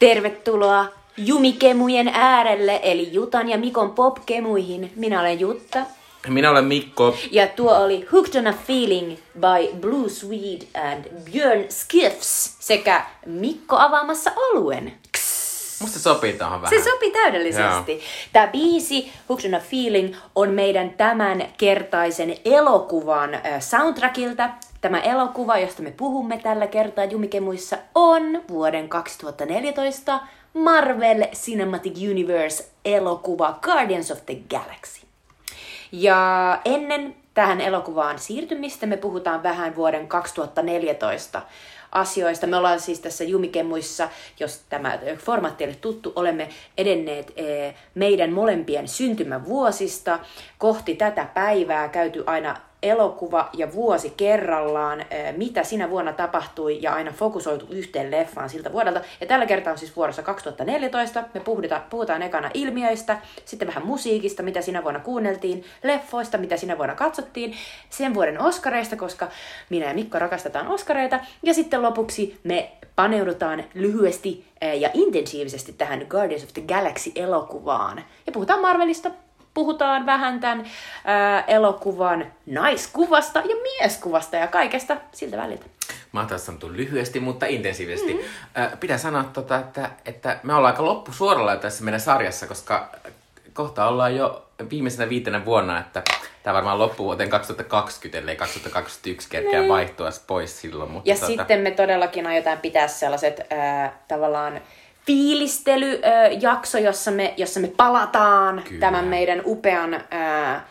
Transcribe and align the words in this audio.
Tervetuloa 0.00 0.86
Jumikemujen 1.16 2.08
äärelle, 2.08 2.80
eli 2.82 3.12
Jutan 3.12 3.48
ja 3.48 3.58
Mikon 3.58 3.90
popkemuihin. 3.90 4.92
Minä 4.96 5.20
olen 5.20 5.40
Jutta. 5.40 5.78
Minä 6.28 6.50
olen 6.50 6.64
Mikko. 6.64 7.16
Ja 7.30 7.46
tuo 7.46 7.84
oli 7.84 8.06
Hooked 8.12 8.34
on 8.34 8.46
a 8.46 8.52
Feeling 8.66 9.16
by 9.40 9.80
Blue 9.80 10.08
Swede 10.08 10.66
and 10.90 11.04
Björn 11.24 11.64
Skiffs 11.68 12.56
sekä 12.60 13.04
Mikko 13.26 13.76
avaamassa 13.76 14.32
oluen. 14.36 14.92
Musta 15.80 15.98
se 15.98 16.02
sopii 16.02 16.32
tähän 16.32 16.62
vähän. 16.62 16.78
Se 16.78 16.90
sopii 16.90 17.10
täydellisesti. 17.10 18.00
Tämä 18.32 18.46
biisi, 18.46 19.12
Hooked 19.28 19.46
on 19.48 19.54
a 19.54 19.60
Feeling, 19.60 20.14
on 20.34 20.50
meidän 20.50 20.90
tämän 20.90 21.46
kertaisen 21.58 22.36
elokuvan 22.44 23.30
soundtrackilta. 23.60 24.50
Tämä 24.80 25.00
elokuva, 25.00 25.58
josta 25.58 25.82
me 25.82 25.90
puhumme 25.90 26.38
tällä 26.38 26.66
kertaa 26.66 27.04
Jumikemuissa, 27.04 27.78
on 27.94 28.42
vuoden 28.48 28.88
2014 28.88 30.20
Marvel 30.54 31.24
Cinematic 31.32 31.96
Universe 32.10 32.68
elokuva 32.84 33.58
Guardians 33.62 34.10
of 34.10 34.26
the 34.26 34.36
Galaxy. 34.50 35.06
Ja 35.92 36.60
ennen 36.64 37.16
tähän 37.34 37.60
elokuvaan 37.60 38.18
siirtymistä 38.18 38.86
me 38.86 38.96
puhutaan 38.96 39.42
vähän 39.42 39.76
vuoden 39.76 40.08
2014 40.08 41.42
asioista. 41.92 42.46
Me 42.46 42.56
ollaan 42.56 42.80
siis 42.80 43.00
tässä 43.00 43.24
Jumikemuissa, 43.24 44.08
jos 44.40 44.62
tämä 44.68 44.98
formaatti 45.18 45.64
ei 45.64 45.74
tuttu, 45.80 46.12
olemme 46.16 46.48
edenneet 46.78 47.32
eh, 47.36 47.74
meidän 47.94 48.32
molempien 48.32 48.88
syntymävuosista 48.88 50.18
kohti 50.58 50.94
tätä 50.94 51.24
päivää, 51.34 51.88
käyty 51.88 52.24
aina 52.26 52.56
elokuva 52.82 53.48
ja 53.52 53.72
vuosi 53.72 54.10
kerrallaan, 54.16 55.04
mitä 55.36 55.64
sinä 55.64 55.90
vuonna 55.90 56.12
tapahtui 56.12 56.78
ja 56.82 56.94
aina 56.94 57.12
fokusoitu 57.12 57.66
yhteen 57.70 58.10
leffaan 58.10 58.50
siltä 58.50 58.72
vuodelta. 58.72 59.00
Ja 59.20 59.26
tällä 59.26 59.46
kertaa 59.46 59.72
on 59.72 59.78
siis 59.78 59.96
vuorossa 59.96 60.22
2014. 60.22 61.24
Me 61.34 61.40
puhutaan, 61.40 61.82
puhutaan 61.90 62.22
ekana 62.22 62.50
ilmiöistä, 62.54 63.18
sitten 63.44 63.68
vähän 63.68 63.86
musiikista, 63.86 64.42
mitä 64.42 64.60
sinä 64.60 64.82
vuonna 64.82 65.00
kuunneltiin, 65.00 65.64
leffoista, 65.82 66.38
mitä 66.38 66.56
sinä 66.56 66.78
vuonna 66.78 66.94
katsottiin, 66.94 67.54
sen 67.90 68.14
vuoden 68.14 68.40
oskareista, 68.40 68.96
koska 68.96 69.28
minä 69.70 69.86
ja 69.86 69.94
Mikko 69.94 70.18
rakastetaan 70.18 70.68
oskareita. 70.68 71.20
Ja 71.42 71.54
sitten 71.54 71.82
lopuksi 71.82 72.40
me 72.44 72.72
paneudutaan 72.96 73.64
lyhyesti 73.74 74.46
ja 74.78 74.90
intensiivisesti 74.94 75.72
tähän 75.72 76.06
Guardians 76.08 76.44
of 76.44 76.52
the 76.52 76.62
Galaxy-elokuvaan. 76.62 78.02
Ja 78.26 78.32
puhutaan 78.32 78.60
Marvelista, 78.60 79.10
puhutaan 79.60 80.06
vähän 80.06 80.40
tämän 80.40 80.66
ää, 81.04 81.40
elokuvan 81.40 82.32
naiskuvasta 82.46 83.38
ja 83.38 83.56
mieskuvasta 83.62 84.36
ja 84.36 84.46
kaikesta 84.46 84.96
siltä 85.12 85.36
väliltä. 85.36 85.64
Mä 86.12 86.20
oon 86.20 86.38
sanottu 86.38 86.72
lyhyesti, 86.72 87.20
mutta 87.20 87.46
intensiivisesti. 87.46 88.14
Mm. 88.14 88.20
Äh, 88.62 88.80
pitää 88.80 88.98
sanoa, 88.98 89.24
tota, 89.24 89.58
että, 89.58 89.90
että 90.04 90.38
me 90.42 90.54
ollaan 90.54 90.72
aika 90.74 90.84
loppusuoralla 90.84 91.56
tässä 91.56 91.84
meidän 91.84 92.00
sarjassa, 92.00 92.46
koska 92.46 92.90
kohta 93.52 93.88
ollaan 93.88 94.16
jo 94.16 94.46
viimeisenä 94.70 95.08
viitenä 95.08 95.44
vuonna, 95.44 95.80
että 95.80 96.02
tämä 96.42 96.54
varmaan 96.54 96.78
loppuu 96.78 97.06
vuoteen 97.06 97.30
2020, 97.30 98.18
ellei 98.18 98.36
2021 98.36 99.28
kerkeä 99.30 99.68
vaihtua 99.68 100.08
pois 100.26 100.60
silloin. 100.60 100.90
Mutta 100.90 101.10
Ja 101.10 101.14
tota, 101.14 101.26
sitten 101.26 101.60
me 101.60 101.70
todellakin 101.70 102.26
aiotaan 102.26 102.58
pitää 102.58 102.88
sellaiset 102.88 103.40
ää, 103.50 103.98
tavallaan 104.08 104.60
fiilistelyjakso, 105.10 106.78
jossa 106.78 107.10
me, 107.10 107.34
jossa 107.36 107.60
me 107.60 107.72
palataan 107.76 108.62
Kyllä. 108.68 108.80
tämän 108.80 109.04
meidän 109.04 109.42
upean 109.44 110.00
ää, 110.10 110.66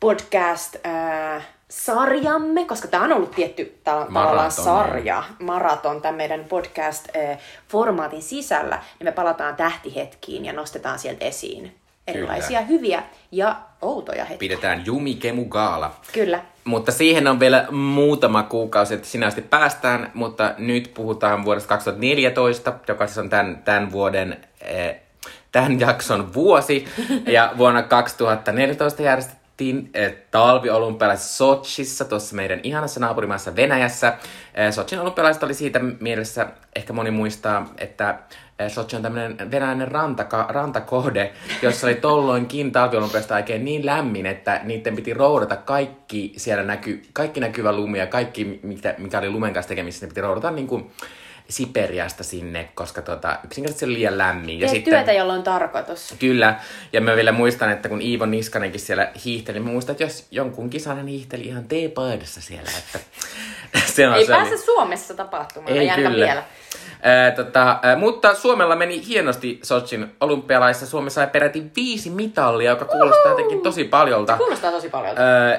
podcast-sarjamme, 0.00 2.64
koska 2.64 2.88
tämä 2.88 3.04
on 3.04 3.12
ollut 3.12 3.30
tietty 3.30 3.78
ta- 3.84 3.90
tavallaan 3.90 4.36
Maraton, 4.36 4.64
sarja, 4.64 5.22
maraton 5.38 6.02
tämän 6.02 6.16
meidän 6.16 6.44
podcast-formaatin 6.44 8.22
sisällä, 8.22 8.78
niin 8.98 9.06
me 9.06 9.12
palataan 9.12 9.56
tähtihetkiin 9.56 10.44
ja 10.44 10.52
nostetaan 10.52 10.98
sieltä 10.98 11.24
esiin 11.24 11.79
erilaisia 12.10 12.60
hyviä 12.60 13.02
ja 13.32 13.56
outoja 13.82 14.24
hetkiä. 14.24 14.38
Pidetään 14.38 14.86
Jumikemu 14.86 15.44
Gaala. 15.44 15.94
Kyllä. 16.12 16.42
Mutta 16.64 16.92
siihen 16.92 17.26
on 17.26 17.40
vielä 17.40 17.66
muutama 17.70 18.42
kuukausi, 18.42 18.94
että 18.94 19.08
sinä 19.08 19.26
asti 19.26 19.42
päästään, 19.42 20.10
mutta 20.14 20.54
nyt 20.58 20.90
puhutaan 20.94 21.44
vuodesta 21.44 21.68
2014, 21.68 22.72
joka 22.88 23.06
siis 23.06 23.18
on 23.18 23.30
tämän, 23.30 23.62
tämän 23.64 23.92
vuoden, 23.92 24.36
eh, 24.60 24.96
tämän 25.52 25.80
jakson 25.80 26.34
vuosi. 26.34 26.84
Ja 27.26 27.52
vuonna 27.58 27.82
2014 27.82 29.02
järjestettiin 29.02 29.39
eh, 29.94 30.16
talviolympialaiset 30.30 31.30
Sochissa, 31.30 32.04
tuossa 32.04 32.36
meidän 32.36 32.60
ihanassa 32.62 33.00
naapurimaassa 33.00 33.56
Venäjässä. 33.56 34.18
Eh, 34.54 34.72
Sochin 34.72 35.00
olympialaiset 35.00 35.42
oli 35.42 35.54
siitä 35.54 35.78
mielessä, 36.00 36.46
ehkä 36.76 36.92
moni 36.92 37.10
muistaa, 37.10 37.72
että 37.78 38.18
eh, 38.58 38.70
Sochi 38.70 38.96
on 38.96 39.02
tämmöinen 39.02 39.50
venäläinen 39.50 39.88
rantaka, 39.88 40.46
rantakohde, 40.48 41.32
jossa 41.62 41.86
oli 41.86 41.94
tolloinkin 41.94 42.72
talviolympiasta 42.72 43.34
oikein 43.34 43.64
niin 43.64 43.86
lämmin, 43.86 44.26
että 44.26 44.60
niiden 44.64 44.96
piti 44.96 45.14
roudata 45.14 45.56
kaikki 45.56 46.32
siellä 46.36 46.64
näky, 46.64 47.02
kaikki 47.12 47.40
näkyvä 47.40 47.72
lumi 47.72 47.98
ja 47.98 48.06
kaikki, 48.06 48.60
mikä, 48.62 48.94
mikä 48.98 49.18
oli 49.18 49.30
lumen 49.30 49.52
kanssa 49.52 49.68
tekemisissä, 49.68 50.06
ne 50.06 50.08
piti 50.08 50.20
roudata 50.20 50.50
niin 50.50 50.66
kuin 50.66 50.90
Siperiasta 51.50 52.24
sinne, 52.24 52.68
koska 52.74 53.02
tota, 53.02 53.38
yksinkertaisesti 53.44 53.84
oli 53.84 53.94
liian 53.94 54.18
lämmin. 54.18 54.60
Tee 54.60 54.80
työtä, 54.80 55.12
jolla 55.12 55.32
on 55.32 55.42
tarkoitus. 55.42 56.14
Kyllä, 56.18 56.60
ja 56.92 57.00
mä 57.00 57.16
vielä 57.16 57.32
muistan, 57.32 57.70
että 57.70 57.88
kun 57.88 58.02
Iivo 58.02 58.26
Niskanenkin 58.26 58.80
siellä 58.80 59.10
hiihteli, 59.24 59.58
niin 59.58 59.66
mä 59.66 59.72
muistan, 59.72 59.92
että 59.92 60.04
jos 60.04 60.26
jonkun 60.30 60.70
kisan 60.70 60.96
hän 60.96 61.06
hiihteli 61.06 61.42
ihan 61.42 61.64
teepaidassa 61.64 62.40
siellä, 62.40 62.70
että 62.78 62.98
se 63.94 64.08
on 64.08 64.14
Ei 64.14 64.26
se 64.26 64.32
pääse 64.32 64.56
Suomessa 64.56 65.14
tapahtumaan, 65.14 65.72
Ei 65.76 65.90
kyllä. 65.90 66.16
vielä. 66.16 66.42
Ää, 67.02 67.30
tota, 67.30 67.78
ää, 67.82 67.96
mutta 67.96 68.34
Suomella 68.34 68.76
meni 68.76 69.06
hienosti 69.06 69.60
Sochin 69.62 70.14
olympialaissa. 70.20 70.86
Suomi 70.86 71.10
sai 71.10 71.26
peräti 71.26 71.64
viisi 71.76 72.10
mitallia, 72.10 72.70
joka 72.70 72.84
kuulostaa 72.84 73.30
jotenkin 73.30 73.60
tosi 73.60 73.84
paljolta. 73.84 74.36
Kuulostaa 74.36 74.70
tosi 74.70 74.88
paljon. 74.88 75.16
Öö, 75.18 75.58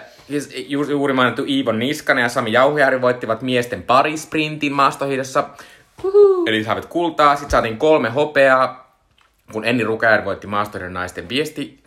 ju- 0.68 0.90
juuri 0.90 1.14
mainittu 1.14 1.44
Iivon 1.48 1.80
Niskanen 1.80 2.22
ja 2.22 2.30
Sami 2.30 2.52
Jauhjärvi 2.52 3.02
voittivat 3.02 3.42
miesten 3.42 3.84
parisprintin 3.84 4.74
maastohiidossa. 4.74 5.50
Eli 6.48 6.64
saavat 6.64 6.86
kultaa. 6.86 7.36
Sitten 7.36 7.52
saatiin 7.52 7.78
kolme 7.78 8.10
hopeaa, 8.10 8.98
kun 9.52 9.66
Enni 9.66 9.84
Rukajärvi 9.84 10.26
voitti 10.26 10.48
maastohiidon 10.48 10.94
naisten 10.94 11.30
viesti 11.30 11.84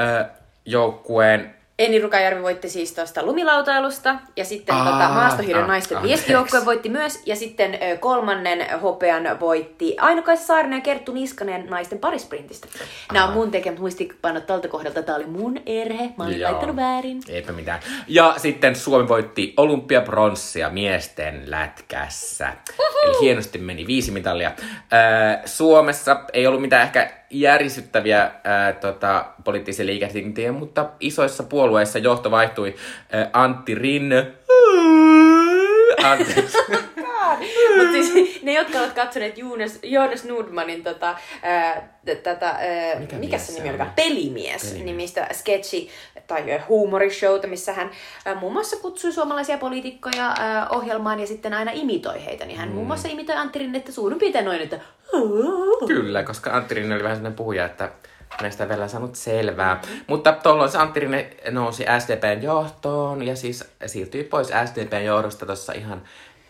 öö, 0.00 0.24
joukkueen. 0.64 1.54
Eni 1.84 2.00
Rukajärvi 2.00 2.42
voitti 2.42 2.68
siis 2.68 2.92
tuosta 2.92 3.22
lumilautailusta, 3.22 4.14
ja 4.36 4.44
sitten 4.44 4.74
Aa, 4.74 4.84
tota, 4.84 5.08
maastohiidon 5.08 5.62
ah, 5.62 5.68
naisten 5.68 6.02
viestijoukkue 6.02 6.64
voitti 6.64 6.88
myös, 6.88 7.22
ja 7.26 7.36
sitten 7.36 7.74
ö, 7.74 7.96
kolmannen 7.96 8.80
hopean 8.80 9.40
voitti 9.40 9.96
Aino-Kaisa 10.00 10.46
Saarinen 10.46 10.76
ja 10.76 10.80
Kerttu 10.80 11.12
Niskanen 11.12 11.66
naisten 11.66 11.98
parisprintistä. 11.98 12.68
Nämä 13.12 13.26
on 13.26 13.32
mun 13.32 13.50
tekemät 13.50 13.78
muistikpannot 13.78 14.46
tältä 14.46 14.68
kohdalta. 14.68 15.02
Tämä 15.02 15.16
oli 15.16 15.26
mun 15.26 15.58
erhe, 15.66 16.10
mä 16.18 16.24
olin 16.24 16.40
Joo. 16.40 16.50
laittanut 16.50 16.76
väärin. 16.76 17.20
Eipä 17.28 17.52
mitään. 17.52 17.80
Ja 18.08 18.34
sitten 18.36 18.76
Suomi 18.76 19.08
voitti 19.08 19.54
olympiapronssia 19.56 20.70
miesten 20.70 21.42
lätkässä. 21.46 22.52
Eli 23.04 23.20
hienosti 23.20 23.58
meni 23.58 23.86
viisi 23.86 24.10
mitalia. 24.10 24.52
Ää, 24.90 25.42
Suomessa 25.44 26.20
ei 26.32 26.46
ollut 26.46 26.60
mitään 26.60 26.82
ehkä 26.82 27.21
järisyttäviä 27.32 28.30
ää, 28.44 28.72
tota, 28.72 29.24
poliittisia 29.44 29.86
liikehdintiä, 29.86 30.52
mutta 30.52 30.86
isoissa 31.00 31.42
puolueissa 31.42 31.98
johto 31.98 32.30
vaihtui. 32.30 32.74
Ää, 33.12 33.30
Antti 33.32 33.74
Rinne. 33.74 34.26
Anteeksi. 36.04 36.58
Mutta 37.76 37.92
siis 37.92 38.42
ne, 38.42 38.52
jotka 38.52 38.78
ovat 38.78 38.92
katsoneet 38.92 39.38
Jonas, 39.38 39.78
Jonas 39.82 40.24
Nordmanin 40.24 40.82
tota, 40.84 41.16
ää, 41.42 41.98
tätä, 42.22 42.48
ää, 42.48 42.98
Mikä 43.00 43.16
mikä 43.16 43.38
se 43.38 43.52
nimi 43.52 43.68
olikaan? 43.68 43.92
Pelimies, 43.96 44.62
Pelimies. 44.62 44.84
nimistä 44.84 45.28
sketchi 45.32 45.88
tai 46.26 46.60
huumorishowta, 46.68 47.46
missä 47.46 47.72
hän 47.72 47.90
ää, 48.24 48.34
muun 48.34 48.52
muassa 48.52 48.76
kutsui 48.76 49.12
suomalaisia 49.12 49.58
poliitikkoja 49.58 50.34
ää, 50.38 50.68
ohjelmaan 50.68 51.20
ja 51.20 51.26
sitten 51.26 51.54
aina 51.54 51.70
imitoi 51.74 52.24
heitä. 52.24 52.44
Niin 52.44 52.58
hän 52.58 52.68
Mm. 52.68 52.74
muun 52.74 52.86
muassa 52.86 53.08
imitoi 53.08 53.36
Antti 53.36 53.58
Rinnettä 53.58 53.92
suurin 53.92 54.18
piirtein 54.18 54.44
noin, 54.44 54.60
että 54.60 54.80
Kyllä, 55.86 56.22
koska 56.22 56.50
Antti 56.50 56.74
Rinne 56.74 56.94
oli 56.94 57.02
vähän 57.02 57.16
sellainen 57.16 57.36
puhuja, 57.36 57.64
että 57.64 57.90
ei 58.44 58.68
vielä 58.68 58.88
saanut 58.88 59.16
selvää. 59.16 59.80
Mutta 60.06 60.32
tuolloin 60.32 60.70
se 60.70 60.78
Antti 60.78 61.00
Rinne 61.00 61.30
nousi 61.50 61.84
SDPn 61.98 62.42
johtoon 62.42 63.22
ja 63.22 63.36
siis 63.36 63.64
siirtyi 63.86 64.24
pois 64.24 64.52
SDPn 64.66 65.04
johdosta 65.04 65.46
tuossa 65.46 65.72
ihan 65.72 66.02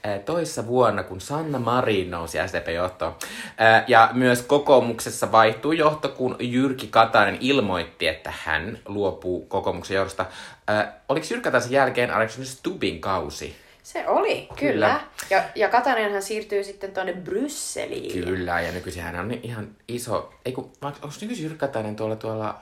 ää, 0.05 0.19
toissa 0.19 0.67
vuonna, 0.67 1.03
kun 1.03 1.21
Sanna 1.21 1.59
Marin 1.59 2.11
nousi 2.11 2.39
SDPn 2.47 2.75
johtoon. 2.75 3.15
Ää, 3.59 3.85
Ja 3.89 4.11
myös 4.13 4.43
kokoomuksessa 4.43 5.33
vaihtui 5.33 5.79
johto, 5.79 6.09
kun 6.09 6.37
Jyrki 6.41 6.87
Katainen 6.87 7.39
ilmoitti, 7.41 8.09
että 8.09 8.33
hän 8.45 8.79
luopuu 8.87 9.47
kokoomuksen 9.47 9.95
johdosta. 9.95 10.27
Ää, 10.69 11.01
Oliko 11.09 11.27
Jyrki 11.31 11.45
Kataisen 11.45 11.73
jälkeen 11.73 12.11
Alexander 12.15 12.47
Stubbin 12.47 13.01
kausi? 13.01 13.57
Se 13.93 14.09
oli, 14.09 14.49
kyllä. 14.59 14.59
Kyllä. 14.59 15.01
Ja, 15.31 15.43
ja 15.55 15.69
Katanenhan 15.69 16.23
siirtyy 16.23 16.65
sitten 16.65 16.93
tuonne 16.93 17.13
Brysseliin. 17.13 18.25
Kyllä, 18.25 18.61
ja 18.61 18.73
nykyisin 18.73 19.03
hän 19.03 19.17
on 19.17 19.33
ihan 19.43 19.69
iso... 19.89 20.35
Ei 20.45 20.53
kun, 20.53 20.73
onko 20.83 21.09
nykyisin 21.21 21.45
Jyrki 21.45 21.59
Katainen 21.59 21.97
tuolla 21.97 22.17
tuolla... 22.17 22.61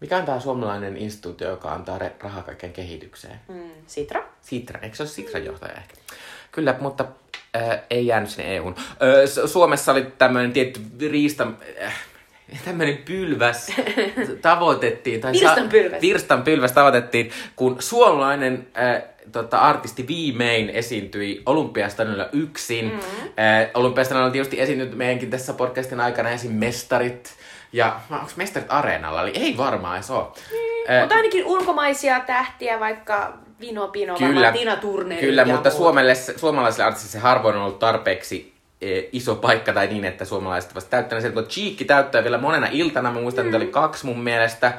Mikä 0.00 0.16
on 0.16 0.24
tämä 0.24 0.40
suomalainen 0.40 0.96
instituutio, 0.96 1.50
joka 1.50 1.72
antaa 1.72 1.98
rahaa 2.20 2.42
kaikkeen 2.42 2.72
kehitykseen? 2.72 3.40
Mm, 3.48 3.70
Sitra. 3.86 4.24
Sitra, 4.40 4.80
eikö 4.80 4.96
se 4.96 5.02
ole 5.02 5.10
Sitran 5.10 5.44
johtaja 5.44 5.72
ehkä? 5.72 5.94
Kyllä, 6.52 6.76
mutta 6.80 7.04
Äh, 7.56 7.80
ei 7.90 8.06
jäänyt 8.06 8.30
sinne 8.30 8.56
EUn. 8.56 8.74
Äh, 8.78 9.46
Suomessa 9.46 9.92
oli 9.92 10.06
tämmöinen 10.18 10.52
tietty 10.52 10.80
riista... 11.10 11.46
Äh, 11.82 11.94
tämmöinen 12.64 12.96
pylväs 12.96 13.72
tavoitettiin. 14.42 15.20
Tai 15.20 15.32
Virstanpylväs. 15.32 15.98
Sa- 15.98 16.00
virstanpylväs 16.00 16.72
tavoitettiin, 16.72 17.30
kun 17.56 17.76
suomalainen 17.78 18.66
äh, 18.78 19.02
tota, 19.32 19.58
artisti 19.58 20.08
viimein 20.08 20.70
esiintyi 20.70 21.42
Olympiastadionilla 21.46 22.28
yksin. 22.32 22.84
Mm-hmm. 22.84 23.28
Äh, 23.28 23.70
Olympiastadionilla 23.74 24.26
on 24.26 24.32
tietysti 24.32 24.60
esiintynyt 24.60 24.94
meidänkin 24.94 25.30
tässä 25.30 25.52
podcastin 25.52 26.00
aikana 26.00 26.30
esim. 26.30 26.52
mestarit. 26.52 27.30
Ja 27.72 28.00
onko 28.10 28.32
mestarit 28.36 28.72
areenalla? 28.72 29.22
Eli 29.22 29.32
ei 29.34 29.56
varmaan 29.56 29.96
edes 29.96 30.10
ole. 30.10 30.24
Mm, 30.24 31.00
mutta 31.00 31.14
ainakin 31.14 31.44
ulkomaisia 31.44 32.20
tähtiä, 32.20 32.80
vaikka 32.80 33.38
Vino 33.60 33.88
Pino 33.88 34.16
Martina 34.34 34.76
Turner. 34.76 35.20
Kyllä, 35.20 35.44
mutta 35.44 35.70
Suomelle, 35.70 36.14
suomalaisille 36.14 36.84
artistille 36.84 37.12
se 37.12 37.18
harvoin 37.18 37.56
on 37.56 37.62
ollut 37.62 37.78
tarpeeksi 37.78 38.51
iso 39.12 39.34
paikka 39.34 39.72
tai 39.72 39.86
niin, 39.86 40.04
että 40.04 40.24
suomalaiset 40.24 40.74
vasta 40.74 40.90
täyttäneet 40.90 41.22
sen, 41.22 41.34
mutta 41.34 41.50
Cheekki 41.50 41.84
täyttää 41.84 42.22
vielä 42.22 42.38
monena 42.38 42.68
iltana, 42.70 43.12
mä 43.12 43.20
muistan, 43.20 43.44
mm. 43.44 43.48
että 43.48 43.56
oli 43.56 43.66
kaksi 43.66 44.06
mun 44.06 44.20
mielestä. 44.20 44.72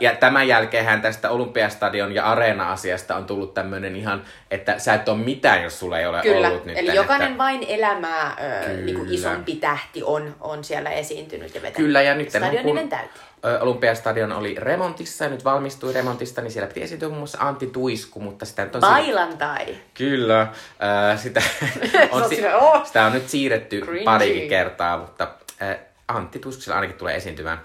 Ja 0.00 0.14
tämän 0.14 0.48
jälkeen 0.48 1.00
tästä 1.00 1.30
Olympiastadion 1.30 2.14
ja 2.14 2.24
Areena-asiasta 2.24 3.16
on 3.16 3.24
tullut 3.24 3.54
tämmöinen 3.54 3.96
ihan, 3.96 4.22
että 4.50 4.78
sä 4.78 4.94
et 4.94 5.08
ole 5.08 5.18
mitään, 5.18 5.62
jos 5.62 5.78
sulla 5.78 5.98
ei 5.98 6.06
ole 6.06 6.22
Kyllä. 6.22 6.48
ollut 6.48 6.64
nyt. 6.64 6.78
Eli 6.78 6.94
jokainen 6.94 7.28
että... 7.28 7.38
vain 7.38 7.66
elämää 7.68 8.36
niin 8.84 8.96
kuin 8.96 9.12
isompi 9.12 9.56
tähti 9.56 10.02
on, 10.02 10.36
on 10.40 10.64
siellä 10.64 10.90
esiintynyt 10.90 11.54
ja 11.54 11.62
vetänyt. 11.62 11.76
Kyllä, 11.76 12.02
ja 12.02 12.14
nyt 12.14 12.30
Stadion 12.30 12.62
kun... 12.62 12.88
täytyy. 12.88 13.27
Olympiastadion 13.60 14.32
oli 14.32 14.54
remontissa 14.58 15.24
ja 15.24 15.30
nyt 15.30 15.44
valmistui 15.44 15.92
remontista, 15.92 16.40
niin 16.40 16.50
siellä 16.50 16.66
piti 16.66 16.82
esiintyä 16.82 17.08
muun 17.08 17.18
muassa 17.18 17.38
Antti 17.40 17.66
Tuisku, 17.66 18.20
mutta 18.20 18.44
sitä 18.44 18.64
nyt 18.64 18.74
on... 18.74 18.80
Bailantai! 18.80 19.66
Siir... 19.66 19.78
Kyllä. 19.94 20.40
Äh, 20.40 21.18
sitä, 21.18 21.42
on, 22.10 22.28
si... 22.28 22.42
sitä 22.84 23.04
on 23.04 23.12
nyt 23.12 23.28
siirretty 23.28 23.80
Cringy. 23.80 24.04
parikin 24.04 24.48
kertaa, 24.48 24.98
mutta 24.98 25.28
äh, 25.62 25.76
Antti 26.08 26.38
Tuisku 26.38 26.72
ainakin 26.72 26.96
tulee 26.96 27.16
esiintymään. 27.16 27.60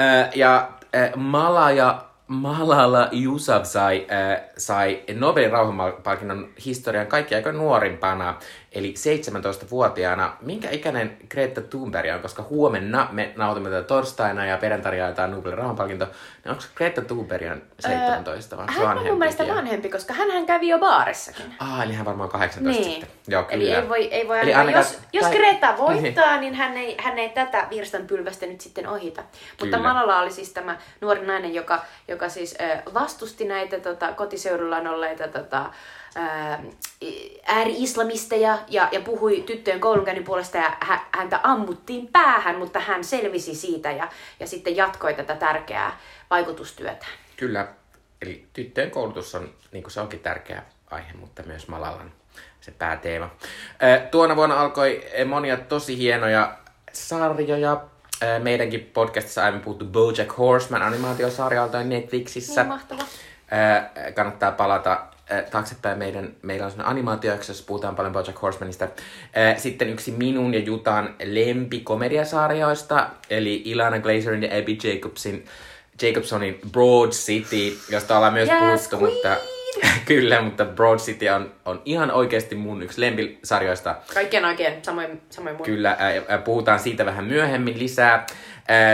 Äh, 0.00 0.30
ja 0.34 0.68
äh, 0.96 1.10
Malaja 1.16 2.08
Malala 2.28 3.08
Yousafzai 3.24 4.06
äh, 4.10 4.40
sai 4.58 5.02
Nobelin 5.14 5.50
rauhanpalkinnon 5.50 6.48
historian 6.64 7.06
kaikki 7.06 7.34
aika 7.34 7.52
nuorimpana, 7.52 8.38
eli 8.72 8.94
17-vuotiaana. 8.98 10.36
Minkä 10.40 10.70
ikäinen 10.70 11.16
Greta 11.30 11.60
Thunberg 11.60 12.14
on, 12.14 12.22
koska 12.22 12.42
huomenna 12.42 13.08
me 13.12 13.32
nautimme 13.36 13.70
tätä 13.70 13.82
torstaina 13.82 14.46
ja 14.46 14.56
perjantaina 14.56 14.98
jaetaan 14.98 15.30
Nobelin 15.30 15.58
rauhanpalkinto. 15.58 16.04
Niin 16.04 16.50
onko 16.52 16.62
Greta 16.74 17.02
Thunberg 17.02 17.42
17 17.80 18.56
vai 18.56 18.66
Hän 18.68 18.98
on 18.98 19.06
mun 19.06 19.18
mielestä 19.18 19.48
vanhempi, 19.48 19.88
koska 19.88 20.14
hän 20.14 20.46
kävi 20.46 20.68
jo 20.68 20.78
baarissakin. 20.78 21.54
Ah, 21.58 21.82
eli 21.82 21.92
hän 21.92 22.06
varmaan 22.06 22.28
18 22.28 22.80
niin. 22.80 22.92
sitten. 22.92 23.08
Joo, 23.28 23.42
kyllä. 23.42 23.54
Eli 23.54 23.72
ei 23.72 23.88
voi, 23.88 24.14
ei 24.14 24.28
voi 24.28 24.40
eli 24.40 24.54
ainakaan, 24.54 24.84
jos, 24.84 24.98
jos 25.12 25.24
tai... 25.24 25.36
Greta 25.36 25.74
voittaa, 25.78 26.40
niin 26.40 26.54
hän 26.54 26.76
ei, 26.76 26.96
hän 27.00 27.18
ei 27.18 27.28
tätä 27.28 27.66
virstanpylvästä 27.70 28.46
nyt 28.46 28.60
sitten 28.60 28.88
ohita. 28.88 29.22
Kyllä. 29.22 29.36
Mutta 29.60 29.78
Malala 29.78 30.20
oli 30.20 30.30
siis 30.30 30.52
tämä 30.52 30.76
nuori 31.00 31.26
nainen, 31.26 31.54
joka, 31.54 31.84
joka 32.08 32.28
siis 32.28 32.56
vastusti 32.94 33.44
näitä 33.44 33.80
tota, 33.80 34.12
kotiseudullaan 34.12 34.86
olleita 34.86 35.28
tota, 35.28 35.70
ääri-islamisteja 37.46 38.58
ja, 38.68 38.88
ja 38.92 39.00
puhui 39.00 39.42
tyttöjen 39.46 39.80
koulunkäynnin 39.80 40.24
puolesta 40.24 40.58
ja 40.58 40.76
häntä 41.16 41.40
ammuttiin 41.42 42.08
päähän, 42.08 42.58
mutta 42.58 42.80
hän 42.80 43.04
selvisi 43.04 43.54
siitä 43.54 43.90
ja, 43.90 44.08
ja 44.40 44.46
sitten 44.46 44.76
jatkoi 44.76 45.14
tätä 45.14 45.36
tärkeää 45.36 45.98
vaikutustyötä. 46.30 47.06
Kyllä, 47.36 47.68
eli 48.22 48.46
tyttöjen 48.52 48.90
koulutus 48.90 49.34
on, 49.34 49.50
niin 49.72 49.82
kuin 49.82 49.92
se 49.92 50.00
onkin 50.00 50.20
tärkeä 50.20 50.62
aihe, 50.90 51.12
mutta 51.12 51.42
myös 51.42 51.68
Malalan 51.68 52.12
se 52.60 52.70
pääteema. 52.70 53.30
Tuona 54.10 54.36
vuonna 54.36 54.60
alkoi 54.60 55.04
monia 55.26 55.56
tosi 55.56 55.98
hienoja 55.98 56.58
sarjoja. 56.92 57.80
Meidänkin 58.42 58.90
podcastissa 58.94 59.42
aiemmin 59.42 59.64
puhuttu 59.64 59.84
Bojack 59.84 60.38
Horseman 60.38 60.82
animaatiosarjalta 60.82 61.82
Netflixissä. 61.82 62.62
Niin 62.62 62.68
mahtava. 62.68 63.02
Kannattaa 64.14 64.52
palata 64.52 65.06
taaksepäin 65.50 65.98
meidän, 65.98 66.30
meillä 66.42 66.64
on 66.64 66.70
sellainen 66.70 66.90
animaatio, 66.90 67.34
jossa 67.34 67.64
puhutaan 67.66 67.96
paljon 67.96 68.12
Bojack 68.12 68.42
Horsemanista. 68.42 68.88
Sitten 69.56 69.88
yksi 69.88 70.10
minun 70.10 70.54
ja 70.54 70.60
Jutan 70.60 71.14
lempikomediasarjoista, 71.24 73.10
eli 73.30 73.62
Ilana 73.64 73.98
Glazerin 73.98 74.42
ja 74.42 74.58
Abby 74.58 74.72
Jacobsin, 74.72 75.44
Jacobsonin 76.02 76.60
Broad 76.72 77.10
City, 77.10 77.78
josta 77.90 78.16
ollaan 78.16 78.32
myös 78.32 78.48
yes, 78.48 78.60
puhuttu, 78.60 78.96
queen. 78.96 79.14
mutta 79.14 79.36
kyllä, 80.04 80.40
mutta 80.40 80.64
Broad 80.64 80.98
City 80.98 81.28
on, 81.28 81.52
on 81.64 81.82
ihan 81.84 82.10
oikeasti 82.10 82.54
mun 82.54 82.82
yksi 82.82 83.00
lempisarjoista. 83.00 83.96
Kaikkien 84.14 84.44
oikein, 84.44 84.84
samoin, 84.84 85.20
samoin 85.30 85.56
mun. 85.56 85.66
Kyllä, 85.66 85.96
äh, 86.30 86.44
puhutaan 86.44 86.78
siitä 86.78 87.06
vähän 87.06 87.24
myöhemmin 87.24 87.78
lisää. 87.78 88.26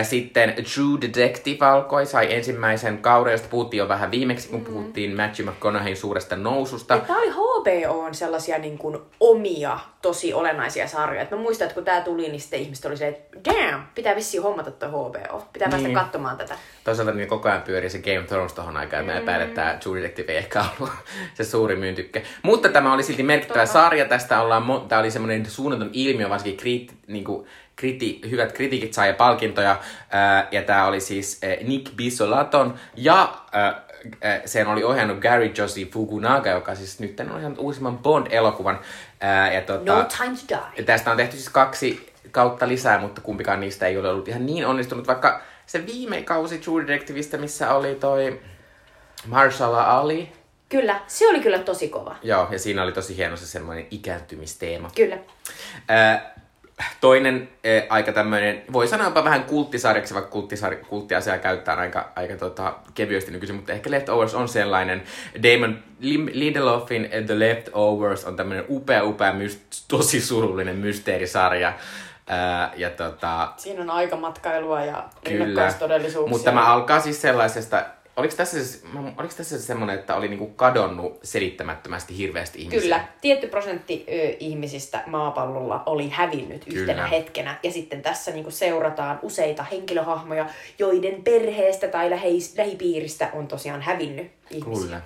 Sitten 0.02 0.54
True 0.54 1.00
Detective 1.00 1.66
alkoi, 1.66 2.06
sai 2.06 2.34
ensimmäisen 2.34 2.98
kauden, 2.98 3.32
josta 3.32 3.48
puhuttiin 3.48 3.78
jo 3.78 3.88
vähän 3.88 4.10
viimeksi, 4.10 4.48
kun 4.48 4.60
mm. 4.60 4.64
puhuttiin 4.66 5.16
Matthew 5.16 5.48
McConaugheyn 5.48 5.96
suuresta 5.96 6.36
noususta. 6.36 6.98
Tämä 6.98 7.18
oli 7.18 7.30
HBOn 7.30 8.14
sellaisia 8.14 8.58
niin 8.58 8.78
kuin, 8.78 8.98
omia, 9.20 9.78
tosi 10.02 10.34
olennaisia 10.34 10.88
sarjoja. 10.88 11.22
Et 11.22 11.30
mä 11.30 11.36
muistan, 11.36 11.64
että 11.64 11.74
kun 11.74 11.84
tämä 11.84 12.00
tuli, 12.00 12.28
niin 12.28 12.40
sitten 12.40 12.60
ihmiset 12.60 12.84
oli 12.84 12.96
se, 12.96 13.08
että 13.08 13.38
damn, 13.50 13.82
pitää 13.94 14.16
vissiin 14.16 14.42
hommata 14.42 14.70
tuo 14.70 14.88
HBO. 14.88 15.48
Pitää 15.52 15.68
niin. 15.68 15.82
päästä 15.82 16.00
katsomaan 16.00 16.36
tätä. 16.36 16.54
Toisaalta 16.84 17.12
niin 17.12 17.28
koko 17.28 17.48
ajan 17.48 17.62
pyörii 17.62 17.90
se 17.90 17.98
Game 17.98 18.18
of 18.18 18.26
Thrones 18.26 18.52
tohon 18.52 18.76
aikaan, 18.76 19.04
mm. 19.04 19.10
mä 19.10 19.18
epäilen, 19.18 19.48
että 19.48 19.62
tämä 19.62 19.76
True 19.76 19.96
Detective 19.96 20.32
ei 20.32 20.38
ehkä 20.38 20.64
ollut 20.78 20.94
se 21.34 21.44
suuri 21.44 21.76
myyntykkä. 21.76 22.22
Mutta 22.42 22.68
tämä 22.68 22.92
oli 22.92 23.02
silti 23.02 23.22
merkittävä 23.22 23.66
Totta. 23.66 23.72
sarja. 23.72 24.04
Tästä 24.04 24.40
ollaan, 24.40 24.88
tämä 24.88 25.00
oli 25.00 25.10
semmoinen 25.10 25.46
suunnaton 25.46 25.90
ilmiö, 25.92 26.30
varsinkin 26.30 26.56
kriitti, 26.56 26.94
niin 27.06 27.24
kuin, 27.24 27.46
kriti, 27.76 28.20
hyvät 28.30 28.52
kritiikit 28.52 28.94
sai 28.94 29.14
palkintoja. 29.14 29.80
Ää, 30.10 30.48
ja 30.50 30.62
tämä 30.62 30.86
oli 30.86 31.00
siis 31.00 31.40
ää, 31.42 31.56
Nick 31.68 31.96
Bisolaton 31.96 32.74
ja 32.96 33.34
ää, 33.52 33.84
sen 34.44 34.66
oli 34.66 34.84
ohjannut 34.84 35.18
Gary 35.18 35.52
Josie 35.58 35.86
Fukunaga, 35.86 36.50
joka 36.50 36.74
siis 36.74 37.00
nyt 37.00 37.20
on 37.20 37.32
ohjannut 37.32 37.58
uusimman 37.58 37.98
Bond-elokuvan. 37.98 38.78
Ää, 39.20 39.52
ja 39.52 39.60
tota, 39.60 39.94
no 39.94 40.04
Time 40.18 40.36
to 40.48 40.56
Die. 40.76 40.84
Tästä 40.84 41.10
on 41.10 41.16
tehty 41.16 41.36
siis 41.36 41.48
kaksi 41.48 42.12
kautta 42.30 42.68
lisää, 42.68 42.98
mutta 42.98 43.20
kumpikaan 43.20 43.60
niistä 43.60 43.86
ei 43.86 43.98
ole 43.98 44.08
ollut 44.08 44.28
ihan 44.28 44.46
niin 44.46 44.66
onnistunut, 44.66 45.06
vaikka 45.06 45.40
se 45.66 45.86
viime 45.86 46.22
kausi 46.22 46.58
True 46.58 46.82
Detectiveistä, 46.82 47.36
missä 47.36 47.74
oli 47.74 47.94
toi 47.94 48.40
Marshall 49.26 49.74
Ali. 49.74 50.32
Kyllä, 50.68 51.00
se 51.06 51.28
oli 51.28 51.40
kyllä 51.40 51.58
tosi 51.58 51.88
kova. 51.88 52.16
Joo, 52.22 52.48
ja 52.50 52.58
siinä 52.58 52.82
oli 52.82 52.92
tosi 52.92 53.16
hieno 53.16 53.36
se 53.36 53.46
semmoinen 53.46 53.86
ikääntymisteema. 53.90 54.90
Kyllä. 54.94 55.18
Ää, 55.88 56.33
toinen 57.00 57.48
eh, 57.64 57.86
aika 57.88 58.12
tämmöinen, 58.12 58.62
voi 58.72 58.88
sanoa 58.88 59.06
jopa 59.06 59.24
vähän 59.24 59.44
kulttisarjaksi, 59.44 60.14
vaikka 60.14 60.30
kulttisarja, 60.30 60.84
kulttiasiaa 60.84 61.38
käyttää 61.38 61.76
aika, 61.76 62.12
aika 62.16 62.36
tota, 62.36 62.74
kevyesti 62.94 63.30
nykyisin, 63.30 63.56
mutta 63.56 63.72
ehkä 63.72 63.90
Leftovers 63.90 64.34
on 64.34 64.48
sellainen. 64.48 65.02
Damon 65.42 65.78
Lindelofin 66.32 67.08
The 67.26 67.38
Leftovers 67.38 68.24
on 68.24 68.36
tämmöinen 68.36 68.64
upea, 68.68 69.04
upea, 69.04 69.32
myst- 69.32 69.84
tosi 69.88 70.20
surullinen 70.20 70.76
mysteerisarja. 70.76 71.72
Ää, 72.26 72.72
ja 72.76 72.90
tota, 72.90 73.52
Siinä 73.56 73.82
on 73.82 73.90
aikamatkailua 73.90 74.84
ja 74.84 75.04
rinnakkaistodellisuuksia. 75.26 76.30
Mutta 76.30 76.44
tämä 76.44 76.66
alkaa 76.66 77.00
siis 77.00 77.22
sellaisesta 77.22 77.84
Oliko 78.16 78.34
tässä, 78.36 78.64
siis, 78.64 78.84
oliko 79.18 79.34
tässä 79.36 79.60
semmoinen, 79.60 79.98
että 79.98 80.16
oli 80.16 80.28
niinku 80.28 80.46
kadonnut 80.46 81.18
selittämättömästi 81.22 82.16
hirveästi 82.16 82.58
ihmisiä? 82.62 82.80
Kyllä. 82.80 83.04
Tietty 83.20 83.46
prosentti 83.46 84.06
ö, 84.08 84.36
ihmisistä 84.40 85.02
maapallolla 85.06 85.82
oli 85.86 86.08
hävinnyt 86.08 86.64
Kyllä. 86.64 86.80
yhtenä 86.80 87.06
hetkenä. 87.06 87.58
Ja 87.62 87.72
sitten 87.72 88.02
tässä 88.02 88.30
niinku 88.30 88.50
seurataan 88.50 89.18
useita 89.22 89.62
henkilöhahmoja, 89.62 90.46
joiden 90.78 91.22
perheestä 91.24 91.88
tai 91.88 92.10
läheis, 92.10 92.58
lähipiiristä 92.58 93.30
on 93.32 93.48
tosiaan 93.48 93.82
hävinnyt 93.82 94.32
ihmisiä. 94.50 94.84
Kyllä. 94.84 95.00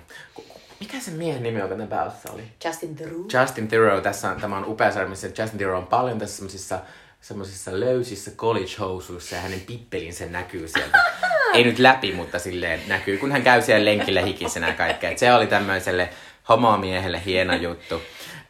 Mikä 0.79 0.99
se 0.99 1.11
miehen 1.11 1.43
nimi 1.43 1.61
on, 1.61 1.69
kuten 1.69 1.87
päässä 1.87 2.31
oli? 2.31 2.43
Justin 2.65 2.95
Theroux. 2.95 3.33
Justin 3.33 3.67
Theroux. 3.67 4.03
Tässä 4.03 4.29
on, 4.29 4.41
tämä 4.41 4.57
on 4.57 4.65
upea 4.67 4.91
sarja, 4.91 5.09
missä 5.09 5.27
Justin 5.27 5.57
Theroux 5.57 5.77
on 5.77 5.87
paljon 5.87 6.19
tässä 6.19 6.35
semmoisissa 6.35 6.79
semmoisissa 7.21 7.79
löysissä 7.79 8.31
college-housuissa 8.31 9.35
ja 9.35 9.41
hänen 9.41 9.61
pippelinsä 9.61 10.25
näkyy 10.25 10.67
sieltä. 10.67 10.97
Ei 11.53 11.63
nyt 11.63 11.79
läpi, 11.79 12.13
mutta 12.13 12.39
silleen 12.39 12.81
näkyy, 12.87 13.17
kun 13.17 13.31
hän 13.31 13.43
käy 13.43 13.61
siellä 13.61 13.85
lenkillä 13.85 14.21
hikisenä 14.21 14.73
kaikkea. 14.73 15.09
Et 15.09 15.17
se 15.17 15.33
oli 15.33 15.47
tämmöiselle 15.47 16.09
homomiehelle 16.49 17.21
hieno 17.25 17.55
juttu. 17.55 18.01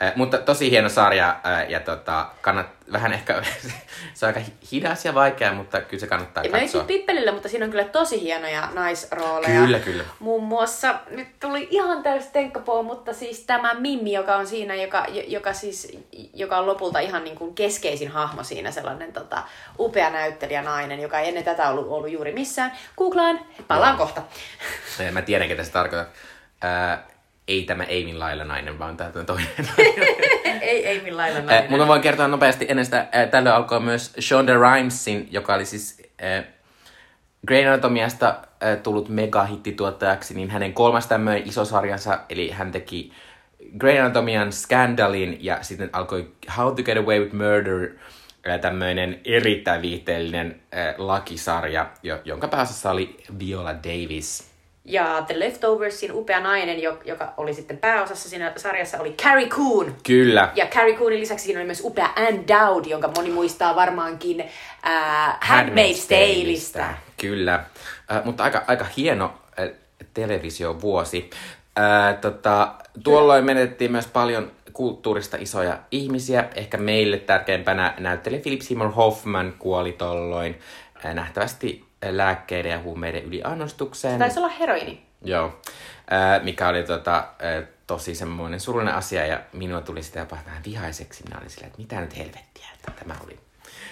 Äh, 0.04 0.14
mutta 0.16 0.38
tosi 0.38 0.72
hieno 0.72 0.90
sarja 0.90 1.40
äh, 1.46 1.70
ja 1.70 1.80
tota, 1.80 2.28
kannat, 2.42 2.68
vähän 2.92 3.14
ehkä, 3.14 3.42
se 4.14 4.26
on 4.26 4.28
aika 4.28 4.40
hidas 4.72 5.06
ja 5.06 5.14
vaikea, 5.14 5.54
mutta 5.54 5.82
kyllä 5.82 6.02
se 6.02 6.08
kannattaa 6.08 6.44
katsoa. 6.44 6.82
Mä 6.82 6.88
Pippelille, 6.88 7.32
mutta 7.32 7.50
siinä 7.50 7.66
on 7.66 7.72
kyllä 7.72 7.84
tosi 7.84 8.22
hienoja 8.22 8.70
naisrooleja. 8.74 9.62
Kyllä, 9.62 9.80
kyllä. 9.80 10.04
Muun 10.20 10.44
muassa, 10.44 11.00
nyt 11.10 11.28
tuli 11.40 11.68
ihan 11.72 12.04
täysin 12.04 12.32
tenkkapoo, 12.32 12.84
mutta 12.84 13.14
siis 13.14 13.40
tämä 13.40 13.74
Mimmi, 13.74 14.14
joka 14.14 14.36
on 14.36 14.48
siinä, 14.48 14.76
joka, 14.76 15.06
joka, 15.28 15.54
siis, 15.54 15.98
joka 16.34 16.58
on 16.58 16.68
lopulta 16.68 17.00
ihan 17.00 17.24
niin 17.24 17.38
kuin 17.38 17.56
keskeisin 17.56 18.10
hahmo 18.12 18.44
siinä, 18.44 18.72
sellainen 18.72 19.14
tota, 19.14 19.44
upea 19.80 20.10
näyttelijä 20.10 20.62
nainen, 20.62 21.00
joka 21.00 21.20
ei 21.20 21.28
ennen 21.28 21.44
tätä 21.44 21.70
ollut, 21.70 21.88
ollut 21.88 22.12
juuri 22.12 22.32
missään. 22.32 22.72
Googlaan, 22.98 23.40
palaan 23.68 23.98
no. 23.98 23.98
kohta. 23.98 24.22
Mä 25.12 25.22
tiedän, 25.22 25.48
ketä 25.48 25.64
se 25.64 25.72
tarkoittaa. 25.72 26.14
Äh, 26.64 27.00
ei 27.50 27.64
tämä 27.64 27.84
Eimin 27.84 28.20
lailla 28.20 28.44
nainen, 28.44 28.80
vaan 28.80 28.98
tämä 28.98 29.10
toinen 29.26 29.48
ei, 30.62 30.88
ei 30.88 31.02
millään 31.02 31.34
lailla 31.34 31.40
Äh, 31.40 31.46
nainen. 31.46 31.70
mutta 31.72 31.84
mä 31.84 31.88
voin 31.88 32.02
kertoa 32.02 32.28
nopeasti 32.28 32.66
ennen 32.70 32.86
sitä. 32.86 33.00
Äh, 33.16 33.30
tällöin 33.32 33.56
alkoi 33.56 33.80
myös 33.80 34.14
Shonda 34.20 34.54
Rhimesin, 34.54 35.28
joka 35.32 35.54
oli 35.54 35.66
siis 35.66 36.02
äh, 36.24 36.44
Grey 37.48 37.66
Anatomiasta 37.68 38.28
äh, 38.64 38.78
tullut 38.84 39.10
megahittituottajaksi, 39.10 40.34
niin 40.34 40.50
hänen 40.50 40.74
kolmas 40.74 41.08
tämmöinen 41.08 41.48
iso 41.48 41.66
sarjansa, 41.66 42.20
eli 42.30 42.52
hän 42.52 42.72
teki 42.72 43.12
Grey 43.78 44.00
Anatomian 44.00 44.52
Scandalin 44.54 45.38
ja 45.42 45.58
sitten 45.62 45.90
alkoi 45.94 46.32
How 46.58 46.76
to 46.76 46.84
Get 46.84 46.98
Away 46.98 47.20
with 47.20 47.34
Murder, 47.36 47.90
äh, 48.48 48.60
tämmöinen 48.60 49.20
erittäin 49.26 49.82
viihteellinen 49.82 50.62
äh, 50.76 50.96
lakisarja, 50.98 51.90
jo, 52.04 52.20
jonka 52.26 52.48
pääosassa 52.48 52.92
oli 52.92 53.18
Viola 53.40 53.74
Davis. 53.74 54.50
Ja 54.86 55.24
The 55.28 55.40
Leftoversin 55.40 56.12
upea 56.14 56.40
nainen, 56.40 56.82
jo- 56.82 57.00
joka 57.06 57.34
oli 57.38 57.54
sitten 57.54 57.78
pääosassa 57.78 58.30
siinä 58.30 58.54
sarjassa, 58.58 59.00
oli 59.00 59.14
Carrie 59.24 59.48
Coon. 59.48 59.96
Kyllä. 60.04 60.52
Ja 60.56 60.66
Carrie 60.66 60.96
Coonin 60.96 61.20
lisäksi 61.20 61.46
siinä 61.46 61.60
oli 61.60 61.66
myös 61.66 61.82
upea 61.84 62.10
Anne 62.16 62.44
Dowd, 62.48 62.86
jonka 62.86 63.12
moni 63.16 63.32
muistaa 63.32 63.76
varmaankin 63.76 64.42
äh, 64.88 65.40
Handmaid's 65.40 66.08
Taleista. 66.10 66.86
Kyllä. 67.18 67.54
Äh, 68.12 68.26
mutta 68.26 68.44
aika, 68.44 68.64
aika 68.68 68.86
hieno 68.98 69.34
äh, 69.60 69.70
televisiovuosi. 70.14 71.30
Äh, 71.80 72.18
tota, 72.22 72.74
tuolloin 73.04 73.46
menetettiin 73.46 73.92
myös 73.92 74.08
paljon 74.08 74.52
kulttuurista 74.74 75.38
isoja 75.40 75.78
ihmisiä. 75.92 76.46
Ehkä 76.56 76.78
meille 76.78 77.18
tärkeimpänä 77.18 77.94
näyttelijä 78.00 78.42
Philip 78.42 78.62
Seymour 78.62 78.92
Hoffman 78.92 79.54
kuoli 79.60 79.92
tolloin 79.92 80.60
äh, 81.06 81.14
nähtävästi 81.14 81.84
äh, 81.84 81.89
lääkkeiden 82.10 82.72
ja 82.72 82.80
huumeiden 82.80 83.24
yliannostukseen. 83.24 84.20
Taisi 84.20 84.40
olla 84.40 84.50
heroini. 84.50 85.06
Joo, 85.22 85.46
äh, 86.14 86.44
mikä 86.44 86.68
oli 86.68 86.84
tota, 86.84 87.18
äh, 87.18 87.68
tosi 87.88 88.16
semmoinen 88.16 88.60
surullinen 88.60 88.96
asia 88.96 89.26
ja 89.26 89.40
minua 89.54 89.82
tuli 89.82 90.04
sitä 90.04 90.20
jopa 90.20 90.38
vähän 90.46 90.64
vihaiseksi. 90.66 91.24
Minä 91.24 91.38
olin 91.38 91.50
silleen, 91.50 91.68
että 91.68 91.82
mitä 91.82 92.02
nyt 92.02 92.18
helvettiä, 92.18 92.66
että 92.74 92.92
tämä 92.92 93.16
oli. 93.26 93.40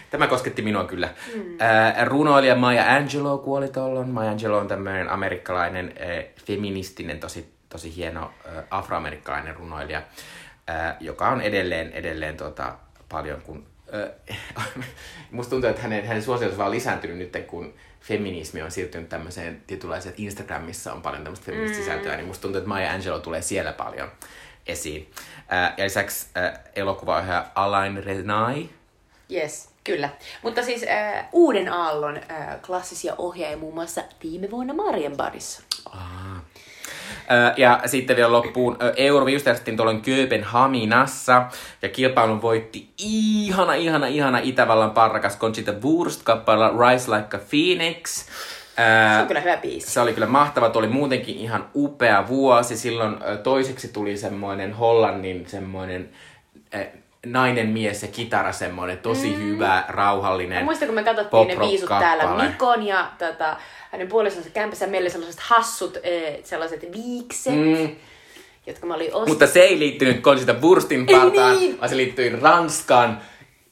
Tämä 0.09 0.27
kosketti 0.27 0.61
minua 0.61 0.83
kyllä. 0.83 1.09
Mm. 1.35 1.57
Äh, 1.61 2.05
runoilija 2.05 2.55
Maya 2.55 2.95
Angelou 2.95 3.37
kuoli 3.37 3.67
tuolloin. 3.67 4.09
Maya 4.09 4.31
Angelou 4.31 4.59
on 4.59 4.67
tämmöinen 4.67 5.09
amerikkalainen 5.09 5.93
äh, 6.01 6.25
feministinen, 6.45 7.19
tosi, 7.19 7.53
tosi 7.69 7.95
hieno 7.95 8.21
äh, 8.45 8.63
afroamerikkalainen 8.69 9.55
runoilija, 9.55 10.01
äh, 10.69 10.95
joka 10.99 11.29
on 11.29 11.41
edelleen, 11.41 11.91
edelleen 11.91 12.37
tota, 12.37 12.75
paljon 13.09 13.41
kun... 13.41 13.67
Äh, 13.93 14.37
musta 15.31 15.49
tuntuu, 15.49 15.69
että 15.69 15.81
hänen, 15.81 16.07
hänen 16.07 16.23
suosionsa 16.23 16.53
on 16.53 16.57
vaan 16.57 16.71
lisääntynyt 16.71 17.17
nyt, 17.17 17.45
kun 17.47 17.73
feminismi 18.07 18.61
on 18.61 18.71
siirtynyt 18.71 19.09
tämmöiseen 19.09 19.61
tietynlaiseen, 19.67 20.09
että 20.09 20.21
Instagramissa 20.21 20.93
on 20.93 21.01
paljon 21.01 21.23
tämmöistä 21.23 21.45
feminististä 21.45 21.83
sisältöä, 21.83 22.15
niin 22.15 22.27
musta 22.27 22.41
tuntuu, 22.41 22.57
että 22.57 22.67
Maya 22.69 22.91
Angelou 22.91 23.19
tulee 23.19 23.41
siellä 23.41 23.73
paljon 23.73 24.11
esiin. 24.67 25.11
Äh, 25.53 25.73
ja 25.77 25.83
lisäksi 25.83 26.27
äh, 26.37 26.59
elokuvaohjaaja 26.75 27.51
Alain 27.55 28.03
Renai, 28.03 28.69
Yes, 29.31 29.69
kyllä. 29.83 30.09
Mutta 30.43 30.63
siis 30.63 30.83
äh, 30.83 31.25
Uuden 31.31 31.73
Aallon 31.73 32.17
äh, 32.17 32.61
klassisia 32.61 33.15
ohjaajia 33.17 33.57
muun 33.57 33.73
muassa 33.73 34.03
viime 34.23 34.51
vuonna 34.51 34.73
Marienbadissa. 34.73 35.61
Ö, 35.87 35.99
Ja 37.57 37.81
sitten 37.85 38.15
vielä 38.15 38.31
loppuun 38.31 38.77
ö, 38.81 38.93
Eurovi 38.97 39.33
just 39.33 39.45
järjestettiin 39.45 39.77
tuolloin 39.77 40.01
Kööpenhaminassa 40.01 41.45
ja 41.81 41.89
kilpailun 41.89 42.41
voitti 42.41 42.89
ihana, 42.97 43.73
ihana, 43.73 44.07
ihana 44.07 44.39
Itävallan 44.43 44.91
parrakas 44.91 45.37
Conchita 45.37 45.73
Wurst 45.83 46.23
kappaleella 46.23 46.89
Rise 46.89 47.11
Like 47.11 47.37
a 47.37 47.39
Phoenix. 47.49 48.25
Se 49.15 49.21
on 49.21 49.27
kyllä 49.27 49.41
hyvä 49.41 49.57
biisi. 49.57 49.91
se 49.91 49.99
oli 49.99 50.13
kyllä 50.13 50.27
mahtava, 50.27 50.69
tuo 50.69 50.79
oli 50.79 50.87
muutenkin 50.87 51.37
ihan 51.37 51.69
upea 51.75 52.27
vuosi. 52.27 52.77
Silloin 52.77 53.17
toiseksi 53.43 53.87
tuli 53.87 54.17
semmoinen 54.17 54.73
Hollannin 54.73 55.45
semmoinen 55.47 56.09
nainen, 57.31 57.67
mies 57.67 58.01
ja 58.01 58.07
kitara 58.07 58.51
semmoinen 58.51 58.97
tosi 58.97 59.29
mm. 59.29 59.43
hyvä, 59.43 59.83
rauhallinen 59.87 60.57
Mä 60.57 60.65
muistan, 60.65 60.87
kun 60.87 60.95
me 60.95 61.03
katsottiin 61.03 61.47
ne 61.47 61.59
viisut 61.59 61.89
täällä. 61.89 62.43
Mikon 62.43 62.85
ja 62.87 63.11
tota, 63.17 63.57
hänen 63.91 64.07
puolisonsa 64.07 64.49
kämpässä 64.49 64.87
meillä 64.87 65.05
oli 65.05 65.11
sellaiset 65.11 65.41
hassut 65.41 65.97
eh, 66.03 66.39
sellaiset 66.43 66.87
viikset, 66.93 67.55
mm. 67.55 67.95
jotka 68.67 68.87
mä 68.87 68.93
olin 68.93 69.07
ostanut. 69.07 69.27
Mutta 69.27 69.47
se 69.47 69.59
ei 69.59 69.79
liittynyt 69.79 70.21
Conchita 70.21 70.55
Wurstin 70.61 71.05
partaan, 71.05 71.55
niin. 71.55 71.77
vaan 71.77 71.89
se 71.89 71.97
liittyi 71.97 72.29
Ranskan 72.29 73.21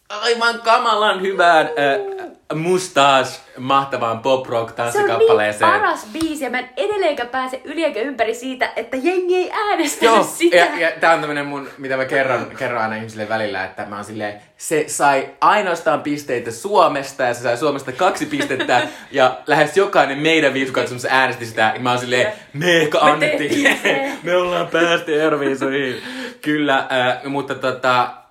aivan 0.09 0.61
kamalan 0.61 1.21
hyvään 1.21 1.65
äh, 1.65 2.25
mustache 2.53 3.39
mahtavaan 3.57 4.19
pop 4.19 4.47
rock 4.47 4.75
se 4.75 4.81
on 4.81 4.87
niin 4.87 4.93
tanssikappaleeseen. 4.93 5.71
paras 5.71 6.07
biisi 6.13 6.43
ja 6.43 6.49
mä 6.49 6.59
en 6.59 6.69
edelleenkään 6.77 7.29
pääse 7.29 7.61
yli 7.63 7.83
eikä 7.83 8.01
ympäri 8.01 8.35
siitä, 8.35 8.71
että 8.75 8.97
jengi 8.97 9.35
ei 9.35 9.51
äänestänyt 9.51 10.15
Joo, 10.15 10.23
sitä. 10.23 10.55
ja, 10.55 10.79
ja 10.79 10.91
tää 10.99 11.13
on 11.13 11.19
tämmönen 11.19 11.45
mun, 11.45 11.69
mitä 11.77 11.97
mä 11.97 12.05
kerron, 12.05 12.51
kerron 12.57 12.81
aina 12.81 12.95
ihmisille 12.95 13.29
välillä, 13.29 13.63
että 13.63 13.85
mä 13.85 13.95
oon 13.95 14.05
silleen, 14.05 14.41
se 14.57 14.83
sai 14.87 15.29
ainoastaan 15.41 16.01
pisteitä 16.01 16.51
Suomesta 16.51 17.23
ja 17.23 17.33
se 17.33 17.41
sai 17.41 17.57
Suomesta 17.57 17.91
kaksi 17.91 18.25
pistettä 18.25 18.87
ja 19.11 19.37
lähes 19.47 19.77
jokainen 19.77 20.17
meidän 20.19 20.53
viisukatsomussa 20.53 21.07
äänesti 21.11 21.45
sitä. 21.45 21.71
Ja 21.75 21.79
mä 21.79 21.89
oon 21.89 21.99
silleen, 21.99 22.33
me 22.53 22.77
ehkä 22.77 22.99
annettiin, 22.99 23.77
se. 23.83 24.11
me 24.23 24.35
ollaan 24.35 24.67
päästy 24.67 25.21
Euroviisuihin. 25.21 26.01
Kyllä, 26.41 26.77
äh, 26.77 27.23
mutta 27.23 27.55
tota, 27.55 28.24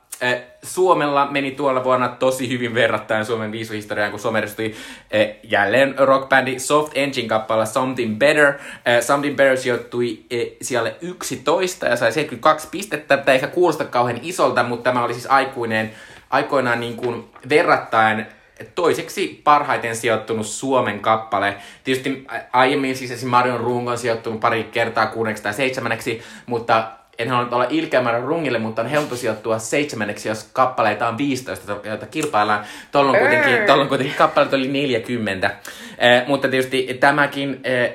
Suomella 0.63 1.27
meni 1.31 1.51
tuolla 1.51 1.85
vuonna 1.85 2.09
tosi 2.09 2.49
hyvin 2.49 2.75
verrattain 2.75 3.25
Suomen 3.25 3.53
viisuhistoriaan, 3.53 4.11
kun 4.11 4.21
Suomi 4.21 4.39
edustui 4.39 4.75
äh, 5.15 5.37
jälleen 5.43 5.95
rockbändi 5.99 6.59
Soft 6.59 6.93
Engine 6.95 7.29
kappaleella 7.29 7.67
Something 7.73 8.19
Better. 8.19 8.47
Äh, 8.47 9.01
Something 9.01 9.37
Better 9.37 9.57
sijoittui 9.57 10.25
siellä 10.63 10.93
11 11.01 11.87
ja 11.87 11.97
sai 11.97 12.13
72 12.13 12.69
pistettä. 12.71 13.17
Tämä 13.17 13.35
ehkä 13.35 13.47
kuulosta 13.47 13.85
kauhean 13.85 14.21
isolta, 14.23 14.63
mutta 14.63 14.91
tämä 14.91 15.05
oli 15.05 15.15
siis 15.15 15.27
aikuinen, 15.27 15.91
aikoinaan 16.31 16.81
niin 16.81 16.97
kuin 16.97 17.25
verrattain 17.49 18.27
toiseksi 18.75 19.41
parhaiten 19.45 19.97
sijoittunut 19.97 20.47
Suomen 20.47 21.01
kappale. 21.01 21.57
Tietysti 21.85 22.27
aiemmin 22.53 22.97
siis 22.97 23.11
esimerkiksi 23.11 23.27
Marion 23.27 23.61
Rungo 23.61 23.91
on 23.91 23.99
sijoittunut 23.99 24.41
pari 24.41 24.65
kertaa 24.65 25.07
kuudeksi 25.07 25.43
tai 25.43 25.55
seitsemänneksi, 25.55 26.23
mutta 26.47 26.91
en 27.19 27.29
halua 27.29 27.45
nyt 27.45 27.53
olla 27.53 27.67
ilkeä 27.71 28.03
Marion 28.03 28.25
Rungille, 28.25 28.59
mutta 28.59 28.83
on 28.83 28.89
helppo 28.89 29.17
sijoittua 29.17 29.59
seitsemänneksi, 29.59 30.29
jos 30.29 30.51
kappaleita 30.53 31.09
on 31.09 31.19
15, 31.19 31.77
joita 31.85 32.07
kilpaillaan. 32.07 32.65
Tuolloin 32.93 33.19
kuitenkin, 33.19 33.55
Brr. 33.55 33.67
tuolloin 33.67 33.89
kuitenkin 33.89 34.17
kappaleita 34.17 34.57
oli 34.57 34.69
40. 34.69 35.51
Eh, 35.99 36.27
mutta 36.27 36.49
tietysti 36.49 36.97
tämäkin 37.01 37.61
eh, 37.65 37.95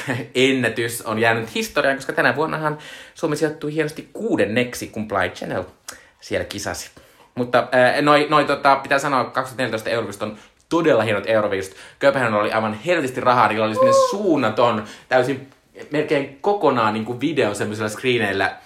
ennätys 0.34 1.02
on 1.02 1.18
jäänyt 1.18 1.54
historiaan, 1.54 1.96
koska 1.96 2.12
tänä 2.12 2.36
vuonnahan 2.36 2.78
Suomi 3.14 3.36
sijoittui 3.36 3.74
hienosti 3.74 4.08
kuudenneksi, 4.12 4.86
kun 4.86 5.08
Fly 5.08 5.28
Channel 5.28 5.64
siellä 6.20 6.44
kisasi. 6.44 6.90
Mutta 7.34 7.58
äh, 7.58 8.02
noi, 8.02 8.26
noi 8.30 8.44
tota, 8.44 8.76
pitää 8.76 8.98
sanoa, 8.98 9.24
2014 9.24 9.90
Euroviisut 9.90 10.22
on 10.22 10.36
todella 10.68 11.02
hienot 11.02 11.24
Euroviisut. 11.26 11.76
Kööpenhaminalla 11.98 12.44
oli 12.44 12.52
aivan 12.52 12.74
helvetisti 12.74 13.20
rahaa, 13.20 13.48
niillä 13.48 13.64
oli 13.64 13.74
suunnaton, 14.10 14.84
täysin 15.08 15.48
melkein 15.90 16.38
kokonaan 16.40 16.94
niin 16.94 17.04
kuin 17.04 17.20
video 17.20 17.54
semmoisilla 17.54 17.88
screeneillä 17.88 18.56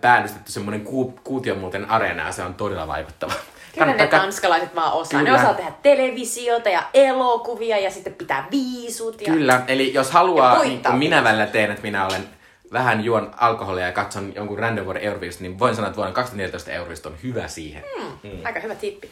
päällystetty 0.00 0.52
semmoinen 0.52 0.84
ku, 0.84 1.20
kuution 1.24 1.58
muuten 1.58 1.90
areena 1.90 2.26
ja 2.26 2.32
se 2.32 2.42
on 2.42 2.54
todella 2.54 2.86
vaikuttava. 2.86 3.32
Kyllä 3.32 3.86
ne 3.86 3.92
Kannattaa 3.92 4.20
tanskalaiset 4.20 4.74
vaan 4.74 4.92
osaa. 4.92 5.20
Kyllä. 5.20 5.32
Ne 5.32 5.42
osaa 5.42 5.54
tehdä 5.54 5.72
televisiota 5.82 6.68
ja 6.68 6.82
elokuvia 6.94 7.78
ja 7.78 7.90
sitten 7.90 8.14
pitää 8.14 8.48
viisut. 8.50 9.20
Ja... 9.20 9.32
Kyllä, 9.32 9.62
eli 9.68 9.94
jos 9.94 10.10
haluaa, 10.10 10.62
niin 10.62 10.82
kuin 10.82 10.96
minä 10.96 11.24
välillä 11.24 11.46
teen, 11.46 11.70
että 11.70 11.82
minä 11.82 12.06
olen 12.06 12.28
vähän 12.72 13.04
juon 13.04 13.30
alkoholia 13.36 13.86
ja 13.86 13.92
katson 13.92 14.32
jonkun 14.34 14.58
random 14.58 14.84
vuoden 14.84 15.02
Euroviisut, 15.02 15.40
niin 15.40 15.58
voin 15.58 15.74
sanoa, 15.74 15.88
että 15.88 15.96
vuonna 15.96 16.14
2014 16.14 16.70
Euroviisut 16.70 17.06
on 17.06 17.16
hyvä 17.22 17.48
siihen. 17.48 17.84
Mm. 18.22 18.30
Aika 18.44 18.60
hyvä 18.60 18.74
tippi. 18.74 19.10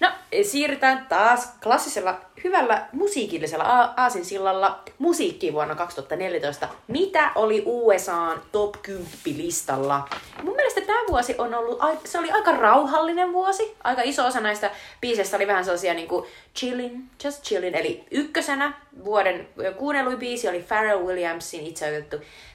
No, 0.00 0.08
siirrytään 0.42 1.06
taas 1.08 1.52
klassisella, 1.62 2.20
hyvällä 2.44 2.86
musiikillisella 2.92 3.64
a- 3.64 3.94
aasinsillalla 3.96 4.82
musiikkiin 4.98 5.52
vuonna 5.52 5.74
2014. 5.74 6.68
Mitä 6.88 7.30
oli 7.34 7.62
USAn 7.66 8.42
top 8.52 8.74
10 8.82 9.08
listalla? 9.36 10.08
Mun 10.42 10.56
mielestä 10.56 10.80
tämä 10.80 10.98
vuosi 11.08 11.34
on 11.38 11.54
ollut, 11.54 11.78
se 12.04 12.18
oli 12.18 12.30
aika 12.30 12.52
rauhallinen 12.52 13.32
vuosi. 13.32 13.76
Aika 13.84 14.02
iso 14.04 14.26
osa 14.26 14.40
näistä 14.40 14.70
biiseistä 15.00 15.36
oli 15.36 15.46
vähän 15.46 15.64
sellaisia 15.64 15.94
niinku 15.94 16.26
chillin, 16.56 17.10
just 17.24 17.42
chillin. 17.42 17.74
Eli 17.74 18.04
ykkösenä 18.10 18.72
vuoden 19.04 19.48
kuunnelluin 19.76 20.18
biisi 20.18 20.48
oli 20.48 20.64
Pharrell 20.68 21.06
Williamsin 21.06 21.66
itse 21.66 22.06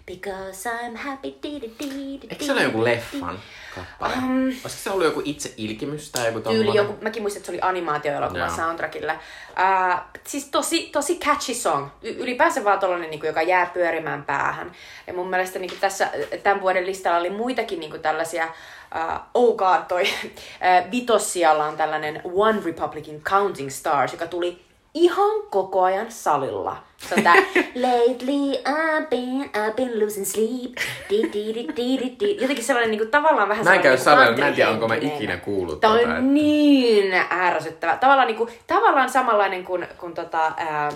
Because 0.05 0.69
I'm 0.69 0.95
happy. 0.95 1.35
Di, 1.43 1.61
di, 1.61 1.71
di, 1.79 2.19
di, 2.21 2.27
Eikö 2.29 2.45
se 2.45 2.51
ole 2.51 2.63
joku 2.63 2.83
leffan 2.83 3.39
kappale? 3.75 4.13
Um, 4.13 4.43
Olisiko 4.47 4.69
se 4.69 4.89
ollut 4.89 5.05
joku 5.05 5.21
itse 5.25 5.53
ilkimys 5.57 6.11
tai 6.11 6.25
joku 6.27 6.39
tyyli, 6.39 6.65
tommonen? 6.65 6.75
joku, 6.75 7.03
mäkin 7.03 7.23
muistan, 7.23 7.39
että 7.39 7.45
se 7.45 7.51
oli 7.51 7.61
animaatioelokuva 7.61 8.39
Joo. 8.39 8.55
soundtrackilla. 8.55 9.13
Uh, 9.13 9.99
siis 10.27 10.45
tosi, 10.45 10.89
tosi 10.91 11.19
catchy 11.19 11.53
song. 11.53 11.87
Y- 12.01 12.15
ylipäänsä 12.17 12.63
vaan 12.63 12.79
tollanen, 12.79 13.09
niin 13.09 13.21
joka 13.23 13.41
jää 13.41 13.65
pyörimään 13.65 14.23
päähän. 14.23 14.71
Ja 15.07 15.13
mun 15.13 15.29
mielestä 15.29 15.59
niin 15.59 15.79
tässä 15.79 16.09
tämän 16.43 16.61
vuoden 16.61 16.85
listalla 16.85 17.17
oli 17.17 17.29
muitakin 17.29 17.79
niin 17.79 18.01
tällaisia, 18.01 18.45
uh, 18.45 19.19
oh 19.33 19.55
god, 19.55 19.83
toi 19.87 20.03
uh, 20.23 20.91
vitossijalla 20.91 21.65
on 21.65 21.77
tällainen 21.77 22.21
One 22.33 22.61
Republican 22.65 23.21
Counting 23.21 23.69
Stars, 23.69 24.11
joka 24.11 24.27
tuli 24.27 24.61
ihan 24.93 25.31
koko 25.49 25.83
ajan 25.83 26.11
salilla. 26.11 26.77
Se 26.97 27.15
on 27.15 27.23
tää 27.23 27.35
Lately 27.87 28.53
I've 28.65 29.07
been, 29.09 29.49
I've 29.55 29.73
been 29.75 29.99
losing 29.99 30.25
sleep. 30.25 30.75
Di, 31.09 31.23
di, 31.33 31.53
di, 31.53 31.67
di, 31.77 31.99
di, 31.99 32.15
di. 32.19 32.41
Jotenkin 32.41 32.63
sellainen 32.65 32.91
niinku, 32.91 33.05
tavallaan 33.05 33.49
vähän 33.49 33.65
Mä 33.65 33.73
en 33.73 33.81
käy 33.81 33.97
sellainen 33.97 34.25
salilla, 34.27 34.43
mä 34.43 34.47
en 34.49 34.55
tiedä 34.55 34.69
onko 34.69 34.87
mä 34.87 34.95
ikinä 34.95 35.37
kuullut 35.37 35.85
on 35.85 35.91
tota, 35.91 35.99
että- 36.01 36.21
niin 36.21 37.13
ärsyttävä. 37.31 37.97
Tavallaan, 37.97 38.27
niinku, 38.27 38.49
tavallaan 38.67 39.09
samanlainen 39.09 39.63
kuin, 39.63 39.87
kuin 39.97 40.13
tota, 40.13 40.51
ää, 40.57 40.91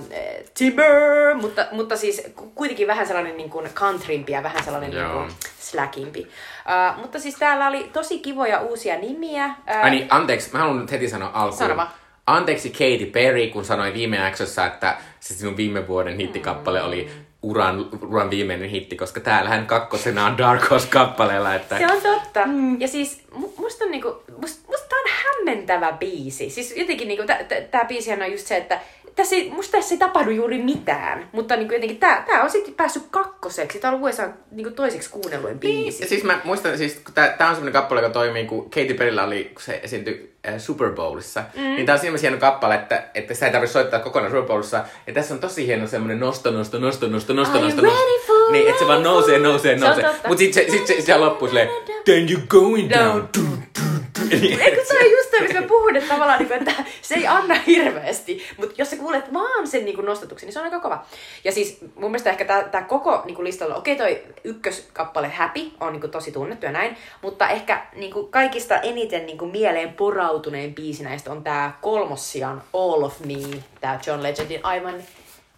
Timber, 0.57 1.35
mutta, 1.41 1.65
mutta 1.71 1.97
siis 1.97 2.21
ku- 2.35 2.51
kuitenkin 2.55 2.87
vähän 2.87 3.07
sellainen 3.07 3.37
niinku 3.37 3.63
countrympi 3.73 4.31
ja 4.31 4.43
vähän 4.43 4.63
sellainen 4.63 4.93
Joo. 4.93 5.19
niinku 5.21 5.33
slackimpi. 5.59 6.19
Uh, 6.21 7.01
mutta 7.01 7.19
siis 7.19 7.35
täällä 7.35 7.67
oli 7.67 7.89
tosi 7.93 8.19
kivoja 8.19 8.61
uusia 8.61 8.97
nimiä. 8.97 9.49
Ää, 9.65 9.81
Ai 9.81 9.89
niin, 9.89 10.07
anteeksi, 10.09 10.49
mä 10.53 10.59
haluan 10.59 10.79
nyt 10.79 10.91
heti 10.91 11.09
sanoa 11.09 11.31
alkuun. 11.33 11.57
Sano 11.57 11.75
vaan. 11.77 11.89
Anteeksi 12.27 12.69
Katy 12.69 13.05
Perry, 13.05 13.47
kun 13.47 13.65
sanoi 13.65 13.93
viime 13.93 14.17
jaksossa, 14.17 14.65
että 14.65 14.97
se 15.19 15.33
sinun 15.33 15.57
viime 15.57 15.87
vuoden 15.87 16.17
hittikappale 16.17 16.83
oli 16.83 17.09
uran, 17.41 17.89
uran 18.01 18.29
viimeinen 18.29 18.69
hitti, 18.69 18.95
koska 18.95 19.19
täällähän 19.19 19.67
kakkosena 19.67 20.25
on 20.25 20.37
Dark 20.37 20.69
Horse-kappaleella, 20.69 21.55
että... 21.55 21.77
Se 21.77 21.87
on 21.87 22.01
totta. 22.01 22.45
Mm. 22.45 22.81
Ja 22.81 22.87
siis 22.87 23.26
musta 23.57 23.85
on 23.85 23.91
niinku, 23.91 24.23
musta, 24.41 24.61
musta 24.67 24.95
on 24.95 25.11
hämmentävä 25.25 25.91
biisi. 25.91 26.49
Siis 26.49 26.73
jotenkin 26.77 27.07
niinku, 27.07 27.25
tä- 27.25 27.43
tä- 27.47 27.61
tää 27.61 27.85
biisihän 27.85 28.21
on 28.21 28.31
just 28.31 28.47
se, 28.47 28.57
että 28.57 28.79
tässä 29.15 29.35
ei, 29.35 29.49
musta 29.49 29.71
tässä 29.77 29.95
ei 29.95 29.99
tapahdu 29.99 30.29
juuri 30.29 30.57
mitään. 30.57 31.29
Mutta 31.31 31.55
niinku 31.55 31.73
jotenkin 31.73 31.97
tää, 31.97 32.23
tää 32.27 32.43
on 32.43 32.49
sitten 32.49 32.73
päässyt 32.73 33.03
kakkoseksi. 33.11 33.79
Tää 33.79 33.91
on 33.91 34.01
USA 34.01 34.29
niinku 34.51 34.71
toiseksi 34.71 35.09
kuunnelluin 35.09 35.59
biisi. 35.59 36.03
Ja 36.03 36.09
siis 36.09 36.23
mä 36.23 36.41
muistan, 36.43 36.77
siis 36.77 36.95
kun 37.05 37.13
tää, 37.13 37.29
tää 37.29 37.49
on 37.49 37.55
semmonen 37.55 37.73
kappale, 37.73 38.01
joka 38.01 38.13
toimii, 38.13 38.45
kun 38.45 38.63
Katy 38.63 38.93
Perryllä 38.93 39.23
oli, 39.23 39.43
kun 39.53 39.61
se 39.61 39.79
esiintyi 39.83 40.35
äh, 40.47 40.59
Super 40.59 40.91
Bowlissa. 40.91 41.43
Mm. 41.55 41.61
Niin 41.61 41.85
tää 41.85 41.95
on 41.95 41.99
siinä 41.99 42.17
hieno 42.21 42.37
kappale, 42.37 42.75
että, 42.75 43.03
että 43.13 43.33
sitä 43.33 43.45
ei 43.45 43.51
tarvitse 43.51 43.73
soittaa 43.73 43.99
kokonaan 43.99 44.31
Super 44.31 44.47
Bowlissa. 44.47 44.85
Ja 45.07 45.13
tässä 45.13 45.33
on 45.33 45.39
tosi 45.39 45.67
hieno 45.67 45.87
semmonen 45.87 46.19
nosto, 46.19 46.51
nosto, 46.51 46.79
nosto, 46.79 47.07
nosto, 47.07 47.33
nosto, 47.33 47.59
nosto, 47.61 47.81
nosto. 47.81 48.36
Niin, 48.51 48.67
että 48.67 48.79
se 48.79 48.87
vaan 48.87 49.03
nousee, 49.03 49.39
nousee, 49.39 49.75
nousee. 49.75 50.05
Mut 50.27 50.37
sit 50.37 50.53
se, 50.53 50.65
sit 50.69 50.87
se, 50.87 51.01
se 51.01 51.17
loppuu 51.17 51.47
silleen, 51.47 51.69
then 52.05 52.31
you 52.31 52.41
going 52.47 52.89
down. 52.89 53.29
Du, 53.37 53.41
du, 53.41 53.81
du. 53.81 53.87
Niin, 54.29 54.61
Eikö 54.61 54.85
se 54.85 54.93
ole 54.93 55.07
just 55.07 55.31
se, 55.31 55.39
mistä 55.39 55.61
mä 55.61 55.67
puhun, 55.67 55.95
että 55.95 56.13
tavallaan, 56.13 56.39
niin 56.39 56.47
kuin, 56.47 56.59
että 56.59 56.83
se 57.01 57.15
ei 57.15 57.27
anna 57.27 57.55
hirveästi, 57.67 58.43
mutta 58.57 58.75
jos 58.77 58.89
sä 58.89 58.95
kuulet 58.95 59.33
vaan 59.33 59.67
sen 59.67 59.85
niin 59.85 59.95
kuin 59.95 60.05
nostatuksen, 60.05 60.47
niin 60.47 60.53
se 60.53 60.59
on 60.59 60.65
aika 60.65 60.79
kova. 60.79 61.05
Ja 61.43 61.51
siis 61.51 61.77
mun 61.95 62.11
mielestä 62.11 62.29
ehkä 62.29 62.45
tää, 62.45 62.63
tää 62.63 62.83
koko 62.83 63.21
niin 63.25 63.35
kuin 63.35 63.43
listalla, 63.43 63.75
okei 63.75 63.95
toi 63.95 64.23
ykköskappale 64.43 65.29
Happy 65.29 65.71
on 65.79 65.93
niin 65.93 66.01
kuin 66.01 66.11
tosi 66.11 66.31
tunnettu 66.31 66.65
ja 66.65 66.71
näin, 66.71 66.97
mutta 67.21 67.49
ehkä 67.49 67.85
niin 67.95 68.13
kuin 68.13 68.27
kaikista 68.27 68.77
eniten 68.77 69.25
niin 69.25 69.37
kuin 69.37 69.51
mieleen 69.51 69.93
porautuneen 69.93 70.75
biisi 70.75 71.03
näistä 71.03 71.31
on 71.31 71.43
tää 71.43 71.77
kolmossian 71.81 72.63
All 72.73 73.03
of 73.03 73.19
Me, 73.19 73.33
tää 73.81 73.99
John 74.07 74.23
Legendin 74.23 74.65
aivan 74.65 74.95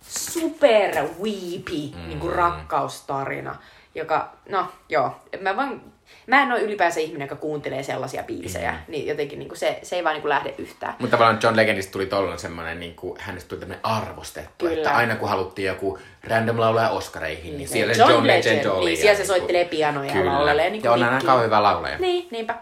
super 0.10 1.08
weepy 1.22 1.96
mm. 1.96 2.08
niin 2.08 2.20
kuin 2.20 2.36
rakkaustarina, 2.36 3.56
joka, 3.96 4.34
no 4.50 4.68
joo, 4.90 5.16
mä 5.42 5.56
vaan, 5.56 5.82
mä 6.28 6.42
en 6.42 6.52
ole 6.52 6.62
ylipäänsä 6.62 7.00
ihminen, 7.00 7.26
joka 7.26 7.36
kuuntelee 7.36 7.84
sellaisia 7.84 8.24
biisejä, 8.24 8.72
mm. 8.72 8.78
niin 8.88 9.08
jotenkin 9.08 9.40
niin 9.40 9.50
kuin 9.50 9.58
se, 9.58 9.80
se 9.84 9.96
ei 9.96 10.04
vaan 10.04 10.14
niin 10.14 10.22
kuin 10.22 10.30
lähde 10.30 10.54
yhtään. 10.58 10.96
Mutta 11.00 11.18
tavallaan 11.18 11.40
John 11.44 11.56
Legendista 11.56 11.92
tuli 11.92 12.06
tollon 12.06 12.40
semmonen, 12.40 12.80
niin 12.80 12.96
kuin, 12.96 13.20
hänestä 13.20 13.50
tuli 13.50 13.60
tämmönen 13.60 13.86
arvostettu. 13.86 14.66
Kyllä. 14.66 14.78
Että 14.78 14.96
aina 14.96 15.16
kun 15.16 15.30
haluttiin 15.30 15.68
joku 15.68 16.00
random 16.24 16.60
laulaja 16.60 16.90
Oscareihin, 16.90 17.58
niin 17.58 17.68
siellä 17.68 17.94
John 17.94 18.12
John, 18.12 18.28
Legend, 18.28 18.56
Legend, 18.58 18.66
oli. 18.66 18.86
niin, 18.86 18.92
ja 18.98 19.02
siellä 19.02 19.18
se 19.18 19.26
soittelee 19.26 19.66
pianoja 19.66 20.08
ja 20.08 20.14
Kyllä. 20.14 20.34
laulelee 20.34 20.70
niin 20.70 20.84
ja 20.84 20.92
on 20.92 21.04
aina 21.04 21.20
kauhean 21.26 21.46
hyvä 21.46 21.64
laulaja. 21.64 21.98
Niin, 21.98 22.28
niinpä. 22.32 22.56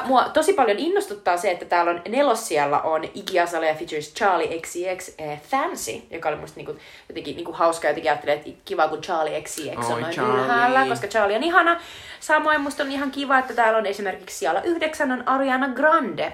Uh, 0.00 0.06
mua 0.06 0.24
tosi 0.28 0.52
paljon 0.52 0.78
innostuttaa 0.78 1.36
se, 1.36 1.50
että 1.50 1.64
täällä 1.64 1.90
on 1.90 2.02
nelossijalla 2.08 2.80
on 2.80 3.04
Iggy 3.04 3.38
Azalea 3.40 3.74
features 3.74 4.14
Charlie 4.14 4.60
XCX 4.60 5.14
eh, 5.18 5.40
Fancy, 5.42 5.92
joka 6.10 6.28
oli 6.28 6.36
musta 6.36 6.56
niinku, 6.56 6.76
jotenkin 7.08 7.36
niinku 7.36 7.52
hauska 7.52 7.88
jotenkin 7.88 8.10
ajattelee, 8.10 8.34
että 8.34 8.50
kiva 8.64 8.88
kun 8.88 9.00
Charlie 9.02 9.42
XCX 9.42 9.76
on 9.88 9.92
Oi, 9.94 10.00
noin 10.00 10.14
Charlie. 10.14 10.44
ylhäällä, 10.44 10.86
koska 10.88 11.06
Charlie 11.06 11.36
on 11.36 11.42
ihana. 11.42 11.80
Samoin 12.20 12.60
musta 12.60 12.82
on 12.82 12.92
ihan 12.92 13.10
kiva, 13.10 13.38
että 13.38 13.54
täällä 13.54 13.78
on 13.78 13.86
esimerkiksi 13.86 14.38
siellä 14.38 14.60
yhdeksän 14.62 15.12
on 15.12 15.28
Ariana 15.28 15.68
Grande 15.68 16.32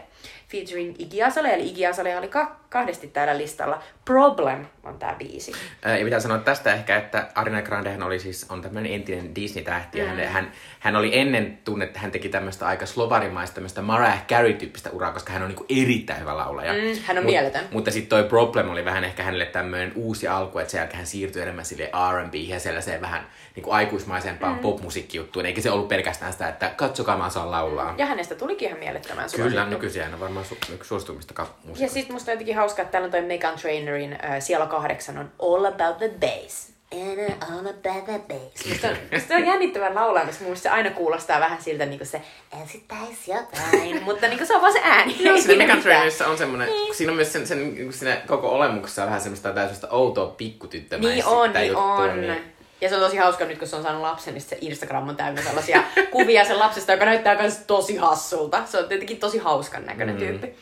featuring 0.48 0.94
Iggy 0.98 1.22
Azalea, 1.22 1.52
eli 1.52 1.68
Iggy 1.68 1.86
Azalea 1.86 2.18
oli 2.18 2.28
ka- 2.28 2.56
kahdesti 2.76 3.08
täällä 3.08 3.38
listalla. 3.38 3.82
Problem 4.04 4.66
on 4.84 4.98
tää 4.98 5.14
biisi. 5.18 5.52
Ää, 5.82 5.96
Ja 5.98 6.04
pitää 6.04 6.20
sanoa 6.20 6.38
tästä 6.38 6.74
ehkä, 6.74 6.96
että 6.96 7.26
Ariana 7.34 7.62
Grandehan 7.62 8.02
oli 8.02 8.18
siis, 8.18 8.46
on 8.50 8.62
tämmöinen 8.62 8.92
entinen 8.92 9.34
Disney-tähti, 9.34 10.00
mm. 10.00 10.06
hän, 10.06 10.18
hän, 10.28 10.52
hän, 10.80 10.96
oli 10.96 11.18
ennen 11.18 11.58
tunnettu, 11.64 11.98
hän 11.98 12.10
teki 12.10 12.28
tämmöistä 12.28 12.66
aika 12.66 12.86
slovarimaista, 12.86 13.54
tämmöistä 13.54 13.82
Mariah 13.82 14.26
Carey-tyyppistä 14.26 14.90
uraa, 14.90 15.12
koska 15.12 15.32
hän 15.32 15.42
on 15.42 15.48
niinku 15.48 15.66
erittäin 15.68 16.20
hyvä 16.20 16.36
laulaja. 16.36 16.72
Mm, 16.72 17.00
hän 17.06 17.18
on 17.18 17.24
mieletön. 17.24 17.64
Mutta 17.70 17.90
sitten 17.90 18.08
toi 18.08 18.24
Problem 18.28 18.70
oli 18.70 18.84
vähän 18.84 19.04
ehkä 19.04 19.22
hänelle 19.22 19.46
tämmöinen 19.46 19.92
uusi 19.94 20.28
alku, 20.28 20.58
että 20.58 20.70
sen 20.70 20.78
jälkeen 20.78 20.96
hän 20.96 21.06
siirtyi 21.06 21.42
enemmän 21.42 21.64
sille 21.64 21.90
R&B 22.12 22.34
ja 22.34 22.60
sellaiseen 22.60 23.00
vähän 23.00 23.26
niinku 23.54 23.70
aikuismaisempaan 23.70 24.54
mm. 24.54 24.58
popmusiikkijuttuun, 24.60 25.46
eikä 25.46 25.60
se 25.60 25.70
ollut 25.70 25.88
pelkästään 25.88 26.32
sitä, 26.32 26.48
että 26.48 26.68
katsokaa 26.76 27.16
mä 27.18 27.26
osaan 27.26 27.50
laulaa. 27.50 27.94
Ja 27.98 28.06
hänestä 28.06 28.34
tulikin 28.34 28.68
ihan 28.68 28.78
mielettömän 28.78 29.24
Kyllä, 29.36 29.50
suosittu. 29.50 29.70
nykyisin 29.74 30.02
hän 30.02 30.14
on 30.14 30.20
varmaan 30.20 30.46
su- 30.46 30.72
yksi 30.74 30.88
suosituimmista 30.88 31.34
ka- 31.34 31.42
Ja 31.42 31.48
musiikista. 31.68 31.94
sitten 31.94 32.14
musta 32.14 32.30
jotenkin 32.30 32.54
hauskaa, 32.66 32.82
että 32.82 32.92
täällä 32.92 33.06
on 33.06 33.10
toi 33.10 33.22
Megan 33.22 33.58
Trainerin 33.58 34.12
äh, 34.12 34.40
siellä 34.40 34.66
kahdeksan 34.66 35.18
on 35.18 35.30
All 35.38 35.64
About 35.64 35.98
the 35.98 36.10
Bass. 36.20 36.76
And 36.92 37.32
all 37.40 37.66
about 37.66 38.04
the 38.04 38.20
bass. 38.28 38.66
Musta 38.68 38.88
on, 38.88 38.96
musta 39.12 39.34
on 39.34 39.46
jännittävän 39.46 39.94
laulaa, 39.94 40.26
koska 40.26 40.40
mun 40.40 40.48
mielestä 40.48 40.68
se 40.68 40.74
aina 40.74 40.90
kuulostaa 40.90 41.40
vähän 41.40 41.62
siltä 41.62 41.86
niinku 41.86 42.04
se 42.04 42.22
esittäisi 42.64 43.30
jotain, 43.30 44.02
mutta 44.02 44.28
niinku 44.28 44.46
se 44.46 44.54
on 44.54 44.62
vaan 44.62 44.72
se 44.72 44.80
ääni. 44.82 45.16
Joo, 45.20 45.38
siinä 45.38 45.56
Megan. 45.56 45.82
Trainerissa 45.82 46.26
on 46.26 46.38
semmoinen, 46.38 46.68
niin. 46.68 46.94
siinä 46.94 47.12
on 47.12 47.16
myös 47.16 47.32
sen, 47.32 47.46
sen 47.46 47.74
niin 47.74 47.92
siinä 47.92 48.16
koko 48.26 48.48
olemuksessa 48.48 49.02
on 49.02 49.06
vähän 49.06 49.20
semmoista 49.20 49.52
täysin 49.52 49.88
outoa 49.90 50.26
pikkutyttömäistä 50.26 51.14
Niin 51.14 51.26
on, 51.26 51.52
niin 51.52 51.66
juttua, 51.66 51.94
on. 51.94 52.20
Niin. 52.20 52.42
Ja 52.80 52.88
se 52.88 52.94
on 52.94 53.00
tosi 53.00 53.16
hauska 53.16 53.44
nyt, 53.44 53.58
kun 53.58 53.68
se 53.68 53.76
on 53.76 53.82
saanut 53.82 54.02
lapsen, 54.02 54.34
niin 54.34 54.42
se 54.42 54.58
Instagram 54.60 55.08
on 55.08 55.16
täynnä 55.16 55.42
sellaisia 55.42 55.82
kuvia 56.10 56.44
sen 56.44 56.58
lapsesta, 56.58 56.92
joka 56.92 57.04
näyttää 57.04 57.38
myös 57.40 57.58
tosi 57.66 57.96
hassulta. 57.96 58.62
Se 58.66 58.78
on 58.78 58.88
tietenkin 58.88 59.20
tosi 59.20 59.38
hauskan 59.38 59.86
näköinen 59.86 60.14
mm. 60.14 60.18
tyyppi. 60.18 60.56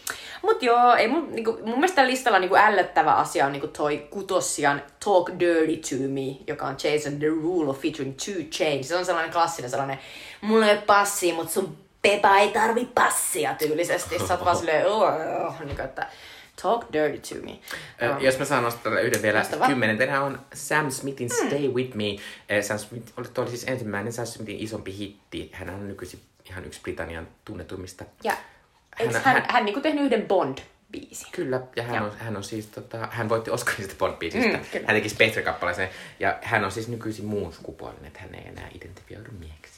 Mut 0.45 0.63
joo, 0.63 0.95
ei 0.95 1.09
mun, 1.09 1.33
niinku, 1.33 1.53
mun 1.53 1.75
mielestä 1.75 2.07
listalla 2.07 2.39
niinku 2.39 2.57
ällöttävä 2.57 3.13
asia 3.15 3.47
on 3.47 3.53
niinku 3.53 3.69
toi 3.69 4.07
kutossian 4.11 4.83
Talk 5.05 5.31
Dirty 5.41 5.77
to 5.77 6.03
Me, 6.09 6.37
joka 6.47 6.67
on 6.67 6.77
Jason 6.85 7.21
Derulo 7.21 7.73
featuring 7.73 8.15
Two 8.25 8.43
Chainz. 8.51 8.87
Se 8.89 8.97
on 8.97 9.05
sellainen 9.05 9.33
klassinen 9.33 9.71
sellainen, 9.71 9.99
mulla 10.41 10.67
ei 10.67 10.73
ole 10.73 10.81
passia, 10.87 11.35
mutta 11.35 11.53
sun 11.53 11.77
Pepa 12.03 12.37
ei 12.37 12.49
tarvi 12.49 12.89
passia 12.95 13.55
tyylisesti. 13.55 14.19
Sä 14.19 14.35
oot 14.35 14.45
vaan 14.45 14.57
silleen, 14.57 14.87
oh, 14.87 15.03
oh, 15.47 15.61
niin 15.61 15.77
kuin, 15.77 15.85
että 15.85 16.07
Talk 16.63 16.85
Dirty 16.93 17.19
to 17.35 17.45
Me. 17.45 17.59
Ö, 18.03 18.15
Jos 18.25 18.39
mä 18.39 18.45
saan 18.45 18.63
nostaa 18.63 19.01
yhden 19.01 19.23
vielä 19.23 19.39
Nosta 19.39 19.59
vaan. 19.59 19.71
kymmenentenä 19.71 20.23
on 20.23 20.41
Sam 20.55 20.91
Smithin 20.91 21.29
Hmm. 21.41 21.47
Stay 21.49 21.69
With 21.69 21.95
Me. 21.95 22.05
Eh, 22.49 22.65
Sam 22.65 22.79
Smith 22.79 23.13
oli, 23.17 23.27
oli 23.39 23.49
siis 23.51 23.65
ensimmäinen 23.69 24.13
Sam 24.13 24.27
Smithin 24.27 24.59
isompi 24.59 24.97
hitti. 24.97 25.51
Hän 25.53 25.71
on 25.71 25.89
nykyisin 25.89 26.21
ihan 26.51 26.65
yksi 26.65 26.81
Britannian 26.81 27.29
tunnetuimmista. 27.45 28.05
Ja 28.25 28.33
eikö 28.99 29.13
Hän- 29.13 29.23
hän, 29.25 29.35
hän- 29.35 29.43
hän, 29.43 29.53
hän 29.53 29.65
niinku 29.65 29.81
tehnyt 29.81 30.05
yhden 30.05 30.27
Bond-biisin? 30.29 31.29
Kyllä, 31.33 31.61
ja 31.77 31.83
hän 31.83 31.95
Joo. 31.95 32.05
on, 32.05 32.13
hän 32.19 32.37
on 32.37 32.45
siis, 32.45 32.67
tota, 32.67 33.09
hän 33.11 33.29
voitti 33.29 33.51
Oscarista 33.51 33.95
Bond-biisistä. 34.07 34.57
Mm, 34.57 34.65
kyllä. 34.73 34.87
hän 34.87 34.97
teki 34.97 35.09
Spectre-kappaleeseen, 35.09 35.89
ja 36.21 36.39
hän 36.43 36.65
on 36.65 36.71
siis 36.73 36.89
nykyisin 36.89 37.25
muun 37.25 37.53
sukupuolinen, 37.53 38.05
että 38.07 38.21
hän 38.21 38.35
ei 38.35 38.49
enää 38.49 38.69
identifioidu 38.75 39.31
mieheksi. 39.39 39.75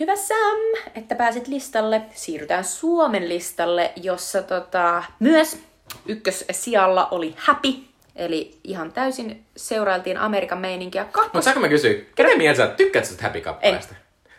Hyvä 0.00 0.16
Sam, 0.16 0.88
että 0.94 1.14
pääsit 1.14 1.48
listalle. 1.48 2.02
Siirrytään 2.14 2.64
Suomen 2.64 3.28
listalle, 3.28 3.92
jossa 3.96 4.42
tota, 4.42 5.04
myös 5.20 5.58
ykkössijalla 6.06 7.08
oli 7.10 7.34
Happy. 7.38 7.74
Eli 8.16 8.58
ihan 8.64 8.92
täysin 8.92 9.44
seurailtiin 9.56 10.16
Amerikan 10.18 10.58
meininkiä. 10.58 11.04
Kakkos... 11.04 11.24
Mutta 11.24 11.42
saanko 11.42 11.60
mä 11.60 11.68
kysyä, 11.68 11.94
kenen 12.14 12.38
mieltä 12.38 12.56
sä? 12.56 12.66
Tykkäät 12.66 13.20
Happy-kappaleesta? 13.20 13.94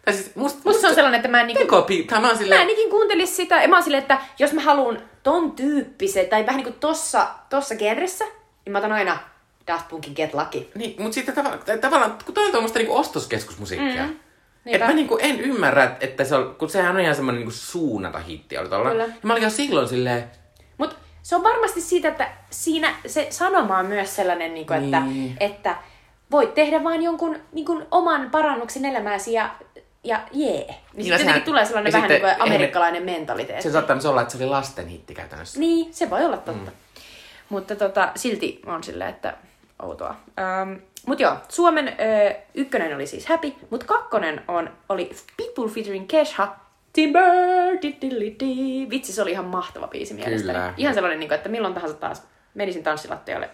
Tai 0.08 0.13
siis 0.13 0.36
musta, 0.36 0.60
Musta 0.65 0.82
se 0.82 0.88
on 0.88 0.96
sellainen, 0.96 1.17
että 1.20 1.28
mä 1.28 1.41
en 1.41 1.48
niinku... 1.48 1.63
Tekopi, 1.63 2.08
mä 2.12 2.17
oon 2.17 2.28
Mä 2.28 2.36
silleen, 2.36 2.62
en 2.62 2.70
ikin 2.70 2.89
kuuntelisi 2.89 3.36
sitä. 3.36 3.62
Ja 3.62 3.67
mä 3.67 3.76
oon 3.76 3.84
silleen, 3.84 4.02
että 4.02 4.17
jos 4.39 4.54
mä 4.54 4.62
haluan 4.62 5.02
ton 5.24 5.52
tyyppisen, 5.52 6.28
tai 6.28 6.46
vähän 6.46 6.63
niinku 6.63 6.78
tossa, 6.80 7.28
tossa 7.50 7.76
genressä, 7.76 8.26
niin 8.26 8.72
mä 8.72 8.78
otan 8.78 8.91
aina 8.91 9.17
Daft 9.67 9.88
Punkin 9.88 10.13
Get 10.15 10.34
Lucky. 10.34 10.67
niin, 10.76 10.96
mut 11.02 11.13
sitten 11.13 11.36
tavallaan, 11.36 11.60
tavallaan 11.82 12.17
kun 12.26 12.34
toi 12.34 12.46
on 12.46 12.52
tuommoista 12.52 12.80
niinku 12.80 12.98
ostoskeskusmusiikkia. 12.98 14.04
Mm. 14.04 14.15
Niinpä. 14.65 14.86
Et 14.86 14.89
mä 14.91 14.96
niinku 14.96 15.17
en 15.22 15.39
ymmärrä, 15.39 15.98
että- 16.00 16.24
se 16.24 16.36
on, 16.36 16.56
kun 16.60 16.70
sehän 16.70 16.96
on 16.96 17.02
ihan 17.02 17.15
semmonen 17.15 17.39
niinku 17.39 17.54
suunnata 17.56 18.20
hitti 18.20 18.58
oli. 18.58 18.70
Kyllä. 18.70 19.04
Ja 19.04 19.10
mä 19.24 19.34
olin 19.34 19.43
jo 19.43 19.50
silloin 19.50 19.88
silleen, 19.88 20.24
Mut 20.78 20.96
se 21.24 21.36
on 21.36 21.43
varmasti 21.43 21.82
siitä, 21.82 22.08
että 22.08 22.28
siinä 22.50 22.96
se 23.08 23.28
sanoma 23.30 23.78
on 23.78 23.86
myös 23.86 24.15
sellainen, 24.15 24.54
niin 24.54 24.67
kuin, 24.67 24.84
että, 24.84 25.00
Niin. 25.00 25.38
että 25.39 25.76
voit 26.32 26.54
tehdä 26.54 26.84
vain 26.84 27.04
jonkun 27.04 27.39
niin 27.52 27.65
kuin, 27.65 27.86
oman 27.91 28.30
parannuksen 28.32 28.86
elämääsi 28.86 29.34
ja, 29.34 29.50
ja 30.03 30.19
jee. 30.31 30.49
Niin 30.51 30.67
Niin, 30.67 30.75
sitten 30.93 31.05
jotenkin 31.05 31.19
sehän- 31.25 31.41
tulee 31.41 31.65
sellainen 31.65 31.91
ja 31.91 31.93
vähän 31.93 32.10
niin 32.10 32.21
kuin 32.21 32.41
amerikkalainen 32.41 33.03
mentaliteetti. 33.03 33.63
se 33.63 33.71
saattaa 33.71 33.95
myös 33.95 34.05
olla, 34.05 34.21
että 34.21 34.31
se 34.31 34.43
oli 34.43 34.49
lasten 34.49 34.88
hitti 34.88 35.15
käytännössä. 35.15 35.60
Niin, 35.60 35.93
se 35.93 36.10
voi 36.10 36.25
olla 36.25 36.38
totta. 36.38 36.71
Mm. 36.71 36.77
Mutta 37.49 37.75
tota, 37.75 38.12
silti 38.15 38.62
on 38.65 38.83
silleen, 38.83 39.10
että 39.10 39.33
outoa. 39.83 40.15
Ähm, 40.39 40.73
mutta 41.07 41.23
joo, 41.23 41.36
Suomen 41.49 41.88
ö, 41.88 42.36
ykkönen 42.53 42.95
oli 42.95 43.07
siis 43.07 43.25
Happy, 43.27 43.53
mutta 43.69 43.86
kakkonen 43.86 44.41
on, 44.47 44.69
oli 44.89 45.12
Pitbull 45.38 45.69
featuring 45.69 46.07
Kesha, 46.07 46.55
Timber, 46.93 47.23
di, 47.81 47.95
di, 48.01 48.36
di. 48.39 48.89
Vitsi, 48.89 49.13
se 49.13 49.21
oli 49.21 49.31
ihan 49.31 49.45
mahtava 49.45 49.88
biisi 49.88 50.13
mielestäni. 50.13 50.53
Kyllä. 50.53 50.73
Ihan 50.77 50.93
sellainen, 50.93 51.19
niin 51.19 51.27
kuin, 51.29 51.36
että 51.36 51.49
milloin 51.49 51.73
tahansa 51.73 51.95
taas 51.97 52.23
menisin 52.53 52.83
tanssilattialle. 52.83 53.49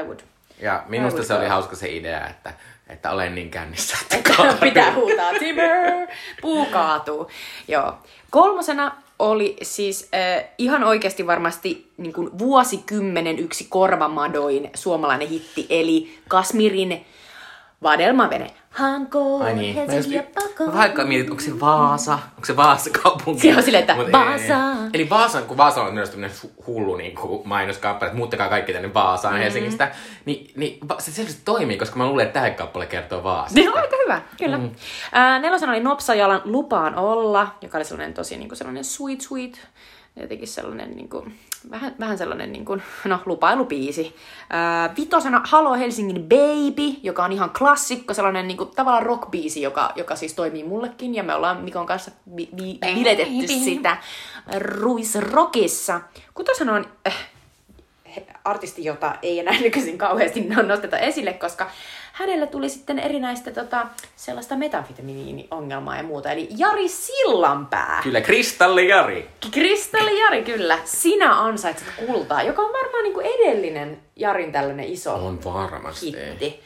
I 0.00 0.02
would. 0.02 0.20
Ja 0.60 0.82
minusta 0.88 1.20
Ai, 1.20 1.24
se 1.26 1.32
oli 1.34 1.40
voi. 1.40 1.48
hauska 1.48 1.76
se 1.76 1.88
idea, 1.96 2.28
että, 2.28 2.52
että 2.88 3.10
olen 3.10 3.34
niin 3.34 3.50
kännissä, 3.50 3.96
että 4.16 4.56
pitää 4.60 4.94
huutaa 4.94 5.32
Timber, 5.38 6.06
puu 6.40 6.66
kaatuu. 6.66 7.30
Joo. 7.68 7.94
Kolmosena 8.30 8.96
oli 9.18 9.56
siis 9.62 10.08
äh, 10.14 10.44
ihan 10.58 10.84
oikeasti 10.84 11.26
varmasti 11.26 11.90
niin 11.96 12.12
kuin 12.12 12.38
vuosikymmenen 12.38 13.38
yksi 13.38 13.66
korvamadoin 13.68 14.70
suomalainen 14.74 15.28
hitti, 15.28 15.66
eli 15.70 16.18
Kasmirin 16.28 17.06
Vadelmavene. 17.82 18.50
Hanko, 18.70 19.42
Ai 19.44 19.54
niin. 19.54 19.74
Helsinki. 19.74 20.16
Mä 20.66 20.74
vaikka 20.74 21.04
mietin, 21.04 21.30
onko 21.30 21.42
se 21.42 21.60
Vaasa? 21.60 22.12
Onko 22.12 22.44
se 22.44 22.56
Vaasa 22.56 22.90
kaupunki? 23.02 23.40
Se 23.52 23.56
on 23.56 23.62
silleen, 23.62 23.80
että 23.80 23.94
Mut 23.94 24.06
ei. 24.06 24.12
Vaasa. 24.12 24.54
Eli 24.94 25.10
Vaasa, 25.10 25.42
kun 25.42 25.56
Vaasa 25.56 25.82
on 25.82 25.94
myös 25.94 26.10
tämmönen 26.10 26.36
hu- 26.36 26.66
hullu 26.66 26.96
niin 26.96 27.14
kuin 27.14 27.48
mainoskappale, 27.48 28.08
että 28.08 28.16
muuttakaa 28.16 28.48
kaikki 28.48 28.72
tänne 28.72 28.94
Vaasaan 28.94 29.34
Mm-hmm. 29.34 29.42
Helsingistä, 29.42 29.90
niin, 30.24 30.50
niin 30.56 30.78
se 30.98 31.10
selvästi 31.12 31.42
toimii, 31.44 31.78
koska 31.78 31.96
mä 31.96 32.06
luulen, 32.06 32.26
että 32.26 32.40
tämä 32.40 32.50
kappale 32.50 32.86
kertoo 32.86 33.22
Vaasasta. 33.24 33.60
On 33.70 33.78
aika 33.78 33.96
hyvä, 34.04 34.22
kyllä. 34.38 34.58
Mm. 34.58 34.70
Ää, 35.12 35.38
nelosena 35.38 35.72
oli 35.72 35.80
Nopsajalan 35.82 36.42
Lupaan 36.44 36.94
olla, 36.94 37.54
joka 37.62 37.78
oli 37.78 37.84
sellainen 37.84 38.14
tosi 38.14 38.36
niin 38.36 38.48
kuin 38.48 38.56
sellainen 38.56 38.84
sweet 38.84 39.20
sweet, 39.20 39.68
jotenkin 40.16 40.48
sellainen 40.48 40.96
niin 40.96 41.08
kuin, 41.08 41.38
vähän, 41.70 41.94
vähän 42.00 42.18
sellainen 42.18 42.52
niin 42.52 42.64
kuin, 42.64 42.82
no, 43.04 43.20
lupailubiisi. 43.26 44.16
Ää, 44.50 44.94
vitosena 44.96 45.40
Halo 45.44 45.74
Helsingin 45.74 46.22
Baby, 46.22 46.96
joka 47.02 47.24
on 47.24 47.32
ihan 47.32 47.50
klassikko, 47.50 48.14
sellainen 48.14 48.48
niin 48.48 48.58
kuin, 48.58 48.70
tavallaan 48.76 49.06
rockbiisi, 49.06 49.62
joka, 49.62 49.92
joka 49.96 50.16
siis 50.16 50.34
toimii 50.34 50.64
mullekin, 50.64 51.14
ja 51.14 51.22
me 51.22 51.34
ollaan 51.34 51.60
Mikon 51.60 51.86
kanssa 51.86 52.10
bi- 52.34 52.48
bi- 52.56 52.94
biletetty 52.94 53.46
sitä 53.46 53.96
Ruisrockissa. 54.58 56.00
Kutosena 56.34 56.74
on 56.74 56.86
äh, 57.06 57.28
artisti, 58.44 58.84
jota 58.84 59.14
ei 59.22 59.38
enää 59.38 59.60
nykyisin 59.60 59.98
kauheasti 59.98 60.40
no- 60.40 60.62
nosteta 60.72 60.98
esille, 60.98 61.32
koska 61.32 61.70
hänellä 62.18 62.46
tuli 62.46 62.68
sitten 62.68 62.98
erinäistä 62.98 63.50
tota, 63.50 63.86
sellaista 64.16 64.56
metafitamiini-ongelmaa 64.56 65.96
ja 65.96 66.02
muuta. 66.02 66.32
Eli 66.32 66.48
Jari 66.56 66.88
Sillanpää. 66.88 68.00
Kyllä, 68.02 68.20
Kristalli 68.20 68.88
Jari. 68.88 69.28
Kristalli 69.50 70.20
Jari, 70.20 70.42
kyllä. 70.42 70.78
Sinä 70.84 71.40
ansaitset 71.40 71.88
kultaa, 72.06 72.42
joka 72.42 72.62
on 72.62 72.72
varmaan 72.72 73.04
niin 73.04 73.14
kuin 73.14 73.26
edellinen 73.26 73.98
Jarin 74.16 74.52
tällainen 74.52 74.86
iso 74.86 75.14
On 75.14 75.44
varmasti. 75.44 76.06
hitti. 76.06 76.60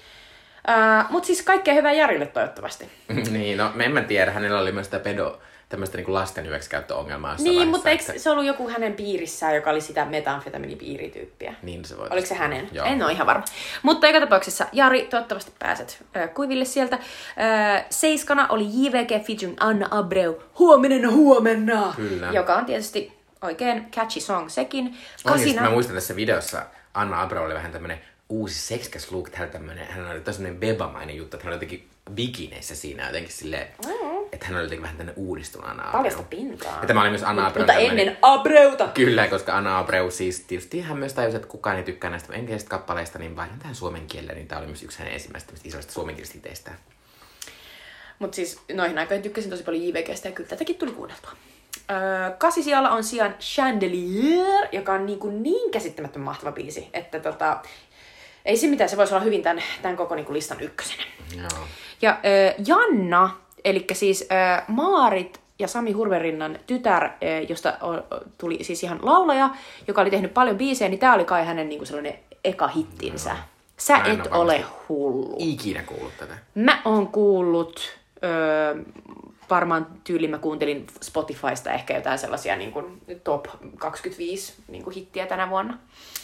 Uh, 0.68 1.10
Mutta 1.10 1.26
siis 1.26 1.42
kaikkea 1.42 1.74
hyvää 1.74 1.92
Jarille 1.92 2.26
toivottavasti. 2.26 2.88
niin, 3.30 3.58
no 3.58 3.72
en 3.84 3.92
mä 3.92 4.02
tiedä, 4.02 4.30
hänellä 4.32 4.60
oli 4.60 4.72
myös 4.72 4.86
sitä 4.86 4.98
pedo, 4.98 5.38
tämmöistä 5.72 5.98
niin 5.98 6.14
lasten 6.14 6.46
hyväksikäyttöongelmaa 6.46 7.34
Niin, 7.34 7.44
vaiheessa, 7.44 7.70
mutta 7.70 7.90
eikö 7.90 8.04
että- 8.08 8.18
se 8.18 8.30
ollut 8.30 8.44
joku 8.44 8.68
hänen 8.68 8.94
piirissään, 8.94 9.54
joka 9.54 9.70
oli 9.70 9.80
sitä 9.80 10.04
metamfetamiinipiirityyppiä? 10.04 11.54
Niin 11.62 11.84
se 11.84 11.98
voi 11.98 12.08
Oliko 12.10 12.26
se 12.26 12.34
hänen? 12.34 12.68
Joo. 12.72 12.86
En 12.86 13.02
ole 13.02 13.12
ihan 13.12 13.26
varma. 13.26 13.44
Mutta 13.82 14.06
joka 14.06 14.20
tapauksessa, 14.20 14.66
Jari, 14.72 15.02
toivottavasti 15.02 15.52
pääset 15.58 16.04
ö, 16.16 16.28
kuiville 16.28 16.64
sieltä. 16.64 16.96
Ö, 16.98 17.84
seiskana 17.90 18.46
oli 18.48 18.64
JVG 18.64 19.26
featuring 19.26 19.56
Anna 19.60 19.88
Abreu. 19.90 20.42
Huominen 20.58 21.10
huomenna! 21.10 21.92
Kyllä. 21.96 22.30
Joka 22.32 22.54
on 22.54 22.64
tietysti 22.64 23.12
oikein 23.42 23.86
catchy 23.90 24.20
song 24.20 24.48
sekin. 24.48 24.86
On, 25.24 25.32
Kasina. 25.32 25.62
mä 25.62 25.70
muistan 25.70 25.94
tässä 25.94 26.16
videossa, 26.16 26.62
Anna 26.94 27.22
Abreu 27.22 27.44
oli 27.44 27.54
vähän 27.54 27.72
tämmönen 27.72 28.00
uusi 28.28 28.60
seksikäs 28.60 29.12
look, 29.12 29.34
hän, 29.34 29.50
tämmönen, 29.50 29.86
hän 29.86 30.10
oli 30.10 30.20
tosi 30.20 30.42
bebamainen 30.58 31.16
juttu, 31.16 31.36
että 31.36 31.44
hän 31.44 31.50
oli 31.52 31.56
jotenkin 31.56 31.88
bikineissä 32.10 32.74
siinä 32.74 33.06
jotenkin 33.06 33.32
silleen, 33.32 33.68
että 34.32 34.46
hän 34.46 34.54
oli 34.54 34.64
jotenkin 34.64 34.82
vähän 34.82 34.96
tänne 34.96 35.12
uudistunut 35.16 35.68
Anna 35.68 35.82
Abreu. 35.82 35.98
Paljasta 35.98 36.22
pintaa. 36.22 36.78
Ja 36.80 36.86
tämä 36.86 37.00
oli 37.00 37.10
myös 37.10 37.22
Anna 37.22 37.46
Abreu. 37.46 37.62
Mutta 37.62 37.80
ennen 37.80 38.16
Abreuta! 38.22 38.88
Kyllä, 38.88 39.28
koska 39.28 39.56
Anna 39.56 39.78
Abreu 39.78 40.10
siis 40.10 40.40
tietysti 40.40 40.80
hän 40.80 40.98
myös 40.98 41.12
tajusi, 41.12 41.36
että 41.36 41.48
kukaan 41.48 41.76
ei 41.76 41.82
tykkää 41.82 42.10
näistä 42.10 42.32
enkielisistä 42.32 42.70
kappaleista, 42.70 43.18
niin 43.18 43.36
vaihdan 43.36 43.58
tähän 43.58 43.74
suomen 43.74 44.06
kielelle, 44.06 44.34
niin 44.34 44.48
tämä 44.48 44.58
oli 44.58 44.66
myös 44.66 44.82
yksi 44.82 44.98
hänen 44.98 45.20
tämmöisistä 45.20 45.68
isoista 45.68 45.92
suomenkielisistä 45.92 46.38
hiteistään. 46.38 46.76
Mutta 48.18 48.34
siis 48.36 48.60
noihin 48.72 48.98
aikoihin 48.98 49.22
tykkäsin 49.22 49.50
tosi 49.50 49.62
paljon 49.62 49.84
JVGstä 49.88 50.28
ja 50.28 50.32
kyllä 50.32 50.48
tätäkin 50.48 50.76
tuli 50.76 50.92
kuunneltua. 50.92 51.30
Öö, 51.90 52.30
kasisijalla 52.38 52.90
on 52.90 53.04
sijaan 53.04 53.34
Chandelier, 53.40 54.68
joka 54.72 54.92
on 54.92 55.06
niin, 55.06 55.18
kuin 55.18 55.42
niin 55.42 55.70
käsittämättömän 55.70 56.24
mahtava 56.24 56.52
biisi, 56.52 56.88
että 56.92 57.20
tota, 57.20 57.62
ei 58.44 58.56
se 58.56 58.66
mitään, 58.66 58.90
se 58.90 58.96
voisi 58.96 59.14
olla 59.14 59.24
hyvin 59.24 59.42
tämän, 59.42 59.62
tämän 59.82 59.96
koko 59.96 60.14
niin 60.14 60.24
kuin 60.26 60.34
listan 60.34 60.60
ykkösenä. 60.60 61.02
Joo. 61.36 61.66
Ja 62.02 62.20
ö, 62.24 62.54
Janna, 62.66 63.30
eli 63.64 63.86
siis 63.92 64.22
ö, 64.22 64.62
Maarit 64.68 65.40
ja 65.58 65.68
Sami 65.68 65.92
Hurverinnan 65.92 66.58
tytär, 66.66 67.04
ö, 67.04 67.10
josta 67.48 67.72
o, 67.82 68.18
tuli 68.38 68.64
siis 68.64 68.82
ihan 68.82 68.98
laulaja, 69.02 69.50
joka 69.88 70.00
oli 70.00 70.10
tehnyt 70.10 70.34
paljon 70.34 70.58
biisejä, 70.58 70.88
niin 70.88 70.98
tämä 70.98 71.14
oli 71.14 71.24
kai 71.24 71.46
hänen 71.46 71.68
niinku 71.68 71.84
sellainen 71.84 72.18
eka 72.44 72.68
hittinsä. 72.68 73.36
Sä 73.76 73.98
Mä 73.98 74.04
en 74.04 74.20
et 74.20 74.26
ole 74.26 74.64
hullu. 74.88 75.36
Ikinä 75.38 75.82
kuullut 75.82 76.16
tätä. 76.16 76.34
Mä 76.54 76.82
oon 76.84 77.08
kuullut, 77.08 77.98
öö, 78.24 78.76
varmaan 79.50 79.86
tyyliin 80.04 80.30
mä 80.30 80.38
kuuntelin 80.38 80.86
Spotifysta 81.02 81.72
ehkä 81.72 81.94
jotain 81.94 82.18
sellaisia 82.18 82.56
niin 82.56 82.72
kuin, 82.72 83.02
top 83.24 83.46
25 83.78 84.54
niin 84.68 84.84
kuin, 84.84 84.94
hittiä 84.94 85.26
tänä 85.26 85.50
vuonna. 85.50 85.78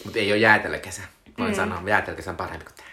Mutta 0.05 0.19
ei 0.19 0.31
ole 0.31 0.37
jäätelökesä. 0.37 1.01
Voin 1.39 1.51
mm. 1.51 1.55
sanoa, 1.55 1.81
jäätelökesä 1.85 2.31
on 2.31 2.37
parempi 2.37 2.65
kuin 2.65 2.75
tämä. 2.75 2.88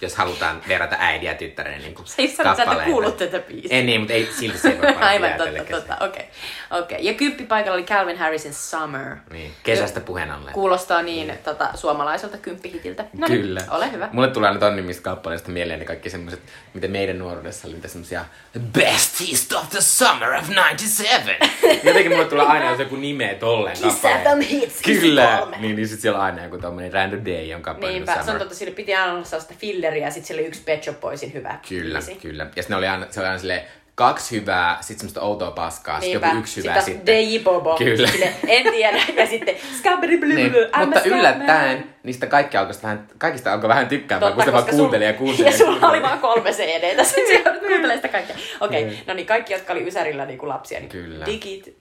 Jos 0.00 0.14
halutaan 0.16 0.62
verrata 0.68 0.96
äidin 0.98 1.26
ja 1.26 1.34
tyttären 1.34 1.80
niin 1.80 1.94
Se 2.04 2.22
ei 2.22 2.28
sano, 2.28 2.52
että 2.52 2.84
kuullut 2.84 3.16
tätä 3.16 3.38
biisiä. 3.38 3.76
Ei 3.76 3.82
niin, 3.82 4.00
mutta 4.00 4.14
ei, 4.14 4.28
silti 4.38 4.58
se 4.58 4.68
ei 4.68 4.78
voi 4.78 4.94
Aivan 5.08 5.30
totta, 5.32 5.64
totta. 5.70 5.96
Okei. 6.04 6.28
Okay. 6.70 6.80
Okay. 6.82 6.98
Ja 7.00 7.14
kymppipaikalla 7.14 7.74
oli 7.74 7.84
Calvin 7.84 8.18
Harrisin 8.18 8.54
Summer. 8.54 9.16
Niin, 9.30 9.52
kesästä 9.62 10.00
puheen 10.00 10.32
ollen. 10.32 10.54
Kuulostaa 10.54 11.02
niin 11.02 11.38
tota, 11.44 11.70
suomalaiselta 11.74 12.38
kymppihitiltä. 12.38 13.04
No 13.12 13.26
Kyllä. 13.26 13.60
Niin, 13.60 13.70
ole 13.70 13.92
hyvä. 13.92 14.08
Mulle 14.12 14.28
tulee 14.28 14.48
aina 14.48 14.60
ton 14.60 14.76
nimistä 14.76 15.02
kappaleista 15.02 15.50
mieleen 15.50 15.78
ne 15.78 15.84
kaikki 15.84 16.10
semmoset, 16.10 16.40
miten 16.74 16.90
meidän 16.90 17.18
nuoruudessa 17.18 17.68
oli 17.68 17.74
niitä 17.74 17.88
semmosia 17.88 18.24
Best 18.72 19.20
East 19.20 19.52
of 19.52 19.70
the 19.70 19.80
Summer 19.80 20.34
of 20.34 20.50
97. 20.50 21.36
Jotenkin 21.84 22.12
mulle 22.12 22.24
tulee 22.24 22.46
aina 22.46 22.70
jos 22.70 22.78
joku 22.78 22.96
nimeä 22.96 23.34
tolleen 23.34 23.76
kappaleen. 23.82 24.40
Hits, 24.40 24.82
Kyllä. 24.82 25.22
93. 25.22 25.56
Niin, 25.60 25.76
niin 25.76 25.88
sit 25.88 26.00
siellä 26.00 26.18
on 26.18 26.24
aina 26.24 26.44
joku 26.44 26.58
tommonen 26.58 26.92
Random 26.92 27.20
Day 27.24 27.54
on 27.54 27.62
kappale 27.62 27.92
Niinpä, 27.92 28.22
se 28.24 28.30
on 28.30 28.38
totta, 28.38 28.54
piti 28.76 28.94
aina 28.94 29.12
olla 29.12 29.24
sellaista 29.24 29.54
filleriä 29.88 30.06
ja 30.06 30.10
sitten 30.10 30.26
sille 30.26 30.42
yksi 30.42 30.62
Pet 30.64 30.84
Shop 30.84 31.00
Boysin 31.00 31.32
hyvä 31.32 31.58
Kyllä, 31.68 31.98
biisi. 31.98 32.14
kyllä. 32.14 32.46
Ja 32.56 32.62
sitten 32.62 32.78
oli 32.78 32.88
aina, 32.88 33.06
se 33.10 33.20
oli 33.20 33.26
aina 33.26 33.38
silleen, 33.38 33.62
kaksi 33.94 34.40
hyvää, 34.40 34.78
sitten 34.80 34.98
semmoista 34.98 35.20
outoa 35.20 35.50
paskaa, 35.50 36.00
sitten 36.00 36.22
joku 36.22 36.38
yksi 36.38 36.62
hyvä 36.62 36.80
sitten. 36.80 37.06
Deji 37.06 37.38
Bobo. 37.38 37.76
Kyllä. 37.76 38.08
Sille, 38.08 38.34
en 38.46 38.72
tiedä. 38.72 39.02
Ja 39.16 39.26
sitten 39.26 39.56
Scabri 39.78 40.18
Blue 40.18 40.34
Niin, 40.34 40.52
mutta 40.78 41.00
yllättäen 41.04 41.94
niistä 42.02 42.26
kaikki 42.26 42.56
alkoi 42.56 42.74
vähän, 42.82 43.06
kaikista 43.18 43.52
alkoi 43.52 43.68
vähän 43.68 43.88
tykkäämään, 43.88 44.32
kun 44.32 44.42
sitä 44.42 44.52
vaan 44.52 44.66
kuunteli 44.66 45.04
ja 45.04 45.12
kuunteli. 45.12 45.48
Ja 45.48 45.58
sulla 45.58 45.88
oli 45.88 46.02
vaan 46.02 46.18
kolme 46.18 46.52
CD-tä, 46.52 47.04
sit 47.14 47.26
sä 47.26 47.32
joudut 47.32 47.60
kuuntelemaan 47.60 47.98
sitä 47.98 48.08
kaikkea. 48.08 48.36
Okei, 48.60 48.84
okay, 48.84 48.96
no 49.06 49.14
niin, 49.14 49.26
kaikki, 49.26 49.52
jotka 49.52 49.72
oli 49.72 49.86
Ysärillä 49.88 50.24
niin 50.26 50.38
kuin 50.38 50.48
lapsia, 50.48 50.80
niin 50.80 50.88
Kyllä. 50.88 51.26
digit. 51.26 51.78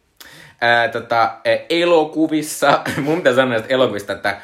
Ää, 0.61 0.87
tota, 0.87 1.23
ä, 1.23 1.59
elokuvissa, 1.69 2.81
mun 3.05 3.17
pitää 3.17 3.33
sanoa 3.33 3.49
näistä 3.49 3.73
elokuvista, 3.73 4.13
että 4.13 4.37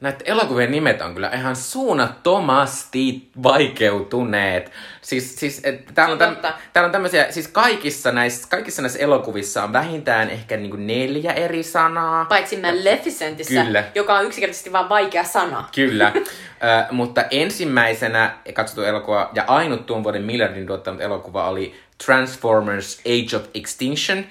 näitä 0.00 0.24
elokuvien 0.24 0.70
nimet 0.70 1.02
on 1.02 1.14
kyllä 1.14 1.30
ihan 1.34 1.56
suunnattomasti 1.56 3.30
vaikeutuneet. 3.42 4.72
Siis, 5.00 5.36
siis 5.36 5.60
et, 5.64 5.84
täällä, 5.94 6.12
on 6.12 6.18
täm, 6.18 6.36
täällä 6.72 6.86
on 6.86 6.92
tämmöisiä, 6.92 7.26
siis 7.30 7.48
kaikissa 7.48 8.12
näissä, 8.12 8.48
kaikissa 8.48 8.82
näissä 8.82 8.98
elokuvissa 8.98 9.64
on 9.64 9.72
vähintään 9.72 10.30
ehkä 10.30 10.56
niinku 10.56 10.76
neljä 10.76 11.32
eri 11.32 11.62
sanaa. 11.62 12.24
Paitsi 12.24 12.56
Maleficentissä, 12.56 13.64
Kyllä. 13.64 13.84
joka 13.94 14.14
on 14.14 14.26
yksinkertaisesti 14.26 14.72
vaan 14.72 14.88
vaikea 14.88 15.24
sana. 15.24 15.68
Kyllä, 15.74 16.12
Ö, 16.16 16.92
mutta 16.92 17.24
ensimmäisenä 17.30 18.34
katsottu 18.54 18.82
elokuva 18.82 19.30
ja 19.34 19.44
ainut 19.46 19.86
tuon 19.86 20.04
vuoden 20.04 20.22
miljardin 20.22 20.66
tuottanut 20.66 21.00
elokuva 21.00 21.48
oli 21.48 21.74
Transformers 22.06 23.00
Age 23.00 23.36
of 23.36 23.42
Extinction. 23.54 24.24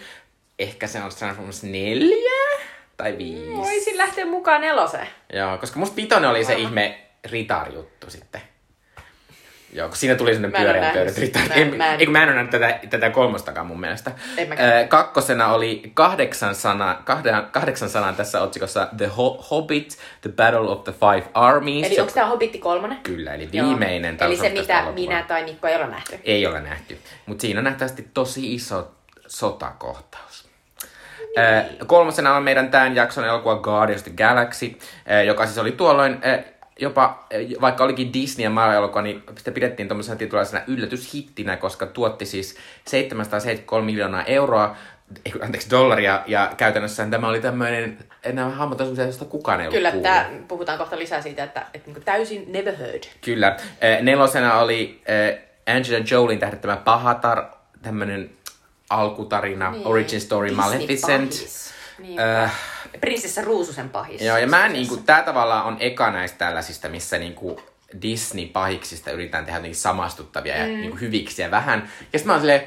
Ehkä 0.60 0.88
se 0.88 1.04
on 1.04 1.12
Transformers 1.20 1.64
4 1.64 2.08
tai 2.98 3.18
5. 3.18 3.58
Voisin 3.58 3.98
lähteä 3.98 4.26
mukaan 4.26 4.62
neloseen. 4.62 5.08
Joo, 5.34 5.58
koska 5.58 5.80
musta 5.80 5.96
vitonen 5.96 6.30
oli 6.30 6.46
se 6.46 6.54
ihme 6.54 7.00
ritar-juttu 7.32 8.10
sitten. 8.10 8.42
Joo, 9.74 9.88
kun 9.88 9.98
siinä 9.98 10.16
tuli 10.16 10.34
sinne 10.34 10.50
pyöreän 10.52 10.94
pöydät 10.94 11.18
ritar. 11.18 11.42
sitä. 11.42 11.56
Mä- 11.56 11.62
En, 11.62 11.76
mä 11.76 11.94
en- 11.94 12.00
ei, 12.00 12.06
kun 12.06 12.14
mä 12.14 12.24
en 12.24 12.30
ole 12.30 12.36
nähnyt 12.36 12.52
tätä, 12.52 12.80
tätä 12.90 13.10
kolmostakaan 13.10 13.68
mun 13.68 13.80
mielestä. 13.80 14.12
Ö, 14.40 14.88
kakkosena 14.88 15.48
oli 15.54 15.92
kahdeksan, 15.94 16.56
sana, 16.56 17.02
kahde, 17.06 17.32
kahdeksan 17.52 17.90
sanaa 17.90 18.14
tässä 18.14 18.42
otsikossa 18.42 18.88
The 18.98 19.08
Ho- 19.08 19.46
Hobbit, 19.52 19.98
The 20.22 20.30
Battle 20.30 20.60
of 20.70 20.84
the 20.84 20.92
Five 20.94 21.24
Armies. 21.34 21.88
Eli 21.88 22.00
onko 22.00 22.12
tämä 22.14 22.28
Hobbitti 22.28 22.60
kolmonen? 22.60 22.98
Kyllä, 22.98 23.34
eli 23.34 23.50
viimeinen 23.52 24.18
Eli 24.22 24.38
se, 24.38 24.50
mitä 24.50 24.84
minä 24.94 25.24
tai 25.28 25.44
Mikko 25.44 25.68
ei 25.68 25.76
ole 25.76 25.88
nähty. 25.88 26.20
Ei 26.24 26.48
ole 26.48 26.62
nähty. 26.62 26.98
Mutta 27.26 27.42
siinä 27.42 27.60
on 27.60 27.64
nähtävästi 27.64 28.08
tosi 28.14 28.54
iso 28.54 28.92
sotakohtaus. 29.28 30.27
Kolmosena 31.88 32.36
on 32.36 32.44
meidän 32.44 32.72
tämän 32.72 32.96
jakson 32.96 33.26
elokuva 33.26 33.56
Guardians 33.56 34.02
of 34.02 34.06
the 34.06 34.26
Galaxy, 34.26 34.78
joka 35.26 35.46
siis 35.46 35.58
oli 35.58 35.72
tuolloin 35.72 36.18
jopa, 36.80 37.28
vaikka 37.62 37.84
olikin 37.84 38.14
Disney 38.14 38.44
ja 38.44 38.50
Marvel-elokuva, 38.50 39.02
niin 39.02 39.24
sitä 39.38 39.52
pidettiin 39.52 39.88
tuommoisena 39.88 40.18
tietynlaisena 40.18 40.64
yllätyshittinä, 40.68 41.58
koska 41.58 41.86
tuotti 41.86 42.26
siis 42.26 42.58
773 42.86 43.86
miljoonaa 43.86 44.24
euroa 44.24 44.76
anteeksi, 45.42 45.70
dollaria, 45.70 46.24
ja 46.28 46.52
käytännössä 46.58 47.08
tämä 47.12 47.28
oli 47.28 47.42
tämmöinen, 47.42 47.98
nämä 48.34 48.50
hahmot 48.50 48.82
on 48.82 48.98
joista 48.98 49.26
kukaan 49.26 49.62
ei 49.62 49.70
Kyllä, 49.70 49.92
tää, 49.92 50.30
puhutaan 50.48 50.78
kohta 50.78 51.00
lisää 51.00 51.22
siitä, 51.22 51.44
että, 51.44 51.66
että 51.74 51.92
niin 51.92 52.04
täysin 52.04 52.52
never 52.54 52.76
heard. 52.76 53.04
Kyllä. 53.22 53.58
Nelosena 54.02 54.60
oli 54.60 55.02
Angela 55.76 56.06
Jolin 56.12 56.40
tähdittämä 56.40 56.78
Pahatar, 56.78 57.46
tämmöinen 57.82 58.30
alkutarina, 58.90 59.72
niin. 59.72 59.88
origin 59.88 60.22
story, 60.22 60.52
Maleficent. 60.52 61.32
Disney-pahis. 61.32 61.74
Niin, 62.00 62.20
Äh, 62.20 62.52
Prinsessa 63.02 63.42
Ruususen 63.42 63.90
pahis. 63.90 64.22
Joo, 64.22 64.38
ja 64.38 64.48
mä 64.48 64.68
niinku, 64.68 64.98
tää 64.98 65.24
tavallaan 65.24 65.66
on 65.66 65.78
eka 65.80 66.12
näistä 66.12 66.38
tällaisista, 66.38 66.90
missä 66.90 67.18
niinku 67.18 67.62
Disney-pahiksista 68.02 69.12
yritetään 69.12 69.46
tehdä 69.46 69.58
jotenkin 69.58 69.80
samastuttavia 69.80 70.54
mm. 70.54 70.60
ja 70.60 70.68
niinku 70.68 70.98
hyviksiä 70.98 71.52
vähän. 71.52 71.82
Ja 71.82 72.20
sitten 72.20 72.28
mä 72.28 72.34
oon 72.34 72.42
silleen, 72.42 72.64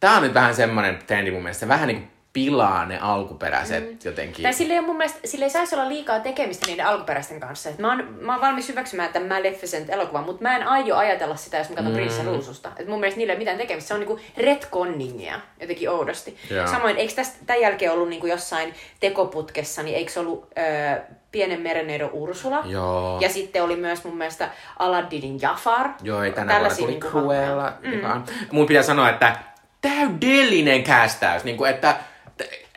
tää 0.00 0.16
on 0.16 0.22
nyt 0.22 0.34
vähän 0.34 0.54
semmonen 0.54 0.98
trendi 1.06 1.30
mun 1.30 1.42
mielestä, 1.42 1.68
vähän 1.68 1.88
niinku 1.88 2.08
pilaa 2.36 2.86
ne 2.86 2.98
alkuperäiset 2.98 3.90
mm. 3.90 3.98
jotenkin. 4.04 4.42
Tai 4.42 4.52
sille 4.52 4.74
ei, 4.74 4.80
mun 4.80 4.96
mielestä, 4.96 5.18
sille 5.24 5.44
ei 5.44 5.50
saisi 5.50 5.74
olla 5.74 5.88
liikaa 5.88 6.20
tekemistä 6.20 6.66
niiden 6.66 6.86
alkuperäisten 6.86 7.40
kanssa. 7.40 7.68
Et 7.70 7.78
mä, 7.78 7.88
oon, 7.88 8.16
mä 8.20 8.32
oon 8.32 8.40
valmis 8.40 8.68
hyväksymään 8.68 9.12
tämän 9.12 9.28
Maleficent 9.28 9.90
elokuvan, 9.90 10.24
mutta 10.24 10.42
mä 10.42 10.56
en 10.56 10.68
aio 10.68 10.96
ajatella 10.96 11.36
sitä, 11.36 11.56
jos 11.58 11.68
mä 11.68 11.74
katson 11.74 11.92
mm. 11.92 11.96
Prinsessa 11.96 12.24
Ruususta. 12.24 12.72
Et 12.76 12.88
mun 12.88 13.00
mielestä 13.00 13.18
niillä 13.18 13.32
ei 13.32 13.38
mitään 13.38 13.58
tekemistä. 13.58 13.88
Se 13.88 13.94
on 13.94 14.00
niinku 14.00 14.20
retconningia 14.36 15.40
jotenkin 15.60 15.90
oudosti. 15.90 16.36
Joo. 16.50 16.66
Samoin, 16.66 16.96
eikö 16.96 17.14
tästä 17.14 17.38
tämän 17.46 17.62
jälkeen 17.62 17.92
ollut 17.92 18.08
niinku 18.08 18.26
jossain 18.26 18.74
tekoputkessa, 19.00 19.82
niin 19.82 19.96
eikö 19.96 20.12
se 20.12 20.20
ollut 20.20 20.48
öö, 20.58 21.00
Pienen 21.32 21.60
merenneidon 21.60 22.10
Ursula? 22.12 22.62
Joo. 22.66 23.18
Ja 23.20 23.28
sitten 23.28 23.62
oli 23.62 23.76
myös 23.76 24.04
mun 24.04 24.16
mielestä 24.16 24.48
Aladdinin 24.78 25.40
Jafar. 25.42 25.88
Joo, 26.02 26.22
ei 26.22 26.32
tänä 26.32 26.54
vuonna 26.58 26.76
tuli 26.76 26.90
niinku 26.90 27.06
Cruella. 27.06 27.72
Mm. 27.82 28.22
Mun 28.52 28.66
pitää 28.66 28.82
sanoa, 28.82 29.10
että 29.10 29.36
täydellinen 29.80 30.82
kästäys. 30.82 31.44
Niin 31.44 31.56
kuin, 31.56 31.70
että 31.70 31.96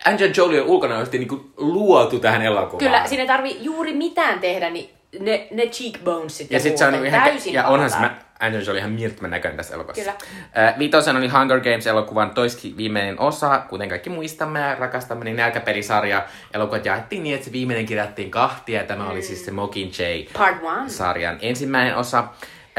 Angela 0.06 0.34
Jolie 0.38 0.62
on 0.62 0.68
ulkonäöllisesti 0.68 1.18
niin 1.18 1.28
kuin 1.28 1.52
luotu 1.58 2.20
tähän 2.20 2.42
elokuvaan. 2.42 2.78
Kyllä, 2.78 3.08
siinä 3.08 3.22
ei 3.22 3.28
tarvi 3.28 3.58
juuri 3.60 3.94
mitään 3.94 4.40
tehdä, 4.40 4.70
niin 4.70 4.90
ne, 5.20 5.48
ne 5.52 5.68
cheekbonesit 5.68 6.52
Ja 6.52 6.60
sit 6.60 6.78
se 6.78 6.86
on 6.86 6.92
niinku 6.92 7.08
ihan, 7.08 7.30
täysin 7.30 7.54
ja 7.54 7.68
onhan 7.68 7.90
se, 7.90 7.98
Angela 8.40 8.64
Jolie 8.64 8.80
ihan 8.80 8.92
mielettömän 8.92 9.32
näköinen 9.32 9.58
tässä 9.58 9.74
elokuvassa. 9.74 10.02
Kyllä. 10.02 10.68
Äh, 10.68 10.80
viitosen 10.80 11.16
oli 11.16 11.28
Hunger 11.28 11.60
Games-elokuvan 11.60 12.30
toiski 12.30 12.78
viimeinen 12.78 13.20
osa, 13.20 13.60
kuten 13.70 13.90
kaikki 13.90 14.10
muistamme 14.10 14.60
ja 14.60 14.76
rakastamme, 14.76 15.26
niin 15.26 15.38
nälkäpelisarja. 15.38 16.26
Elokuvat 16.54 16.86
jaettiin 16.86 17.24
niin, 17.24 17.36
että 17.36 17.46
se 17.46 17.52
viimeinen 17.52 17.86
kirjattiin 17.86 18.32
kahtia, 18.32 18.82
ja 18.82 18.88
tämä 18.88 19.04
mm. 19.04 19.12
oli 19.12 19.22
siis 19.22 19.46
se 19.46 19.52
Mockingjay 19.52 20.26
Part 20.38 20.64
one. 20.64 20.90
sarjan 20.90 21.38
ensimmäinen 21.42 21.96
osa. 21.96 22.24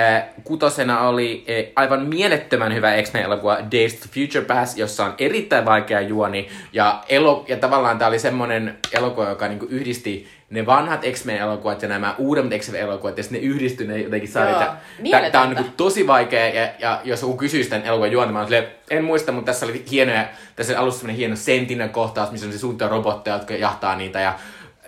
Äh, 0.00 0.24
kutosena 0.44 1.00
oli 1.00 1.44
äh, 1.48 1.72
aivan 1.76 2.06
mielettömän 2.06 2.74
hyvä 2.74 3.02
X-Men-elokuva 3.02 3.58
Days 3.72 3.94
to 3.94 4.08
Future 4.14 4.44
Pass, 4.44 4.76
jossa 4.76 5.04
on 5.04 5.14
erittäin 5.18 5.64
vaikea 5.64 6.00
juoni. 6.00 6.48
Ja, 6.72 7.04
elo- 7.08 7.44
ja 7.48 7.56
tavallaan 7.56 7.98
tämä 7.98 8.08
oli 8.08 8.18
semmoinen 8.18 8.78
elokuva, 8.92 9.28
joka 9.28 9.48
niinku 9.48 9.66
yhdisti 9.70 10.28
ne 10.50 10.66
vanhat 10.66 11.00
X-Men-elokuvat 11.12 11.82
ja 11.82 11.88
nämä 11.88 12.14
uudemmat 12.18 12.52
X-Men-elokuvat, 12.58 13.16
ja 13.16 13.22
sitten 13.22 13.40
ne 13.40 13.46
yhdistyi 13.46 13.86
ne 13.86 13.98
jotenkin. 13.98 14.30
Joo, 14.34 15.22
Ja 15.24 15.30
Tämä 15.30 15.44
on 15.44 15.50
niinku 15.50 15.70
tosi 15.76 16.06
vaikea, 16.06 16.48
ja, 16.48 16.68
ja 16.78 17.00
jos 17.04 17.22
joku 17.22 17.36
kysyy 17.36 17.64
tämän 17.64 17.86
elokuvan 17.86 18.12
juonta, 18.12 18.32
mä 18.32 18.44
silleen, 18.44 18.66
en 18.90 19.04
muista, 19.04 19.32
mutta 19.32 19.52
tässä 19.52 19.66
oli 19.66 19.84
hienoja, 19.90 20.24
tässä 20.56 20.80
alussa 20.80 21.00
semmoinen 21.00 21.18
hieno 21.18 21.36
sentinel 21.36 21.88
kohtaus, 21.88 22.30
missä 22.30 22.46
on 22.46 22.52
se 22.52 22.58
suunta 22.58 22.88
robotteja, 22.88 23.36
jotka 23.36 23.54
jahtaa 23.54 23.96
niitä, 23.96 24.20
ja 24.20 24.34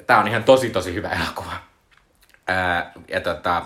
tämä 0.06 0.20
on 0.20 0.28
ihan 0.28 0.44
tosi 0.44 0.70
tosi 0.70 0.94
hyvä 0.94 1.08
elokuva. 1.08 1.52
Ää, 2.46 2.92
ja 3.08 3.20
tota, 3.20 3.62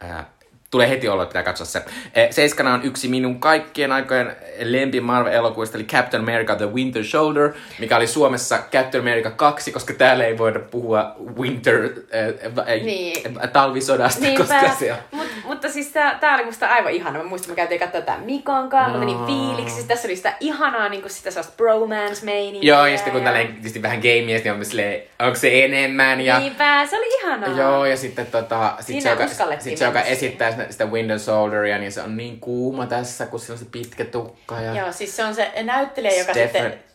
ää, 0.00 0.24
tulee 0.70 0.88
heti 0.88 1.08
olla, 1.08 1.22
että 1.22 1.30
pitää 1.30 1.42
katsoa 1.42 1.66
se. 1.66 1.82
Eh, 2.14 2.30
Seiskana 2.30 2.74
on 2.74 2.82
yksi 2.82 3.08
minun 3.08 3.40
kaikkien 3.40 3.92
aikojen 3.92 4.36
lempi 4.62 5.00
Marvel-elokuvista, 5.00 5.76
eli 5.76 5.84
Captain 5.84 6.22
America 6.22 6.54
The 6.54 6.66
Winter 6.72 7.04
Soldier, 7.04 7.52
mikä 7.78 7.96
oli 7.96 8.06
Suomessa 8.06 8.58
Captain 8.72 9.00
America 9.00 9.30
2, 9.30 9.72
koska 9.72 9.94
täällä 9.94 10.24
ei 10.24 10.38
voida 10.38 10.60
puhua 10.60 11.14
winter, 11.38 11.74
äh, 11.84 12.58
äh, 12.58 12.82
Niin. 12.82 13.38
talvisodasta, 13.52 14.26
koska 14.36 14.74
se 14.78 14.92
on... 14.92 14.98
Mut, 15.10 15.26
mutta 15.44 15.68
siis 15.68 15.88
tää, 15.92 16.18
tää 16.20 16.34
oli 16.34 16.44
musta 16.44 16.66
aivan 16.66 16.92
ihana. 16.92 17.18
Mä 17.18 17.24
muistan, 17.24 17.50
me 17.50 17.56
käytiin 17.56 17.80
katsoa 17.80 18.00
tää 18.00 18.18
Mikon 18.18 18.68
kanssa, 18.68 18.98
no. 18.98 19.04
niin 19.04 19.26
fiiliksi. 19.26 19.74
Siis 19.74 19.86
tässä 19.86 20.08
oli 20.08 20.16
sitä 20.16 20.36
ihanaa 20.40 20.88
niin 20.88 21.02
sitä 21.06 21.30
sellaista 21.30 21.56
bromance 21.56 22.24
meininkiä. 22.24 22.74
Joo, 22.74 22.86
ja 22.86 22.96
sitten 22.96 23.12
kun 23.12 23.22
tälleen 23.22 23.52
tietysti 23.52 23.82
vähän 23.82 23.98
gamea, 23.98 24.38
niin 24.38 24.52
on 24.52 24.64
silleen, 24.64 25.02
onko 25.18 25.34
se 25.34 25.64
enemmän, 25.64 26.20
ja... 26.20 26.38
Niinpä, 26.38 26.86
se 26.86 26.96
oli 26.96 27.18
ihanaa. 27.20 27.58
Joo, 27.58 27.84
ja 27.86 27.96
sitten 27.96 28.26
tota, 28.26 28.74
sit 28.78 28.86
Siinä 28.86 29.00
se, 29.00 29.10
joka, 29.10 29.26
sit 29.58 29.78
se, 29.78 29.84
joka 29.84 30.00
esittää 30.00 30.57
sitä, 30.58 30.72
sitä 30.72 30.86
Winter 30.86 31.18
Soldieria, 31.18 31.78
niin 31.78 31.92
se 31.92 32.02
on 32.02 32.16
niin 32.16 32.40
kuuma 32.40 32.86
tässä, 32.86 33.26
kun 33.26 33.40
sillä 33.40 33.54
on 33.54 33.58
se 33.58 33.66
pitkä 33.72 34.04
tukka 34.04 34.60
ja... 34.60 34.74
Joo, 34.74 34.92
siis 34.92 35.16
se 35.16 35.24
on 35.24 35.34
se 35.34 35.52
näyttelijä, 35.62 36.18
joka 36.18 36.32
Stefan, 36.32 36.62
sitten 36.62 36.88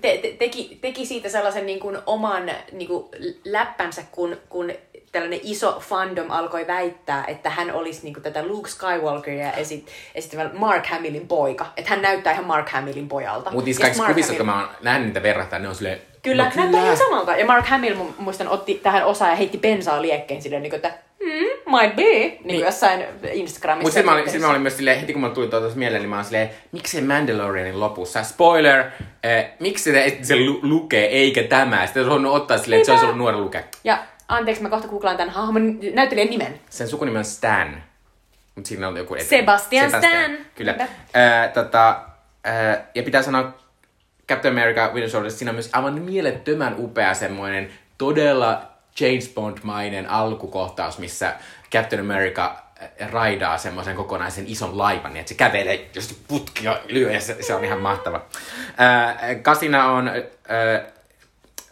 te, 0.00 0.18
te, 0.22 0.36
teki, 0.38 0.78
teki 0.80 1.06
siitä 1.06 1.28
sellaisen 1.28 1.66
niin 1.66 1.80
kuin 1.80 1.98
oman 2.06 2.50
niin 2.72 2.88
kuin 2.88 3.04
läppänsä, 3.44 4.02
kun, 4.12 4.36
kun 4.48 4.72
tällainen 5.12 5.40
iso 5.42 5.80
fandom 5.80 6.30
alkoi 6.30 6.66
väittää, 6.66 7.24
että 7.28 7.50
hän 7.50 7.70
olisi 7.74 8.00
niin 8.02 8.14
kuin 8.14 8.22
tätä 8.22 8.46
Luke 8.46 8.70
Skywalkeria 8.70 9.52
esit, 9.52 9.86
esittävä 10.14 10.50
Mark 10.52 10.86
Hamillin 10.86 11.28
poika. 11.28 11.66
Että 11.76 11.90
hän 11.90 12.02
näyttää 12.02 12.32
ihan 12.32 12.44
Mark 12.44 12.68
Hamillin 12.68 13.08
pojalta. 13.08 13.50
Mutta 13.50 13.64
niissä 13.64 13.82
kaikissa 13.82 14.06
kuvissa, 14.06 14.32
Hamill- 14.32 14.36
kun 14.36 14.46
mä 14.46 14.60
oon 14.60 14.68
nähnyt 14.82 15.06
niitä 15.06 15.22
verrattain, 15.22 15.62
ne 15.62 15.68
on 15.68 15.74
silleen... 15.74 16.00
Kyllä, 16.22 16.44
no, 16.44 16.50
näyttää 16.56 16.84
ihan 16.84 16.96
samalta. 16.96 17.36
Ja 17.36 17.46
Mark 17.46 17.66
Hamill 17.66 17.96
mu- 17.96 18.12
muistan 18.18 18.48
otti 18.48 18.80
tähän 18.82 19.06
osaa 19.06 19.28
ja 19.28 19.36
heitti 19.36 19.58
bensaa 19.58 20.02
liekkeen 20.02 20.42
silleen, 20.42 20.62
niin 20.62 20.70
kuin, 20.70 20.76
että 20.76 20.98
hmm, 21.24 21.76
might 21.76 21.96
be, 21.96 22.02
niin, 22.02 22.40
niin. 22.44 22.60
jossain 22.60 23.04
Instagramissa. 23.32 23.82
Mutta 23.82 23.90
sitten 23.90 24.04
mä, 24.04 24.12
olin, 24.12 24.30
sit 24.30 24.40
mä 24.40 24.50
olin 24.50 24.62
myös 24.62 24.76
silleen, 24.76 25.00
heti 25.00 25.12
kun 25.12 25.20
mulle 25.20 25.34
tuli 25.34 25.48
tuota 25.48 25.74
mieleen, 25.74 26.02
niin 26.02 26.10
mä 26.10 26.16
olin 26.16 26.24
silleen, 26.24 26.50
miksi 26.72 26.96
se 26.96 27.06
Mandalorianin 27.06 27.80
lopussa, 27.80 28.22
spoiler, 28.22 28.84
eh, 29.22 29.50
miksi 29.60 29.92
se, 29.92 30.18
se 30.22 30.36
lu- 30.36 30.60
lukee 30.62 31.06
eikä 31.06 31.42
tämä? 31.42 31.86
Sitten 31.86 32.08
voinut 32.08 32.34
ottaa 32.34 32.58
silleen, 32.58 32.80
että 32.80 32.86
se 32.86 32.92
olisi 32.92 33.04
ollut 33.04 33.18
nuori 33.18 33.36
luke. 33.36 33.64
Ja 33.84 33.98
anteeksi, 34.28 34.62
mä 34.62 34.68
kohta 34.68 34.88
googlaan 34.88 35.16
tämän 35.16 35.34
hahmon 35.34 35.78
näyttelijän 35.94 36.30
nimen. 36.30 36.60
Sen 36.70 36.88
sukunimi 36.88 37.18
on 37.18 37.24
Stan. 37.24 37.82
Mutta 38.54 38.68
siinä 38.68 38.88
on 38.88 38.96
joku... 38.96 39.16
Sebastian 39.18 39.88
Stan. 39.88 40.38
Kyllä. 40.54 40.74
Ää, 41.14 41.48
tota, 41.48 42.00
ää, 42.44 42.86
ja 42.94 43.02
pitää 43.02 43.22
sanoa 43.22 43.54
Captain 44.28 44.58
America 44.58 44.90
Winter 44.94 45.10
Soldier, 45.10 45.30
siinä 45.30 45.50
on 45.50 45.54
myös 45.54 45.70
aivan 45.72 46.02
mielettömän 46.02 46.74
upea 46.78 47.14
semmoinen 47.14 47.70
todella 47.98 48.71
James 49.00 49.28
Bond-mainen 49.34 50.10
alkukohtaus, 50.10 50.98
missä 50.98 51.34
Captain 51.72 52.00
America 52.00 52.56
äh, 52.82 53.10
raidaa 53.10 53.58
semmoisen 53.58 53.96
kokonaisen 53.96 54.44
ison 54.46 54.78
laivan, 54.78 55.12
niin 55.12 55.20
että 55.20 55.28
se 55.28 55.34
kävelee, 55.34 55.90
jos 55.94 56.22
putkia 56.28 56.80
lyö, 56.88 57.12
ja 57.12 57.20
se, 57.20 57.36
se 57.42 57.54
on 57.54 57.64
ihan 57.64 57.80
mahtava. 57.80 58.20
Ää, 58.76 59.34
kasina 59.42 59.90
on 59.90 60.08
ää, 60.08 60.16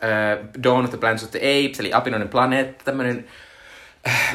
ää, 0.00 0.36
Dawn 0.62 0.84
of 0.84 0.90
the 0.90 0.98
Planet 0.98 1.22
of 1.22 1.30
the 1.30 1.38
Apes, 1.38 1.80
eli 1.80 1.92
Apinoinen 1.92 2.28
planeetta, 2.28 2.84
tämmöinen 2.84 3.28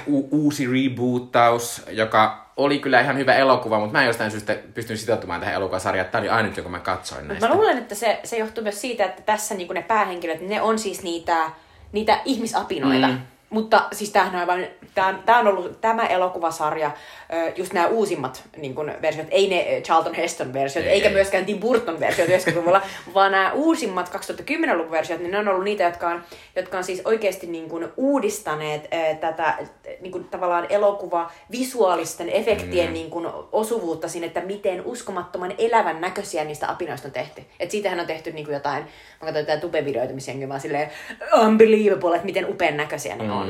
u- 0.07 0.27
uusi 0.31 0.67
reboottaus, 0.67 1.81
joka 1.89 2.45
oli 2.57 2.79
kyllä 2.79 3.01
ihan 3.01 3.17
hyvä 3.17 3.35
elokuva, 3.35 3.79
mutta 3.79 3.93
mä 3.93 4.01
en 4.01 4.07
jostain 4.07 4.31
syystä 4.31 4.55
pystynyt 4.73 4.99
sitoutumaan 4.99 5.39
tähän 5.39 5.55
elokuvasarjaan. 5.55 6.09
Tämä 6.09 6.19
oli 6.19 6.29
ainut, 6.29 6.57
jonka 6.57 6.69
mä 6.69 6.79
katsoin 6.79 7.27
näistä. 7.27 7.47
Mä 7.47 7.55
luulen, 7.55 7.77
että 7.77 7.95
se, 7.95 8.19
se 8.23 8.37
johtuu 8.37 8.63
myös 8.63 8.81
siitä, 8.81 9.05
että 9.05 9.21
tässä 9.21 9.55
niin 9.55 9.67
ne 9.73 9.81
päähenkilöt, 9.81 10.41
ne 10.41 10.61
on 10.61 10.79
siis 10.79 11.03
niitä, 11.03 11.49
niitä 11.95 12.21
ihmisapinoita. 12.25 13.07
Mm. 13.07 13.34
Mm. 13.55 13.59
Mutta 13.59 13.87
siis 13.93 14.09
tämähän 14.11 14.35
on 14.35 14.39
aivan, 14.39 14.67
on- 15.07 15.23
tää 15.25 15.39
on 15.39 15.47
ollut 15.47 15.81
tämä 15.81 16.05
elokuvasarja, 16.05 16.91
just 17.55 17.73
nämä 17.73 17.87
uusimmat 17.87 18.43
niin 18.57 18.75
kun, 18.75 18.91
versiot, 19.01 19.27
ei 19.31 19.47
ne 19.47 19.81
Charlton 19.81 20.13
Heston 20.13 20.53
versiot, 20.53 20.85
Ei, 20.85 20.91
eikä 20.91 21.07
ei. 21.07 21.13
myöskään 21.13 21.45
Tim 21.45 21.59
Burton 21.59 21.99
versiot 21.99 22.29
90-luvulla, 22.29 22.81
vaan 23.15 23.31
nämä 23.31 23.51
uusimmat 23.51 24.09
2010-luvun 24.15 24.91
versiot, 24.91 25.19
niin 25.19 25.31
ne 25.31 25.39
on 25.39 25.47
ollut 25.47 25.63
niitä, 25.63 25.83
jotka 25.83 26.07
on, 26.07 26.23
jotka 26.55 26.77
on 26.77 26.83
siis 26.83 27.01
oikeasti 27.05 27.47
niin 27.47 27.69
kun, 27.69 27.93
uudistaneet 27.97 28.87
ö, 28.93 29.15
tätä 29.15 29.57
niin 30.01 30.11
kun, 30.11 30.23
tavallaan 30.23 30.67
elokuva 30.69 31.31
visuaalisten 31.51 32.29
efektien 32.29 32.87
mm. 32.87 32.93
niin 32.93 33.09
kun, 33.09 33.47
osuvuutta 33.51 34.07
sinne, 34.07 34.27
että 34.27 34.41
miten 34.41 34.85
uskomattoman 34.85 35.53
elävän 35.57 36.01
näköisiä 36.01 36.43
niistä 36.43 36.69
apinoista 36.71 37.07
on 37.07 37.11
tehty. 37.11 37.41
Et 37.59 37.71
siitähän 37.71 37.99
on 37.99 38.07
tehty 38.07 38.31
niin 38.31 38.45
kuin 38.45 38.53
jotain, 38.53 38.83
mä 38.83 39.19
katsoin 39.19 39.43
jotain 39.43 39.61
tubevideoita, 39.61 40.13
missä 40.13 40.31
jengi 40.31 40.49
vaan 40.49 40.61
silleen 40.61 40.89
unbelievable, 41.41 42.15
että 42.15 42.25
miten 42.25 42.49
upean 42.49 42.77
näköisiä 42.77 43.15
ne 43.15 43.31
on. 43.31 43.44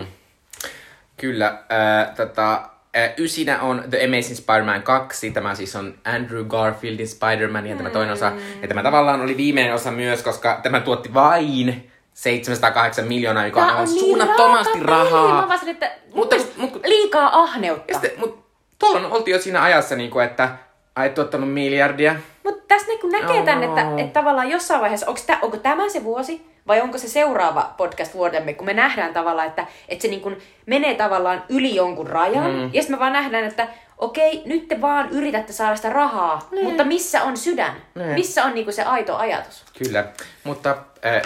Kyllä. 1.17 1.47
Äh, 1.47 2.15
tota, 2.15 2.53
äh, 2.97 3.13
ysinä 3.17 3.61
on 3.61 3.83
The 3.89 4.05
Amazing 4.05 4.37
Spider-Man 4.37 4.83
2. 4.83 5.31
Tämä 5.31 5.55
siis 5.55 5.75
on 5.75 5.93
Andrew 6.05 6.45
Garfieldin 6.45 7.07
Spider-Man 7.07 7.67
ja 7.67 7.75
tämä 7.75 7.89
toinen 7.89 8.13
osa. 8.13 8.31
Ja 8.61 8.67
tämä 8.67 8.83
tavallaan 8.83 9.21
oli 9.21 9.37
viimeinen 9.37 9.73
osa 9.73 9.91
myös, 9.91 10.23
koska 10.23 10.59
tämä 10.63 10.79
tuotti 10.79 11.13
vain 11.13 11.91
708 12.13 13.07
miljoonaa, 13.07 13.45
joka 13.45 13.65
Tää 13.65 13.75
on, 13.75 13.85
niin 13.85 13.99
suunnattomasti. 13.99 14.77
Mä 14.77 14.85
rahaa. 14.85 15.47
vaan 15.47 15.59
silleen, 15.59 15.73
että 15.73 15.91
Mutta- 16.13 16.35
mutta- 16.57 16.79
liikaa 16.89 17.39
ahneutta. 17.39 17.93
Sitten, 17.93 18.11
mut 18.19 18.45
tuolla 18.79 19.07
oltiin 19.07 19.35
jo 19.35 19.41
siinä 19.41 19.63
ajassa, 19.63 19.95
niin 19.95 20.09
kuin, 20.11 20.25
että 20.25 20.49
ai 20.95 21.09
tuottanut 21.09 21.53
miljardia. 21.53 22.15
Mutta 22.43 22.63
tässä 22.67 22.87
niin 22.87 23.11
näkee 23.11 23.39
Oh. 23.39 23.45
tämän, 23.45 23.63
että, 23.63 23.81
että 23.97 24.13
tavallaan 24.19 24.49
jossain 24.49 24.81
vaiheessa, 24.81 25.07
onko, 25.07 25.21
tämä, 25.27 25.39
onko 25.41 25.57
tämä 25.57 25.89
se 25.89 26.03
vuosi 26.03 26.45
vai 26.67 26.81
onko 26.81 26.97
se 26.97 27.07
seuraava 27.09 27.73
podcast-vuodemme, 27.77 28.53
kun 28.53 28.65
me 28.65 28.73
nähdään 28.73 29.13
tavallaan, 29.13 29.47
että, 29.47 29.67
että 29.89 30.01
se 30.01 30.07
niin 30.07 30.21
kuin 30.21 30.37
menee 30.65 30.95
tavallaan 30.95 31.43
yli 31.49 31.75
jonkun 31.75 32.07
rajan, 32.07 32.51
mm. 32.51 32.61
ja 32.73 32.81
sitten 32.81 32.95
me 32.95 32.99
vaan 32.99 33.13
nähdään, 33.13 33.43
että 33.43 33.67
okei, 33.97 34.41
nyt 34.45 34.67
te 34.67 34.81
vaan 34.81 35.09
yritätte 35.09 35.53
saada 35.53 35.75
sitä 35.75 35.89
rahaa, 35.89 36.47
Niin. 36.51 36.65
mutta 36.65 36.83
missä 36.83 37.23
on 37.23 37.37
sydän? 37.37 37.73
Niin. 37.95 38.09
Missä 38.09 38.43
on 38.43 38.53
niin 38.53 38.65
kuin 38.65 38.73
se 38.73 38.83
aito 38.83 39.17
ajatus? 39.17 39.63
Kyllä, 39.77 40.05
mutta 40.43 40.77
äh, 41.05 41.21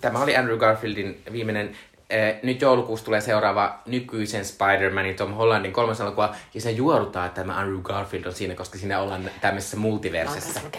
tämä 0.00 0.22
oli 0.22 0.36
Andrew 0.36 0.58
Garfieldin 0.58 1.22
viimeinen. 1.32 1.76
Äh, 2.12 2.34
nyt 2.42 2.60
joulukuussa 2.60 3.04
tulee 3.04 3.20
seuraava 3.20 3.78
nykyisen 3.86 4.44
Spider-Manin 4.44 5.16
Tom 5.16 5.32
Hollandin 5.32 5.72
kolmas 5.72 6.00
elokuva, 6.00 6.34
ja 6.54 6.60
se 6.60 6.70
juorutaan, 6.70 7.26
että 7.26 7.40
tämä 7.40 7.58
Andrew 7.58 7.80
Garfield 7.82 8.24
on 8.26 8.32
siinä, 8.32 8.54
koska 8.54 8.78
siinä 8.78 9.00
ollaan 9.00 9.30
tämmöisessä 9.40 9.76
Mä 9.76 9.86
oon 9.86 10.72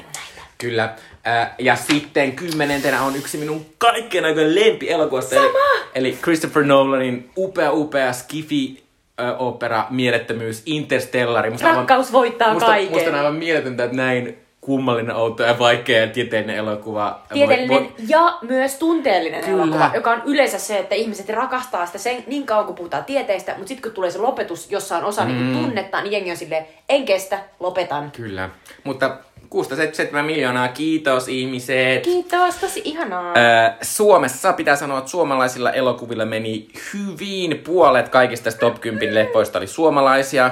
Kyllä. 0.58 0.94
Äh, 1.28 1.52
ja 1.60 1.76
sitten 1.76 2.32
kymmenentenä 2.32 3.02
on 3.02 3.16
yksi 3.16 3.38
minun 3.38 3.66
kaikkien 3.78 4.26
aikojen 4.26 4.56
lempielokuvasta. 4.56 5.36
Eli, 5.36 5.50
eli 5.96 6.18
Christopher 6.22 6.64
Nolanin 6.64 7.30
upea, 7.38 7.72
upea 7.72 8.14
skifi 8.14 8.84
äh, 9.22 9.42
opera 9.42 9.86
Mielettömyys 9.90 10.64
Interstellari. 10.66 11.50
Musta 11.50 11.68
aivan- 11.68 11.78
Rakkaus 11.78 12.12
voittaa 12.12 12.54
musta, 12.54 12.66
kaiken. 12.68 12.94
Musta 12.94 13.10
on 13.10 13.16
aivan 13.16 13.36
mieletöntä, 13.36 13.84
että 13.84 13.98
näin 13.98 14.38
kummallinen, 14.68 15.16
outo 15.16 15.44
ja 15.44 15.60
vaikea 15.60 16.02
ja 16.02 16.08
tieteellinen 16.08 16.56
elokuva. 16.56 17.22
Tieteellinen 17.34 17.70
Voi, 17.70 17.82
voi, 17.82 18.06
ja 18.08 18.38
myös 18.42 18.76
tunteellinen 18.76 19.44
Kyllä. 19.44 19.64
elokuva, 19.64 19.92
joka 19.94 20.12
on 20.12 20.22
yleensä 20.26 20.60
se, 20.60 20.80
että 20.80 20.96
ihmiset 20.96 21.30
rakastaa 21.30 21.86
sitä 21.86 21.98
sen, 21.98 22.24
niin 22.28 22.46
kauan 22.46 22.66
kun 22.66 22.76
puhutaan 22.76 23.06
tieteestä, 23.06 23.52
mutta 23.52 23.68
sitten 23.68 23.82
kun 23.82 23.92
tulee 23.92 24.12
se 24.12 24.20
lopetus, 24.20 24.72
jossa 24.72 24.98
on 24.98 25.04
osa 25.04 25.26
mm. 25.26 25.32
niin 25.32 25.64
tunnetta, 25.64 26.02
niin 26.02 26.12
jengi 26.12 26.32
on 26.32 26.38
silleen, 26.38 26.66
en 26.90 27.06
kestä, 27.06 27.40
lopetan. 27.60 28.12
kyllä. 28.12 28.50
Mutta 28.84 29.18
677 29.50 30.26
miljoonaa, 30.26 30.68
kiitos 30.68 31.28
ihmiset. 31.28 32.04
Kiitos, 32.04 32.56
tosi 32.56 32.82
ihanaa. 32.86 33.34
Ö, 33.34 33.74
Suomessa 33.82 34.54
pitää 34.54 34.76
sanoa, 34.76 34.98
että 34.98 35.12
suomalaisilla 35.12 35.72
elokuvilla 35.72 36.26
meni 36.26 36.68
hyvin. 36.94 37.62
Puolet 37.66 38.10
kaikista 38.10 38.52
top 38.52 38.82
10 38.82 39.16
leffoista 39.16 39.60
oli 39.60 39.68
suomalaisia. 39.68 40.52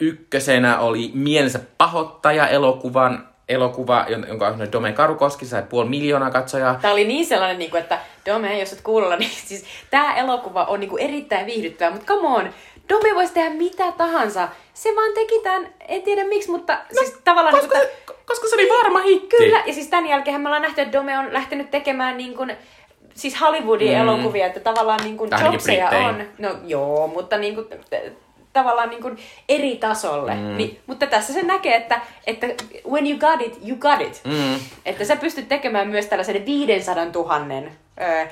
Ykkösenä 0.00 0.78
oli 0.78 1.10
Mielensä 1.14 1.60
pahoittaja 1.78 2.48
elokuvan, 2.48 3.28
elokuva, 3.48 4.06
jon- 4.08 4.28
jonka 4.28 4.48
on 4.48 4.72
Dome 4.72 4.92
Karukoski, 4.92 5.46
sai 5.46 5.62
puoli 5.62 5.88
miljoonaa 5.88 6.30
katsojaa. 6.30 6.78
Tämä 6.82 6.92
oli 6.92 7.04
niin 7.04 7.26
sellainen, 7.26 7.58
niin 7.58 7.70
kuin, 7.70 7.80
että 7.82 7.98
Dome, 8.26 8.58
jos 8.58 8.72
et 8.72 8.80
kuulla, 8.80 9.16
niin 9.20 9.30
siis 9.30 9.64
tämä 9.90 10.16
elokuva 10.16 10.64
on 10.64 10.80
niin 10.80 10.90
kuin 10.90 11.02
erittäin 11.02 11.46
viihdyttävä, 11.46 11.90
mutta 11.90 12.06
come 12.06 12.28
on, 12.28 12.50
Dome 12.88 13.14
voisi 13.14 13.34
tehdä 13.34 13.50
mitä 13.50 13.92
tahansa. 13.92 14.48
Se 14.74 14.88
vaan 14.96 15.12
teki 15.14 15.40
tämän, 15.42 15.68
en 15.88 16.02
tiedä 16.02 16.24
miksi, 16.24 16.50
mutta 16.50 16.72
no, 16.72 17.02
siis 17.02 17.18
tavallaan... 17.24 17.54
Koska, 17.54 17.78
niin 17.78 17.88
kuin, 18.06 18.16
koska 18.26 18.48
se 18.48 18.54
oli 18.54 18.68
varma 18.68 19.00
hitti. 19.00 19.36
Kyllä, 19.36 19.62
ja 19.66 19.74
siis 19.74 19.86
tämän 19.86 20.06
jälkeen 20.06 20.40
me 20.40 20.48
ollaan 20.48 20.62
nähty, 20.62 20.80
että 20.80 20.98
Dome 20.98 21.18
on 21.18 21.32
lähtenyt 21.32 21.70
tekemään 21.70 22.16
niin 22.16 22.36
kuin, 22.36 22.56
siis 23.14 23.40
Hollywoodin 23.40 23.88
mm. 23.88 24.00
elokuvia, 24.00 24.46
että 24.46 24.60
tavallaan 24.60 25.00
niin 25.04 25.16
kuin 25.16 25.30
jobseja 25.52 25.90
on. 25.90 26.24
No 26.38 26.56
joo, 26.66 27.08
mutta 27.08 27.38
niin 27.38 27.54
kuin, 27.54 27.66
tavallaan 28.54 28.90
niin 28.90 29.02
kuin 29.02 29.18
eri 29.48 29.76
tasolle. 29.76 30.34
Mm. 30.34 30.56
Niin, 30.56 30.80
mutta 30.86 31.06
tässä 31.06 31.32
se 31.32 31.42
näkee, 31.42 31.76
että, 31.76 32.00
että 32.26 32.46
when 32.90 33.06
you 33.06 33.18
got 33.18 33.40
it, 33.40 33.58
you 33.68 33.76
got 33.76 34.00
it. 34.00 34.20
Mm. 34.24 34.60
Että 34.86 35.04
sä 35.04 35.16
pystyt 35.16 35.48
tekemään 35.48 35.88
myös 35.88 36.06
tällaisen 36.06 36.46
500 36.46 37.04
000 37.04 37.40
ö, 38.00 38.26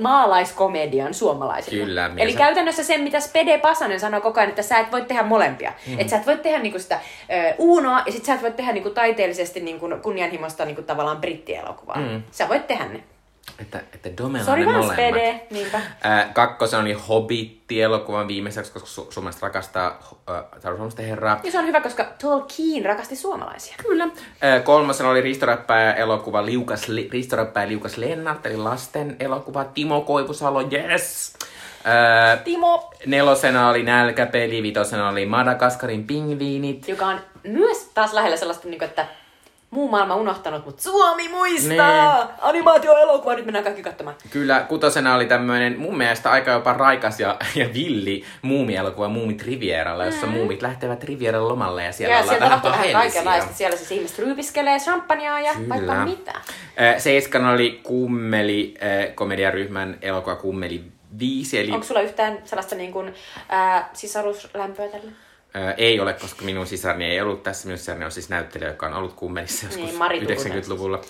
maalaiskomedian 0.00 1.14
suomalaisille. 1.14 1.84
Kyllä, 1.84 2.10
Eli 2.16 2.30
mies- 2.32 2.36
käytännössä 2.36 2.84
se, 2.84 2.98
mitä 2.98 3.20
Spede 3.20 3.58
Pasanen 3.58 4.00
sanoi 4.00 4.20
koko 4.20 4.40
ajan, 4.40 4.50
että 4.50 4.62
sä 4.62 4.78
et 4.78 4.92
voi 4.92 5.02
tehdä 5.02 5.22
molempia. 5.22 5.72
Mm. 5.86 5.98
Että 5.98 6.10
sä 6.10 6.16
et 6.16 6.26
voi 6.26 6.36
tehdä 6.36 6.58
niinku 6.58 6.78
sitä 6.78 7.00
ö, 7.50 7.54
uunoa 7.58 8.02
ja 8.06 8.12
sit 8.12 8.24
sä 8.24 8.34
et 8.34 8.42
voi 8.42 8.50
tehdä 8.50 8.72
niinku 8.72 8.90
taiteellisesti 8.90 9.60
niinku 9.60 9.88
kunnianhimoista 10.02 10.64
niinku 10.64 10.82
tavallaan 10.82 11.20
brittielokuvaa. 11.20 11.96
Mm. 11.96 12.22
Sä 12.30 12.48
voit 12.48 12.66
tehdä 12.66 12.84
ne. 12.84 13.00
Että, 13.58 13.78
että 13.94 14.08
Domella 14.22 14.44
Sori 14.46 14.60
on 14.66 14.66
ne 14.66 14.72
molemmat. 14.72 14.94
Spede, 14.96 15.46
niinpä. 15.50 15.80
Ää, 16.02 16.30
kakkosen 16.32 16.80
oli 16.80 16.92
Hobbit-elokuvan 16.92 18.28
viimeiseksi, 18.28 18.72
koska 18.72 19.02
su- 19.02 19.12
suomalaiset 19.12 19.42
rakastaa 19.42 19.98
äh, 20.30 20.44
Suomalaisten 20.62 21.06
herraa. 21.06 21.40
Ja 21.44 21.52
se 21.52 21.58
on 21.58 21.66
hyvä, 21.66 21.80
koska 21.80 22.04
Tolkien 22.22 22.84
rakasti 22.84 23.16
suomalaisia. 23.16 23.74
Kyllä. 23.82 24.08
Ää, 24.40 24.60
kolmosena 24.60 25.10
oli 25.10 25.20
Ristoräppäjä 25.20 25.92
elokuva 25.92 26.46
Liukas, 26.46 26.88
Li- 26.88 27.08
Ristoräppäjä 27.12 27.68
Liukas 27.68 27.96
Lennart, 27.96 28.46
eli 28.46 28.56
lasten 28.56 29.16
elokuva 29.20 29.64
Timo 29.64 30.00
Koivusalo, 30.00 30.60
yes! 30.72 31.32
Ää, 31.84 32.36
Timo, 32.36 32.90
nelosena 33.06 33.68
oli 33.68 33.82
Nälkäpeli, 33.82 34.62
vitosena 34.62 35.08
oli 35.08 35.26
Madagaskarin 35.26 36.06
pingviinit. 36.06 36.88
joka 36.88 37.06
on 37.06 37.20
myös 37.42 37.90
taas 37.94 38.12
lähellä 38.12 38.36
sellaista, 38.36 38.68
niinku, 38.68 38.84
että 38.84 39.06
muu 39.70 39.88
maailma 39.88 40.14
unohtanut, 40.14 40.66
mutta 40.66 40.82
Suomi 40.82 41.28
muistaa! 41.28 42.24
Niin. 42.24 42.34
Animaatioelokuva, 42.40 43.34
nyt 43.34 43.44
mennään 43.44 43.64
kaikki 43.64 43.82
katsomaan. 43.82 44.16
Kyllä, 44.30 44.60
kutosena 44.68 45.14
oli 45.14 45.26
tämmöinen 45.26 45.78
mun 45.78 45.98
mielestä 45.98 46.30
aika 46.30 46.50
jopa 46.50 46.72
raikas 46.72 47.20
ja, 47.20 47.36
ja 47.54 47.68
villi 47.74 48.24
muumielokuva 48.42 49.08
Muumit 49.08 49.42
Rivieralla, 49.42 50.04
jossa 50.04 50.26
mm. 50.26 50.32
muumit 50.32 50.62
lähtevät 50.62 51.04
Rivieran 51.04 51.48
lomalle 51.48 51.84
ja 51.84 51.92
siellä 51.92 52.14
Ja 52.14 52.22
ollaan 52.22 52.38
siellä 52.38 52.60
vähän 52.64 52.92
kaikenlaista. 52.92 53.54
Siellä 53.54 53.76
siis 53.76 53.92
ihmiset 53.92 54.18
ryypiskelee 54.18 54.78
champagnea 54.78 55.40
ja 55.40 55.54
Kyllä. 55.54 55.68
vaikka 55.68 56.04
mitä. 56.04 56.32
Ää, 56.76 56.98
Seiskana 56.98 57.50
oli 57.50 57.80
Kummeli, 57.82 58.74
äh, 58.82 59.14
komediaryhmän 59.14 59.98
elokuva 60.02 60.36
Kummeli 60.36 60.84
5, 61.18 61.58
eli 61.58 61.70
Onko 61.70 61.86
sulla 61.86 62.00
yhtään 62.00 62.38
sellaista 62.44 62.74
niin 62.74 62.92
kuin, 62.92 63.14
ää, 63.48 63.90
sisaruslämpöä 63.92 64.88
tälle? 64.88 65.12
Ää, 65.54 65.72
ei 65.72 66.00
ole, 66.00 66.12
koska 66.12 66.44
minun 66.44 66.66
sisarni 66.66 67.04
ei 67.04 67.20
ollut 67.20 67.42
tässä. 67.42 67.66
Minun 67.66 67.78
sisarni 67.78 68.04
on 68.04 68.12
siis 68.12 68.28
näyttelijä, 68.28 68.68
joka 68.68 68.86
on 68.86 68.94
ollut 68.94 69.12
kummelissa 69.12 69.66
joskus 69.66 69.84
Niin, 69.84 69.98
Mari 69.98 70.20
Turunen 70.20 70.62
90-luvulla. 70.64 71.00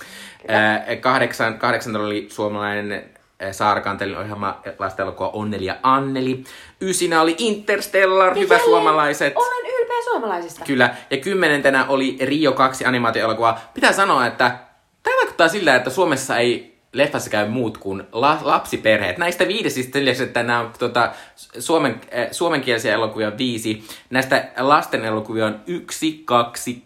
Ää, 0.49 0.97
kahdeksan, 1.01 1.59
kahdeksan 1.59 1.97
oli 1.97 2.29
suomalainen 2.31 3.11
ää, 3.41 3.53
Saarakantelin 3.53 4.19
ohjelma 4.19 4.61
lasten 4.79 5.03
elokuva 5.03 5.29
Onneli 5.29 5.65
ja 5.65 5.77
Anneli. 5.83 6.45
Ysinä 6.81 7.21
oli 7.21 7.35
Interstellar, 7.39 8.35
hyvä 8.35 8.55
jälleen 8.55 8.71
suomalaiset. 8.71 9.37
Olen 9.37 9.67
ylpeä 9.81 10.05
suomalaisista. 10.05 10.65
Kyllä. 10.65 10.95
Ja 11.11 11.17
kymmenentenä 11.17 11.87
oli 11.89 12.17
Rio 12.21 12.53
2 12.53 12.85
animaatioelokuva. 12.85 13.59
Pitää 13.75 13.93
sanoa, 13.93 14.27
että 14.27 14.59
tämä 15.03 15.17
vaikuttaa 15.17 15.49
siltä, 15.49 15.77
että 15.77 15.91
Suomessa 15.91 16.39
ei 16.39 16.78
leffassa 16.93 17.31
käy 17.31 17.49
muut 17.49 17.79
kuin 17.79 18.03
la- 18.13 18.39
lapsiperheet. 18.43 19.19
Näistä 19.19 19.49
viidesistä 19.49 19.99
että 20.25 20.43
nämä 20.43 20.61
on 20.61 20.73
tota, 20.79 21.13
suomen, 21.59 22.01
äh, 22.19 22.29
suomenkielisiä 22.31 22.95
elokuvia 22.95 23.39
viisi. 23.39 23.85
Näistä 24.11 24.49
lasten 24.57 25.05
elokuvia 25.05 25.47
on 25.47 25.61
yksi, 25.67 26.23
kaksi, 26.25 26.83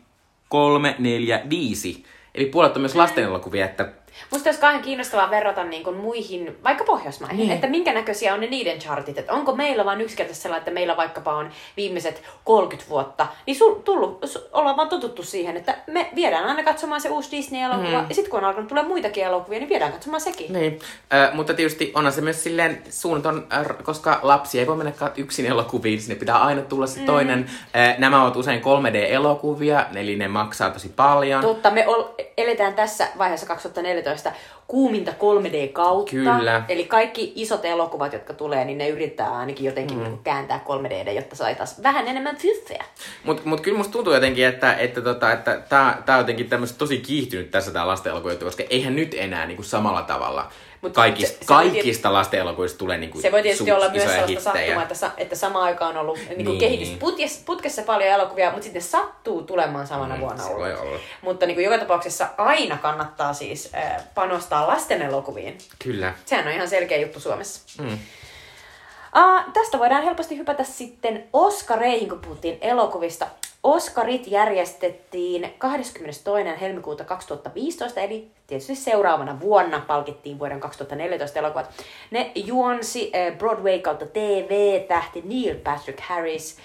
kolme, 0.48 0.96
neljä, 0.98 1.42
viisi. 1.50 2.04
Eli 2.34 2.46
puolet 2.46 2.76
on 2.76 2.82
myös 2.82 2.94
lasten 2.94 3.24
elokuvia, 3.24 3.64
että 3.64 3.88
Musta 4.30 4.48
olisi 4.48 4.60
kauhean 4.60 4.82
kiinnostavaa 4.82 5.30
verrata 5.30 5.64
niin 5.64 5.84
kuin 5.84 5.96
muihin, 5.96 6.56
vaikka 6.64 6.84
Pohjoismaihin, 6.84 7.38
Niin. 7.38 7.50
että 7.50 7.66
minkä 7.66 7.92
näköisiä 7.92 8.34
on 8.34 8.40
ne 8.40 8.46
niiden 8.46 8.78
chartit. 8.78 9.18
Että 9.18 9.32
onko 9.32 9.56
meillä 9.56 9.84
vain 9.84 10.00
yksinkertaisesti 10.00 10.42
sellainen, 10.42 10.60
että 10.60 10.70
meillä 10.70 10.96
vaikkapa 10.96 11.34
on 11.34 11.50
viimeiset 11.76 12.22
30 12.44 12.90
vuotta, 12.90 13.26
niin 13.46 13.56
sul, 13.56 13.74
tullut, 13.74 14.18
su, 14.24 14.38
ollaan 14.52 14.76
vaan 14.76 14.88
totuttu 14.88 15.22
siihen, 15.22 15.56
että 15.56 15.76
me 15.86 16.10
viedään 16.14 16.44
aina 16.44 16.62
katsomaan 16.62 17.00
se 17.00 17.08
uusi 17.08 17.36
Disney-elokuva, 17.36 18.02
mm. 18.02 18.08
ja 18.08 18.14
sitten 18.14 18.30
kun 18.30 18.40
on 18.40 18.44
alkanut 18.44 18.68
tulla 18.68 18.82
muitakin 18.82 19.24
elokuvia, 19.24 19.58
niin 19.58 19.68
viedään 19.68 19.92
katsomaan 19.92 20.20
sekin. 20.20 20.52
Niin, 20.52 20.78
äh, 21.14 21.34
mutta 21.34 21.54
tietysti 21.54 21.92
onhan 21.94 22.12
se 22.12 22.20
myös 22.20 22.42
silleen 22.42 22.82
suunnaton, 22.90 23.46
äh, 23.52 23.66
koska 23.82 24.20
lapsi 24.22 24.58
ei 24.58 24.66
voi 24.66 24.76
mennä 24.76 24.92
yksin 25.16 25.46
elokuviin, 25.46 26.00
sinne 26.00 26.14
pitää 26.14 26.42
aina 26.42 26.62
tulla 26.62 26.86
se 26.86 27.00
toinen. 27.00 27.50
Äh, 27.76 27.98
nämä 27.98 28.22
ovat 28.22 28.36
usein 28.36 28.62
3D-elokuvia, 28.62 29.86
eli 29.94 30.16
ne 30.16 30.28
maksaa 30.28 30.70
tosi 30.70 30.88
paljon. 30.88 31.42
Totta, 31.42 31.70
me 31.70 31.88
ol, 31.88 32.04
eletään 32.36 32.74
tässä 32.74 33.08
vaiheessa 33.18 33.46
2014 33.46 34.11
kuuminta 34.66 35.10
3D-kautta. 35.10 36.10
Kyllä. 36.10 36.64
Eli 36.68 36.84
kaikki 36.84 37.32
isot 37.36 37.64
elokuvat, 37.64 38.12
jotka 38.12 38.34
tulee, 38.34 38.64
niin 38.64 38.78
ne 38.78 38.88
yrittää 38.88 39.36
ainakin 39.36 39.66
jotenkin 39.66 39.98
mm. 39.98 40.18
kääntää 40.24 40.60
3D, 40.66 41.10
jotta 41.10 41.36
saataisiin 41.36 41.82
vähän 41.82 42.08
enemmän 42.08 42.36
fyffeä. 42.36 42.84
Mutta 43.24 43.42
mut 43.44 43.60
kyllä 43.60 43.78
musta 43.78 43.92
tuntuu 43.92 44.14
jotenkin, 44.14 44.46
että, 44.46 44.74
että, 44.74 45.00
tota, 45.00 45.32
että 45.32 45.62
tää, 45.68 46.02
tää 46.06 46.16
on 46.16 46.20
jotenkin 46.20 46.48
tämmöistä 46.48 46.78
tosi 46.78 46.98
kiihtynyt 46.98 47.50
tässä 47.50 47.70
tää 47.70 47.86
lasten 47.86 48.12
elokuvia, 48.12 48.36
koska 48.36 48.62
eihän 48.70 48.96
nyt 48.96 49.14
enää 49.18 49.46
niinku 49.46 49.62
samalla 49.62 50.02
tavalla 50.02 50.50
Mut 50.82 50.92
kaikista, 50.92 51.32
se- 51.34 51.38
se 51.40 51.44
kaikista 51.46 52.12
lasten 52.12 52.40
elokuvista 52.40 52.78
tulee 52.78 52.98
niinku 52.98 53.20
Se 53.20 53.32
voi 53.32 53.42
tietysti 53.42 53.70
su- 53.70 53.74
olla 53.74 53.88
myös 53.88 54.02
sellaista 54.02 54.26
hittejä. 54.26 54.40
sattumaa, 54.64 54.82
että, 54.82 54.94
sa- 54.94 55.10
että 55.16 55.36
samaan 55.36 55.64
aikaan 55.64 55.96
on 55.96 56.00
ollut 56.00 56.18
niin 56.18 56.38
Niin. 56.38 56.44
niin. 56.46 56.58
kehitysputkessa 56.58 57.82
paljon 57.82 58.10
elokuvia, 58.10 58.50
mutta 58.50 58.62
sitten 58.64 58.82
sattuu 58.82 59.42
tulemaan 59.42 59.86
samana 59.86 60.14
Mm, 60.14 60.20
vuonna. 60.20 60.42
se 60.44 60.54
voi 60.54 60.74
olla. 60.74 60.98
Mutta 61.22 61.46
niin 61.46 61.54
kuin 61.54 61.64
joka 61.64 61.78
tapauksessa 61.78 62.28
aina 62.38 62.76
kannattaa 62.78 63.32
siis 63.32 63.70
äh, 63.74 64.04
panostaa 64.14 64.66
lasten 64.68 65.02
elokuviin. 65.02 65.58
Kyllä. 65.78 66.14
Sehän 66.24 66.46
on 66.46 66.52
ihan 66.52 66.68
selkeä 66.68 66.98
juttu 66.98 67.20
Suomessa. 67.20 67.82
Mm. 67.82 67.98
Uh, 69.16 69.52
tästä 69.52 69.78
voidaan 69.78 70.02
helposti 70.04 70.38
hypätä 70.38 70.64
sitten 70.64 71.24
Oscareihin, 71.32 72.08
kun 72.08 72.18
puhuttiin 72.18 72.58
elokuvista. 72.60 73.26
Oscarit 73.62 74.26
järjestettiin 74.26 75.54
22. 75.58 76.60
helmikuuta 76.60 77.04
2015, 77.04 78.00
eli 78.00 78.30
tietysti 78.46 78.74
seuraavana 78.74 79.40
vuonna 79.40 79.84
palkittiin 79.86 80.38
vuoden 80.38 80.60
2014 80.60 81.38
elokuvat. 81.38 81.70
Ne 82.10 82.32
juonsi 82.34 83.12
äh, 83.14 83.38
Broadway 83.38 83.78
kautta 83.78 84.06
TV-tähti 84.06 85.22
Neil 85.24 85.56
Patrick 85.56 86.00
Harris, 86.00 86.58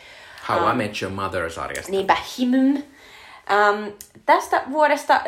How 0.50 0.72
I 0.72 0.76
Met 0.76 1.02
Your 1.02 1.16
Mother-sarjasta. 1.16 1.92
niinpä 1.92 2.18
Himym, 2.38 2.84
Ähm, 3.52 3.88
tästä 4.26 4.62
vuodesta 4.72 5.16
äh, 5.16 5.24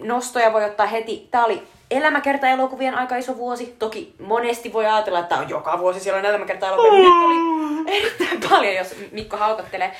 nostoja 0.00 0.52
voi 0.52 0.64
ottaa 0.64 0.86
heti. 0.86 1.28
Tämä 1.30 1.44
oli 1.44 1.62
elämäkerta-elokuvien 1.90 2.94
aika 2.94 3.16
iso 3.16 3.36
vuosi. 3.36 3.76
Toki 3.78 4.14
monesti 4.20 4.72
voi 4.72 4.86
ajatella, 4.86 5.18
että 5.18 5.38
on 5.38 5.48
joka 5.48 5.78
vuosi 5.78 6.00
siellä 6.00 6.18
on 6.18 6.24
elämäkerta-elokuvia. 6.24 7.00
Nyt 7.00 7.24
oli 7.24 7.96
erittäin 7.96 8.40
paljon, 8.50 8.74
jos 8.74 8.94
Mikko 9.12 9.36
haukottelee. 9.36 9.92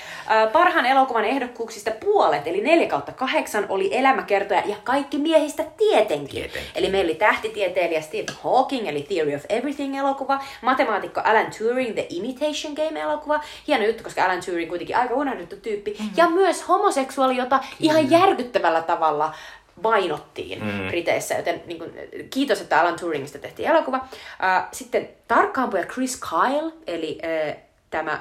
Parhaan 0.52 0.86
elokuvan 0.86 1.24
ehdokkuuksista 1.24 1.90
puolet, 1.90 2.46
eli 2.46 2.60
4 2.60 2.88
kautta 2.88 3.12
8, 3.12 3.66
oli 3.68 3.96
elämäkertoja 3.96 4.62
ja 4.66 4.76
kaikki 4.84 5.18
miehistä 5.18 5.64
tietenkin. 5.76 6.42
Tietenkin. 6.42 6.70
Eli 6.74 6.88
meillä 6.88 7.08
oli 7.08 7.14
tähtitieteilijä 7.14 8.00
Stephen 8.00 8.36
Hawking, 8.44 8.88
eli 8.88 9.02
Theory 9.02 9.34
of 9.34 9.44
Everything-elokuva, 9.48 10.40
matemaatikko 10.62 11.20
Alan 11.24 11.46
Turing, 11.58 11.94
The 11.94 12.06
Imitation 12.10 12.74
Game-elokuva, 12.74 13.40
hieno 13.68 13.84
juttu, 13.84 14.04
koska 14.04 14.24
Alan 14.24 14.44
Turing 14.44 14.68
kuitenkin 14.68 14.96
aika 14.96 15.14
unohdettu 15.14 15.56
tyyppi, 15.56 15.90
mm-hmm. 15.90 16.10
ja 16.16 16.28
myös 16.28 16.68
homoseksuaali, 16.68 17.36
jota 17.36 17.60
ihan 17.80 18.10
järkyttävällä 18.10 18.82
tavalla 18.82 19.34
vainottiin 19.82 20.64
mm. 20.64 20.88
Briteissä, 20.88 21.34
joten 21.34 21.62
niin 21.66 21.78
kuin, 21.78 21.92
kiitos, 22.30 22.60
että 22.60 22.80
Alan 22.80 23.00
Turingista 23.00 23.38
tehtiin 23.38 23.68
elokuva. 23.68 23.96
Uh, 23.96 24.68
sitten 24.72 25.08
tarkkaampuja 25.28 25.84
Chris 25.84 26.20
Kyle, 26.30 26.72
eli 26.86 27.18
uh, 27.22 27.56
tämä 27.90 28.12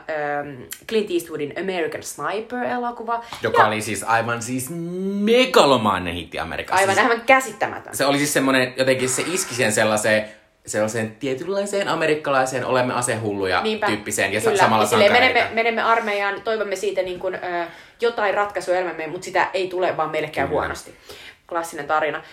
um, 0.42 0.58
Clint 0.88 1.12
Eastwoodin 1.12 1.54
American 1.60 2.04
Sniper-elokuva. 2.04 3.24
Joka 3.42 3.62
ja 3.62 3.68
oli 3.68 3.82
siis 3.82 4.04
aivan 4.04 4.42
siis 4.42 4.70
megalomainen 5.20 6.14
hitti 6.14 6.40
Amerikassa. 6.40 6.82
aivan, 6.82 6.96
Siis 6.96 7.08
aivan 7.08 7.26
käsittämätön. 7.26 7.96
se 7.96 8.06
oli 8.06 8.18
siis 8.18 8.34
semmoinen, 8.34 8.74
jotenkin 8.78 9.10
se 9.10 9.24
iski 9.28 9.56
sen 9.56 9.72
sellaiseen, 9.72 10.26
sellaiseen 10.66 11.16
tietynlaiseen 11.16 11.88
amerikkalaiseen 11.88 12.66
olemme 12.66 12.94
asehulluja 12.94 13.62
Niinpä, 13.62 13.88
tyyppiseen 13.88 14.34
ja 14.34 14.42
kyllä. 14.42 14.58
samalla 14.58 14.84
ja 14.84 14.88
silleen 14.88 15.12
menemme, 15.12 15.50
menemme 15.54 15.82
armeijaan, 15.82 16.42
toivomme 16.42 16.76
siitä 16.76 17.02
niin 17.02 17.20
kuin, 17.20 17.36
ö, 17.36 17.66
jotain 18.02 18.34
ratkaisua 18.34 18.76
elämämme, 18.76 19.08
mutta 19.08 19.26
sitä 19.26 19.50
ei 19.54 19.68
tule, 19.68 19.98
vaan 19.98 20.12
meille 20.12 20.28
käy 20.30 20.48
huonosti. 20.48 20.94
Klassinen 21.50 21.88
tarina. 21.88 22.24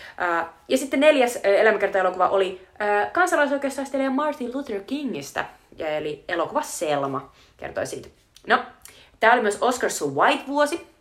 Ja 0.68 0.78
sitten 0.78 1.00
neljäs 1.00 1.38
elämäkerta-elokuva 1.42 2.28
oli 2.28 2.66
kansalaisoikeustaistelija 3.12 4.10
Martin 4.10 4.50
Luther 4.54 4.80
Kingistä, 4.80 5.44
eli 5.78 6.24
elokuva 6.28 6.62
Selma 6.62 7.32
kertoi 7.56 7.86
siitä. 7.86 8.08
No, 8.46 8.64
tämä 9.20 9.32
oli 9.32 9.42
myös 9.42 9.58
Oscar 9.60 9.90
So 9.90 10.06
White-vuosi, 10.06 10.91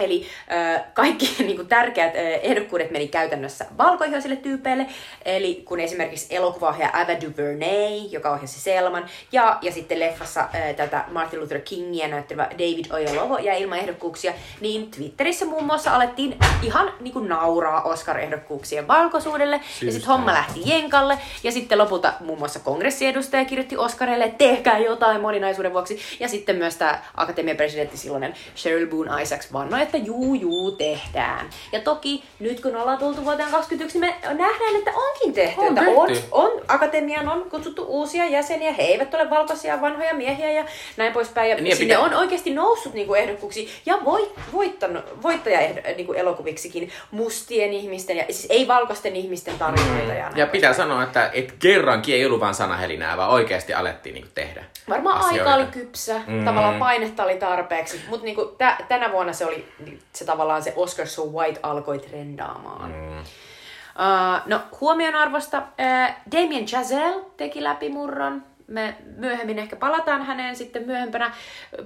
Eli 0.00 0.26
äh, 0.52 0.84
kaikki 0.94 1.34
niin 1.38 1.56
kuin, 1.56 1.68
tärkeät 1.68 2.16
äh, 2.16 2.22
ehdokkuudet 2.42 2.90
meni 2.90 3.08
käytännössä 3.08 3.66
valkoihoisille 3.78 4.36
tyypeille. 4.36 4.86
Eli 5.24 5.62
kun 5.64 5.80
esimerkiksi 5.80 6.36
elokuvaohjaaja 6.36 7.00
Ava 7.00 7.20
DuVernay, 7.20 8.08
joka 8.10 8.30
ohjasi 8.30 8.60
Selman, 8.60 9.06
ja, 9.32 9.58
ja 9.62 9.72
sitten 9.72 10.00
leffassa 10.00 10.40
äh, 10.40 10.74
tätä 10.76 11.04
Martin 11.10 11.40
Luther 11.40 11.60
Kingia 11.60 12.08
näyttelevä 12.08 12.48
David 12.52 12.84
Oyelowo 12.92 13.38
ja 13.38 13.54
ilman 13.54 13.78
ehdokkuuksia, 13.78 14.32
niin 14.60 14.90
Twitterissä 14.90 15.46
muun 15.46 15.64
muassa 15.64 15.94
alettiin 15.94 16.36
ihan 16.62 16.92
niin 17.00 17.12
kuin, 17.12 17.28
nauraa 17.28 17.82
Oscar-ehdokkuuksien 17.82 18.88
valkoisuudelle. 18.88 19.56
Ja 19.56 19.62
Syystä. 19.62 19.92
sitten 19.92 20.12
homma 20.12 20.32
lähti 20.32 20.60
jenkalle, 20.64 21.18
ja 21.42 21.52
sitten 21.52 21.78
lopulta 21.78 22.12
muun 22.20 22.38
muassa 22.38 22.60
kongressiedustaja 22.60 23.44
kirjoitti 23.44 23.76
Oscarille, 23.76 24.24
että 24.24 24.38
tehkää 24.38 24.78
jotain 24.78 25.20
moninaisuuden 25.20 25.72
vuoksi. 25.72 25.98
Ja 26.20 26.28
sitten 26.28 26.56
myös 26.56 26.76
tämä 26.76 27.02
akatemian 27.14 27.56
presidentti 27.56 27.96
silloinen 27.96 28.34
Cheryl 28.56 28.86
Boone 28.86 29.22
Isaacs 29.22 29.52
vannoi, 29.52 29.82
että 29.94 30.06
juu, 30.06 30.34
juu, 30.34 30.70
tehdään. 30.70 31.50
Ja 31.72 31.80
toki 31.80 32.24
nyt 32.40 32.60
kun 32.60 32.76
ollaan 32.76 32.98
tultu 32.98 33.24
vuoteen 33.24 33.50
2021, 33.50 33.98
niin 34.00 34.14
me 34.22 34.28
nähdään, 34.44 34.76
että 34.76 34.90
onkin 34.94 35.32
tehty. 35.32 35.60
On 35.60 35.68
että 35.68 35.90
on, 35.90 36.08
on, 36.30 36.50
akatemiaan 36.68 37.28
on 37.28 37.50
kutsuttu 37.50 37.84
uusia 37.88 38.24
jäseniä, 38.26 38.72
he 38.72 38.82
eivät 38.82 39.14
ole 39.14 39.30
valkoisia 39.30 39.80
vanhoja 39.80 40.14
miehiä 40.14 40.50
ja 40.52 40.64
näin 40.96 41.12
poispäin. 41.12 41.50
Ja 41.50 41.56
Niin, 41.56 41.66
ja 41.66 41.76
sinne 41.76 41.94
pitää- 41.94 42.06
on 42.06 42.14
oikeasti 42.14 42.54
noussut 42.54 42.94
niinku 42.94 43.14
ehdokkuuksi 43.14 43.68
ja 43.86 43.98
voit, 44.04 44.30
voittanut, 44.52 45.04
voittaja 45.22 45.60
niinku 45.96 46.12
elokuviksikin 46.12 46.90
mustien 47.10 47.72
ihmisten 47.72 48.16
ja 48.16 48.24
siis 48.24 48.46
ei 48.50 48.68
valkoisten 48.68 49.16
ihmisten 49.16 49.58
tarinoita. 49.58 50.12
Ja, 50.14 50.30
Mm. 50.30 50.36
Ja 50.36 50.46
pitää 50.46 50.68
poispäin. 50.70 50.88
sanoa, 50.88 51.02
että 51.02 51.30
et 51.32 51.54
kerrankin 51.58 52.14
ei 52.14 52.26
ollut 52.26 52.40
vaan 52.40 52.54
sanahelinää, 52.54 53.16
vaan 53.16 53.30
oikeasti 53.30 53.74
alettiin 53.74 54.14
niinku 54.14 54.28
tehdä 54.34 54.64
Varmaan 54.88 55.16
asioita. 55.18 55.50
aika 55.50 55.54
oli 55.54 55.66
kypsä, 55.72 56.20
mm. 56.26 56.44
tavallaan 56.44 56.78
painetta 56.78 57.24
oli 57.24 57.36
tarpeeksi, 57.36 58.00
mutta 58.08 58.24
niinku 58.24 58.44
tä, 58.58 58.76
tänä 58.88 59.12
vuonna 59.12 59.32
se 59.32 59.46
oli 59.46 59.68
se 60.12 60.24
tavallaan 60.24 60.62
se 60.62 60.72
Oscar 60.76 61.06
So 61.06 61.22
White 61.24 61.60
alkoi 61.62 61.98
trendaamaan. 61.98 62.90
Mm. 62.90 63.18
Uh, 63.18 64.40
no 64.46 64.60
huomionarvosta 64.80 65.58
uh, 65.58 66.14
Damien 66.32 66.66
Chazelle 66.66 67.24
teki 67.36 67.62
läpimurron. 67.62 68.49
Me 68.70 68.96
myöhemmin 69.16 69.58
ehkä 69.58 69.76
palataan 69.76 70.22
häneen 70.22 70.56
sitten 70.56 70.86
myöhempänä 70.86 71.32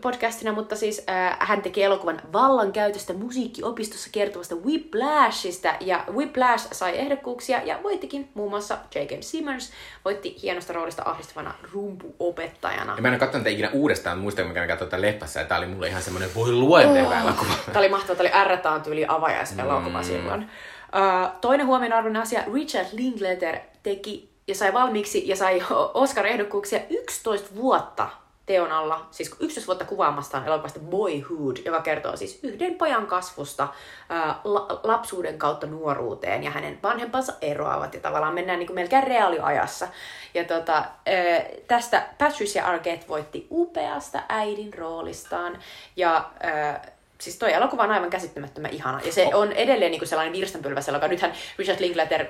podcastina, 0.00 0.52
mutta 0.52 0.76
siis 0.76 0.98
uh, 0.98 1.36
hän 1.38 1.62
teki 1.62 1.82
elokuvan 1.82 2.20
vallankäytöstä 2.32 3.12
musiikkiopistossa 3.12 4.10
kertovasta 4.12 4.54
Whiplashista. 4.54 5.74
Ja 5.80 6.04
Whiplash 6.12 6.68
sai 6.72 6.98
ehdokkuuksia 6.98 7.62
ja 7.62 7.78
voittikin 7.82 8.28
muun 8.34 8.50
muassa 8.50 8.78
J.K. 8.94 9.10
Simmons 9.20 9.72
voitti 10.04 10.36
hienosta 10.42 10.72
roolista 10.72 11.02
ahdistavana 11.06 11.54
rumpuopettajana. 11.72 12.94
Ja 12.96 13.02
mä 13.02 13.08
en 13.08 13.14
ole 13.14 13.18
katsonut 13.18 13.46
ikinä 13.46 13.70
uudestaan, 13.72 14.18
muistan, 14.18 14.46
mikä 14.46 14.60
mä 14.60 14.66
katsoin 14.66 14.90
tätä 14.90 15.02
leffassa, 15.02 15.40
ja 15.40 15.46
tää 15.46 15.58
oli 15.58 15.66
mulle 15.66 15.88
ihan 15.88 16.02
semmoinen 16.02 16.30
voi 16.34 16.52
luenteva 16.52 17.20
elokuva. 17.20 17.52
Tämä 17.66 17.78
oli 17.78 17.88
mahtava, 17.88 18.16
tämä 18.16 18.28
oli 18.28 18.48
R-taan 18.48 18.82
tyyli 18.82 19.04
avajaiselokuva 19.08 19.98
mm. 19.98 20.04
silloin. 20.04 20.42
Uh, 20.42 21.40
toinen 21.40 21.66
huomionarvoinen 21.66 22.22
asia, 22.22 22.42
Richard 22.54 22.86
Linklater 22.92 23.58
teki 23.82 24.33
ja 24.48 24.54
sai 24.54 24.72
valmiiksi 24.72 25.28
ja 25.28 25.36
sai 25.36 25.62
Oscar-ehdokkuuksia 25.94 26.80
11 26.90 27.54
vuotta 27.54 28.08
teon 28.46 28.72
alla, 28.72 29.06
siis 29.10 29.30
11 29.40 29.66
vuotta 29.66 29.84
kuvaamastaan 29.84 30.46
elokuvasta 30.46 30.80
Boyhood, 30.80 31.56
joka 31.64 31.80
kertoo 31.80 32.16
siis 32.16 32.38
yhden 32.42 32.74
pojan 32.74 33.06
kasvusta 33.06 33.68
ää, 34.08 34.40
la- 34.44 34.80
lapsuuden 34.82 35.38
kautta 35.38 35.66
nuoruuteen 35.66 36.42
ja 36.42 36.50
hänen 36.50 36.78
vanhempansa 36.82 37.32
eroavat 37.40 37.94
ja 37.94 38.00
tavallaan 38.00 38.34
mennään 38.34 38.58
niin 38.58 38.66
kuin 38.66 38.74
melkein 38.74 39.04
reaaliajassa. 39.04 39.88
Ja 40.34 40.44
tota, 40.44 40.74
ää, 40.74 41.44
tästä 41.68 42.08
Patricia 42.18 42.64
Arquette 42.64 43.08
voitti 43.08 43.46
upeasta 43.50 44.22
äidin 44.28 44.74
roolistaan 44.74 45.58
ja 45.96 46.30
ää, 46.40 46.94
Siis 47.20 47.38
toi 47.38 47.52
elokuva 47.52 47.82
on 47.82 47.90
aivan 47.90 48.10
käsittämättömän 48.10 48.70
ihana. 48.70 49.00
Ja 49.04 49.12
se 49.12 49.30
on 49.34 49.52
edelleen 49.52 49.90
niin 49.90 50.00
kuin 50.00 50.08
sellainen 50.08 50.32
virstanpylväs 50.32 50.88
elokuva. 50.88 51.08
Nythän 51.08 51.32
Richard 51.58 51.80
Linklater 51.80 52.26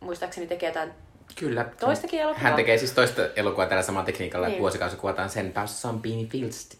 muistaakseni 0.00 0.46
tekee 0.46 0.68
jotain 0.68 0.92
Kyllä. 1.38 1.64
Toistakin 1.80 2.20
elokuvaa. 2.20 2.42
Hän 2.44 2.54
tekee 2.54 2.78
siis 2.78 2.92
toista 2.92 3.22
elokuvaa 3.36 3.66
tällä 3.66 3.82
samalla 3.82 4.06
tekniikalla, 4.06 4.48
Niin. 4.48 4.58
vuosikausi 4.60 4.96
kuvataan 4.96 5.30
sen 5.30 5.52
päässä 5.52 5.80
Sampiini 5.80 6.28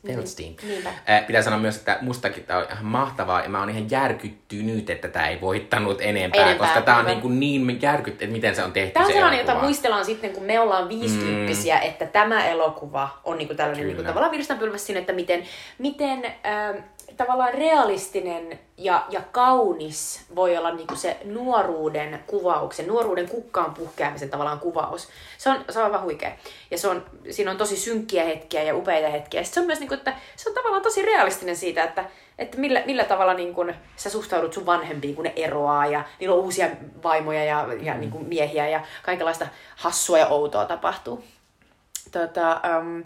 Feldstein. 0.07 0.57
niinpä. 0.69 0.89
Äh, 1.11 1.27
pitää 1.27 1.43
sanoa 1.43 1.59
myös, 1.59 1.77
että 1.77 1.99
mustakin 2.01 2.43
tämä 2.45 2.59
on 2.59 2.67
ihan 2.73 2.85
mahtavaa, 2.85 3.43
ja 3.43 3.49
mä 3.49 3.61
oon 3.61 3.71
ihan 3.71 3.91
järkyttynyt, 3.91 4.91
että 4.91 5.09
tämä 5.09 5.29
ei 5.29 5.41
voittanut 5.41 6.01
enempää, 6.01 6.43
Enempää, 6.43 6.67
koska 6.67 6.81
tämä 6.83 6.97
on 6.97 7.01
aivan. 7.07 7.13
niin, 7.13 7.23
kuin 7.23 7.41
niin 7.41 7.83
järkytty, 7.83 8.25
että 8.25 8.33
miten 8.37 8.57
se 8.57 8.65
on 8.65 8.73
tehty 8.73 8.93
Tämä 8.93 9.05
on 9.05 9.11
se 9.11 9.15
sellainen, 9.15 9.39
jota 9.39 9.53
elokuva. 9.53 9.67
muistellaan 9.67 10.05
sitten, 10.05 10.31
kun 10.31 10.43
me 10.43 10.61
ollaan 10.61 10.89
viisikymppisiä, 10.89 11.77
mm. 11.77 11.83
että 11.83 12.07
tämä 12.07 12.47
elokuva 12.49 13.09
on 13.25 13.39
niinku 13.39 13.55
tällainen 13.55 13.83
Kyllä. 13.83 13.95
niinku 13.97 14.09
tavallaan 14.09 14.33
virstanpylväs 14.33 14.87
siinä, 14.87 15.01
että 15.01 15.13
miten, 15.13 15.43
miten 15.79 16.25
ähm, 16.25 16.77
tavallaan 17.17 17.55
realistinen 17.55 18.59
ja, 18.79 19.07
ja 19.09 19.21
kaunis 19.33 20.21
voi 20.35 20.57
olla 20.57 20.75
niinku 20.75 20.97
se 20.97 21.17
nuoruuden 21.25 22.25
kuvauksen, 22.27 22.87
nuoruuden 22.87 23.29
kukkaan 23.29 23.75
puhkeamisen 23.75 24.31
tavallaan 24.31 24.61
kuvaus. 24.61 25.09
Se 25.39 25.51
on, 25.51 25.65
se 25.71 25.79
on 25.79 25.85
aivan 25.85 26.03
huikea. 26.03 26.33
Ja 26.71 26.79
se 26.79 26.89
on, 26.89 27.07
siinä 27.31 27.51
on 27.51 27.57
tosi 27.57 27.77
synkkiä 27.77 28.25
hetkiä 28.25 28.63
ja 28.63 28.77
upeita 28.77 29.09
hetkiä. 29.09 29.43
Sitten 29.43 29.55
se 29.55 29.61
on 29.61 29.67
myös, 29.67 29.81
niinku, 29.81 29.95
että 29.95 30.15
se 30.37 30.49
on 30.49 30.55
tavallaan 30.55 30.83
tosi 30.83 31.03
realistinen 31.03 31.57
siitä, 31.57 31.85
että, 31.85 32.05
että 32.39 32.59
millä, 32.59 32.83
millä 32.87 33.05
tavalla 33.05 33.35
niin 33.35 33.55
kun 33.55 33.75
sä 33.97 34.11
suhtaudut 34.11 34.53
sun 34.53 34.67
vanhempiin, 34.67 35.15
kun 35.15 35.25
ne 35.25 35.33
eroaa 35.37 35.87
ja 35.87 36.05
niillä 36.21 36.35
on 36.35 36.43
uusia 36.43 36.69
vaimoja 37.03 37.45
ja, 37.45 37.67
ja 37.83 37.95
niin 37.95 38.11
kun 38.11 38.25
miehiä 38.25 38.69
ja 38.69 38.81
kaikenlaista 39.03 39.47
hassua 39.77 40.19
ja 40.19 40.27
outoa 40.27 40.65
tapahtuu. 40.65 41.25
Tota, 42.13 42.61
um, 42.79 43.05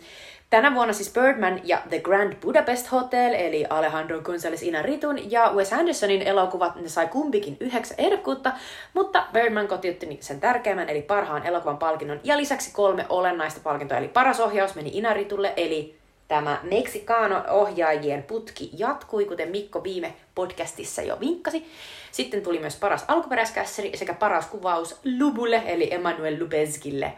tänä 0.50 0.74
vuonna 0.74 0.92
siis 0.92 1.12
Birdman 1.12 1.60
ja 1.64 1.82
The 1.88 1.98
Grand 1.98 2.32
Budapest 2.40 2.92
Hotel, 2.92 3.34
eli 3.34 3.66
Alejandro 3.70 4.18
González 4.18 4.62
Inarritun 4.62 5.30
ja 5.30 5.52
Wes 5.54 5.72
Andersonin 5.72 6.22
elokuvat, 6.22 6.76
ne 6.76 6.88
sai 6.88 7.08
kumpikin 7.08 7.56
yhdeksän 7.60 7.94
ehdokkuutta, 7.98 8.52
mutta 8.94 9.26
Birdman 9.32 9.68
kotiutti 9.68 10.18
sen 10.20 10.40
tärkeimmän, 10.40 10.88
eli 10.88 11.02
parhaan 11.02 11.46
elokuvan 11.46 11.78
palkinnon, 11.78 12.20
ja 12.24 12.36
lisäksi 12.36 12.70
kolme 12.72 13.06
olennaista 13.08 13.60
palkintoa, 13.64 13.98
eli 13.98 14.08
paras 14.08 14.40
ohjaus 14.40 14.74
meni 14.74 14.90
Inarritulle, 14.92 15.52
eli 15.56 16.00
tämä 16.28 16.60
Mexicano-ohjaajien 16.62 18.22
putki 18.22 18.70
jatkui, 18.76 19.24
kuten 19.24 19.48
Mikko 19.48 19.84
viime 19.84 20.14
podcastissa 20.34 21.02
jo 21.02 21.20
vinkkasi. 21.20 21.66
Sitten 22.12 22.42
tuli 22.42 22.58
myös 22.58 22.76
paras 22.76 23.04
alkuperäiskässeri 23.08 23.96
sekä 23.96 24.14
paras 24.14 24.46
kuvaus 24.46 25.00
Lubulle, 25.18 25.62
eli 25.66 25.94
Emmanuel 25.94 26.36
Lubezkille. 26.40 27.12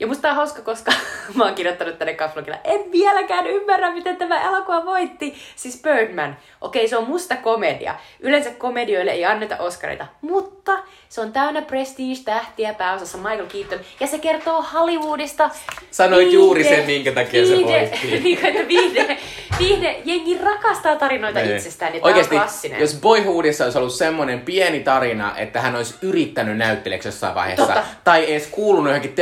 Ja 0.00 0.06
musta 0.06 0.30
on 0.30 0.36
hauska, 0.36 0.62
koska 0.62 0.92
mä 1.34 1.44
oon 1.44 1.54
kirjoittanut 1.54 1.98
tänne 1.98 2.14
kapslogilla, 2.14 2.58
en 2.64 2.80
vieläkään 2.92 3.46
ymmärrä, 3.46 3.90
miten 3.90 4.16
tämä 4.16 4.42
elokuva 4.44 4.84
voitti. 4.84 5.34
Siis 5.56 5.82
Birdman. 5.82 6.36
Okei, 6.60 6.88
se 6.88 6.96
on 6.96 7.08
musta 7.08 7.36
komedia. 7.36 7.94
Yleensä 8.20 8.50
komedioille 8.50 9.10
ei 9.10 9.24
anneta 9.24 9.56
Oscarita, 9.56 10.06
mutta 10.20 10.78
se 11.08 11.20
on 11.20 11.32
täynnä 11.32 11.62
prestige-tähtiä 11.62 12.74
pääosassa 12.74 13.18
Michael 13.18 13.46
Keaton. 13.46 13.78
Ja 14.00 14.06
se 14.06 14.18
kertoo 14.18 14.62
Hollywoodista. 14.74 15.50
Sanoit 15.90 16.32
juuri 16.32 16.64
sen, 16.64 16.86
minkä 16.86 17.12
takia 17.12 17.46
se 17.46 17.52
voitti. 17.64 18.20
niin 18.24 18.38
kuin, 18.40 18.50
että 18.56 18.68
viihde, 18.68 19.18
viihde, 19.58 19.96
jengi 20.04 20.38
rakastaa 20.38 20.96
tarinoita 20.96 21.40
Niin. 21.40 21.56
itsestään, 21.56 21.92
niin 21.92 22.04
on 22.04 22.14
klassinen. 22.30 22.80
jos 22.80 22.94
Boyhoodissa 23.00 23.64
olisi 23.64 23.78
ollut 23.78 23.92
semmoinen 23.94 24.40
pieni 24.40 24.80
tarina, 24.80 25.36
että 25.36 25.60
hän 25.60 25.76
olisi 25.76 25.94
yrittänyt 26.02 26.56
näyttelijäksi 26.56 27.08
jossain 27.08 27.34
vaiheessa, 27.34 27.66
Totta. 27.66 27.84
tai 28.04 28.30
edes 28.32 28.46
kuulunut 28.46 28.88
johonkin 28.88 29.12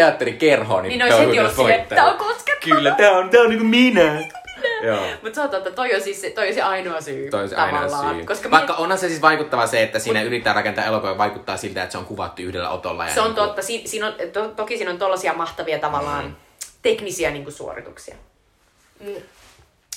teatterikerhoon, 0.67 0.83
niin, 0.83 0.99
Niin 0.99 1.03
olisi 1.03 1.27
heti 1.27 1.39
ollut 1.41 1.55
silleen, 1.57 1.87
tää 1.87 2.05
on 2.11 2.17
koskettavaa. 2.19 2.77
Kyllä, 2.77 2.91
tää 2.91 3.11
on, 3.13 3.31
tää 3.31 3.41
on 3.41 3.49
niinku 3.51 3.65
minä. 3.65 4.23
Mutta 5.23 5.35
se 5.35 5.41
on 5.41 5.51
totta, 5.51 5.71
toi 5.71 5.95
on 5.95 6.01
siis 6.01 6.21
se, 6.21 6.31
toi 6.31 6.49
on 6.49 6.55
se 6.55 6.63
ainoa 6.63 7.01
syy 7.01 7.31
Toi 7.31 7.43
on 7.43 7.49
se 7.49 7.57
ainoa 7.57 7.83
tavallaan. 7.87 8.17
syy. 8.17 8.25
Koska 8.27 8.51
Vaikka 8.51 8.75
onhan 8.75 8.99
se 8.99 9.09
siis 9.09 9.23
vaikuttava 9.23 9.67
se, 9.67 9.83
että 9.83 9.99
siinä 9.99 10.23
yrittää 10.23 10.53
rakentaa 10.53 10.85
elokuvaa 10.85 11.19
vaikuttaa 11.19 11.57
siltä, 11.57 11.83
että 11.83 11.93
se 11.93 11.99
on 11.99 12.05
kuvattu 12.05 12.43
yhdellä 12.43 12.71
otolla. 12.71 13.05
Ja 13.07 13.15
Se 13.15 13.21
on 13.21 13.27
niinku- 13.27 13.41
totta. 13.41 13.63
Si- 13.63 13.83
siinä 13.87 14.07
on, 14.07 14.15
to- 14.33 14.49
toki 14.49 14.77
siinä 14.77 14.91
on 14.91 14.99
tollasia 14.99 15.33
mahtavia 15.35 15.79
tavallaan 15.79 16.25
Mm. 16.25 16.35
teknisiä 16.83 17.31
niin 17.31 17.45
kuin, 17.45 17.55
suorituksia. 17.55 18.15
Mm. 19.01 19.15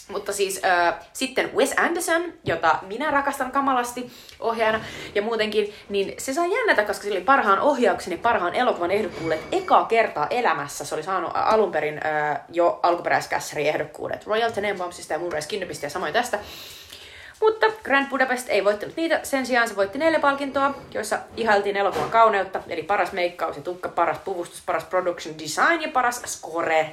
Mutta 0.07 0.33
siis 0.33 0.61
äh, 0.65 0.93
sitten 1.13 1.55
Wes 1.55 1.73
Anderson, 1.77 2.33
jota 2.43 2.79
minä 2.81 3.11
rakastan 3.11 3.51
kamalasti 3.51 4.11
ohjaajana 4.39 4.83
ja 5.15 5.21
muutenkin, 5.21 5.73
niin 5.89 6.13
se 6.17 6.33
sai 6.33 6.53
jännätä, 6.53 6.83
koska 6.83 7.03
se 7.03 7.11
oli 7.11 7.21
parhaan 7.21 7.59
ohjauksen 7.59 8.11
ja 8.11 8.17
parhaan 8.17 8.55
elokuvan 8.55 8.91
ehdokkuudet 8.91 9.41
ekaa 9.51 9.85
kertaa 9.85 10.27
elämässä. 10.29 10.85
Se 10.85 10.95
oli 10.95 11.03
saanut 11.03 11.31
alun 11.33 11.71
perin 11.71 12.01
äh, 12.05 12.39
jo 12.49 12.79
alkuperäiskässäri 12.83 13.67
ehdokkuudet 13.67 14.27
Royal 14.27 14.51
Tenenbaumsista 14.51 15.13
ja 15.13 15.19
Moonrise 15.19 15.47
Kingdomista 15.47 15.85
ja 15.85 15.89
samoin 15.89 16.13
tästä. 16.13 16.39
Mutta 17.41 17.65
Grand 17.83 18.09
Budapest 18.09 18.49
ei 18.49 18.63
voittanut 18.63 18.95
niitä, 18.95 19.19
sen 19.23 19.45
sijaan 19.45 19.67
se 19.67 19.75
voitti 19.75 19.97
neljä 19.97 20.19
palkintoa, 20.19 20.73
joissa 20.93 21.19
ihailtiin 21.37 21.77
elokuvan 21.77 22.09
kauneutta, 22.09 22.61
eli 22.67 22.83
paras 22.83 23.11
meikkaus 23.11 23.55
ja 23.55 23.61
tukka, 23.61 23.89
paras 23.89 24.17
puvustus, 24.25 24.61
paras 24.65 24.83
production 24.83 25.39
design 25.39 25.81
ja 25.81 25.89
paras 25.93 26.21
score, 26.25 26.89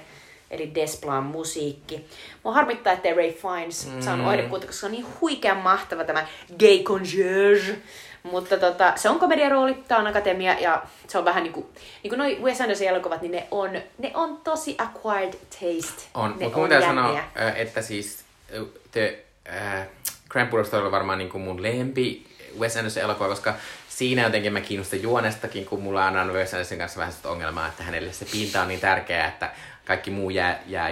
eli 0.52 0.74
Desplan 0.74 1.24
musiikki. 1.24 2.06
Mua 2.44 2.54
harmittaa, 2.54 2.92
ettei 2.92 3.14
Ray 3.14 3.32
Fiennes 3.32 3.86
mm. 3.86 4.02
saanut 4.02 4.32
ehdokkuutta, 4.32 4.66
koska 4.66 4.80
se 4.80 4.86
on 4.86 4.92
niin 4.92 5.06
huikean 5.20 5.56
mahtava 5.56 6.04
tämä 6.04 6.26
gay 6.58 6.78
concierge. 6.78 7.78
Mutta 8.22 8.58
tota, 8.58 8.92
se 8.96 9.08
on 9.08 9.18
komediarooli, 9.18 9.74
tää 9.88 9.98
on 9.98 10.06
akatemia 10.06 10.60
ja 10.60 10.82
se 11.08 11.18
on 11.18 11.24
vähän 11.24 11.42
niinku, 11.42 11.70
niinku 12.02 12.16
noi 12.16 12.38
Wes 12.42 12.60
Anderson 12.60 12.86
elokuvat, 12.86 13.22
niin 13.22 13.32
ne 13.32 13.46
on, 13.50 13.70
ne 13.98 14.10
on 14.14 14.40
tosi 14.44 14.76
acquired 14.78 15.32
taste. 15.32 16.02
On, 16.14 16.30
ne 16.30 16.44
mutta 16.44 16.58
mun 16.58 16.70
jänniä. 16.70 16.88
sanoa, 16.88 17.20
ö, 17.40 17.48
että 17.54 17.82
siis 17.82 18.24
ö, 18.54 18.64
te, 18.90 19.24
äh, 19.48 19.86
Grand 20.28 20.50
Budapest 20.50 20.74
oli 20.74 20.90
varmaan 20.90 21.18
niin 21.18 21.30
kuin 21.30 21.42
mun 21.42 21.62
lempi 21.62 22.26
Wes 22.58 22.76
Anderson 22.76 23.02
elokuva, 23.02 23.28
koska 23.28 23.54
siinä 23.88 24.22
jotenkin 24.22 24.52
mä 24.52 24.60
kiinnostun 24.60 25.02
juonestakin, 25.02 25.64
kun 25.64 25.82
mulla 25.82 26.06
on 26.06 26.32
Wes 26.32 26.54
Anderson 26.54 26.78
kanssa 26.78 27.00
vähän 27.00 27.12
sitä 27.12 27.28
ongelmaa, 27.28 27.68
että 27.68 27.82
hänelle 27.82 28.12
se 28.12 28.24
pinta 28.32 28.62
on 28.62 28.68
niin 28.68 28.80
tärkeä, 28.80 29.28
että 29.28 29.50
kaikki 29.84 30.10
muu 30.10 30.30
jää, 30.30 30.62
jää 30.66 30.88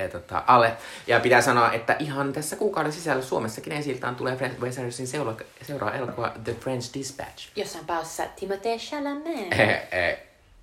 äh, 0.00 0.10
tota, 0.12 0.42
alle. 0.46 0.72
Ja 1.06 1.20
pitää 1.20 1.40
sanoa, 1.40 1.72
että 1.72 1.96
ihan 1.98 2.32
tässä 2.32 2.56
kuukauden 2.56 2.92
sisällä 2.92 3.22
Suomessakin 3.22 3.72
ensiltaan 3.72 4.16
tulee 4.16 4.36
Fre- 4.36 4.60
Wes 4.60 4.78
Andersonin 4.78 5.08
seuraava, 5.08 5.40
seuraava 5.62 5.96
elokuva 5.96 6.32
The 6.44 6.54
French 6.54 6.94
Dispatch. 6.94 7.48
Jossain 7.56 7.86
päässä 7.86 8.24
Timothée 8.24 8.78
Chalamet. 8.78 9.52
Eh, 9.52 9.82
eh, 9.92 10.18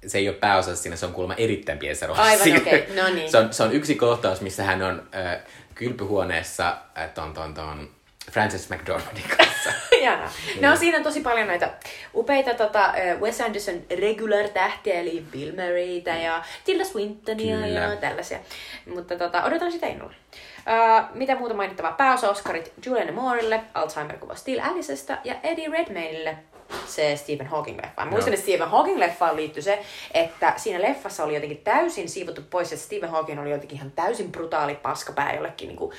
se 0.07 0.17
ei 0.17 0.29
ole 0.29 0.37
pääosassa 0.37 0.83
siinä, 0.83 0.95
se 0.95 1.05
on 1.05 1.13
kuulemma 1.13 1.35
erittäin 1.35 1.77
pienessä 1.77 2.07
roolissa. 2.07 2.43
Aivan, 2.43 2.61
okei, 2.61 2.87
no 3.01 3.09
niin. 3.09 3.31
Se 3.31 3.37
on, 3.37 3.53
se 3.53 3.63
on 3.63 3.73
yksi 3.73 3.95
kohtaus, 3.95 4.41
missä 4.41 4.63
hän 4.63 4.81
on 4.81 5.03
äh, 5.15 5.37
kylpyhuoneessa 5.75 6.77
äh, 6.97 7.09
ton, 7.09 7.33
ton, 7.33 7.53
ton 7.53 7.89
Frances 8.31 8.69
McDormandin 8.69 9.23
kanssa. 9.37 9.69
Ihanaa. 9.91 10.31
No 10.61 10.75
siinä 10.75 11.03
tosi 11.03 11.21
paljon 11.21 11.47
näitä 11.47 11.69
upeita 12.15 12.53
tota, 12.53 12.93
Wes 13.19 13.41
Anderson 13.41 13.81
regular-tähtiä, 13.99 14.99
eli 14.99 15.25
Bill 15.31 15.51
Murraytä 15.51 16.09
ja 16.09 16.43
Tilda 16.65 16.85
Swintonia 16.85 17.55
Kyllä. 17.55 17.67
ja 17.67 17.95
tällaisia. 17.95 18.39
Mutta 18.93 19.17
tota, 19.17 19.43
odotan 19.43 19.71
sitä 19.71 19.87
innolla. 19.87 20.13
Uh, 20.13 21.17
mitä 21.17 21.35
muuta 21.35 21.53
mainittavaa? 21.53 21.91
Pääosa-Oscarit 21.91 22.73
Julianne 22.85 23.11
Moorelle, 23.11 23.63
Alzheimer-kuva 23.73 24.35
Still 24.35 24.59
Alicesta 24.63 25.17
ja 25.23 25.35
Eddie 25.43 25.69
Redmayneille 25.69 26.37
se 26.85 27.15
Stephen 27.15 27.47
Hawking-leffa. 27.47 28.05
Muistan, 28.05 28.33
että 28.33 28.45
Stephen 28.45 28.67
Hawking-leffaan 28.67 29.35
liittyi 29.35 29.63
se, 29.63 29.81
että 30.13 30.53
siinä 30.57 30.81
leffassa 30.81 31.23
oli 31.23 31.33
jotenkin 31.33 31.57
täysin 31.57 32.09
siivottu 32.09 32.41
pois, 32.49 32.73
että 32.73 32.85
Stephen 32.85 33.09
Hawking 33.09 33.41
oli 33.41 33.51
jotenkin 33.51 33.77
ihan 33.77 33.91
täysin 33.91 34.31
brutaali 34.31 34.75
paskapää 34.75 35.33
jollekin 35.33 35.67
niin 35.67 35.77
kuin 35.77 35.91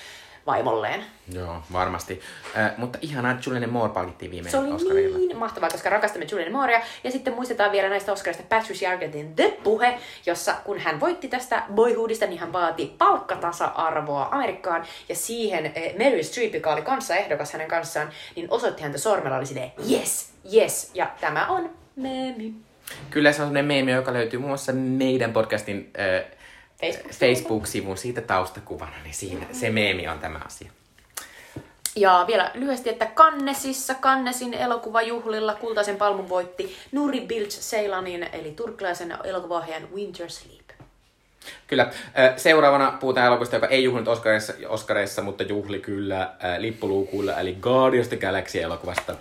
vaimolleen. 0.46 1.04
Joo, 1.34 1.62
varmasti. 1.72 2.20
Äh, 2.56 2.72
mutta 2.76 2.98
ihanaa, 3.02 3.30
että 3.32 3.42
Julianne 3.46 3.66
Moore 3.66 3.92
palkittiin 3.92 4.30
viime 4.30 4.50
Se 4.50 4.58
oli 4.58 4.70
Oscarilla. 4.72 5.18
niin 5.18 5.36
mahtavaa, 5.36 5.68
koska 5.70 5.90
rakastamme 5.90 6.26
Julian 6.30 6.52
Moorea. 6.52 6.80
Ja 7.04 7.10
sitten 7.10 7.34
muistetaan 7.34 7.72
vielä 7.72 7.88
näistä 7.88 8.12
Oscarista 8.12 8.44
Patricia 8.48 8.90
Arquettein 8.90 9.34
The 9.36 9.58
Puhe, 9.64 9.98
jossa 10.26 10.54
kun 10.64 10.78
hän 10.78 11.00
voitti 11.00 11.28
tästä 11.28 11.62
Boyhoodista, 11.74 12.26
niin 12.26 12.38
hän 12.40 12.52
vaati 12.52 12.94
palkkatasa-arvoa 12.98 14.28
Amerikkaan. 14.32 14.84
Ja 15.08 15.14
siihen 15.14 15.72
eh, 15.74 15.94
Meryl 15.96 16.22
Streep, 16.22 16.54
joka 16.54 16.72
oli 16.72 16.82
kanssa 16.82 17.16
ehdokas 17.16 17.52
hänen 17.52 17.68
kanssaan, 17.68 18.10
niin 18.36 18.46
osoitti 18.50 18.82
häntä 18.82 18.98
sormella, 18.98 19.36
oli 19.36 19.46
silleen, 19.46 19.72
yes, 19.90 20.32
yes. 20.54 20.90
Ja 20.94 21.10
tämä 21.20 21.46
on 21.46 21.70
meemi. 21.96 22.54
Kyllä 23.10 23.32
se 23.32 23.42
on 23.42 23.48
sellainen 23.48 23.64
meemi, 23.64 23.92
joka 23.92 24.12
löytyy 24.12 24.38
muun 24.38 24.50
muassa 24.50 24.72
meidän 24.72 25.32
podcastin 25.32 25.90
äh, 26.00 26.24
Facebook-sivulta. 26.82 27.18
Facebook-sivun 27.20 27.96
siitä 27.96 28.20
taustakuvana, 28.20 28.96
niin 29.04 29.14
siinä 29.14 29.46
se 29.52 29.70
meemi 29.70 30.08
on 30.08 30.18
tämä 30.18 30.40
asia. 30.46 30.70
Ja 31.96 32.24
vielä 32.26 32.50
lyhyesti, 32.54 32.90
että 32.90 33.06
Cannesissa, 33.06 33.94
Cannesin 33.94 34.54
elokuvajuhlilla 34.54 35.54
kultaisen 35.54 35.96
palmun 35.96 36.28
voitti 36.28 36.76
Nuri 36.92 37.20
Bilge 37.20 37.50
Ceylanin, 37.50 38.22
eli 38.32 38.50
turkkilaisen 38.50 39.14
elokuvaohjaajan 39.24 39.88
Winter 39.94 40.30
Sleep. 40.30 40.70
Kyllä. 41.66 41.90
Seuraavana 42.36 42.96
puhutaan 43.00 43.26
elokuvasta, 43.26 43.56
joka 43.56 43.66
ei 43.66 43.84
juhlinut 43.84 44.08
Oscareissa, 44.08 44.52
Oscareissa 44.68 45.22
mutta 45.22 45.42
juhli 45.42 45.80
kyllä 45.80 46.34
lippuluukuilla, 46.58 47.40
eli 47.40 47.56
Guardians 47.60 48.06
of 48.06 48.10
the 48.10 48.16
Galaxy-elokuvasta. 48.16 49.14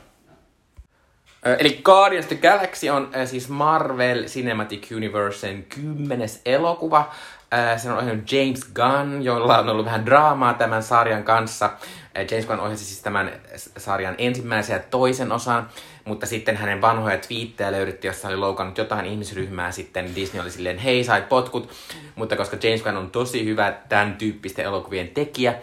Eli 1.59 1.80
Guardians 1.84 2.26
of 2.26 2.30
the 2.30 2.49
Galaxy 2.49 2.89
on 2.89 3.12
siis 3.26 3.49
Marvel 3.49 4.24
Cinematic 4.24 4.91
Universen 4.95 5.64
kymmenes 5.64 6.41
elokuva. 6.45 7.14
Ö, 7.54 7.78
Sen 7.78 7.91
on 7.91 7.97
ohjannut 7.97 8.32
James 8.32 8.72
Gunn, 8.74 9.22
jolla 9.24 9.58
on 9.60 9.70
ollut 9.70 9.86
vähän 9.86 10.06
draamaa 10.06 10.54
tämän 10.54 10.84
sarjan 10.84 11.24
kanssa. 11.24 11.70
Ö, 12.18 12.22
James 12.22 12.45
Gunn 12.45 12.60
ohjasi 12.60 12.86
siis 12.86 13.02
tämän 13.02 13.32
sarjan 13.78 14.16
ensimmäisen 14.18 14.74
ja 14.74 14.80
toisen 14.80 15.32
osan, 15.32 15.70
mutta 16.06 16.26
sitten 16.26 16.58
hänen 16.58 16.82
vanhoja 16.82 17.18
twiittejä 17.18 17.72
löydettiin, 17.72 18.10
jossa 18.10 18.28
oli 18.28 18.38
loukannut 18.38 18.78
jotain 18.78 19.06
ihmisryhmää. 19.06 19.72
Sitten 19.72 20.16
Disney 20.16 20.41
oli 20.41 20.52
silleen, 20.52 20.78
hei 20.78 21.04
sait 21.04 21.30
potkut, 21.30 21.70
mutta 22.16 22.36
koska 22.36 22.58
James 22.64 22.84
Gunn 22.84 22.97
on 22.97 23.12
tosi 23.12 23.45
hyvä 23.45 23.74
tämän 23.89 24.16
tyyppisten 24.16 24.66
elokuvien 24.66 25.08
tekijä, 25.08 25.54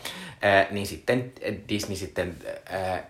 Ää, 0.43 0.66
niin 0.70 0.86
sitten 0.86 1.32
Disney 1.68 1.97
sitten 1.97 2.36
ää, 2.70 3.07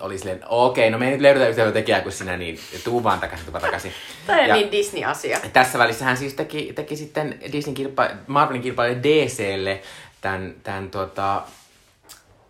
oli 0.00 0.18
silleen, 0.18 0.40
okei, 0.48 0.90
no 0.90 0.98
me 0.98 1.04
ei 1.06 1.12
nyt 1.12 1.20
löydetä 1.20 1.48
yhtä 1.48 1.72
tekijää 1.72 2.00
kuin 2.00 2.12
sinä, 2.12 2.36
niin 2.36 2.58
tuu 2.84 3.04
vaan 3.04 3.20
takaisin, 3.20 3.46
tuu 3.46 3.52
vaan 3.52 3.62
takaisin. 3.64 3.92
Tämä 4.26 4.40
on 4.40 4.48
Ja 4.48 4.54
niin 4.54 4.72
Disney-asia. 4.72 5.40
tässä 5.52 5.78
välissä 5.78 6.04
hän 6.04 6.16
siis 6.16 6.34
teki, 6.34 6.72
teki 6.72 6.96
sitten 6.96 7.38
Disney 7.52 7.74
kilpa, 7.74 8.08
Marvelin 8.26 8.62
kilpailijalle 8.62 9.02
DClle 9.02 9.82
tämän, 10.20 10.54
tämän 10.62 10.90
tota, 10.90 11.42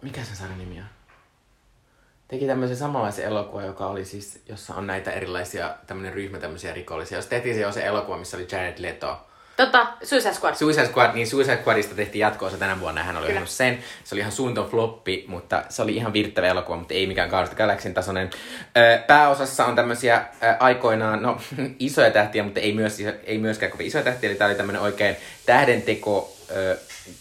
mikä 0.02 0.24
se 0.24 0.36
sarjan 0.36 0.58
nimi 0.58 0.78
on? 0.78 0.84
Teki 2.28 2.46
tämmöisen 2.46 2.76
samanlaisen 2.76 3.24
elokuvan, 3.24 3.66
joka 3.66 3.86
oli 3.86 4.04
siis, 4.04 4.42
jossa 4.48 4.74
on 4.74 4.86
näitä 4.86 5.10
erilaisia, 5.10 5.74
tämmöinen 5.86 6.12
ryhmä 6.12 6.38
tämmöisiä 6.38 6.74
rikollisia. 6.74 7.18
Jos 7.18 7.26
tehtiin 7.26 7.54
se 7.54 7.60
jo 7.60 7.72
se 7.72 7.86
elokuva, 7.86 8.16
missä 8.18 8.36
oli 8.36 8.46
Jared 8.52 8.74
Leto. 8.78 9.26
Tota, 9.56 9.86
Suicide 10.02 10.34
Squad. 10.34 10.54
Suicide 10.54 10.86
Squad, 10.86 11.14
niin 11.14 11.26
Suicide 11.26 11.56
Squadista 11.56 11.94
tehtiin 11.94 12.20
jatkoosa 12.20 12.56
tänä 12.56 12.80
vuonna 12.80 13.02
hän 13.02 13.16
oli 13.16 13.26
Kyllä. 13.26 13.46
sen. 13.46 13.78
Se 14.04 14.14
oli 14.14 14.20
ihan 14.20 14.32
suuntaan 14.32 14.68
floppi, 14.68 15.24
mutta 15.28 15.62
se 15.68 15.82
oli 15.82 15.96
ihan 15.96 16.12
virttävä 16.12 16.46
elokuva, 16.46 16.76
mutta 16.76 16.94
ei 16.94 17.06
mikään 17.06 17.28
Guardians 17.28 17.56
Galaxyn 17.56 17.94
tasoinen. 17.94 18.30
Ö, 18.76 18.98
Pääosassa 19.06 19.64
on 19.64 19.76
tämmöisiä 19.76 20.16
ö, 20.16 20.46
aikoinaan, 20.60 21.22
no 21.22 21.40
isoja 21.78 22.10
tähtiä, 22.10 22.42
mutta 22.42 22.60
ei, 22.60 22.72
myös, 22.72 22.98
ei 23.24 23.38
myöskään 23.38 23.72
kovin 23.72 23.86
isoja 23.86 24.04
tähtiä. 24.04 24.30
Eli 24.30 24.38
tää 24.38 24.48
oli 24.48 24.54
tämmönen 24.54 24.82
oikein 24.82 25.16
tähdenteko 25.46 26.32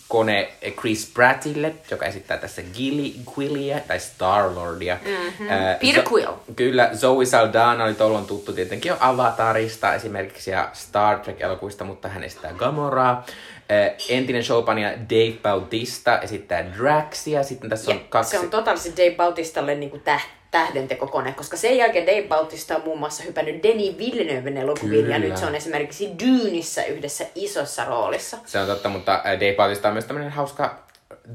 kone 0.07 0.49
Chris 0.79 1.11
Prattille, 1.13 1.73
joka 1.91 2.05
esittää 2.05 2.37
tässä 2.37 2.61
Gilly, 2.61 3.11
Quillia 3.37 3.79
tai 3.79 3.97
Star-Lordia. 3.97 4.97
Mm-hmm. 5.05 5.47
Peter 5.81 6.03
Quill. 6.11 6.33
Kyllä, 6.55 6.89
Zoe 6.95 7.25
Saldana 7.25 7.83
oli 7.83 7.93
tuolloin 7.93 8.25
tuttu 8.25 8.53
tietenkin 8.53 8.89
jo 8.89 8.97
Avatarista 8.99 9.93
esimerkiksi 9.93 10.51
ja 10.51 10.69
Star 10.73 11.19
Trek-elokuvista, 11.19 11.83
mutta 11.83 12.07
hän 12.07 12.23
esittää 12.23 12.53
Gamoraa. 12.53 13.25
Äh, 13.71 13.95
entinen 14.09 14.43
showpania 14.43 14.91
Dave 14.91 15.37
Bautista 15.41 16.19
esittää 16.19 16.65
Draxia. 16.77 17.43
Sitten 17.43 17.69
tässä 17.69 17.91
on 17.91 17.97
Ja 17.97 18.03
kaksi... 18.09 18.31
Se 18.31 18.39
on 18.39 18.49
totaalisesti 18.49 19.03
Dave 19.03 19.15
Bautistalle 19.15 19.75
niinku 19.75 19.97
täh, 19.99 20.27
tähdentekokone, 20.51 21.33
koska 21.33 21.57
sen 21.57 21.77
jälkeen 21.77 22.07
Dave 22.07 22.27
Bautista 22.27 22.75
on 22.75 22.81
muun 22.85 22.99
muassa 22.99 23.23
hypännyt 23.23 23.63
Denis 23.63 23.97
Villeneuven 23.97 24.57
elokuviin, 24.57 25.09
ja 25.09 25.19
nyt 25.19 25.37
se 25.37 25.45
on 25.45 25.55
esimerkiksi 25.55 26.09
Dynissä 26.25 26.83
yhdessä 26.83 27.25
isossa 27.35 27.85
roolissa. 27.85 28.37
Se 28.45 28.59
on 28.59 28.67
totta, 28.67 28.89
mutta 28.89 29.21
Dave 29.25 29.53
Bautista 29.57 29.87
on 29.87 29.93
myös 29.93 30.05
tämmöinen 30.05 30.31
hauska 30.31 30.79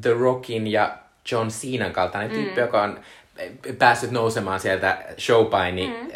The 0.01 0.11
Rockin 0.13 0.67
ja 0.67 0.97
John 1.33 1.49
Cenan 1.49 1.93
kaltainen 1.93 2.31
Mm. 2.31 2.43
tyyppi, 2.43 2.61
joka 2.61 2.83
on 2.83 3.01
päässyt 3.79 4.11
nousemaan 4.11 4.61
sieltä 4.61 4.99
showpaini 5.19 5.87
mm. 5.87 6.11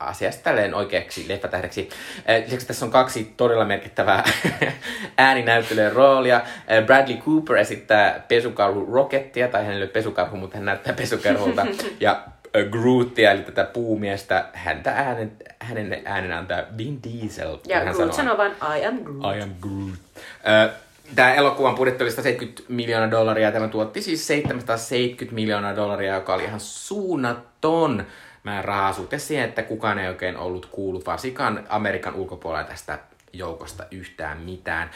asiasta 0.00 0.42
tälleen 0.42 0.74
oikeaksi 0.74 1.28
leffatähdeksi. 1.28 1.88
Äh, 2.30 2.44
Lisäksi 2.44 2.66
tässä 2.66 2.86
on 2.86 2.92
kaksi 2.92 3.34
todella 3.36 3.64
merkittävää 3.64 4.24
ääninäyttelijän 5.18 5.92
roolia. 5.92 6.40
Bradley 6.86 7.16
Cooper 7.16 7.56
esittää 7.56 8.24
pesukarhu 8.28 8.86
Rockettia, 8.94 9.48
tai 9.48 9.64
hän 9.64 9.72
ei 9.74 9.82
ole 9.82 9.86
pesukarhu, 9.86 10.36
mutta 10.36 10.56
hän 10.56 10.64
näyttää 10.64 10.92
pesukarhulta. 10.92 11.66
ja 12.00 12.22
Grootia, 12.70 13.30
eli 13.30 13.42
tätä 13.42 13.64
puumiestä, 13.64 14.44
häntä 14.52 14.92
äänen, 14.92 15.32
hänen 15.58 16.02
äänen 16.04 16.32
antaa 16.32 16.62
Vin 16.76 17.02
Diesel. 17.02 17.58
Ja 17.66 17.76
hän 17.76 17.84
Groot 17.84 17.96
sanoo- 17.96 18.16
sanoo 18.16 18.36
vain 18.36 18.52
I 18.78 18.86
am 18.86 18.98
Groot. 19.04 19.36
I 19.36 19.42
am 19.42 19.50
Groot. 19.60 19.98
Tämä 21.14 21.34
elokuvan 21.34 21.74
budjetti 21.74 22.04
oli 22.04 22.10
170 22.10 22.72
miljoonaa 22.72 23.10
dollaria 23.10 23.46
ja 23.46 23.52
tämä 23.52 23.68
tuotti 23.68 24.02
siis 24.02 24.26
770 24.26 25.34
miljoonaa 25.34 25.76
dollaria, 25.76 26.14
joka 26.14 26.34
oli 26.34 26.44
ihan 26.44 26.60
suunnaton 26.60 28.06
määrä 28.44 28.62
rahaa 28.62 28.92
suhteessa 28.92 29.28
siihen, 29.28 29.48
että 29.48 29.62
kukaan 29.62 29.98
ei 29.98 30.08
oikein 30.08 30.36
ollut 30.36 30.66
kuullut 30.66 31.06
varsinkaan 31.06 31.66
Amerikan 31.68 32.14
ulkopuolella 32.14 32.68
tästä 32.68 32.98
joukosta 33.32 33.84
yhtään 33.90 34.38
mitään. 34.38 34.90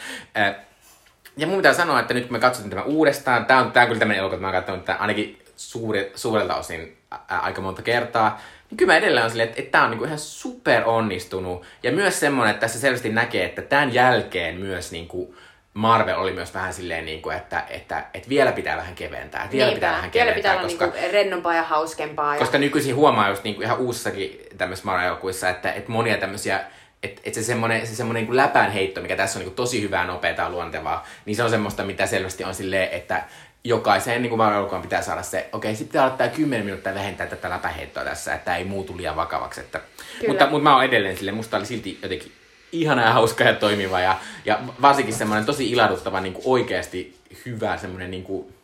Ja 1.37 1.47
mun 1.47 1.57
pitää 1.57 1.73
sanoa, 1.73 1.99
että 1.99 2.13
nyt 2.13 2.23
kun 2.23 2.33
me 2.33 2.39
katsottiin 2.39 2.69
tämän 2.69 2.85
uudestaan, 2.85 3.45
tämä 3.45 3.59
on, 3.59 3.71
tää 3.71 3.83
on 3.83 3.87
kyllä 3.87 3.99
tämmöinen 3.99 4.19
elokuva, 4.19 4.35
että 4.35 4.41
mä 4.41 4.47
oon 4.47 4.55
katsonut 4.55 4.85
tämän 4.85 5.01
ainakin 5.01 5.41
suuri, 5.55 6.11
suurelta 6.15 6.55
osin 6.55 6.97
aika 7.27 7.61
monta 7.61 7.81
kertaa, 7.81 8.41
niin 8.69 8.77
kyllä 8.77 8.93
mä 8.93 8.97
edelleen 8.97 9.23
on 9.23 9.29
silleen, 9.29 9.49
että, 9.49 9.61
että 9.61 9.71
tämä 9.71 9.83
on 9.83 9.89
niinku 9.89 10.05
ihan 10.05 10.19
super 10.19 10.83
onnistunut. 10.85 11.65
Ja 11.83 11.91
myös 11.91 12.19
semmoinen, 12.19 12.51
että 12.51 12.61
tässä 12.61 12.79
selvästi 12.79 13.09
näkee, 13.09 13.45
että 13.45 13.61
tämän 13.61 13.93
jälkeen 13.93 14.55
myös 14.55 14.91
niinku 14.91 15.35
Marvel 15.73 16.19
oli 16.19 16.33
myös 16.33 16.53
vähän 16.53 16.73
silleen, 16.73 17.05
niinku, 17.05 17.29
että, 17.29 17.63
että, 17.69 18.05
että 18.13 18.29
vielä 18.29 18.51
pitää 18.51 18.77
vähän 18.77 18.95
keventää. 18.95 19.43
Että 19.43 19.57
vielä 19.57 19.71
pitää 19.71 19.91
vähän 19.91 20.11
vielä 20.13 20.31
keventää, 20.31 20.51
pitää 20.51 20.53
olla 20.53 20.63
koska, 20.63 20.85
niinku 20.85 21.11
rennompaa 21.11 21.53
ja 21.53 21.63
hauskempaa. 21.63 22.33
Ja... 22.33 22.39
koska 22.39 22.57
nykyisin 22.57 22.95
huomaa 22.95 23.29
just 23.29 23.43
niinku 23.43 23.61
ihan 23.61 23.77
uusissakin 23.77 24.39
tämmöisissä 24.57 24.91
Marvel-elokuissa, 24.91 25.49
että, 25.49 25.71
että 25.71 25.91
monia 25.91 26.17
tämmöisiä 26.17 26.59
että 27.05 27.21
et 27.25 27.33
se 27.33 27.43
semmoinen, 27.43 27.87
se 27.87 27.95
semmoinen 27.95 28.23
niin 28.23 28.37
läpäänheitto, 28.37 29.01
mikä 29.01 29.15
tässä 29.15 29.39
on 29.39 29.45
niin 29.45 29.55
tosi 29.55 29.81
hyvää, 29.81 30.05
nopeaa 30.07 30.35
ja 30.37 30.49
luontevaa, 30.49 31.05
niin 31.25 31.35
se 31.35 31.43
on 31.43 31.49
semmoista, 31.49 31.83
mitä 31.83 32.05
selvästi 32.05 32.43
on 32.43 32.55
silleen, 32.55 32.89
että 32.91 33.23
jokaiseen 33.65 34.21
niin 34.21 34.37
Marvel-elokuvan 34.37 34.81
pitää 34.81 35.01
saada 35.01 35.23
se, 35.23 35.49
okei, 35.51 35.75
sitten 35.75 35.87
pitää 35.87 36.05
ottaa 36.05 36.27
10 36.27 36.65
minuuttia 36.65 36.93
vähentää 36.93 37.27
tätä 37.27 37.49
läpäheittoa 37.49 38.03
tässä, 38.03 38.33
että 38.33 38.55
ei 38.55 38.65
muutu 38.65 38.97
liian 38.97 39.15
vakavaksi. 39.15 39.61
Että, 39.61 39.79
Kyllä. 39.79 40.31
mutta, 40.31 40.49
mutta 40.49 40.63
mä 40.63 40.75
oon 40.75 40.85
edelleen 40.85 41.17
silleen, 41.17 41.35
musta 41.35 41.57
oli 41.57 41.65
silti 41.65 41.99
jotenkin 42.03 42.31
ihana 42.71 43.01
ja 43.01 43.13
hauska 43.13 43.43
ja 43.43 43.53
toimiva 43.53 43.99
ja, 43.99 44.17
ja 44.45 44.59
varsinkin 44.81 45.15
semmoinen 45.15 45.45
tosi 45.45 45.71
ilahduttava 45.71 46.21
niin 46.21 46.33
kuin 46.33 46.43
oikeasti 46.45 47.15
hyvä 47.45 47.77
semmoinen 47.77 48.11
niin 48.11 48.23
kuin 48.23 48.54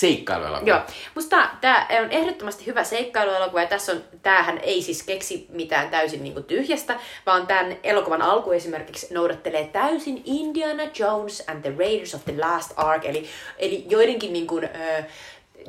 seikkailuelokuva. 0.00 0.70
Joo, 0.70 0.80
musta 1.14 1.48
tämä 1.60 1.86
on 2.02 2.10
ehdottomasti 2.10 2.66
hyvä 2.66 2.84
seikkailuelokuva 2.84 3.60
ja 3.60 3.66
tässä 3.66 3.92
on, 3.92 4.04
tämähän 4.22 4.58
ei 4.58 4.82
siis 4.82 5.02
keksi 5.02 5.46
mitään 5.48 5.90
täysin 5.90 6.22
niinku 6.22 6.42
tyhjästä, 6.42 7.00
vaan 7.26 7.46
tämän 7.46 7.76
elokuvan 7.82 8.22
alku 8.22 8.52
esimerkiksi 8.52 9.14
noudattelee 9.14 9.64
täysin 9.72 10.22
Indiana 10.24 10.82
Jones 10.98 11.44
and 11.46 11.62
the 11.62 11.72
Raiders 11.78 12.14
of 12.14 12.24
the 12.24 12.34
Last 12.38 12.72
Ark, 12.76 13.04
eli, 13.04 13.26
eli 13.58 13.84
joidenkin 13.88 14.32
niinku, 14.32 14.58
ö, 14.58 15.04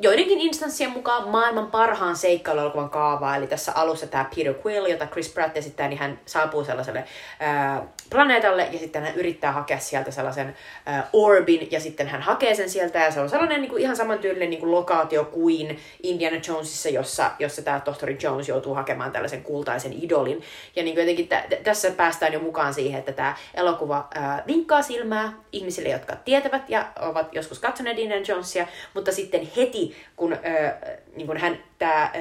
joidenkin 0.00 0.40
instanssien 0.40 0.90
mukaan 0.90 1.28
maailman 1.28 1.70
parhaan 1.70 2.16
seikkailuelokuvan 2.16 2.90
kaavaa, 2.90 3.36
eli 3.36 3.46
tässä 3.46 3.72
alussa 3.74 4.06
tämä 4.06 4.30
Peter 4.36 4.54
Quill, 4.66 4.86
jota 4.86 5.06
Chris 5.06 5.28
Pratt 5.28 5.56
esittää, 5.56 5.88
niin 5.88 5.98
hän 5.98 6.20
saapuu 6.26 6.64
sellaiselle 6.64 7.04
ää, 7.40 7.82
planeetalle 8.10 8.68
ja 8.72 8.78
sitten 8.78 9.02
hän 9.02 9.14
yrittää 9.14 9.52
hakea 9.52 9.78
sieltä 9.78 10.10
sellaisen 10.10 10.56
ää, 10.86 11.08
orbin 11.12 11.68
ja 11.70 11.80
sitten 11.80 12.08
hän 12.08 12.22
hakee 12.22 12.54
sen 12.54 12.70
sieltä 12.70 12.98
ja 12.98 13.10
se 13.10 13.20
on 13.20 13.30
sellainen 13.30 13.60
niin 13.60 13.70
kuin, 13.70 13.82
ihan 13.82 13.96
samantyylinen 13.96 14.50
niin 14.50 14.60
kuin 14.60 14.72
lokaatio 14.72 15.24
kuin 15.24 15.78
Indiana 16.02 16.40
Jonesissa, 16.48 16.88
jossa, 16.88 17.30
jossa 17.38 17.62
tämä 17.62 17.80
tohtori 17.80 18.18
Jones 18.22 18.48
joutuu 18.48 18.74
hakemaan 18.74 19.12
tällaisen 19.12 19.42
kultaisen 19.42 19.92
idolin. 20.02 20.42
Ja 20.76 20.82
niin 20.82 20.94
kuin 20.94 21.02
jotenkin 21.02 21.28
tä- 21.28 21.44
tässä 21.64 21.90
päästään 21.90 22.32
jo 22.32 22.40
mukaan 22.40 22.74
siihen, 22.74 22.98
että 22.98 23.12
tämä 23.12 23.36
elokuva 23.54 24.08
ää, 24.14 24.42
vinkkaa 24.46 24.82
silmää 24.82 25.32
ihmisille, 25.52 25.88
jotka 25.88 26.16
tietävät 26.16 26.70
ja 26.70 26.86
ovat 27.00 27.34
joskus 27.34 27.58
katsoneet 27.58 27.98
Indiana 27.98 28.24
Jonesia, 28.28 28.66
mutta 28.94 29.12
sitten 29.12 29.48
heti 29.56 29.87
kun, 30.16 30.32
ää, 30.32 30.78
niin 31.16 31.26
kuin 31.26 31.38
hän, 31.38 31.58
tämä 31.78 32.12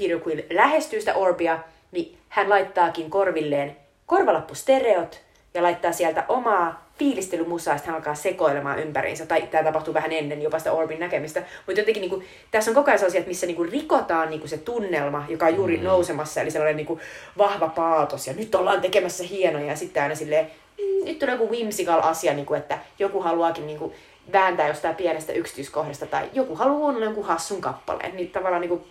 Peter 0.00 0.20
Quill 0.26 0.40
lähestyy 0.50 1.00
sitä 1.00 1.14
orbia, 1.14 1.58
niin 1.92 2.18
hän 2.28 2.48
laittaakin 2.48 3.10
korvilleen 3.10 3.76
korvalappustereot 4.06 5.20
ja 5.54 5.62
laittaa 5.62 5.92
sieltä 5.92 6.24
omaa 6.28 6.84
fiilistelymusaa, 6.98 7.76
sitten 7.76 7.92
hän 7.92 8.00
alkaa 8.00 8.14
sekoilemaan 8.14 8.78
ympäriinsä. 8.78 9.26
Tai 9.26 9.42
tämä 9.42 9.64
tapahtuu 9.64 9.94
vähän 9.94 10.12
ennen 10.12 10.42
jopa 10.42 10.58
sitä 10.58 10.72
Orbin 10.72 11.00
näkemistä. 11.00 11.42
Mutta 11.66 11.80
jotenkin 11.80 12.00
niin 12.00 12.10
kuin, 12.10 12.24
tässä 12.50 12.70
on 12.70 12.74
koko 12.74 12.90
ajan 12.90 12.98
sellaisia, 12.98 13.22
missä 13.26 13.46
niin 13.46 13.56
kuin, 13.56 13.72
rikotaan 13.72 14.30
niin 14.30 14.40
kuin, 14.40 14.50
se 14.50 14.58
tunnelma, 14.58 15.24
joka 15.28 15.46
on 15.46 15.56
juuri 15.56 15.76
mm. 15.76 15.84
nousemassa. 15.84 16.40
Eli 16.40 16.50
sellainen 16.50 16.76
niin 16.76 16.86
kuin, 16.86 17.00
vahva 17.38 17.68
paatos. 17.68 18.26
Ja 18.26 18.32
nyt 18.32 18.54
ollaan 18.54 18.80
tekemässä 18.80 19.24
hienoja. 19.24 19.66
Ja 19.66 19.76
sitten 19.76 20.02
aina 20.02 20.14
silleen, 20.14 20.50
mm, 20.78 21.04
nyt 21.04 21.22
on 21.22 21.28
joku 21.28 21.50
whimsical 21.50 22.00
asia, 22.02 22.34
niin 22.34 22.46
kuin, 22.46 22.60
että 22.60 22.78
joku 22.98 23.20
haluaakin 23.20 23.66
niin 23.66 23.78
kuin, 23.78 23.92
vääntää 24.32 24.68
jostain 24.68 24.96
pienestä 24.96 25.32
yksityiskohdasta. 25.32 26.06
Tai 26.06 26.30
joku 26.32 26.56
haluaa 26.56 26.78
kuunnella 26.78 27.04
jonkun 27.04 27.24
hassun 27.24 27.60
kappaleen. 27.60 28.16
Niin 28.16 28.30
tavallaan 28.30 28.60
niin 28.60 28.68
kuin, 28.68 28.84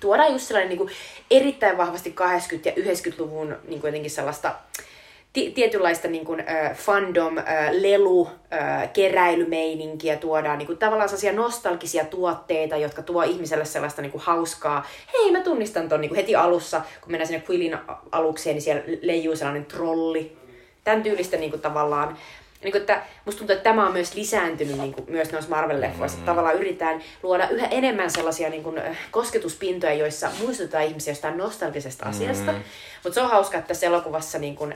tuodaan 0.00 0.32
just 0.32 0.46
sellainen 0.46 0.68
niin 0.68 0.78
kuin, 0.78 0.90
erittäin 1.30 1.78
vahvasti 1.78 2.14
80- 2.20 2.22
ja 2.64 2.72
90-luvun 2.72 3.56
niin 3.68 3.80
kuin, 3.80 3.88
jotenkin 3.88 4.10
sellaista 4.10 4.54
ti- 5.32 5.50
tietynlaista 5.50 6.08
niin 6.08 6.24
kuin, 6.24 6.40
äh, 6.40 6.76
fandom, 6.76 7.38
äh, 7.38 7.44
lelu, 7.70 8.28
äh, 8.52 8.92
keräilymeininkiä 8.92 10.16
tuodaan, 10.16 10.58
niin 10.58 10.66
kuin, 10.66 10.78
tavallaan 10.78 11.08
sellaisia 11.08 11.32
nostalgisia 11.32 12.04
tuotteita, 12.04 12.76
jotka 12.76 13.02
tuo 13.02 13.22
ihmiselle 13.22 13.64
sellaista 13.64 14.02
niin 14.02 14.12
kuin, 14.12 14.22
hauskaa. 14.22 14.86
Hei, 15.12 15.32
mä 15.32 15.40
tunnistan 15.40 15.88
ton 15.88 16.00
niin 16.00 16.08
kuin, 16.08 16.16
heti 16.16 16.36
alussa, 16.36 16.80
kun 17.00 17.12
mennään 17.12 17.26
sinne 17.26 17.44
Quillin 17.50 17.78
alukseen, 18.12 18.54
niin 18.54 18.62
siellä 18.62 18.82
leijuu 19.02 19.36
sellainen 19.36 19.64
trolli. 19.64 20.36
Tämän 20.84 21.02
tyylistä 21.02 21.36
niin 21.36 21.50
kuin, 21.50 21.62
tavallaan 21.62 22.16
niin 22.64 22.72
kuin, 22.72 22.80
että 22.80 23.02
musta 23.24 23.38
tuntuu, 23.38 23.56
että 23.56 23.64
tämä 23.64 23.86
on 23.86 23.92
myös 23.92 24.14
lisääntynyt 24.14 24.78
niin 24.78 24.92
kuin, 24.92 25.10
myös 25.10 25.32
noissa 25.32 25.50
Marvel-leffoissa. 25.50 26.18
Mm. 26.18 26.24
Tavallaan 26.24 26.56
yritetään 26.56 27.02
luoda 27.22 27.48
yhä 27.48 27.66
enemmän 27.66 28.10
sellaisia 28.10 28.50
niin 28.50 28.62
kuin, 28.62 28.80
kosketuspintoja, 29.10 29.94
joissa 29.94 30.30
muistutetaan 30.40 30.84
ihmisiä 30.84 31.10
jostain 31.10 31.38
nostalgisesta 31.38 32.06
asiasta. 32.06 32.52
Mutta 33.04 33.14
se 33.14 33.20
on 33.20 33.30
hauska, 33.30 33.58
että 33.58 33.68
tässä 33.68 33.86
elokuvassa 33.86 34.38
niin 34.38 34.56
kuin, 34.56 34.74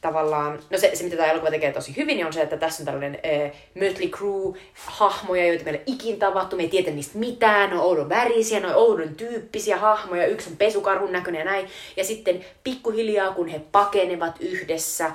tavallaan, 0.00 0.58
no 0.70 0.78
se, 0.78 0.90
se 0.94 1.04
mitä 1.04 1.16
tämä 1.16 1.30
elokuva 1.30 1.50
tekee 1.50 1.72
tosi 1.72 1.96
hyvin, 1.96 2.16
niin 2.16 2.26
on 2.26 2.32
se, 2.32 2.42
että 2.42 2.56
tässä 2.56 2.82
on 2.82 2.84
tällainen 2.84 3.18
äh, 3.26 3.52
Mötley 3.74 4.08
Crue-hahmoja, 4.08 5.46
joita 5.46 5.64
meillä 5.64 5.80
ei 5.86 5.94
ikin 5.94 6.18
tavattu, 6.18 6.56
me 6.56 6.62
ei 6.62 6.68
tiedä 6.68 6.90
niistä 6.90 7.18
mitään, 7.18 7.70
ne 7.70 7.76
on 7.76 7.82
oudon 7.82 8.08
värisiä, 8.08 8.60
ne 8.60 8.66
on 8.66 8.74
oudon 8.74 9.14
tyyppisiä 9.14 9.76
hahmoja, 9.76 10.26
yksi 10.26 10.50
on 10.50 10.56
pesukarhun 10.56 11.12
näköinen 11.12 11.38
ja 11.38 11.44
näin, 11.44 11.68
ja 11.96 12.04
sitten 12.04 12.44
pikkuhiljaa, 12.64 13.34
kun 13.34 13.48
he 13.48 13.60
pakenevat 13.72 14.36
yhdessä 14.40 15.04
äh, 15.06 15.14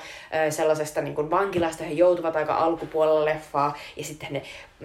sellaisesta 0.49 1.01
niin 1.01 1.15
kuin 1.15 1.29
vankilasta, 1.29 1.83
he 1.83 1.93
joutuvat 1.93 2.35
aika 2.35 2.55
alkupuolella 2.55 3.25
leffaa, 3.25 3.77
ja 3.97 4.03
sitten 4.03 4.33
ne 4.33 4.41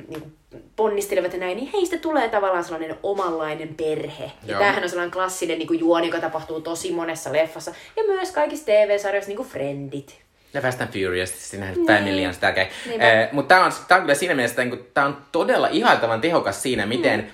niin 0.09 0.37
ponnistelevat 0.77 1.33
ja 1.33 1.39
näin, 1.39 1.57
niin 1.57 1.71
heistä 1.73 1.99
tulee 1.99 2.29
tavallaan 2.29 2.65
sellainen 2.65 2.97
omanlainen 3.03 3.75
perhe. 3.75 4.25
Ja 4.25 4.31
Joo. 4.47 4.59
tämähän 4.59 4.83
on 4.83 4.89
sellainen 4.89 5.13
klassinen 5.13 5.59
niin 5.59 5.69
kuin 5.69 5.81
juoni, 5.81 6.07
joka 6.07 6.21
tapahtuu 6.21 6.61
tosi 6.61 6.93
monessa 6.93 7.33
leffassa, 7.33 7.73
ja 7.97 8.03
myös 8.07 8.33
kaikissa 8.33 8.67
TV-sarjoissa, 8.67 9.29
niin 9.29 9.37
kuin 9.37 9.49
Friendit. 9.49 10.27
Ja 10.55 10.63
Fast 10.63 10.81
and 10.81 10.91
Furious, 10.93 11.51
sinähän 11.51 11.75
niin. 11.75 11.87
family 11.87 12.27
on 12.27 12.35
sitä. 12.35 12.49
Eh, 12.51 12.69
Mutta 13.33 13.55
tämä 13.55 13.67
on, 13.67 13.73
tää 13.89 13.97
on 13.97 14.03
kyllä 14.03 14.15
siinä 14.15 14.35
mielessä, 14.35 14.65
niin 14.65 14.87
tämä 14.95 15.07
on 15.07 15.17
todella 15.33 15.69
ihailtavan 15.69 16.21
tehokas 16.21 16.63
siinä, 16.63 16.87
miten 16.87 17.21
mm. 17.21 17.27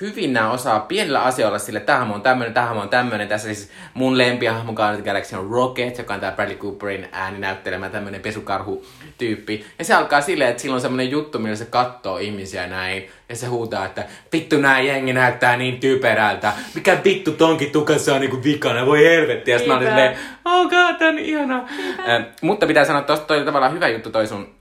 Hyvin 0.00 0.32
nämä 0.32 0.50
osaa 0.50 0.80
pienillä 0.80 1.22
asioilla 1.22 1.58
sille, 1.58 1.80
tämä 1.80 2.14
on 2.14 2.22
tämmöinen, 2.22 2.54
tämä 2.54 2.70
on 2.70 2.88
tämmöinen. 2.88 3.28
Tässä 3.28 3.46
siis 3.46 3.70
mun 3.94 4.18
lempihahmon 4.18 4.74
Guardians 4.74 5.04
Galaxy 5.04 5.36
on 5.36 5.50
Rocket, 5.50 5.98
joka 5.98 6.14
on 6.14 6.20
tämä 6.20 6.32
Bradley 6.32 6.56
Cooperin 6.56 7.08
ääninäyttelemä 7.12 7.88
tämmöinen 7.88 8.20
pesukarhu-tyyppi. 8.20 9.64
Ja 9.78 9.84
se 9.84 9.94
alkaa 9.94 10.20
silleen, 10.20 10.50
että 10.50 10.62
sillä 10.62 10.74
on 10.74 10.80
semmoinen 10.80 11.10
juttu, 11.10 11.38
millä 11.38 11.56
se 11.56 11.64
katsoo 11.64 12.18
ihmisiä 12.18 12.66
näin. 12.66 13.08
Ja 13.28 13.36
se 13.36 13.46
huutaa, 13.46 13.86
että 13.86 14.04
vittu 14.32 14.58
nää 14.58 14.80
jengi 14.80 15.12
näyttää 15.12 15.56
niin 15.56 15.80
typerältä. 15.80 16.52
Mikä 16.74 16.98
vittu 17.04 17.32
tonkin 17.32 17.70
tukassa 17.70 18.14
on 18.14 18.20
niinku 18.20 18.44
vikana, 18.44 18.86
voi 18.86 19.04
helvetti. 19.04 19.50
Ja 19.50 19.58
sitten 19.58 19.72
mä 19.74 19.78
olin 19.78 19.88
silleen, 19.88 20.18
oh 20.44 20.68
god, 20.68 20.94
tää 20.98 21.08
on 21.08 21.18
ihanaa. 21.18 21.68
Äh, 22.08 22.26
mutta 22.42 22.66
pitää 22.66 22.84
sanoa, 22.84 23.00
että 23.00 23.12
tosta 23.12 23.26
toi 23.26 23.36
oli 23.36 23.46
tavallaan 23.46 23.72
hyvä 23.72 23.88
juttu 23.88 24.10
toi 24.10 24.26
sun 24.26 24.59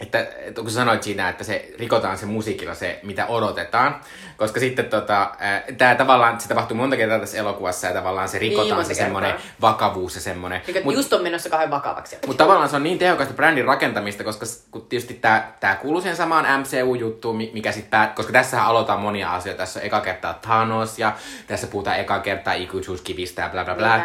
että, 0.00 0.18
että 0.38 0.60
kun 0.60 0.70
sanoit 0.70 1.02
siinä, 1.02 1.28
että 1.28 1.44
se 1.44 1.68
rikotaan 1.78 2.18
se 2.18 2.26
musiikilla 2.26 2.74
se, 2.74 3.00
mitä 3.02 3.26
odotetaan, 3.26 4.00
koska 4.36 4.60
sitten 4.60 4.84
tota, 4.84 5.30
tämä 5.78 5.94
tavallaan, 5.94 6.40
se 6.40 6.48
tapahtuu 6.48 6.76
monta 6.76 6.96
kertaa 6.96 7.18
tässä 7.18 7.38
elokuvassa 7.38 7.86
ja 7.86 7.92
tavallaan 7.94 8.28
se 8.28 8.38
rikotaan 8.38 8.76
Niin, 8.78 8.86
se 8.86 8.94
semmoinen 8.94 9.34
vakavuus 9.60 10.14
ja 10.14 10.20
semmoinen. 10.20 10.62
Niin, 10.66 10.84
Mut- 10.84 10.94
just 10.94 11.12
on 11.12 11.22
menossa 11.22 11.50
kauhean 11.50 11.70
vakavaksi. 11.70 12.16
mutta 12.26 12.44
tavallaan 12.44 12.68
se 12.68 12.76
on 12.76 12.82
niin 12.82 12.98
tehokasta 12.98 13.34
brändin 13.34 13.64
rakentamista, 13.64 14.24
koska 14.24 14.46
kun 14.70 14.86
tietysti 14.86 15.14
tämä 15.14 15.52
tää 15.60 15.74
kuuluu 15.76 16.00
siihen 16.00 16.16
samaan 16.16 16.60
MCU-juttuun, 16.60 17.36
mi- 17.36 17.50
mikä 17.54 17.72
sit 17.72 17.90
päät, 17.90 18.12
koska 18.14 18.32
tässähän 18.32 18.66
aloitetaan 18.66 19.00
monia 19.00 19.34
asioita. 19.34 19.58
Tässä 19.58 19.80
on 19.80 19.86
eka 19.86 20.00
kertaa 20.00 20.34
Thanos 20.34 20.98
ja 20.98 21.12
tässä 21.46 21.66
puhutaan 21.66 22.00
eka 22.00 22.18
kertaa 22.18 22.54
ikuisuuskivistä 22.54 23.42
ja 23.42 23.48
bla 23.48 23.64
bla 23.64 23.74
bla. 23.74 24.00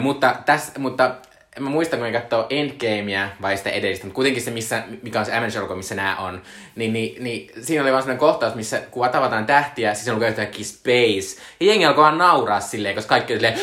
Mutta, 0.00 0.34
tässä, 0.46 0.72
mutta 0.78 1.14
mä 1.58 1.70
muistan, 1.70 1.98
kun 1.98 2.08
mä 2.08 2.20
katsoo 2.20 2.46
Endgamea 2.50 3.28
vai 3.42 3.56
sitä 3.56 3.70
edellistä, 3.70 4.06
mutta 4.06 4.14
kuitenkin 4.14 4.42
se, 4.42 4.50
missä, 4.50 4.82
mikä 5.02 5.18
on 5.20 5.26
se 5.26 5.36
Avengers 5.36 5.68
missä 5.76 5.94
nämä 5.94 6.16
on, 6.16 6.42
niin, 6.76 6.92
niin, 6.92 7.24
niin 7.24 7.50
siinä 7.60 7.82
oli 7.82 7.92
vaan 7.92 8.02
sellainen 8.02 8.20
kohtaus, 8.20 8.54
missä 8.54 8.80
kun 8.90 9.08
tavataan 9.08 9.46
tähtiä, 9.46 9.94
siis 9.94 10.08
on 10.08 10.28
yhtäkkiä 10.28 10.64
Space, 10.64 11.42
ja 11.60 11.66
jengi 11.66 11.86
alkoi 11.86 12.02
vaan 12.04 12.18
nauraa 12.18 12.60
silleen, 12.60 12.94
koska 12.94 13.08
kaikki 13.08 13.32
oli 13.32 13.40
silleen, 13.40 13.58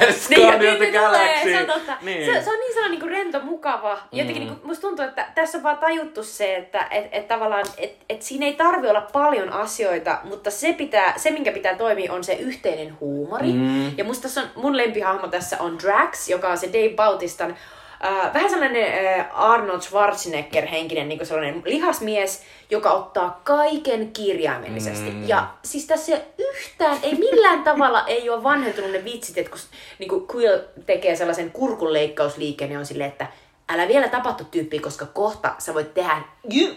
yes, 0.00 0.28
Niin, 0.28 0.48
the 0.48 0.58
niin, 0.58 0.80
niin 0.80 0.92
Galaxy. 0.92 1.52
se 1.52 1.60
on 1.60 1.66
totta. 1.66 1.96
Niin. 2.02 2.24
Se, 2.24 2.42
se, 2.44 2.50
on 2.50 2.58
niin 2.60 2.74
sellainen 2.74 2.90
niin 2.90 3.00
kuin 3.00 3.10
rento, 3.10 3.40
mukava. 3.40 3.98
Jotenkin 4.12 4.42
niin 4.42 4.56
kuin, 4.56 4.66
musta 4.66 4.80
tuntuu, 4.80 5.04
että 5.04 5.26
tässä 5.34 5.58
on 5.58 5.64
vaan 5.64 5.78
tajuttu 5.78 6.22
se, 6.22 6.56
että 6.56 6.86
et, 6.90 7.04
et 7.12 7.28
tavallaan, 7.28 7.64
et, 7.78 7.96
et 8.08 8.22
siinä 8.22 8.46
ei 8.46 8.52
tarvi 8.52 8.88
olla 8.88 9.08
paljon 9.12 9.52
asioita, 9.52 10.18
mutta 10.24 10.50
se, 10.50 10.72
pitää, 10.72 11.14
se 11.16 11.30
minkä 11.30 11.52
pitää 11.52 11.74
toimia, 11.74 12.12
on 12.12 12.24
se 12.24 12.32
yhteinen 12.32 13.00
huumori. 13.00 13.52
Mm. 13.52 13.98
Ja 13.98 14.04
musta 14.04 14.22
tässä 14.22 14.40
on, 14.40 14.48
mun 14.54 14.76
lempihahmo 14.76 15.28
tässä 15.28 15.56
on 15.60 15.78
Drax, 15.78 16.28
joka 16.28 16.48
on 16.48 16.58
se 16.58 16.66
Dave 16.66 16.94
Bautistan 17.30 17.56
äh, 18.04 18.34
vähän 18.34 18.50
sellainen 18.50 19.06
äh, 19.06 19.26
Arnold 19.32 19.80
Schwarzenegger-henkinen 19.80 21.08
niin 21.08 21.26
sellainen 21.26 21.62
lihasmies, 21.64 22.42
joka 22.70 22.90
ottaa 22.90 23.40
kaiken 23.44 24.12
kirjaimellisesti. 24.12 25.10
Mm. 25.10 25.28
Ja 25.28 25.48
siis 25.64 25.86
tässä 25.86 26.20
yhtään, 26.38 26.98
ei 27.02 27.14
millään 27.14 27.62
tavalla 27.70 28.06
ei 28.06 28.30
ole 28.30 28.42
vanhentunut 28.42 28.90
ne 28.90 29.04
vitsit, 29.04 29.38
että 29.38 29.50
kun 29.50 29.60
niin 29.98 30.08
kuin 30.08 30.26
Quill 30.34 30.58
tekee 30.86 31.16
sellaisen 31.16 31.50
kurkunleikkausliikkeen, 31.50 32.70
niin 32.70 32.78
on 32.78 32.86
silleen, 32.86 33.10
että 33.10 33.26
älä 33.68 33.88
vielä 33.88 34.08
tapattu 34.08 34.44
tyyppi, 34.44 34.78
koska 34.78 35.06
kohta 35.06 35.54
sä 35.58 35.74
voit 35.74 35.94
tehdä 35.94 36.22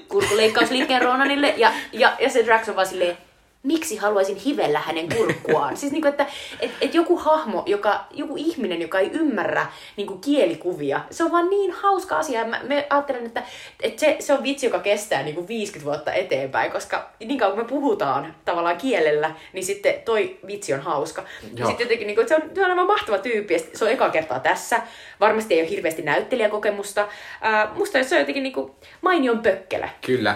kurkunleikkausliikkeen 0.07 1.01
Ronanille. 1.01 1.53
Ja, 1.57 1.71
ja, 1.91 2.13
ja 2.19 2.29
se 2.29 2.45
Drax 2.45 2.69
on 2.69 2.75
vaan 2.75 2.87
silleen, 2.87 3.17
miksi 3.63 3.97
haluaisin 3.97 4.35
hivellä 4.35 4.79
hänen 4.79 5.09
kurkkuaan. 5.17 5.77
siis 5.77 5.91
niinku, 5.91 6.07
että 6.07 6.25
et, 6.59 6.71
et 6.81 6.93
joku 6.93 7.17
hahmo, 7.17 7.63
joka, 7.65 8.05
joku 8.11 8.33
ihminen, 8.37 8.81
joka 8.81 8.99
ei 8.99 9.11
ymmärrä 9.13 9.65
niinku 9.97 10.17
kielikuvia, 10.17 11.01
se 11.11 11.23
on 11.23 11.31
vaan 11.31 11.49
niin 11.49 11.71
hauska 11.71 12.17
asia. 12.17 12.45
Mä, 12.45 12.61
mä 12.69 12.83
ajattelen, 12.89 13.25
että 13.25 13.43
et 13.83 13.99
se, 13.99 14.15
se 14.19 14.33
on 14.33 14.43
vitsi, 14.43 14.65
joka 14.65 14.79
kestää 14.79 15.23
niinku 15.23 15.47
50 15.47 15.85
vuotta 15.85 16.13
eteenpäin, 16.13 16.71
koska 16.71 17.09
niin 17.19 17.39
kauan 17.39 17.55
kun 17.55 17.65
me 17.65 17.69
puhutaan 17.69 18.35
tavallaan 18.45 18.77
kielellä, 18.77 19.35
niin 19.53 19.65
sitten 19.65 19.93
toi 20.05 20.39
vitsi 20.47 20.73
on 20.73 20.81
hauska. 20.81 21.21
Ja 21.21 21.47
Joo. 21.55 21.67
sitten 21.67 21.85
jotenkin, 21.85 22.07
niinku, 22.07 22.21
että 22.21 22.35
se, 22.35 22.43
on, 22.43 22.49
se 22.55 22.65
on 22.65 22.71
aivan 22.71 22.87
mahtava 22.87 23.17
tyyppi, 23.17 23.53
ja 23.53 23.59
se 23.73 23.85
on 23.85 23.91
eka 23.91 24.09
kertaa 24.09 24.39
tässä. 24.39 24.81
Varmasti 25.19 25.53
ei 25.53 25.61
ole 25.61 25.69
hirveästi 25.69 26.01
näyttelijäkokemusta. 26.01 27.07
Ää, 27.41 27.71
musta 27.75 28.03
se 28.03 28.15
on 28.15 28.21
jotenkin 28.21 28.43
niinku 28.43 28.75
mainion 29.01 29.39
pökkelä. 29.39 29.89
Kyllä. 30.05 30.35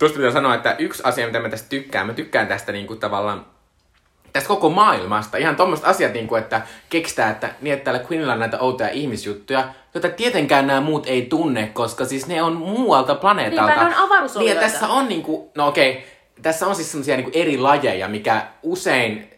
Tuosta 0.00 0.16
pitää 0.16 0.32
sanoa, 0.32 0.54
että 0.54 0.76
yksi 0.78 1.02
asia, 1.04 1.26
mitä 1.26 1.40
mä 1.40 1.48
tästä 1.48 1.68
tykkään, 1.68 2.06
mä 2.06 2.12
tykkään 2.12 2.46
tästä 2.46 2.72
niinku 2.72 2.96
tavallaan 2.96 3.46
tästä 4.32 4.48
koko 4.48 4.70
maailmasta. 4.70 5.36
Ihan 5.36 5.56
tommoset 5.56 5.84
asiat, 5.84 6.12
niinku, 6.12 6.36
että 6.36 6.62
keksitään, 6.88 7.32
että, 7.32 7.54
niin, 7.60 7.74
että 7.74 7.84
täällä 7.84 8.04
Queenilla 8.10 8.32
on 8.32 8.38
näitä 8.38 8.58
outoja 8.58 8.90
ihmisjuttuja, 8.90 9.68
joita 9.94 10.08
tietenkään 10.08 10.66
nämä 10.66 10.80
muut 10.80 11.06
ei 11.06 11.22
tunne, 11.22 11.70
koska 11.72 12.04
siis 12.04 12.26
ne 12.26 12.42
on 12.42 12.56
muualta 12.56 13.14
planeetalta. 13.14 13.74
Niinpä, 13.74 13.88
ne 13.88 13.96
on. 14.00 14.28
Niin, 14.38 14.56
tässä 14.56 14.88
on 14.88 15.08
niinku, 15.08 15.50
no 15.54 15.68
okei, 15.68 16.06
tässä 16.42 16.66
on 16.66 16.74
siis 16.74 16.90
semmosia 16.90 17.16
niinku 17.16 17.30
eri 17.34 17.58
lajeja, 17.58 18.08
mikä 18.08 18.46
usein 18.62 19.30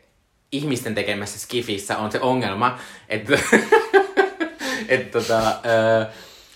ihmisten 0.52 0.94
tekemässä 0.94 1.38
skifissä 1.38 1.98
on 1.98 2.12
se 2.12 2.20
ongelma, 2.20 2.78
että, 3.08 3.38
että 4.88 5.20
tota, 5.20 5.42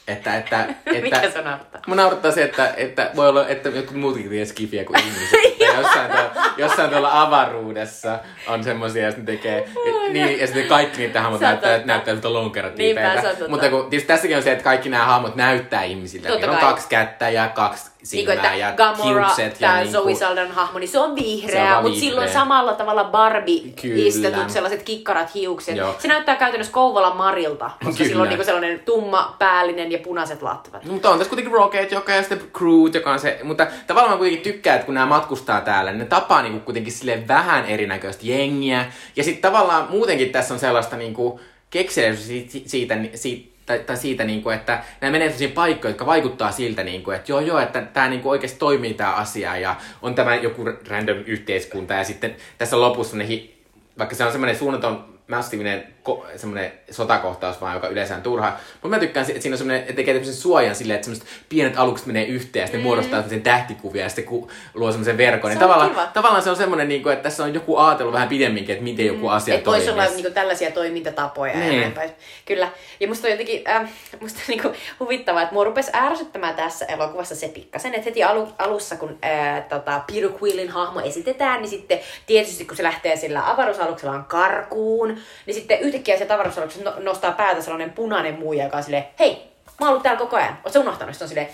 että, 0.08 0.36
että, 0.36 0.64
että, 0.86 1.00
Mikä 1.02 1.30
se 1.30 1.42
naurattaa? 1.42 1.80
Mä 1.86 1.94
naurattaa 1.94 2.30
se, 2.32 2.42
että, 2.42 2.74
että 2.76 3.10
voi 3.16 3.28
olla, 3.28 3.48
että 3.48 3.68
jotkut 3.68 3.96
muutkin 3.96 4.24
tekee 4.24 4.46
skifiä 4.46 4.84
kuin 4.84 5.00
ihmiset. 5.00 5.28
Jossain, 5.76 6.10
tuolla, 6.10 6.32
jossain 6.56 6.90
tuolla 6.90 7.22
avaruudessa 7.22 8.18
on 8.46 8.64
semmosia, 8.64 9.08
että 9.08 9.20
ne 9.20 9.26
tekee, 9.26 9.68
niin, 10.12 10.40
ja 10.40 10.46
sitten 10.46 10.66
kaikki 10.66 10.98
niitä 10.98 11.22
hahmot 11.22 11.40
näyttää, 11.40 11.80
näyttää 11.84 12.14
siltä 12.14 12.28
totta. 12.28 13.48
Mutta 13.48 13.70
kun, 13.70 13.90
tietysti 13.90 14.08
tässäkin 14.08 14.36
on 14.36 14.42
se, 14.42 14.52
että 14.52 14.64
kaikki 14.64 14.88
nämä 14.88 15.04
hahmot 15.04 15.36
näyttää 15.36 15.82
ihmisiltä. 15.82 16.28
Totta 16.28 16.46
Niillä 16.46 16.54
on 16.54 16.66
kaksi 16.66 16.88
kättä 16.88 17.30
ja 17.30 17.48
kaksi 17.48 17.90
silmää 18.02 18.34
että 18.34 18.54
ja 18.54 18.72
Gamora, 18.72 19.26
hiukset. 19.26 19.58
tämä 19.58 19.80
ja 19.80 19.90
Zoe 19.90 20.06
niinku, 20.06 20.18
Saldan 20.18 20.50
hahmo, 20.50 20.78
niin 20.78 20.88
se 20.88 20.98
on 20.98 21.10
Se 21.10 21.24
vihreä, 21.24 21.78
on 21.78 21.84
mutta 21.84 22.00
silloin 22.00 22.32
samalla 22.32 22.74
tavalla 22.74 23.04
Barbie 23.04 23.60
Kyllä. 23.82 24.08
istetut 24.08 24.50
sellaiset 24.50 24.82
kikkarat 24.82 25.34
hiukset. 25.34 25.76
Joo. 25.76 25.94
Se 25.98 26.08
näyttää 26.08 26.36
käytännössä 26.36 26.72
Kouvolan 26.72 27.16
Marilta, 27.16 27.70
koska 27.84 27.96
Kyllä. 27.96 28.08
sillä 28.08 28.22
on 28.22 28.28
niinku 28.28 28.44
sellainen 28.44 28.80
tumma 28.80 29.36
päällinen 29.38 29.92
ja 29.92 29.98
punaiset 29.98 30.42
latvat. 30.42 30.84
No, 30.84 30.92
mutta 30.92 31.10
on 31.10 31.18
tässä 31.18 31.30
kuitenkin 31.30 31.54
Rocket, 31.54 31.90
joka 31.90 32.12
ja 32.12 32.22
sitten 32.22 32.42
Groot, 32.52 32.94
joka 32.94 33.12
on 33.12 33.18
se... 33.18 33.40
Mutta 33.42 33.66
tavallaan 33.86 34.12
mä 34.14 34.18
kuitenkin 34.18 34.52
tykkään, 34.52 34.76
että 34.76 34.86
kun 34.86 34.94
nämä 34.94 35.06
matkustaa 35.06 35.60
täällä, 35.60 35.90
niin 35.90 35.98
ne 35.98 36.04
tapaa 36.04 36.42
niinku 36.42 36.60
kuitenkin 36.60 36.92
sille 36.92 37.28
vähän 37.28 37.64
erinäköistä 37.64 38.22
jengiä. 38.26 38.86
Ja 39.16 39.24
sitten 39.24 39.50
tavallaan 39.50 39.86
muutenkin 39.90 40.30
tässä 40.30 40.54
on 40.54 40.60
sellaista 40.60 40.96
niinku 40.96 41.40
kekseliäisyyttä 41.70 42.52
siitä, 42.52 42.70
siitä, 42.70 42.94
siitä 43.14 43.55
tai, 43.66 43.78
tai 43.78 43.96
siitä, 43.96 44.24
niinku, 44.24 44.50
että 44.50 44.84
nämä 45.00 45.10
menee 45.10 45.28
sellaisiin 45.28 45.52
paikkoihin, 45.52 45.92
jotka 45.92 46.06
vaikuttaa 46.06 46.52
siltä, 46.52 46.84
niinku, 46.84 47.10
että 47.10 47.32
joo 47.32 47.40
joo, 47.40 47.58
että 47.58 47.82
tämä 47.82 48.08
niinku 48.08 48.30
oikeasti 48.30 48.58
toimii 48.58 48.94
tämä 48.94 49.12
asia 49.12 49.56
ja 49.56 49.76
on 50.02 50.14
tämä 50.14 50.34
joku 50.34 50.64
random 50.88 51.16
yhteiskunta 51.26 51.94
ja 51.94 52.04
sitten 52.04 52.36
tässä 52.58 52.80
lopussa 52.80 53.16
ne, 53.16 53.28
hi- 53.28 53.56
vaikka 53.98 54.14
se 54.14 54.24
on 54.24 54.32
semmoinen 54.32 54.56
suunnaton 54.58 55.18
massiivinen 55.28 55.95
ko- 56.08 56.26
semmoinen 56.36 56.72
sotakohtaus 56.90 57.60
vaan, 57.60 57.74
joka 57.74 57.88
yleensä 57.88 58.14
on 58.14 58.22
turha. 58.22 58.52
Mutta 58.72 58.88
mä 58.88 58.98
tykkään, 58.98 59.26
että 59.30 59.42
siinä 59.42 59.54
on 59.54 59.58
semmoinen, 59.58 59.80
että 59.82 59.92
tekee 59.92 60.14
tämmöisen 60.14 60.34
suojan 60.34 60.74
silleen, 60.74 60.94
että 60.94 61.04
semmoiset 61.04 61.28
pienet 61.48 61.78
alukset 61.78 62.06
menee 62.06 62.24
yhteen 62.24 62.60
ja 62.60 62.66
sitten 62.66 62.80
mm. 62.80 62.84
muodostaa 62.84 63.12
semmoisen 63.12 63.42
tähtikuvia 63.42 64.02
ja 64.02 64.08
sitten 64.08 64.24
ku- 64.24 64.50
luo 64.74 64.90
semmoisen 64.90 65.18
verkon. 65.18 65.50
Niin 65.50 65.58
Se 65.58 65.64
on 65.64 65.70
tavallaan, 65.70 65.90
kiva. 65.90 66.06
tavallaan 66.14 66.42
se 66.42 66.50
on 66.50 66.56
semmoinen, 66.56 66.88
niin 66.88 67.02
kuin, 67.02 67.12
että 67.12 67.22
tässä 67.22 67.44
on 67.44 67.54
joku 67.54 67.76
ajatellut 67.76 68.14
vähän 68.14 68.28
pidemminkin, 68.28 68.72
että 68.72 68.84
miten 68.84 69.06
joku 69.06 69.28
asia 69.28 69.54
Että 69.54 69.70
voisi 69.70 69.86
toimii. 69.86 70.02
olla 70.04 70.14
niinku 70.14 70.30
tällaisia 70.30 70.70
toimintatapoja 70.70 71.52
ja 71.52 71.58
Niin. 71.58 71.80
näin 71.80 71.92
päin. 71.92 72.10
Kyllä. 72.46 72.68
Ja 73.00 73.08
musta 73.08 73.26
on 73.26 73.30
jotenkin 73.30 73.62
äh, 73.68 73.90
musta 74.20 74.38
on 74.38 74.44
niinku 74.48 74.72
huvittavaa, 75.00 75.42
että 75.42 75.54
mua 75.54 75.64
rupesi 75.64 75.90
ärsyttämään 75.94 76.54
tässä 76.54 76.84
elokuvassa 76.84 77.36
se 77.36 77.48
pikkasen, 77.48 77.94
että 77.94 78.04
heti 78.04 78.24
alu, 78.24 78.48
alussa, 78.58 78.96
kun 78.96 79.18
äh, 79.24 79.64
tota, 79.68 80.00
Peter 80.12 80.30
Quillin 80.42 80.68
hahmo 80.68 81.00
esitetään, 81.00 81.60
niin 81.62 81.70
sitten 81.70 81.98
tietysti 82.26 82.64
kun 82.64 82.76
se 82.76 82.82
lähtee 82.82 83.16
sillä 83.16 83.50
avaruusaluksellaan 83.50 84.24
karkuun, 84.24 85.18
niin 85.46 85.54
sitten 85.54 85.78
yhtäkkiä 85.96 86.26
se 86.26 86.34
avaruusaluksella 86.34 86.90
no, 86.90 86.96
nostaa 87.00 87.32
päätä 87.32 87.62
sellainen 87.62 87.92
punainen 87.92 88.38
muija, 88.38 88.64
joka 88.64 88.76
on 88.76 88.82
silleen, 88.82 89.04
hei, 89.18 89.34
mä 89.80 89.86
oon 89.86 89.88
ollut 89.88 90.02
täällä 90.02 90.18
koko 90.18 90.36
ajan. 90.36 90.58
Oot 90.64 90.72
sä 90.72 90.80
unohtanut? 90.80 91.14
Sitten 91.14 91.24
on 91.24 91.28
silleen, 91.28 91.48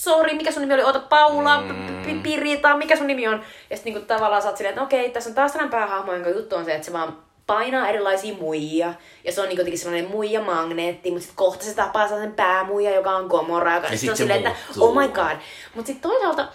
sori, 0.00 0.34
mikä 0.34 0.52
sun 0.52 0.60
nimi 0.60 0.74
oli? 0.74 0.84
Ota 0.84 1.00
Paula, 1.00 1.60
mm. 1.60 2.22
Pirita, 2.22 2.76
mikä 2.76 2.96
sun 2.96 3.06
nimi 3.06 3.28
on? 3.28 3.44
Ja 3.70 3.76
sitten 3.76 3.92
niinku 3.92 4.06
tavallaan 4.06 4.42
sä 4.42 4.48
oot 4.48 4.56
silleen, 4.56 4.72
että 4.72 4.82
okei, 4.82 5.10
tässä 5.10 5.30
on 5.30 5.34
taas 5.34 5.52
tällainen 5.52 5.70
päähahmo, 5.70 6.12
jonka 6.12 6.30
juttu 6.30 6.56
on 6.56 6.64
se, 6.64 6.74
että 6.74 6.86
se 6.86 6.92
vaan 6.92 7.16
painaa 7.46 7.88
erilaisia 7.88 8.34
muijia. 8.34 8.94
Ja 9.24 9.32
se 9.32 9.40
on 9.40 9.48
niinku 9.48 9.60
jotenkin 9.60 9.78
sellainen 9.78 10.10
muija 10.10 10.42
magneetti, 10.42 11.10
mutta 11.10 11.22
sitten 11.22 11.36
kohta 11.36 11.64
se 11.64 11.74
tapaa 11.74 12.08
sellaisen 12.08 12.34
päämuija, 12.34 12.94
joka 12.94 13.10
on 13.10 13.26
Gomorra, 13.26 13.74
joka 13.74 13.86
Ja 13.86 13.98
sit 13.98 14.10
on 14.10 14.16
se 14.16 14.20
silleen, 14.20 14.46
että 14.46 14.56
oh 14.78 14.94
my 14.94 15.08
god. 15.08 15.36
Mutta 15.74 15.86
sitten 15.86 16.10
toisaalta, 16.10 16.48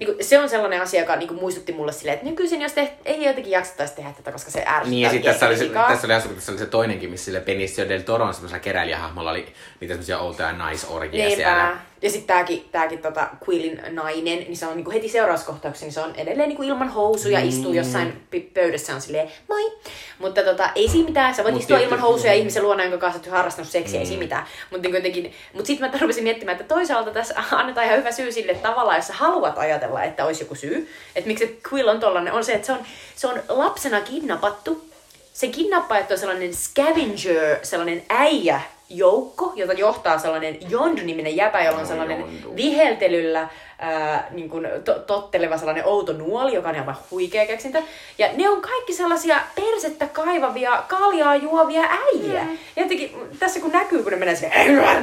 niinku, 0.00 0.24
se 0.24 0.38
on 0.38 0.48
sellainen 0.48 0.82
asia, 0.82 1.00
joka 1.00 1.16
niinku 1.16 1.34
muistutti 1.34 1.72
mulle 1.72 1.92
silleen, 1.92 2.14
että 2.14 2.26
nykyisin 2.26 2.62
jos 2.62 2.72
te, 2.72 2.92
ei 3.04 3.24
jotenkin 3.24 3.52
jaksettaisi 3.52 3.94
tehdä 3.94 4.12
tätä, 4.12 4.32
koska 4.32 4.50
se 4.50 4.58
ärsyttää. 4.58 4.90
Niin, 4.90 5.02
ja 5.02 5.10
sitten 5.10 5.32
tässä 5.32 5.46
oli, 5.46 5.56
se, 5.56 5.64
liikaa. 5.64 5.88
tässä 5.88 6.06
oli, 6.06 6.14
asu- 6.14 6.28
tässä 6.28 6.52
oli 6.52 6.58
se 6.58 6.66
toinenkin, 6.66 7.10
missä 7.10 7.24
sille 7.24 7.40
Benicio 7.40 7.88
del 7.88 8.00
Toron 8.00 8.34
semmoisella 8.34 8.60
keräilijähahmolla 8.60 9.30
oli 9.30 9.52
niitä 9.80 9.94
semmoisia 9.94 10.18
outoja 10.18 10.52
naisorgia 10.52 11.30
siellä. 11.36 11.76
Ja 12.02 12.10
sitten 12.10 12.26
tääkin, 12.26 12.68
tääkin 12.72 12.98
tota 12.98 13.28
Quillin 13.48 13.80
nainen, 13.90 14.38
niin 14.38 14.56
se 14.56 14.66
on 14.66 14.76
niinku 14.76 14.90
heti 14.90 15.08
seurauskohtauksessa, 15.08 15.86
niin 15.86 15.92
se 15.92 16.00
on 16.00 16.14
edelleen 16.16 16.48
niinku 16.48 16.62
ilman 16.62 16.88
housuja, 16.88 17.40
Mm. 17.40 17.48
istuu 17.48 17.72
jossain 17.72 18.22
pi- 18.30 18.50
pöydässä 18.54 18.94
on 18.94 19.00
silleen, 19.00 19.30
moi. 19.48 19.72
Mutta 20.18 20.42
tota, 20.42 20.70
ei 20.74 20.88
siinä 20.88 21.08
mitään, 21.08 21.34
sä 21.34 21.44
voit 21.44 21.54
Mut 21.54 21.62
istua 21.62 21.76
tietty- 21.76 21.94
ilman 21.94 22.00
housuja 22.08 22.32
mm. 22.32 22.38
ihmisen 22.38 22.62
luona, 22.62 22.82
jonka 22.84 22.98
kanssa 22.98 23.18
oot 23.20 23.30
harrastanut 23.36 23.70
seksiä, 23.70 24.00
ei 24.00 24.06
siinä 24.06 24.22
mitään. 24.22 24.46
Mutta 24.70 24.88
niin 24.88 24.94
jotenkin, 24.96 25.32
mut 25.54 25.66
sitten 25.66 25.90
mä 25.90 25.98
rupesin 26.00 26.24
miettimään, 26.24 26.60
että 26.60 26.74
toisaalta 26.74 27.10
tässä 27.10 27.34
annetaan 27.52 27.86
ihan 27.86 27.98
hyvä 27.98 28.12
syy 28.12 28.32
sille 28.32 28.54
tavalla, 28.54 28.96
jos 28.96 29.06
sä 29.06 29.12
haluat 29.12 29.58
ajatella, 29.58 30.02
että 30.04 30.24
olisi 30.24 30.42
joku 30.44 30.54
syy. 30.54 30.90
Että 31.16 31.28
miksi 31.28 31.60
Quill 31.72 31.88
on 31.88 32.00
tollanen, 32.00 32.32
on 32.32 32.44
se, 32.44 32.52
että 32.52 32.66
se 32.66 32.72
on, 32.72 32.78
se 33.16 33.26
on 33.26 33.42
lapsena 33.48 34.00
kidnappattu, 34.00 34.84
se 35.32 35.46
kidnappajat 35.48 36.10
on 36.10 36.18
sellainen 36.18 36.54
scavenger, 36.54 37.58
sellainen 37.62 38.02
äijä 38.08 38.60
joukko, 38.90 39.52
jota 39.56 39.72
johtaa 39.72 40.18
sellainen 40.18 40.58
Jond-niminen 40.70 41.36
jäpä, 41.36 41.60
jolla 41.64 41.78
on 41.80 41.86
sellainen 41.86 42.20
Jondu. 42.20 42.56
viheltelyllä 42.56 43.48
ää, 43.78 44.26
niin 44.30 44.50
kuin 44.50 44.68
to- 44.84 44.98
totteleva 44.98 45.56
sellainen 45.58 45.86
outo 45.86 46.12
nuoli, 46.12 46.54
joka 46.54 46.68
on 46.68 46.74
ihan 46.74 46.96
huikea 47.10 47.46
keksintö. 47.46 47.82
Ja 48.18 48.28
ne 48.36 48.48
on 48.48 48.60
kaikki 48.60 48.92
sellaisia 48.92 49.36
persettä 49.54 50.06
kaivavia, 50.06 50.82
kaljaa 50.88 51.36
juovia 51.36 51.82
äijä. 51.82 52.46
Ja 52.76 52.82
jotenkin 52.82 53.16
tässä 53.38 53.60
kun 53.60 53.70
näkyy, 53.72 54.02
kun 54.02 54.12
ne 54.12 54.18
menee 54.18 54.36
silleen, 54.36 55.00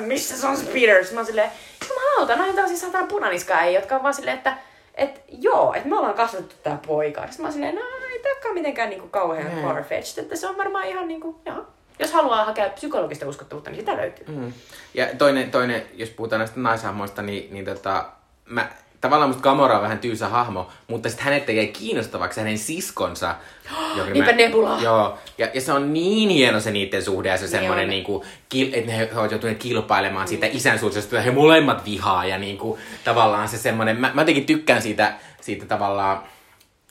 missä 0.00 0.36
se 0.36 0.46
on 0.46 0.56
Peters? 0.72 1.12
Mä 1.12 1.18
oon 1.18 1.26
silleen, 1.26 1.50
jumalauta, 1.88 2.36
noin 2.36 2.54
tällaisia 2.54 2.78
satana 2.78 3.06
punaniskaa 3.06 3.66
jotka 3.66 3.96
on 3.96 4.02
vaan 4.02 4.14
silleen, 4.14 4.36
että 4.36 4.56
et 4.94 5.20
joo, 5.28 5.74
että 5.74 5.88
me 5.88 5.96
ollaan 5.98 6.14
kasvatettu 6.14 6.54
tää 6.62 6.78
poika. 6.86 7.20
Sitten 7.20 7.40
mä 7.42 7.46
oon 7.46 7.52
silleen, 7.52 7.74
no 7.74 7.80
ei 8.12 8.18
tääkään 8.18 8.54
mitenkään 8.54 8.90
niinku 8.90 9.08
kauhean 9.08 9.54
Mm. 9.54 9.62
farfetched, 9.62 10.22
että 10.22 10.36
se 10.36 10.46
on 10.48 10.56
varmaan 10.58 10.86
ihan 10.88 11.08
niinku, 11.08 11.40
joo. 11.46 11.64
Jos 11.98 12.12
haluaa 12.12 12.44
hakea 12.44 12.70
psykologista 12.70 13.28
uskottavuutta, 13.28 13.70
niin 13.70 13.80
sitä 13.80 13.96
löytyy. 13.96 14.26
Mm. 14.28 14.52
Ja 14.94 15.06
toinen, 15.18 15.50
toinen, 15.50 15.82
jos 15.94 16.10
puhutaan 16.10 16.38
näistä 16.38 16.60
naishahmoista, 16.60 17.22
niin, 17.22 17.54
niin 17.54 17.64
tota, 17.64 18.04
mä, 18.44 18.68
tavallaan 19.00 19.30
musta 19.30 19.42
Gamora 19.42 19.76
on 19.76 19.82
vähän 19.82 19.98
tyysä 19.98 20.28
hahmo, 20.28 20.68
mutta 20.86 21.08
sitten 21.08 21.24
hänet 21.24 21.46
tekee 21.46 21.66
kiinnostavaksi 21.66 22.40
hänen 22.40 22.58
siskonsa. 22.58 23.34
joka 23.96 24.10
Niinpä 24.10 24.32
Nebula. 24.32 24.78
Joo, 24.80 25.18
ja, 25.38 25.48
ja 25.54 25.60
se 25.60 25.72
on 25.72 25.92
niin 25.92 26.28
hieno 26.28 26.60
se 26.60 26.70
niiden 26.70 27.02
suhde 27.02 27.28
ja 27.28 27.36
se 27.36 27.48
semmoinen, 27.48 27.84
on. 27.84 27.90
niinku, 27.90 28.24
että 28.72 28.92
ne 28.92 29.10
ovat 29.16 29.30
joutuneet 29.30 29.58
kilpailemaan 29.58 30.28
siitä 30.28 30.46
isän 30.46 30.78
suunnasta, 30.78 31.16
että 31.16 31.20
he 31.20 31.30
molemmat 31.30 31.84
vihaa 31.84 32.24
ja 32.24 32.38
niinku, 32.38 32.78
tavallaan 33.04 33.48
se 33.48 33.58
semmoinen, 33.58 34.00
mä, 34.00 34.10
mä 34.14 34.20
jotenkin 34.20 34.46
tykkään 34.46 34.82
siitä, 34.82 35.14
siitä 35.40 35.66
tavallaan, 35.66 36.22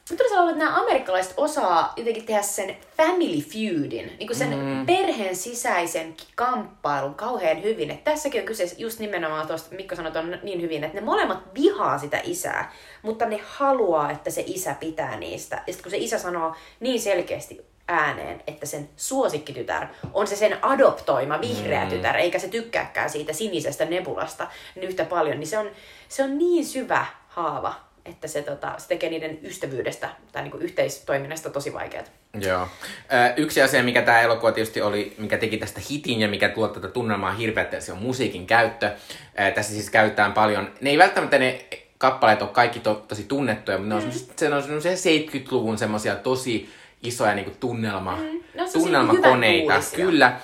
Mutta 0.10 0.24
sellainen, 0.30 0.54
että 0.54 0.66
nämä 0.66 0.78
amerikkalaiset 0.78 1.34
osaa 1.38 1.94
jotenkin 1.96 2.26
tehdä 2.26 2.42
sen 2.42 2.78
family 2.98 3.42
feudin, 3.42 4.16
niin 4.20 4.28
kuin 4.28 4.38
sen 4.38 4.58
mm. 4.58 4.86
perheen 4.86 5.36
sisäisen 5.36 6.16
kamppailun 6.36 7.16
kauhean 7.16 7.64
hyvin. 7.64 7.92
Et 7.92 8.04
tässäkin 8.04 8.42
on 8.42 8.48
kyse 8.48 8.76
just 8.78 9.00
nimenomaan 9.00 9.48
tuosta, 9.48 9.76
Mikko 9.76 9.96
sanoi 9.96 10.12
on 10.16 10.40
niin 10.44 10.62
hyvin, 10.62 10.84
että 10.84 11.00
ne 11.00 11.06
molemmat 11.06 11.54
vihaa 11.54 11.98
sitä 11.98 12.22
isää, 12.24 12.74
mutta 13.02 13.26
ne 13.26 13.40
haluaa, 13.46 14.12
että 14.12 14.30
se 14.30 14.44
isä 14.46 14.76
pitää 14.80 15.20
niistä. 15.20 15.56
Ja 15.68 15.74
sitten 15.74 15.84
kun 15.84 15.92
se 15.92 15.98
isä 15.98 16.20
sanoo 16.20 16.56
niin 16.80 17.02
selkeästi 17.02 17.66
ääneen, 17.88 18.44
että 18.48 18.66
sen 18.66 18.90
suosikkitytär 18.96 19.88
on 20.14 20.28
se 20.28 20.36
sen 20.36 20.58
adoptoima 20.62 21.42
vihreä 21.42 21.84
mm. 21.84 21.90
tytär, 21.90 22.18
eikä 22.18 22.40
se 22.40 22.48
tykkääkään 22.48 23.10
siitä 23.10 23.34
sinisestä 23.34 23.86
nebulasta 23.86 24.48
niin 24.76 24.90
yhtä 24.90 25.06
paljon, 25.06 25.40
niin 25.40 25.48
se 25.48 25.58
on, 25.58 25.70
se 26.10 26.24
on 26.24 26.38
niin 26.38 26.66
syvä 26.66 27.06
haava, 27.28 27.87
että 28.10 28.28
se, 28.28 28.42
tota, 28.42 28.74
se 28.78 28.88
tekee 28.88 29.10
niiden 29.10 29.40
ystävyydestä 29.44 30.10
tai 30.32 30.42
niinku 30.42 30.58
yhteistoiminnasta 30.58 31.50
tosi 31.50 31.74
vaikeaa. 31.74 32.04
Joo. 32.40 32.62
Ö, 32.62 33.34
yksi 33.38 33.62
asia, 33.62 33.84
mikä 33.84 34.02
tämä 34.02 34.22
elokuva 34.22 34.52
tietysti 34.52 34.82
oli, 34.82 35.16
mikä 35.18 35.38
teki 35.38 35.58
tästä 35.58 35.82
hitin 35.90 36.20
ja 36.20 36.28
mikä 36.28 36.50
tuo 36.50 36.68
tätä 36.68 36.88
tunnelmaa 36.88 37.32
hirveästi, 37.34 37.82
se 37.82 37.92
on 37.92 37.98
musiikin 37.98 38.48
käyttö. 38.48 38.92
Ö, 39.40 39.52
tässä 39.52 39.74
siis 39.74 39.90
käytetään 39.90 40.34
paljon, 40.34 40.72
ne 40.82 40.90
ei 40.90 40.98
välttämättä 40.98 41.40
ne 41.40 41.66
kappaleet 41.98 42.42
ole 42.42 42.50
kaikki 42.50 42.80
to, 42.80 43.06
tosi 43.08 43.24
tunnettuja, 43.24 43.78
mutta 43.78 43.90
ne 43.90 43.96
on, 43.96 44.02
semmosia- 44.02 44.34
se 44.36 44.56
on 44.56 44.64
semmoisia 44.64 44.92
70-luvun 44.92 45.78
semmoisia 45.78 46.16
tosi 46.16 46.70
isoja 47.04 47.34
niinku 47.36 47.52
tunnelma, 47.60 48.16
Mm, 48.16 48.40
semmosia 48.56 48.82
tunnelmakoneita. 48.82 49.74
Kyllä. 49.96 50.40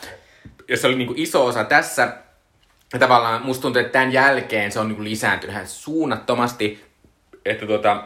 Ja 0.68 0.78
se 0.78 0.88
oli 0.88 0.95
niinku 0.95 1.14
iso 1.18 1.45
osa 1.45 1.64
tässä. 1.64 2.18
Ja 2.93 2.99
tavallaan 2.99 3.41
musta 3.41 3.61
tuntuu, 3.61 3.80
että 3.80 3.91
tämän 3.91 4.14
jälkeen 4.14 4.72
se 4.72 4.80
on 4.80 4.88
niinku 4.88 5.03
lisääntynyt 5.03 5.53
ihan 5.55 5.68
suunnattomasti, 5.68 6.86
että 7.46 7.66
tuota, 7.66 8.04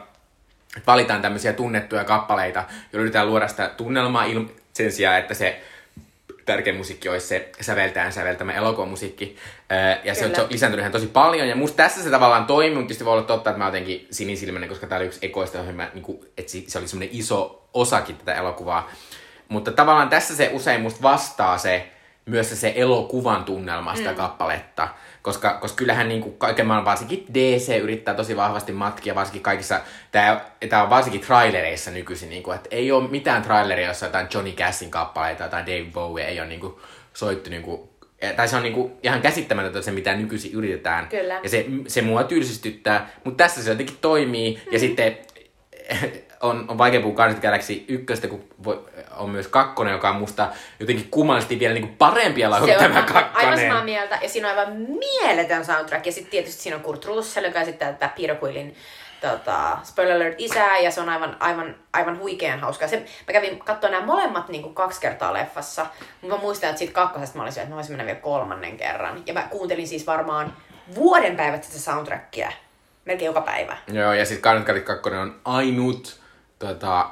että 0.77 0.87
valitaan 0.91 1.21
tämmöisiä 1.21 1.53
tunnettuja 1.53 2.03
kappaleita 2.03 2.59
ja 2.93 2.99
yritetään 2.99 3.27
luoda 3.27 3.47
sitä 3.47 3.67
tunnelmaa 3.77 4.25
il- 4.25 4.51
sen 4.73 4.91
sijaan, 4.91 5.19
että 5.19 5.33
se 5.33 5.61
tärkein 6.45 6.75
musiikki 6.75 7.09
olisi 7.09 7.27
se 7.27 7.49
säveltäjän 7.61 8.13
säveltämä 8.13 8.53
elokuvamusiikki. 8.53 9.37
Ja 10.03 10.15
se 10.15 10.25
on, 10.25 10.35
se 10.35 10.41
on 10.41 10.47
lisääntynyt 10.49 10.81
ihan 10.81 10.91
tosi 10.91 11.07
paljon. 11.07 11.47
Ja 11.47 11.55
musta 11.55 11.77
tässä 11.77 12.03
se 12.03 12.09
tavallaan 12.09 12.45
toimii, 12.45 12.75
mutta 12.75 12.87
tietysti 12.87 13.05
voi 13.05 13.13
olla 13.13 13.23
totta, 13.23 13.49
että 13.49 13.57
mä 13.57 13.65
jotenkin 13.65 14.07
sinisilmäinen, 14.11 14.69
koska 14.69 14.87
tää 14.87 14.97
oli 14.97 15.05
yksi 15.05 15.19
ekoista 15.21 15.59
ohjelmia, 15.59 15.87
niin 15.93 16.03
kuin, 16.03 16.19
että 16.37 16.51
si- 16.51 16.65
se 16.67 16.79
oli 16.79 16.87
semmoinen 16.87 17.15
iso 17.17 17.67
osakin 17.73 18.17
tätä 18.17 18.33
elokuvaa. 18.35 18.91
Mutta 19.49 19.71
tavallaan 19.71 20.09
tässä 20.09 20.35
se 20.35 20.49
usein 20.53 20.81
musta 20.81 21.01
vastaa 21.01 21.57
se, 21.57 21.87
myös 22.25 22.49
se, 22.49 22.55
se 22.55 22.73
elokuvan 22.75 23.43
tunnelma 23.43 23.95
sitä 23.95 24.09
mm. 24.11 24.15
kappaletta. 24.17 24.87
Koska, 25.27 25.53
koska 25.53 25.75
kyllähän 25.75 26.09
niin 26.09 26.21
kuin 26.21 26.37
kaiken 26.37 26.67
maailman, 26.67 26.85
varsinkin 26.85 27.25
DC 27.33 27.77
yrittää 27.77 28.13
tosi 28.13 28.35
vahvasti 28.35 28.71
matkia, 28.71 29.15
varsinkin 29.15 29.41
kaikissa, 29.41 29.81
tämä, 30.11 30.41
tämä 30.69 30.83
on 30.83 30.89
varsinkin 30.89 31.21
trailereissa 31.21 31.91
nykyisin, 31.91 32.29
niin 32.29 32.43
kuin, 32.43 32.55
että 32.55 32.69
ei 32.71 32.91
ole 32.91 33.09
mitään 33.09 33.41
traileria, 33.41 33.87
jossa 33.87 34.05
jotain 34.05 34.27
Johnny 34.33 34.51
Cassin 34.51 34.91
kappaleita 34.91 35.47
tai 35.47 35.61
Dave 35.61 35.91
Bowie 35.93 36.25
ei 36.25 36.39
ole 36.39 36.47
niin 36.47 36.59
kuin, 36.59 36.73
soittu 37.13 37.49
niin 37.49 37.61
kuin, 37.61 37.89
tai 38.35 38.47
se 38.47 38.55
on 38.55 38.63
niinku 38.63 38.97
ihan 39.03 39.21
käsittämätöntä 39.21 39.81
se, 39.81 39.91
mitä 39.91 40.15
nykyisin 40.15 40.53
yritetään. 40.53 41.07
Kyllä. 41.07 41.39
Ja 41.43 41.49
se, 41.49 41.65
se 41.87 42.01
mua 42.01 42.23
tylsistyttää, 42.23 43.09
mutta 43.23 43.43
tässä 43.43 43.63
se 43.63 43.69
jotenkin 43.69 43.97
toimii. 44.01 44.61
Mm. 44.65 44.73
Ja 44.73 44.79
sitten 44.79 45.17
on, 46.41 46.65
on 46.67 46.77
vaikea 46.77 47.01
puhua 47.01 47.15
Guardians 47.15 47.37
of 47.37 47.41
the 47.41 47.47
Galaxy 47.47 47.85
ykköstä, 47.87 48.27
kun 48.27 48.43
voi, 48.63 48.85
on 49.17 49.29
myös 49.29 49.47
kakkonen, 49.47 49.93
joka 49.93 50.09
on 50.09 50.15
musta 50.15 50.49
jotenkin 50.79 51.07
kummallisesti 51.11 51.59
vielä 51.59 51.73
niinku 51.73 51.95
parempi 51.97 52.45
ala 52.45 52.59
kuin 52.59 52.71
tämä 52.71 52.85
aivan 52.87 53.03
kakkonen. 53.03 53.59
samaa 53.59 53.83
mieltä, 53.83 54.19
ja 54.21 54.29
siinä 54.29 54.51
on 54.51 54.59
aivan 54.59 54.77
mieletön 54.77 55.65
soundtrack, 55.65 56.05
ja 56.05 56.11
sitten 56.11 56.31
tietysti 56.31 56.61
siinä 56.61 56.77
on 56.77 56.83
Kurt 56.83 57.05
Russell, 57.05 57.45
joka 57.45 57.61
esittää 57.61 57.93
tätä 57.93 58.09
Peter 58.15 58.35
Quillin 58.43 58.75
tota, 59.21 59.77
spoiler 59.83 60.15
alert 60.15 60.35
isää, 60.37 60.77
ja 60.77 60.91
se 60.91 61.01
on 61.01 61.09
aivan, 61.09 61.37
aivan, 61.39 61.75
aivan 61.93 62.19
huikean 62.19 62.59
hauskaa. 62.59 62.87
Se, 62.87 62.97
mä 63.27 63.33
kävin 63.33 63.59
katsoa 63.59 63.89
nämä 63.89 64.05
molemmat 64.05 64.49
niin 64.49 64.61
kuin 64.61 64.75
kaksi 64.75 65.01
kertaa 65.01 65.33
leffassa, 65.33 65.85
mutta 66.21 66.35
mä 66.35 66.41
muistan, 66.41 66.69
että 66.69 66.79
siitä 66.79 66.93
kakkosesta 66.93 67.37
mä 67.37 67.43
olisin, 67.43 67.61
että 67.61 67.69
mä 67.69 67.75
voisin 67.75 67.91
mennä 67.91 68.05
vielä 68.05 68.19
kolmannen 68.19 68.77
kerran. 68.77 69.23
Ja 69.25 69.33
mä 69.33 69.41
kuuntelin 69.41 69.87
siis 69.87 70.07
varmaan 70.07 70.53
vuoden 70.95 71.35
päivät 71.35 71.63
sitä 71.63 71.79
soundtrackia, 71.79 72.51
melkein 73.05 73.25
joka 73.25 73.41
päivä. 73.41 73.77
Joo, 73.87 74.13
ja 74.13 74.25
sitten 74.25 74.41
Galaxy 74.41 74.81
2 74.81 75.09
on 75.09 75.39
ainut 75.45 76.26
tota, 76.59 77.09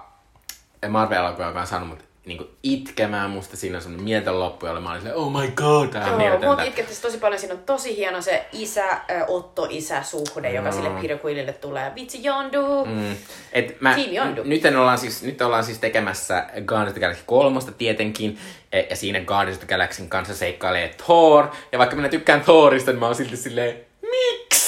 Marvel-elokuva, 0.90 1.46
joka 1.48 1.62
on 1.62 1.68
saanut 1.68 1.90
mut 1.90 2.00
niinku 2.26 2.48
itkemään. 2.64 3.30
Musta 3.30 3.58
siinä 3.58 3.76
on 3.78 3.82
semmonen 3.82 4.04
mieltön 4.04 4.40
loppu, 4.40 4.66
jolla 4.66 4.80
mä 4.82 4.90
olin 4.90 5.02
silleen, 5.02 5.18
oh 5.18 5.42
my 5.42 5.48
god, 5.52 5.88
tää 5.88 6.02
on 6.04 6.08
Joo, 6.10 6.18
mieletöntä. 6.18 6.48
mut 6.56 6.66
itkettäisi 6.68 7.02
tosi 7.02 7.18
paljon. 7.18 7.40
Siinä 7.40 7.54
on 7.56 7.62
tosi 7.66 7.96
hieno 7.98 8.22
se 8.22 8.46
isä, 8.52 8.86
Otto-isä-suhde, 9.28 10.52
joka 10.52 10.72
sille 10.72 10.90
Peter 10.90 11.18
Quillille 11.26 11.54
tulee. 11.54 11.92
Vitsi 11.96 12.24
Jondu! 12.24 12.86
Mm. 12.86 13.16
Et 13.54 13.82
mä, 13.82 13.94
Team 13.96 14.14
Yondu. 14.14 14.44
n- 14.44 14.50
nyt, 14.50 14.66
ollaan 14.66 14.98
siis, 14.98 15.24
nyt 15.24 15.42
ollaan 15.42 15.64
siis 15.64 15.78
tekemässä 15.78 16.46
Guardians 16.66 16.88
of 16.90 16.94
the 16.94 17.02
Galaxy 17.02 17.24
3 17.26 17.60
tietenkin, 17.78 18.38
e- 18.72 18.82
ja 18.90 18.96
siinä 18.96 19.20
Guardians 19.22 19.58
of 19.58 19.68
the 19.68 19.76
Galaxyn 19.76 20.10
kanssa 20.10 20.36
seikkailee 20.36 20.88
Thor, 21.06 21.48
ja 21.72 21.78
vaikka 21.80 21.96
minä 21.96 22.10
tykkään 22.10 22.42
Thorista, 22.42 22.92
niin 22.92 23.00
mä 23.00 23.06
oon 23.06 23.16
silti 23.16 23.38
silleen, 23.38 23.86
miksi? 24.02 24.65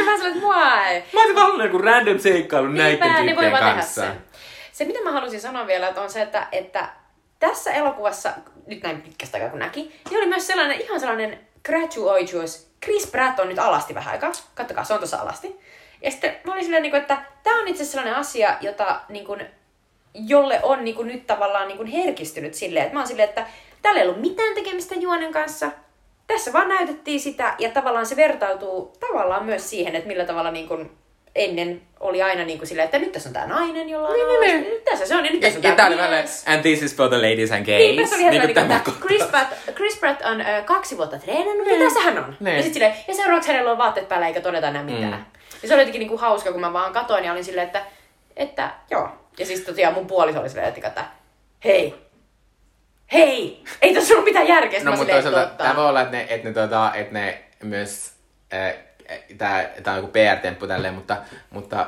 On 0.00 0.06
vähän 0.06 0.18
sellainen, 0.18 0.42
että 0.42 0.48
why? 0.48 1.02
Mä 1.12 1.20
olisin 1.20 1.36
halunnut 1.36 1.66
joku 1.66 1.78
random 1.78 2.18
seikkailun 2.18 2.74
näiden 2.74 3.00
Niinpä, 3.00 3.14
voi 3.14 3.26
tyyppien 3.26 3.52
vaan 3.52 3.74
kanssa. 3.76 4.00
tehdä 4.00 4.14
sen. 4.14 4.24
Se, 4.72 4.84
mitä 4.84 4.98
mä 5.04 5.12
halusin 5.12 5.40
sanoa 5.40 5.66
vielä, 5.66 5.88
että 5.88 6.00
on 6.00 6.10
se, 6.10 6.22
että, 6.22 6.46
että 6.52 6.88
tässä 7.38 7.72
elokuvassa, 7.72 8.32
nyt 8.66 8.82
näin 8.82 9.02
pitkästä 9.02 9.36
aikaa 9.36 9.50
kun 9.50 9.58
näki, 9.58 10.00
niin 10.10 10.18
oli 10.18 10.26
myös 10.26 10.46
sellainen 10.46 10.80
ihan 10.80 11.00
sellainen 11.00 11.40
gratuitous. 11.64 12.70
Chris 12.84 13.06
Pratt 13.06 13.38
on 13.38 13.48
nyt 13.48 13.58
alasti 13.58 13.94
vähän 13.94 14.12
aikaa. 14.12 14.32
Kattokaa, 14.54 14.84
se 14.84 14.92
on 14.92 14.98
tuossa 14.98 15.16
alasti. 15.16 15.60
Ja 16.02 16.10
sitten 16.10 16.36
mä 16.44 16.52
olin 16.52 16.64
silleen, 16.64 16.82
niin 16.82 16.90
kuin, 16.90 17.00
että 17.00 17.22
tämä 17.42 17.60
on 17.60 17.68
itse 17.68 17.82
asiassa 17.82 17.92
sellainen 17.92 18.20
asia, 18.20 18.56
jota, 18.60 19.00
niin 19.08 19.26
kuin, 19.26 19.46
jolle 20.14 20.60
on 20.62 20.84
niin 20.84 20.94
kuin, 20.96 21.08
nyt 21.08 21.26
tavallaan 21.26 21.68
niin 21.68 21.76
kuin, 21.76 21.88
herkistynyt 21.88 22.54
silleen, 22.54 22.84
että 22.84 22.94
mä 22.94 23.00
oon 23.00 23.08
silleen, 23.08 23.28
että 23.28 23.46
tällä 23.82 24.00
ei 24.00 24.08
ollut 24.08 24.20
mitään 24.20 24.54
tekemistä 24.54 24.94
juonen 24.94 25.32
kanssa. 25.32 25.70
Tässä 26.32 26.52
vaan 26.52 26.68
näytettiin 26.68 27.20
sitä, 27.20 27.54
ja 27.58 27.70
tavallaan 27.70 28.06
se 28.06 28.16
vertautuu 28.16 28.92
tavallaan 29.00 29.44
myös 29.44 29.70
siihen, 29.70 29.96
että 29.96 30.08
millä 30.08 30.24
tavalla 30.24 30.50
niin 30.50 30.68
kuin, 30.68 30.90
ennen 31.34 31.82
oli 32.00 32.22
aina 32.22 32.44
niin 32.44 32.58
kuin 32.58 32.68
silleen, 32.68 32.84
että 32.84 32.98
nyt 32.98 33.12
tässä 33.12 33.28
on 33.28 33.32
tämä 33.32 33.46
nainen, 33.46 33.88
jolla 33.88 34.08
on 34.08 34.14
Niin, 34.14 34.26
niin, 34.28 34.40
niin. 34.40 34.74
nyt 34.74 34.84
tässä 34.84 35.06
se 35.06 35.16
on, 35.16 35.24
ja 35.24 35.32
nyt 35.32 35.40
tässä 35.40 35.58
on 35.58 35.96
vähän, 35.96 36.10
mies. 36.10 36.44
and 36.48 36.62
this 36.62 36.82
is 36.82 36.96
for 36.96 37.08
the 37.08 37.16
ladies 37.16 37.52
and 37.52 37.66
gays. 37.66 37.78
Niinpä 37.78 38.06
se 38.06 38.14
oli 38.14 38.30
niin 38.30 38.42
kuin, 38.42 38.54
tämä. 38.54 38.80
Chris 39.00 39.22
Pratt, 39.22 39.52
Chris 39.74 39.96
Pratt 39.98 40.22
on 40.22 40.40
ö, 40.40 40.62
kaksi 40.64 40.96
vuotta 40.96 41.18
treenannut, 41.18 41.66
ja 41.68 41.78
tässä 41.78 42.00
hän 42.00 42.18
on. 42.18 42.36
Niin. 42.40 42.56
Ja, 42.56 42.62
sit 42.62 42.72
silleen, 42.72 42.94
ja 43.08 43.14
seuraavaksi 43.14 43.48
hänellä 43.48 43.72
on 43.72 43.78
vaatteet 43.78 44.08
päällä 44.08 44.26
eikä 44.26 44.40
todeta 44.40 44.68
enää 44.68 44.82
mitään. 44.82 45.12
Mm. 45.12 45.24
Ja 45.62 45.68
se 45.68 45.74
oli 45.74 45.80
jotenkin 45.82 46.00
niin 46.00 46.08
kuin 46.08 46.20
hauska, 46.20 46.52
kun 46.52 46.60
mä 46.60 46.72
vaan 46.72 46.92
katoin 46.92 47.24
ja 47.24 47.32
olin 47.32 47.44
silleen, 47.44 47.66
että, 47.66 47.82
että 48.36 48.70
joo. 48.90 49.08
Ja 49.38 49.46
siis 49.46 49.60
tosiaan 49.60 49.94
mun 49.94 50.06
puoliso 50.06 50.40
oli 50.40 50.48
silleen, 50.48 50.74
että 50.86 51.04
hei, 51.64 51.94
hei, 53.12 53.64
ei 53.82 53.94
tässä 53.94 54.14
ollut 54.14 54.24
mitään 54.24 54.48
järkeä. 54.48 54.78
Sitten 54.78 54.92
No 54.92 54.96
mutta 54.96 55.12
toisaalta 55.12 55.46
tämä 55.46 55.76
voi 55.76 55.88
olla, 55.88 56.00
että 56.00 56.16
ne, 56.16 56.26
että 56.28 56.48
ne, 56.48 56.54
tota, 56.54 56.92
että 56.94 57.14
ne 57.14 57.42
myös, 57.62 58.12
äh, 58.54 58.74
tämä, 59.38 59.64
tämä 59.82 59.96
on 59.96 60.02
joku 60.02 60.12
PR-temppu 60.12 60.66
tälleen, 60.66 60.94
mutta, 60.94 61.16
mutta 61.50 61.86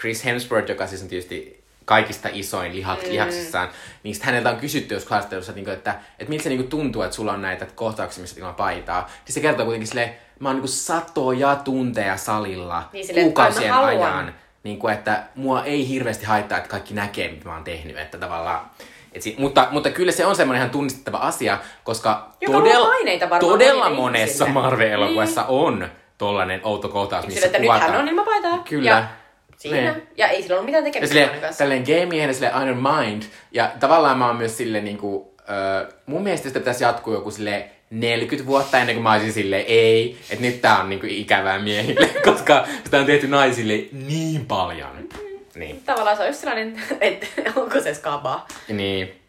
Chris 0.00 0.24
Hemsworth, 0.24 0.68
joka 0.68 0.86
siis 0.86 1.02
on 1.02 1.08
tietysti 1.08 1.64
kaikista 1.84 2.28
isoin 2.32 2.76
lihak, 2.76 3.02
mm. 3.02 3.08
lihaksissaan, 3.08 3.68
niin 4.02 4.14
sit 4.14 4.24
häneltä 4.24 4.50
on 4.50 4.56
kysytty 4.56 4.94
jos 4.94 5.06
haastattelussa, 5.06 5.52
että, 5.52 5.58
niinku, 5.58 5.70
että, 5.70 5.94
että 6.18 6.30
miltä 6.30 6.42
se 6.42 6.48
niinku 6.48 6.68
tuntuu, 6.68 7.02
että 7.02 7.16
sulla 7.16 7.32
on 7.32 7.42
näitä 7.42 7.66
kohtauksia, 7.74 8.20
missä 8.20 8.40
ilman 8.40 8.54
paitaa. 8.54 9.10
Siis 9.24 9.34
se 9.34 9.40
kertoo 9.40 9.64
kuitenkin 9.64 9.88
silleen, 9.88 10.16
mä 10.38 10.48
oon 10.48 10.56
niinku 10.56 10.68
satoja 10.68 11.56
tunteja 11.56 12.16
salilla 12.16 12.88
Niin 12.92 13.14
kuukausien 13.14 13.72
ajan. 13.72 14.34
Niin 14.62 14.78
kuin, 14.78 14.94
että 14.94 15.22
mua 15.34 15.64
ei 15.64 15.88
hirveästi 15.88 16.24
haittaa, 16.24 16.58
että 16.58 16.70
kaikki 16.70 16.94
näkee, 16.94 17.30
mitä 17.30 17.48
mä 17.48 17.54
oon 17.54 17.64
tehnyt. 17.64 17.98
Että 17.98 18.18
tavallaan, 18.18 18.70
et 19.14 19.22
si- 19.22 19.34
mutta, 19.38 19.68
mutta 19.70 19.90
kyllä 19.90 20.12
se 20.12 20.26
on 20.26 20.36
semmoinen 20.36 20.60
ihan 20.60 20.70
tunnistettava 20.70 21.18
asia, 21.18 21.58
koska 21.84 22.30
Joka 22.40 22.58
todella 23.40 23.84
monille 23.90 23.96
monessa. 23.96 24.46
Marvel-elokuvassa 24.46 25.40
niin. 25.40 25.50
on 25.50 25.88
tollanen 26.18 26.60
outo 26.64 26.88
kohtaus, 26.88 27.26
missä 27.26 27.40
Sille, 27.40 27.46
että 27.46 27.58
nyt 27.58 27.66
kuvataan. 27.66 27.92
hän 27.92 28.00
on 28.00 28.08
ilman 28.08 28.24
paitaa. 28.24 28.58
Kyllä. 28.68 28.90
Ja 28.90 29.04
siinä. 29.56 29.76
Niin. 29.92 30.02
Ja 30.16 30.28
ei 30.28 30.42
sillä 30.42 30.54
ollut 30.54 30.66
mitään 30.66 30.84
Ja 30.84 30.90
tekemistä 30.92 31.12
silleen, 31.12 31.26
juonen 31.26 31.40
kanssa. 31.42 31.58
tälleen 31.58 31.82
game 31.82 32.16
ja 32.16 32.32
silleen 32.34 32.62
Iron 32.62 32.82
Mind. 32.82 33.22
Ja 33.52 33.70
tavallaan 33.80 34.18
mä 34.18 34.26
oon 34.26 34.36
myös 34.36 34.56
silleen 34.56 34.84
niinku, 34.84 35.34
äh, 35.40 35.94
mun 36.06 36.22
mielestä 36.22 36.48
sitä 36.48 36.58
pitäisi 36.60 36.84
jatkuu 36.84 37.14
joku 37.14 37.30
sille 37.30 37.68
40 37.90 38.46
vuotta 38.46 38.78
ennen 38.78 38.94
kuin 38.96 39.02
mä 39.02 39.12
olisin 39.12 39.32
silleen, 39.32 39.64
ei, 39.68 40.18
että 40.30 40.44
nyt 40.44 40.60
tää 40.60 40.80
on 40.80 40.88
niinku 40.88 41.06
ikävää 41.10 41.58
miehille, 41.58 42.06
koska 42.30 42.64
sitä 42.84 42.98
on 42.98 43.06
tehty 43.06 43.28
naisille 43.28 43.84
niin 43.92 44.46
paljon. 44.46 45.08
Niin. 45.54 45.82
Tavallaan 45.82 46.16
se 46.16 46.22
on 46.22 46.28
just 46.28 46.40
sellainen, 46.40 46.82
että 47.00 47.26
onko 47.60 47.80
se 47.80 47.94
skabaa. 47.94 48.46
Niin. 48.68 49.20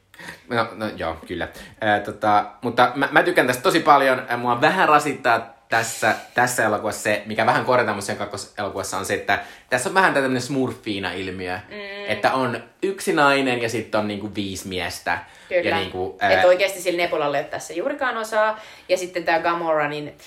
No, 0.50 0.68
no 0.72 0.90
joo, 0.96 1.18
kyllä. 1.28 1.48
Ää, 1.82 2.00
tota, 2.00 2.46
mutta 2.62 2.92
mä, 2.96 3.10
mä 3.12 3.24
tykkään 3.24 3.48
tästä 3.48 3.64
tosi 3.64 3.80
paljon. 3.80 4.28
Mua 4.38 4.62
vähän 4.62 4.90
rasittaa 4.90 5.56
tässä, 5.70 6.16
tässä 6.34 6.66
elokuvassa 6.66 7.02
se, 7.02 7.24
mikä 7.26 7.46
vähän 7.46 7.66
korjataan 7.66 7.98
musta 7.98 8.14
elokuvassa 8.58 8.98
on 8.98 9.06
se, 9.06 9.14
että 9.14 9.40
tässä 9.70 9.90
on 9.90 9.96
vähän 9.96 10.14
tämmöinen 10.14 10.42
smurfiina-ilmiö. 10.42 11.60
Mm. 11.70 12.06
Että 12.08 12.34
on 12.34 12.64
yksi 12.84 13.14
nainen 13.14 13.62
ja 13.62 13.70
sitten 13.70 14.00
on 14.00 14.08
niinku 14.08 14.36
viisi 14.36 14.68
miestä. 14.68 15.20
Kyllä. 15.50 15.70
Ja 15.70 15.76
niinku, 15.76 16.18
ää... 16.20 16.32
Että 16.32 16.48
oikeasti 16.48 16.82
sillä 16.82 16.98
Nebulalle 16.98 17.38
ei 17.38 17.44
tässä 17.44 17.74
juurikaan 17.74 18.18
osaa. 18.18 18.60
Ja 18.90 18.98
sitten 18.98 19.24
tämä 19.24 19.40
Gamora, 19.40 19.90
niin 19.90 20.18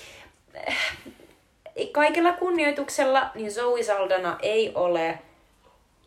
äh, 0.69 0.77
kaikella 1.93 2.33
kunnioituksella, 2.33 3.31
niin 3.35 3.53
Zoe 3.53 3.83
Saldana 3.83 4.39
ei 4.43 4.73
ole 4.75 5.19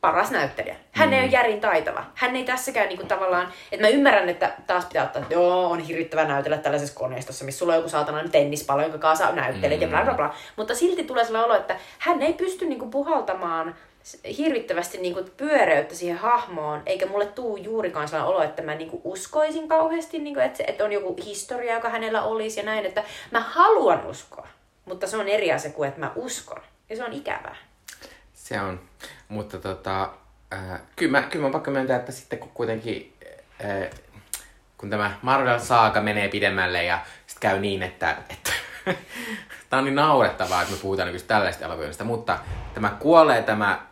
paras 0.01 0.31
näyttelijä. 0.31 0.75
Hän 0.91 1.09
mm. 1.09 1.13
ei 1.13 1.21
ole 1.21 1.31
järin 1.31 1.61
taitava. 1.61 2.03
Hän 2.15 2.35
ei 2.35 2.43
tässäkään 2.43 2.87
niinku 2.89 3.05
tavallaan, 3.05 3.53
että 3.71 3.85
mä 3.85 3.89
ymmärrän, 3.89 4.29
että 4.29 4.53
taas 4.67 4.85
pitää 4.85 5.03
ottaa, 5.03 5.21
että 5.21 5.33
joo, 5.33 5.69
on 5.69 5.79
hirvittävä 5.79 6.25
näytellä 6.25 6.57
tällaisessa 6.57 6.95
koneistossa, 6.95 7.45
missä 7.45 7.59
sulla 7.59 7.73
on 7.73 7.79
joku 7.79 7.89
saatana 7.89 8.29
tennispallo, 8.29 8.83
jonka 8.83 8.97
kanssa 8.97 9.31
näyttelet 9.31 9.77
mm. 9.77 9.81
ja 9.81 9.87
bla 9.87 10.03
bla 10.03 10.13
bla. 10.13 10.35
Mutta 10.55 10.75
silti 10.75 11.03
tulee 11.03 11.25
sellainen 11.25 11.51
olo, 11.51 11.59
että 11.59 11.75
hän 11.99 12.21
ei 12.21 12.33
pysty 12.33 12.65
niinku 12.65 12.87
puhaltamaan 12.87 13.75
hirvittävästi 14.37 14.97
niinku 14.97 15.23
pyöreyttä 15.37 15.95
siihen 15.95 16.17
hahmoon, 16.17 16.81
eikä 16.85 17.05
mulle 17.05 17.25
tuu 17.25 17.57
juurikaan 17.57 18.07
sellainen 18.07 18.35
olo, 18.35 18.43
että 18.43 18.61
mä 18.61 18.75
niinku 18.75 19.01
uskoisin 19.03 19.67
kauheasti, 19.67 20.19
niinku, 20.19 20.39
että, 20.39 20.63
että 20.67 20.83
on 20.83 20.91
joku 20.91 21.15
historia, 21.25 21.73
joka 21.73 21.89
hänellä 21.89 22.23
olisi 22.23 22.59
ja 22.59 22.65
näin, 22.65 22.85
että 22.85 23.03
mä 23.31 23.39
haluan 23.39 24.05
uskoa, 24.07 24.47
mutta 24.85 25.07
se 25.07 25.17
on 25.17 25.27
eri 25.27 25.51
asia 25.51 25.71
kuin, 25.71 25.87
että 25.87 25.99
mä 25.99 26.11
uskon. 26.15 26.61
Ja 26.89 26.95
se 26.95 27.03
on 27.03 27.13
ikävää. 27.13 27.55
Se 28.33 28.61
on. 28.61 28.79
Mutta 29.31 29.57
tota, 29.57 30.09
äh, 30.53 30.81
kyllä, 30.95 31.11
mä, 31.11 31.27
kyllä 31.27 31.45
mä 31.45 31.51
pakko 31.51 31.71
myöntää, 31.71 31.97
että 31.97 32.11
sitten 32.11 32.39
kun 32.39 32.51
kuitenkin 32.53 33.13
äh, 33.65 33.89
kun 34.77 34.89
tämä 34.89 35.11
Marvel-saaga 35.21 36.01
menee 36.01 36.27
pidemmälle 36.27 36.83
ja 36.83 36.99
sitten 37.27 37.49
käy 37.49 37.59
niin, 37.59 37.83
että, 37.83 38.17
että 38.29 38.51
tämä 39.69 39.77
on 39.79 39.85
niin 39.85 39.95
naurettavaa, 39.95 40.61
että 40.61 40.73
me 40.73 40.79
puhutaan 40.81 41.13
niin 41.13 41.27
tällaista 41.27 41.65
elokuvista, 41.65 42.03
mutta 42.03 42.39
tämä 42.73 42.89
kuolee 42.99 43.43
tämä, 43.43 43.85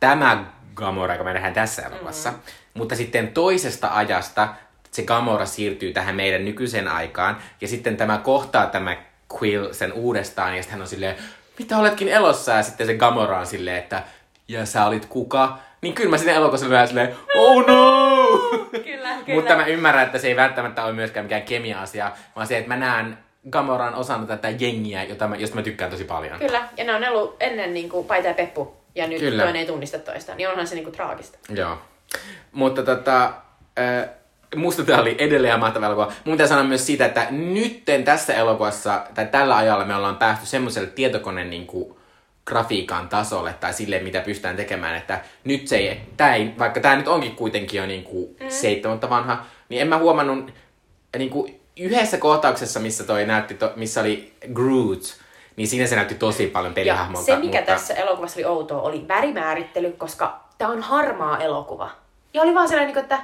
tämä 0.00 0.44
Gamora, 0.74 1.14
joka 1.14 1.24
me 1.24 1.32
nähdään 1.32 1.54
tässä 1.54 1.82
elokuvassa, 1.82 2.30
mm-hmm. 2.30 2.44
mutta 2.74 2.96
sitten 2.96 3.28
toisesta 3.28 3.88
ajasta 3.94 4.48
se 4.90 5.02
Gamora 5.02 5.46
siirtyy 5.46 5.92
tähän 5.92 6.14
meidän 6.14 6.44
nykyiseen 6.44 6.88
aikaan, 6.88 7.36
ja 7.60 7.68
sitten 7.68 7.96
tämä 7.96 8.18
kohtaa 8.18 8.66
tämä 8.66 8.96
Quill 9.34 9.72
sen 9.72 9.92
uudestaan, 9.92 10.56
ja 10.56 10.62
sitten 10.62 10.72
hän 10.72 10.82
on 10.82 10.88
silleen, 10.88 11.16
mitä 11.58 11.78
oletkin 11.78 12.08
elossa, 12.08 12.52
ja 12.52 12.62
sitten 12.62 12.86
se 12.86 12.94
Gamora 12.94 13.38
on 13.38 13.46
silleen, 13.46 13.76
että 13.76 14.02
ja 14.50 14.66
sä 14.66 14.86
olit 14.86 15.06
kuka, 15.06 15.58
niin 15.80 15.94
kyllä 15.94 16.10
mä 16.10 16.18
sinne 16.18 16.32
elokuvassa 16.32 16.70
vähän 16.70 16.88
silleen, 16.88 17.16
oh 17.34 17.66
no! 17.66 18.38
kyllä, 18.84 19.08
kyllä. 19.26 19.34
Mutta 19.34 19.56
mä 19.56 19.66
ymmärrän, 19.66 20.06
että 20.06 20.18
se 20.18 20.28
ei 20.28 20.36
välttämättä 20.36 20.84
ole 20.84 20.92
myöskään 20.92 21.26
mikään 21.26 21.42
kemia-asia, 21.42 22.12
vaan 22.36 22.46
se, 22.46 22.58
että 22.58 22.68
mä 22.68 22.76
näen 22.76 23.18
Gamoran 23.50 23.94
osana 23.94 24.26
tätä 24.26 24.50
jengiä, 24.50 25.04
jota 25.04 25.28
mä, 25.28 25.36
josta 25.36 25.56
mä 25.56 25.62
tykkään 25.62 25.90
tosi 25.90 26.04
paljon. 26.04 26.38
Kyllä, 26.38 26.68
ja 26.76 26.84
ne 26.84 26.94
on 26.94 27.04
ollut 27.04 27.36
ennen 27.40 27.74
niin 27.74 27.88
kuin 27.88 28.06
Paita 28.06 28.28
ja 28.28 28.34
Peppu, 28.34 28.76
ja 28.94 29.06
nyt 29.06 29.18
Kyllä. 29.18 29.42
toinen 29.42 29.60
ei 29.60 29.66
tunnista 29.66 29.98
toista, 29.98 30.34
niin 30.34 30.48
onhan 30.48 30.66
se 30.66 30.74
niin 30.74 30.84
kuin 30.84 30.94
traagista. 30.94 31.38
Joo. 31.48 31.78
Mutta 32.52 32.82
tota, 32.82 33.24
äh, 33.78 34.08
musta 34.56 34.84
tämä 34.84 35.00
oli 35.00 35.16
edelleen 35.18 35.60
mahtava 35.60 35.86
elokuva. 35.86 36.12
Mun 36.24 36.34
pitää 36.34 36.46
sanoa 36.46 36.64
myös 36.64 36.86
siitä, 36.86 37.06
että 37.06 37.26
nytten 37.30 38.04
tässä 38.04 38.34
elokuvassa, 38.34 39.06
tai 39.14 39.26
tällä 39.26 39.56
ajalla 39.56 39.84
me 39.84 39.96
ollaan 39.96 40.16
päästy 40.16 40.46
semmoiselle 40.46 40.88
tietokoneen 40.88 41.50
niin 41.50 41.66
kuin, 41.66 41.99
grafiikan 42.50 43.08
tasolle 43.08 43.54
tai 43.60 43.72
sille, 43.72 43.98
mitä 43.98 44.20
pystytään 44.20 44.56
tekemään, 44.56 44.96
että 44.96 45.20
nyt 45.44 45.68
se 45.68 45.76
ei, 45.76 46.00
tää 46.16 46.34
ei 46.34 46.54
vaikka 46.58 46.80
tämä 46.80 46.96
nyt 46.96 47.08
onkin 47.08 47.36
kuitenkin 47.36 47.78
jo 47.78 47.86
niin 47.86 48.04
kuin 48.04 48.36
mm. 48.40 48.46
seitsemättä 48.48 49.10
vanha, 49.10 49.44
niin 49.68 49.82
en 49.82 49.88
mä 49.88 49.98
huomannut 49.98 50.50
niin 51.18 51.30
kuin 51.30 51.60
yhdessä 51.76 52.18
kohtauksessa, 52.18 52.80
missä 52.80 53.04
toi 53.04 53.26
näytti, 53.26 53.54
to, 53.54 53.72
missä 53.76 54.00
oli 54.00 54.32
Groot, 54.52 55.16
niin 55.56 55.68
siinä 55.68 55.86
se 55.86 55.96
näytti 55.96 56.14
tosi 56.14 56.46
paljon 56.46 56.74
pelihahmolta. 56.74 57.26
se, 57.26 57.36
mikä 57.36 57.58
mutta... 57.58 57.72
tässä 57.72 57.94
elokuvassa 57.94 58.40
oli 58.40 58.44
outoa, 58.44 58.80
oli 58.80 59.08
värimäärittely, 59.08 59.92
koska 59.92 60.40
tämä 60.58 60.70
on 60.70 60.82
harmaa 60.82 61.38
elokuva. 61.38 61.90
Ja 62.34 62.42
oli 62.42 62.54
vaan 62.54 62.68
sellainen, 62.68 62.98
että 62.98 63.18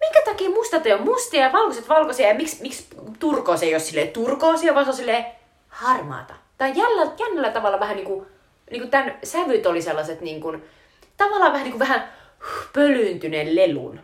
minkä 0.00 0.20
takia 0.24 0.50
mustat 0.50 0.86
ei 0.86 0.92
ole 0.92 1.00
mustia 1.00 1.42
ja 1.42 1.52
valkoiset 1.52 1.88
valkoisia 1.88 2.28
ja 2.28 2.34
miksi, 2.34 2.62
miksi 2.62 2.86
turkoosi 3.18 3.66
ei 3.66 3.74
ole 3.74 3.80
silleen 3.80 4.08
turkoosia, 4.08 4.74
vaan 4.74 4.84
se 4.84 4.90
on 4.90 4.96
silleen 4.96 5.26
harmaata 5.68 6.34
tai 6.62 6.72
jännällä, 6.74 7.12
jännällä 7.18 7.50
tavalla 7.50 7.80
vähän 7.80 7.96
niin 7.96 8.06
kuin, 8.06 8.26
niin 8.70 8.80
kuin 8.82 8.90
tämän 8.90 9.14
sävyt 9.24 9.66
oli 9.66 9.82
sellaiset 9.82 10.20
niin 10.20 10.40
kuin, 10.40 10.64
tavallaan 11.16 11.52
vähän 11.52 11.64
niin 11.64 11.72
kuin 11.72 11.88
vähän 11.88 12.08
pölyyntyneen 12.72 13.56
lelun. 13.56 14.00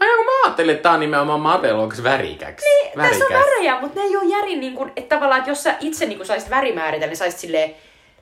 Ai 0.00 0.16
kun 0.16 0.26
mä 0.26 0.32
ajattelin, 0.44 0.74
että 0.74 0.82
tää 0.82 0.92
on 0.92 1.00
nimenomaan 1.00 1.40
Marvel 1.40 1.78
onko 1.78 1.94
värikäksi. 2.02 2.66
Niin, 2.66 2.96
värikäs. 2.96 3.18
tässä 3.18 3.36
on 3.36 3.42
värejä, 3.42 3.80
mutta 3.80 4.00
ne 4.00 4.06
ei 4.06 4.16
ole 4.16 4.36
järin 4.36 4.60
niin 4.60 4.74
kuin, 4.74 4.92
että 4.96 5.16
tavallaan, 5.16 5.38
että 5.38 5.50
jos 5.50 5.62
sä 5.62 5.74
itse 5.80 6.06
niin 6.06 6.18
kuin 6.18 6.26
saisit 6.26 6.50
värimääritä, 6.50 7.06
niin 7.06 7.16
saisit 7.16 7.40
silleen 7.40 7.74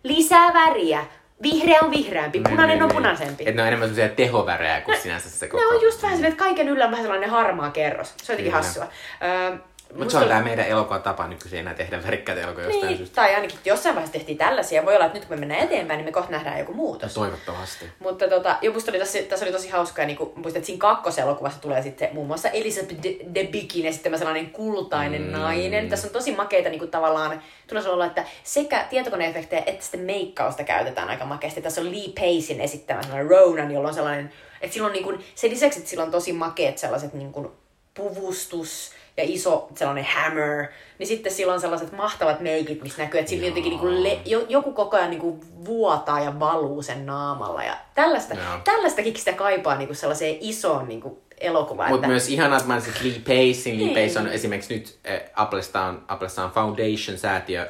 lisää 0.03 0.55
väriä. 0.55 1.05
Vihreä 1.43 1.79
on 1.83 1.91
vihreämpi, 1.91 2.39
niin, 2.39 2.51
punainen 2.51 2.77
niin, 2.77 2.83
on 2.83 2.89
niin. 2.89 2.97
punaisempi. 2.97 3.45
Että 3.47 3.57
ne 3.57 3.63
on 3.63 3.69
enemmän 3.69 3.89
sellaisia 3.89 4.17
tehovärejä 4.17 4.81
kuin 4.81 4.99
sinänsä 4.99 5.31
se 5.31 5.49
koko. 5.49 5.61
Ne 5.61 5.77
on 5.77 5.83
just 5.83 6.03
vähän 6.03 6.17
silleen, 6.17 6.33
että 6.33 6.45
kaiken 6.45 6.69
yllä 6.69 6.85
on 6.85 6.91
vähän 6.91 7.05
sellainen 7.05 7.31
harmaa 7.31 7.71
kerros. 7.71 8.15
Se 8.17 8.33
on 8.33 8.35
jotenkin 8.35 8.53
hassua. 8.53 8.87
Öö, 9.23 9.59
mutta 9.95 10.13
se 10.13 10.19
on 10.19 10.29
tämä 10.29 10.43
meidän 10.43 10.67
elokuva 10.67 10.99
tapa 10.99 11.29
nykyisin 11.29 11.59
enää 11.59 11.75
tehdä 11.75 12.03
värikkäitä 12.03 12.43
elokuvia 12.43 12.69
niin, 12.69 12.75
jostain 12.75 12.97
syystä. 12.97 13.15
Tai 13.15 13.35
ainakin 13.35 13.59
jossain 13.65 13.95
vaiheessa 13.95 14.13
tehtiin 14.13 14.39
tällaisia. 14.39 14.85
Voi 14.85 14.95
olla, 14.95 15.07
että 15.07 15.19
nyt 15.19 15.29
kun 15.29 15.37
me 15.37 15.41
mennään 15.41 15.61
eteenpäin, 15.61 15.99
niin 15.99 16.05
me 16.05 16.13
kohta 16.13 16.31
nähdään 16.31 16.59
joku 16.59 16.75
muutos. 16.75 17.17
No, 17.17 17.23
toivottavasti. 17.23 17.85
Mutta 17.99 18.29
tota, 18.29 18.57
jo 18.63 18.73
musta 18.73 18.91
oli 18.91 18.99
tässä, 18.99 19.19
tässä 19.19 19.45
oli 19.45 19.53
tosi 19.53 19.69
hauskaa, 19.69 20.05
niin 20.05 20.17
kun, 20.17 20.33
muistat, 20.35 20.57
että 20.57 20.67
siinä 20.67 20.81
kakkoselokuvassa 20.81 21.61
tulee 21.61 21.83
sitten 21.83 22.09
muun 22.13 22.27
muassa 22.27 22.49
Elizabeth 22.49 23.03
de, 23.03 23.17
de 23.35 23.45
Bickin 23.45 23.85
ja 23.85 23.93
sitten 23.93 24.19
sellainen 24.19 24.51
kultainen 24.51 25.23
mm. 25.23 25.31
nainen. 25.31 25.89
Tässä 25.89 26.07
on 26.07 26.13
tosi 26.13 26.37
makeita 26.37 26.69
niin 26.69 26.79
kuin 26.79 26.91
tavallaan, 26.91 27.43
tulee 27.67 27.89
olla, 27.89 28.07
että 28.07 28.25
sekä 28.45 28.87
tietokoneefektejä 28.91 29.63
että 29.67 29.83
sitten 29.83 30.01
meikkausta 30.01 30.65
käytetään 30.65 31.09
aika 31.09 31.25
makeasti. 31.25 31.63
Tässä 31.63 31.81
on 31.81 31.91
Lee 31.91 32.13
Pacein 32.15 32.61
esittämä 32.61 33.03
sellainen 33.03 33.31
Ronan, 33.31 33.71
jolla 33.71 33.89
on 33.89 33.95
sellainen, 33.95 34.33
että 34.61 34.75
silloin 34.75 34.93
niin 34.93 35.05
kuin, 35.05 35.25
se 35.35 35.49
lisäksi, 35.49 35.79
että 35.79 35.91
sillä 35.91 36.05
on 36.05 36.11
tosi 36.11 36.33
makeet 36.33 36.79
sellaiset 36.79 37.15
niin 37.15 37.33
kuin 37.33 37.49
puvustus, 37.95 38.96
ja 39.17 39.25
iso 39.27 39.69
sellainen 39.75 40.07
hammer, 40.15 40.67
niin 40.99 41.07
sitten 41.07 41.33
sillä 41.33 41.53
on 41.53 41.61
sellaiset 41.61 41.93
mahtavat 41.93 42.41
meikit, 42.41 42.83
missä 42.83 43.03
näkyy, 43.03 43.21
että 43.21 43.31
sillä 43.31 43.47
jotenkin 43.47 43.81
niin 43.81 44.03
le, 44.03 44.21
joku 44.49 44.73
koko 44.73 44.97
ajan 44.97 45.11
niin 45.11 45.41
vuotaa 45.65 46.21
ja 46.21 46.41
valuu 46.41 46.83
sen 46.83 47.07
naamalla. 47.07 47.63
Ja 47.63 47.77
tällaista, 47.95 48.35
tällaistakin 48.65 49.17
sitä 49.17 49.33
kaipaa 49.33 49.77
niin 49.77 49.89
kuin 49.89 49.97
sellaiseen 49.97 50.37
isoon 50.41 50.89
niin 50.89 51.01
kuin 51.01 51.17
elokuvaan. 51.41 51.91
Mutta 51.91 52.07
että... 52.07 52.13
myös 52.13 52.29
ihanaa, 52.29 52.57
että 52.57 52.69
mainitsit 52.69 53.03
Lee 53.03 53.19
Pacein. 53.19 53.87
Lee 53.87 54.07
Pace 54.07 54.19
on 54.19 54.25
niin. 54.25 54.35
esimerkiksi 54.35 54.75
nyt 54.75 54.99
äh, 55.11 55.21
Applesta 55.35 55.83
on, 55.83 56.05
Applesta 56.09 56.45
on 56.45 56.51
Foundation-säätiö, 56.51 57.69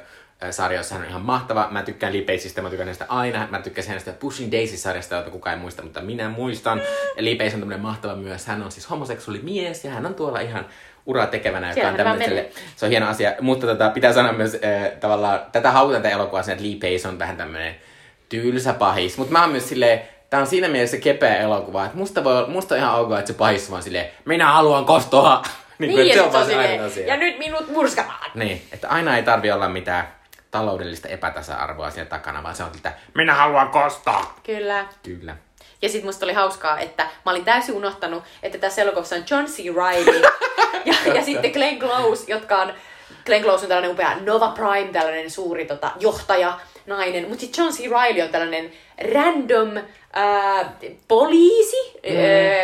sarja, 0.50 0.80
jossa 0.80 0.94
hän 0.94 1.04
on 1.04 1.10
ihan 1.10 1.22
mahtava. 1.22 1.68
Mä 1.70 1.82
tykkään 1.82 2.12
Lee 2.12 2.22
Paceista, 2.22 2.62
mä 2.62 2.68
tykkään 2.68 2.86
hänestä 2.86 3.04
aina. 3.08 3.48
Mä 3.50 3.62
tykkään 3.62 3.88
hänestä 3.88 4.12
Pushing 4.12 4.52
Daisy-sarjasta, 4.52 5.14
jota 5.14 5.30
kukaan 5.30 5.56
ei 5.56 5.60
muista, 5.60 5.82
mutta 5.82 6.00
minä 6.00 6.28
muistan. 6.28 6.80
Pace 7.38 7.54
on 7.54 7.60
tämmönen 7.60 7.80
mahtava 7.80 8.14
myös. 8.14 8.46
Hän 8.46 8.62
on 8.62 8.72
siis 8.72 8.90
homoseksuaali 8.90 9.42
mies 9.42 9.84
ja 9.84 9.90
hän 9.90 10.06
on 10.06 10.14
tuolla 10.14 10.40
ihan 10.40 10.66
uraa 11.06 11.26
tekevänä, 11.26 11.72
joka 11.76 11.88
on 11.88 11.94
tämmöiselle, 11.94 12.46
se 12.76 12.86
on 12.86 12.90
hieno 12.90 13.08
asia. 13.08 13.32
Mutta 13.40 13.66
tota, 13.66 13.90
pitää 13.90 14.12
sanoa 14.12 14.32
myös 14.32 14.54
äh, 14.54 14.92
tavallaan, 15.00 15.40
tätä 15.52 15.70
haukutaan 15.70 16.02
tätä 16.02 16.14
elokuvaa 16.14 16.40
että 16.40 16.64
Lee 16.64 16.74
Pace 16.74 17.08
on 17.08 17.18
vähän 17.18 17.36
tämmöinen 17.36 17.74
tylsä 18.28 18.72
pahis. 18.72 19.18
Mutta 19.18 19.32
mä 19.32 19.40
oon 19.40 19.50
myös 19.50 19.68
silleen, 19.68 20.00
tää 20.30 20.40
on 20.40 20.46
siinä 20.46 20.68
mielessä 20.68 20.96
kepeä 20.96 21.36
elokuva, 21.36 21.84
että 21.84 21.98
musta, 21.98 22.24
voi, 22.24 22.48
musta 22.48 22.74
on 22.74 22.80
ihan 22.80 23.00
ok, 23.00 23.12
että 23.12 23.26
se 23.26 23.38
pahis 23.38 23.70
vaan 23.70 23.82
silleen, 23.82 24.06
minä 24.24 24.52
haluan 24.52 24.84
kostoa. 24.84 25.42
niin, 25.78 25.94
niin 25.94 26.14
se 26.14 26.22
on 26.22 26.32
vaan 26.32 26.46
silleen, 26.46 26.82
asia. 26.82 27.06
Ja 27.06 27.16
nyt 27.16 27.38
minut 27.38 27.68
murskataan. 27.68 28.30
Niin, 28.34 28.62
että 28.72 28.88
aina 28.88 29.16
ei 29.16 29.22
tarvi 29.22 29.50
olla 29.50 29.68
mitään 29.68 30.08
taloudellista 30.50 31.08
epätasa-arvoa 31.08 31.90
siellä 31.90 32.08
takana, 32.08 32.42
vaan 32.42 32.56
se 32.56 32.62
on 32.62 32.70
että 32.76 32.92
minä 33.14 33.34
haluan 33.34 33.68
kostaa. 33.68 34.36
Kyllä. 34.42 34.86
Kyllä. 35.02 35.36
Ja 35.82 35.88
sit 35.88 36.04
musta 36.04 36.26
oli 36.26 36.32
hauskaa, 36.32 36.78
että 36.78 37.02
mä 37.24 37.30
olin 37.30 37.44
täysin 37.44 37.74
unohtanut, 37.74 38.24
että 38.42 38.58
tässä 38.58 38.82
elokuvassa 38.82 39.16
on 39.16 39.24
John 39.30 39.44
C. 39.44 39.58
Reilly 39.58 40.22
ja, 40.84 41.14
ja 41.14 41.24
sitten 41.24 41.52
Glenn 41.52 41.78
Close, 41.78 42.24
jotka 42.32 42.56
on... 42.56 42.74
Glenn 43.26 43.44
Close 43.44 43.62
on 43.64 43.68
tällainen 43.68 43.90
upea 43.90 44.18
Nova 44.20 44.48
Prime, 44.48 44.92
tällainen 44.92 45.30
suuri 45.30 45.64
tota, 45.64 45.90
johtaja, 46.00 46.58
nainen. 46.86 47.28
Mutta 47.28 47.40
sitten 47.40 47.64
John 47.64 47.74
C. 47.74 47.78
Reilly 47.78 48.20
on 48.20 48.28
tällainen 48.28 48.72
random 49.14 49.82
ää, 50.16 50.72
poliisi, 51.08 51.76
mm. 52.10 52.16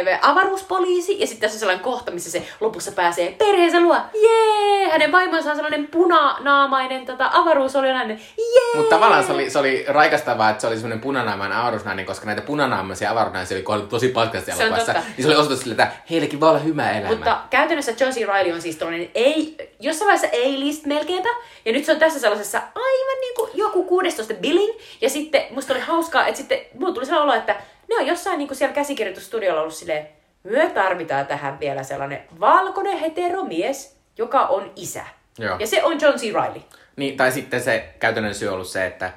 ää, 0.08 0.18
avaruuspoliisi, 0.22 1.20
ja 1.20 1.26
sitten 1.26 1.40
tässä 1.40 1.56
on 1.56 1.60
sellainen 1.60 1.84
kohta, 1.84 2.10
missä 2.10 2.30
se 2.30 2.42
lopussa 2.60 2.92
pääsee 2.92 3.34
perheensä 3.38 3.80
luo. 3.80 3.96
Jee! 4.22 4.88
Hänen 4.90 5.12
vaimonsa 5.12 5.50
on 5.50 5.56
sellainen 5.56 5.86
punanaamainen 5.86 7.06
tota, 7.06 7.30
avaruusolionainen. 7.32 8.20
Jee! 8.38 8.76
Mutta 8.76 8.96
tavallaan 8.96 9.24
se 9.24 9.32
oli, 9.32 9.50
se 9.50 9.58
oli 9.58 9.84
raikastavaa, 9.88 10.50
että 10.50 10.60
se 10.60 10.66
oli 10.66 10.76
semmoinen 10.76 11.00
punanaamainen 11.00 11.58
avaruusnainen, 11.58 12.06
koska 12.06 12.26
näitä 12.26 12.42
punanaamaisia 12.42 13.10
avaruusnaisia 13.10 13.54
oli 13.56 13.62
kohdeltu 13.62 13.88
tosi 13.88 14.08
paskasti 14.08 14.50
Se 14.50 14.56
on 14.56 14.62
elokuvassa. 14.62 14.94
totta. 14.94 15.08
Niin 15.16 15.22
se 15.22 15.28
oli 15.28 15.36
osoitus 15.36 15.60
sille, 15.60 15.72
että 15.72 15.92
heillekin 16.10 16.40
voi 16.40 16.48
olla 16.48 16.58
hyvä 16.58 16.90
elämä. 16.90 17.14
Mutta 17.14 17.40
käytännössä 17.50 17.92
John 18.00 18.12
C. 18.12 18.26
Reilly 18.26 18.52
on 18.52 18.62
siis 18.62 18.76
tällainen 18.76 19.10
ei, 19.14 19.56
jossain 19.80 20.06
vaiheessa 20.06 20.36
A-list 20.36 20.86
melkeinpä, 20.86 21.28
ja 21.64 21.72
nyt 21.72 21.84
se 21.84 21.92
on 21.92 21.98
tässä 21.98 22.20
sellaisessa 22.20 22.58
aivan 22.58 23.20
niin 23.20 23.34
kuin 23.36 23.50
joku 23.54 23.84
16 23.84 24.34
billing, 24.34 24.72
ja 25.00 25.10
sitten 25.10 25.42
musta 25.50 25.72
oli 25.72 25.80
hauskaa, 25.80 26.26
että 26.26 26.38
sitten 26.38 26.58
mulla 26.78 26.94
tuli 26.94 27.06
sellainen 27.06 27.30
olo, 27.30 27.38
että 27.38 27.41
ne 27.88 27.96
on 28.00 28.06
jossain 28.06 28.38
niin 28.38 28.48
kuin 28.48 28.58
siellä 28.58 28.74
käsikirjoitusstudiolla 28.74 29.60
ollut 29.60 29.74
silleen, 29.74 30.08
me 30.44 30.70
tarvitaan 30.74 31.26
tähän 31.26 31.60
vielä 31.60 31.82
sellainen 31.82 32.22
valkoinen 32.40 32.98
heteromies, 32.98 33.96
joka 34.18 34.46
on 34.46 34.72
isä. 34.76 35.04
Joo. 35.38 35.56
Ja 35.58 35.66
se 35.66 35.84
on 35.84 36.00
John 36.00 36.18
C. 36.18 36.22
Reilly. 36.22 36.60
Niin, 36.96 37.16
tai 37.16 37.32
sitten 37.32 37.60
se 37.60 37.94
käytännön 37.98 38.34
syy 38.34 38.48
on 38.48 38.54
ollut 38.54 38.66
se, 38.66 38.86
että, 38.86 39.12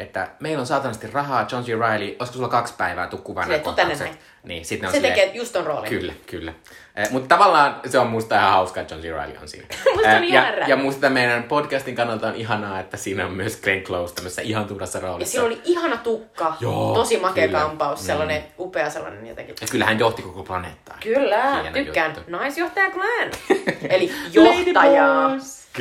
että 0.00 0.28
meillä 0.40 0.60
on 0.60 0.66
saatanasti 0.66 1.06
rahaa, 1.12 1.46
John 1.52 1.64
G. 1.64 1.66
Riley, 1.68 2.16
olisiko 2.18 2.32
sulla 2.36 2.48
kaksi 2.48 2.74
päivää, 2.78 3.06
tuu 3.06 3.22
nämä 3.28 3.40
tänne 3.40 3.58
kohtaukset. 3.58 4.18
Niin, 4.42 4.64
sitten 4.64 4.86
on 4.88 4.92
Se 4.92 4.96
silleen, 4.96 5.14
tekee 5.14 5.34
just 5.36 5.52
ton 5.52 5.66
roolin. 5.66 5.88
Kyllä, 5.90 6.12
kyllä. 6.26 6.52
Eh, 6.96 7.10
mutta 7.10 7.28
tavallaan 7.36 7.80
se 7.86 7.98
on 7.98 8.06
musta 8.06 8.36
ihan 8.36 8.50
hauskaa, 8.50 8.80
että 8.80 8.94
John 8.94 9.02
G. 9.02 9.04
Riley 9.04 9.38
on 9.42 9.48
siinä. 9.48 9.66
Musta 9.94 10.08
on 10.10 10.24
Eh, 10.24 10.30
ja, 10.32 10.52
ja 10.68 10.76
musta 10.76 11.10
meidän 11.10 11.42
podcastin 11.42 11.94
kannalta 11.94 12.26
on 12.28 12.34
ihanaa, 12.34 12.80
että 12.80 12.96
siinä 12.96 13.26
on 13.26 13.32
myös 13.32 13.60
Glenn 13.60 13.82
Close 13.82 14.14
tämmöisessä 14.14 14.42
ihan 14.42 14.64
tuurassa 14.64 14.98
Ja 14.98 15.02
roolissa. 15.02 15.32
sillä 15.32 15.46
oli 15.46 15.60
ihana 15.64 15.96
tukka, 15.96 16.56
Joo, 16.60 16.94
tosi 16.94 17.16
makea 17.16 17.46
kyllä. 17.46 17.58
kampaus, 17.60 18.00
Mm. 18.00 18.06
sellainen 18.06 18.44
upea 18.58 18.90
sellainen 18.90 19.26
jotenkin. 19.26 19.54
Ja 19.60 19.66
kyllä 19.70 19.84
hän 19.84 19.98
johti 19.98 20.22
koko 20.22 20.42
planeettaa. 20.42 20.96
Kyllä, 21.02 21.50
Hieno 21.62 21.70
tykkään. 21.76 22.14
juttu. 22.16 22.30
Naisjohtaja 22.30 22.90
Glenn. 22.90 23.30
Eli 23.94 24.12
johtaja. 24.32 25.30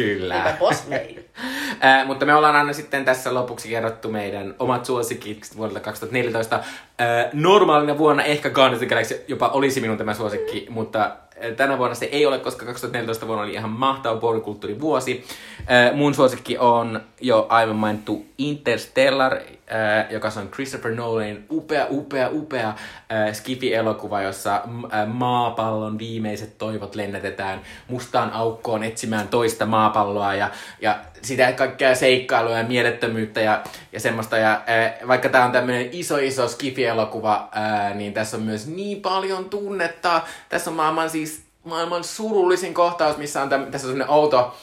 Kyllä. 0.03 0.43
Niinpä 0.43 0.65
lady. 0.89 1.25
Ää, 1.79 2.05
mutta 2.05 2.25
me 2.25 2.35
ollaan 2.35 2.55
aina 2.55 2.73
sitten 2.73 3.05
tässä 3.05 3.33
lopuksi 3.33 3.69
kerrottu 3.69 4.09
meidän 4.09 4.55
omat 4.59 4.85
suosikit 4.85 5.47
vuodelta 5.57 5.79
2014. 5.79 6.59
Ää, 6.97 7.29
normaalina 7.33 7.97
vuonna 7.97 8.23
ehkä 8.23 8.49
Guardians 8.49 8.81
of 8.81 8.87
the 8.87 8.95
Galaxy 8.95 9.23
jopa 9.27 9.47
olisi 9.47 9.81
minun 9.81 9.97
tämä 9.97 10.13
suosikki, 10.13 10.67
mutta 10.69 10.99
ää, 10.99 11.51
tänä 11.57 11.77
vuonna 11.77 11.95
se 11.95 12.05
ei 12.05 12.25
ole, 12.25 12.39
koska 12.39 12.65
2014 12.65 13.27
vuonna 13.27 13.43
oli 13.43 13.53
ihan 13.53 13.69
mahtava 13.69 14.21
vuorikulttuurivuosi. 14.21 15.25
Ää, 15.67 15.93
mun 15.93 16.13
suosikki 16.13 16.57
on 16.57 17.01
jo 17.21 17.45
aivan 17.49 17.75
mainittu 17.75 18.25
Interstellar, 18.37 19.37
ää, 19.69 20.07
joka 20.09 20.31
on 20.37 20.49
Christopher 20.49 20.95
Nolanin 20.95 21.45
upea, 21.51 21.87
upea, 21.89 22.29
upea 22.31 22.73
ää, 23.09 23.33
skifi-elokuva, 23.33 24.21
jossa 24.21 24.61
ää, 24.89 25.05
maapallon 25.05 25.99
viimeiset 25.99 26.57
toivot 26.57 26.95
lennätetään 26.95 27.61
mustaan 27.87 28.33
aukkoon 28.33 28.83
etsimään 28.83 29.27
toista 29.27 29.65
maapalloa 29.65 30.33
ja, 30.33 30.49
ja 30.81 30.99
sitä 31.21 31.51
kaikkea 31.51 31.95
seikkailua 31.95 32.57
ja 32.57 32.63
mielettömyyttä 32.63 33.41
ja, 33.41 33.63
ja 33.91 33.99
semmoista. 33.99 34.37
Ja, 34.37 34.61
vaikka 35.07 35.29
tämä 35.29 35.45
on 35.45 35.51
tämmöinen 35.51 35.89
iso 35.91 36.17
iso 36.17 36.47
skifi-elokuva, 36.47 37.49
niin 37.93 38.13
tässä 38.13 38.37
on 38.37 38.43
myös 38.43 38.67
niin 38.67 39.01
paljon 39.01 39.49
tunnetta. 39.49 40.21
Tässä 40.49 40.69
on 40.69 40.75
maailman 40.75 41.09
siis 41.09 41.43
maailman 41.63 42.03
surullisin 42.03 42.73
kohtaus, 42.73 43.17
missä 43.17 43.41
on 43.41 43.49
täm, 43.49 43.65
tässä 43.65 43.87
on 43.87 43.91
semmoinen 43.91 44.15
outo 44.15 44.55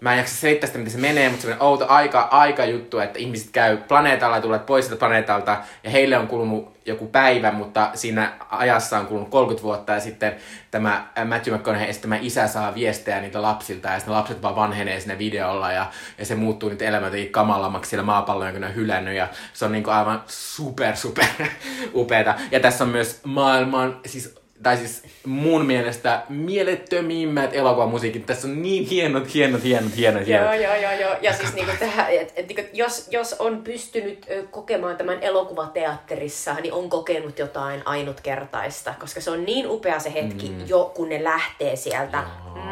Mä 0.00 0.12
en 0.12 0.18
jaksa 0.18 0.36
selittää 0.36 0.66
sitä, 0.66 0.78
miten 0.78 0.92
se 0.92 0.98
menee, 0.98 1.28
mutta 1.28 1.42
semmoinen 1.42 1.62
outo 1.62 1.86
aika, 1.88 2.20
aika 2.20 2.64
juttu, 2.64 2.98
että 2.98 3.18
ihmiset 3.18 3.50
käy 3.52 3.76
planeetalla 3.76 4.36
ja 4.36 4.42
tulevat 4.42 4.66
pois 4.66 4.86
sieltä 4.86 4.98
planeetalta 4.98 5.56
ja 5.84 5.90
heille 5.90 6.18
on 6.18 6.28
kulunut 6.28 6.78
joku 6.86 7.06
päivä, 7.06 7.52
mutta 7.52 7.90
siinä 7.94 8.32
ajassa 8.50 8.98
on 8.98 9.06
kulunut 9.06 9.28
30 9.28 9.62
vuotta 9.62 9.92
ja 9.92 10.00
sitten 10.00 10.36
tämä 10.70 11.06
ä, 11.18 11.24
Matthew 11.24 11.54
McConaughey 11.54 11.90
esittämä 11.90 12.18
isä 12.20 12.46
saa 12.46 12.74
viestejä 12.74 13.20
niitä 13.20 13.42
lapsilta 13.42 13.88
ja 13.88 13.98
sitten 13.98 14.14
lapset 14.14 14.42
vaan 14.42 14.56
vanhenee 14.56 15.00
siinä 15.00 15.18
videolla 15.18 15.72
ja, 15.72 15.86
ja 16.18 16.24
se 16.24 16.34
muuttuu 16.34 16.68
niitä 16.68 16.84
elämää 16.84 17.06
jotenkin 17.06 17.32
kamalammaksi 17.32 17.88
siellä 17.88 18.04
maapallolla, 18.04 18.46
jonka 18.46 18.60
ne 18.60 18.66
on 18.66 18.74
hylännyt 18.74 19.14
ja 19.14 19.28
se 19.52 19.64
on 19.64 19.72
niinku 19.72 19.90
aivan 19.90 20.22
super 20.26 20.96
super 20.96 21.26
upeeta. 21.94 22.34
Ja 22.50 22.60
tässä 22.60 22.84
on 22.84 22.90
myös 22.90 23.20
maailman, 23.24 24.00
siis 24.06 24.37
tai 24.62 24.76
siis 24.76 25.02
mun 25.26 25.66
mielestä 25.66 26.22
mielettömimmät 26.28 27.54
elokuvamusiikit. 27.54 28.26
Tässä 28.26 28.48
on 28.48 28.62
niin 28.62 28.86
hienot, 28.86 29.34
hienot, 29.34 29.64
hienot, 29.64 29.96
hienot, 29.96 30.26
hienot. 30.26 30.52
Joo, 30.52 30.62
joo, 30.62 30.74
joo, 30.74 30.92
joo. 30.92 31.16
Ja 31.22 31.32
siis 31.32 31.54
niinku 31.54 31.72
tähän, 31.78 32.06
et, 32.10 32.32
et, 32.36 32.48
niinku, 32.48 32.62
jos, 32.72 33.08
jos 33.10 33.32
on 33.32 33.62
pystynyt 33.62 34.26
kokemaan 34.50 34.96
tämän 34.96 35.22
elokuvateatterissa, 35.22 36.54
niin 36.54 36.72
on 36.72 36.90
kokenut 36.90 37.38
jotain 37.38 37.82
ainutkertaista, 37.84 38.94
koska 39.00 39.20
se 39.20 39.30
on 39.30 39.44
niin 39.44 39.70
upea 39.70 39.98
se 39.98 40.12
hetki 40.14 40.48
mm. 40.48 40.66
jo, 40.66 40.92
kun 40.96 41.08
ne 41.08 41.24
lähtee 41.24 41.76
sieltä 41.76 42.24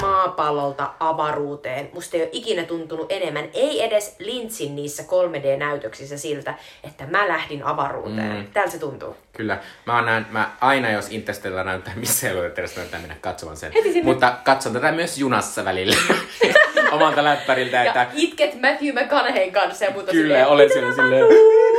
maapallolta 0.03 0.91
avaruuteen. 1.01 1.91
Musta 1.95 2.17
ei 2.17 2.23
ole 2.23 2.31
ikinä 2.33 2.65
tuntunut 2.65 3.07
enemmän, 3.13 3.45
ei 3.55 3.83
edes 3.85 4.17
Lynchin 4.19 4.77
niissä 4.77 5.03
3D-näytöksissä 5.03 6.19
siltä, 6.19 6.55
että 6.85 7.07
mä 7.07 7.29
lähdin 7.29 7.65
avaruuteen. 7.65 8.37
Mm. 8.37 8.47
Tältä 8.53 8.71
se 8.71 8.79
tuntuu. 8.79 9.17
Kyllä. 9.33 9.59
Mä, 9.87 10.03
näen, 10.03 10.27
mä 10.31 10.51
aina, 10.61 10.91
jos 10.91 11.11
Interstellar 11.11 11.67
näyttää 11.67 11.95
missä 12.07 12.31
elokuvassa 12.31 12.81
näyttää 12.81 13.01
mennä 13.01 13.17
katsomaan 13.21 13.57
sen. 13.57 13.73
Heti 13.73 13.93
sinne. 13.93 14.13
Mutta 14.13 14.35
katson 14.45 14.73
tätä 14.73 14.93
myös 14.93 15.19
junassa 15.19 15.65
välillä. 15.65 15.97
Omalta 16.93 17.25
läppäriltä, 17.25 17.77
Ja 17.77 17.85
että 17.85 18.07
itket 18.15 18.55
Matthew 18.55 18.95
McConaugheyn 18.95 19.53
kanssa 19.53 19.85
ja 19.85 19.91
muuta 19.91 20.13
kyllä, 20.13 20.23
silleen, 20.23 20.57
"Mitä 20.57 20.73
siellä 20.75 20.91
tapahtuu?" 20.97 21.29
silleen. 21.29 21.76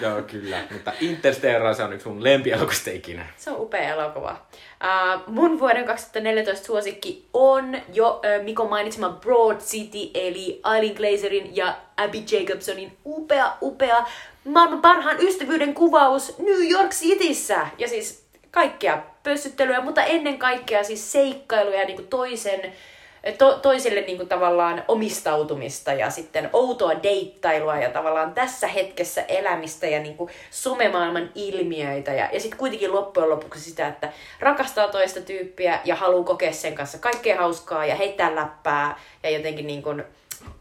Joo, 0.00 0.22
kyllä. 0.22 0.62
Mutta 0.72 0.92
Interstellar 1.00 1.74
se 1.74 1.82
on 1.82 1.92
yksi 1.92 2.08
mun 2.08 2.24
lempielokuvista 2.24 2.90
ikinä. 2.90 3.26
Se 3.36 3.50
on 3.50 3.60
upea 3.60 3.94
elokuva. 3.94 4.36
Uh, 4.84 5.32
mun 5.34 5.60
vuoden 5.60 5.84
2014 5.84 6.66
suosikki 6.66 7.28
on 7.32 7.80
jo 7.92 8.10
uh, 8.10 8.44
Mikko 8.44 8.68
mainitsema 8.68 9.10
Broad 9.10 9.56
City, 9.60 10.10
eli 10.14 10.60
Eileen 10.74 10.94
Glazerin 10.94 11.56
ja 11.56 11.76
Abby 11.96 12.18
Jacobsonin 12.30 12.96
upea, 13.06 13.52
upea 13.62 14.06
maailman 14.44 14.80
parhaan 14.80 15.16
ystävyyden 15.20 15.74
kuvaus 15.74 16.38
New 16.38 16.70
York 16.70 16.90
Cityssä. 16.90 17.66
Ja 17.78 17.88
siis 17.88 18.24
kaikkea 18.50 19.02
pössyttelyä, 19.22 19.80
mutta 19.80 20.02
ennen 20.02 20.38
kaikkea 20.38 20.84
siis 20.84 21.12
seikkailuja 21.12 21.84
niin 21.84 21.96
kuin 21.96 22.08
toisen 22.08 22.72
to, 23.38 23.58
toiselle 23.62 24.00
niin 24.00 24.16
kuin 24.16 24.28
tavallaan 24.28 24.84
omistautumista 24.88 25.92
ja 25.92 26.10
sitten 26.10 26.50
outoa 26.52 27.02
deittailua 27.02 27.76
ja 27.76 27.90
tavallaan 27.90 28.34
tässä 28.34 28.66
hetkessä 28.66 29.22
elämistä 29.22 29.86
ja 29.86 30.00
niin 30.00 30.16
kuin 30.16 30.30
somemaailman 30.50 31.30
ilmiöitä 31.34 32.14
ja, 32.14 32.28
ja 32.32 32.40
sitten 32.40 32.58
kuitenkin 32.58 32.92
loppujen 32.92 33.30
lopuksi 33.30 33.60
sitä, 33.60 33.88
että 33.88 34.12
rakastaa 34.40 34.88
toista 34.88 35.20
tyyppiä 35.20 35.80
ja 35.84 35.94
haluaa 35.94 36.24
kokea 36.24 36.52
sen 36.52 36.74
kanssa 36.74 36.98
kaikkea 36.98 37.36
hauskaa 37.36 37.86
ja 37.86 37.94
heittää 37.94 38.34
läppää 38.34 38.98
ja 39.22 39.30
jotenkin 39.30 39.66
niin 39.66 39.82
kuin, 39.82 40.04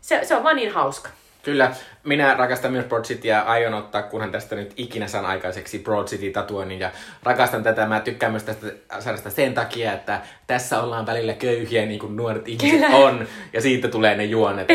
se, 0.02 0.20
se 0.24 0.36
on 0.36 0.44
vaan 0.44 0.56
niin 0.56 0.72
hauska. 0.72 1.10
Kyllä, 1.48 1.72
minä 2.04 2.34
rakastan 2.34 2.72
myös 2.72 2.86
Broad 2.86 3.04
Cityä 3.04 3.32
ja 3.32 3.42
aion 3.42 3.74
ottaa, 3.74 4.04
kunhan 4.04 4.32
tästä 4.32 4.56
nyt 4.56 4.74
ikinä 4.78 5.08
saan 5.08 5.26
aikaiseksi 5.26 5.80
Broad 5.80 6.08
City-tatuoinnin 6.08 6.80
ja 6.80 6.92
rakastan 7.24 7.64
tätä. 7.64 7.86
Mä 7.86 8.00
tykkään 8.00 8.32
myös 8.32 8.44
tästä 8.44 8.68
sarjasta 9.00 9.30
sen 9.30 9.54
takia, 9.54 9.94
että 9.94 10.22
tässä 10.48 10.82
ollaan 10.82 11.06
välillä 11.06 11.34
köyhiä 11.34 11.86
niin 11.86 12.00
kuin 12.00 12.16
nuoret 12.16 12.48
ihmiset 12.48 12.72
Kyllä. 12.72 12.96
on 12.96 13.28
ja 13.54 13.62
siitä 13.62 13.88
tulee 13.88 14.16
ne 14.16 14.24
juonet. 14.24 14.68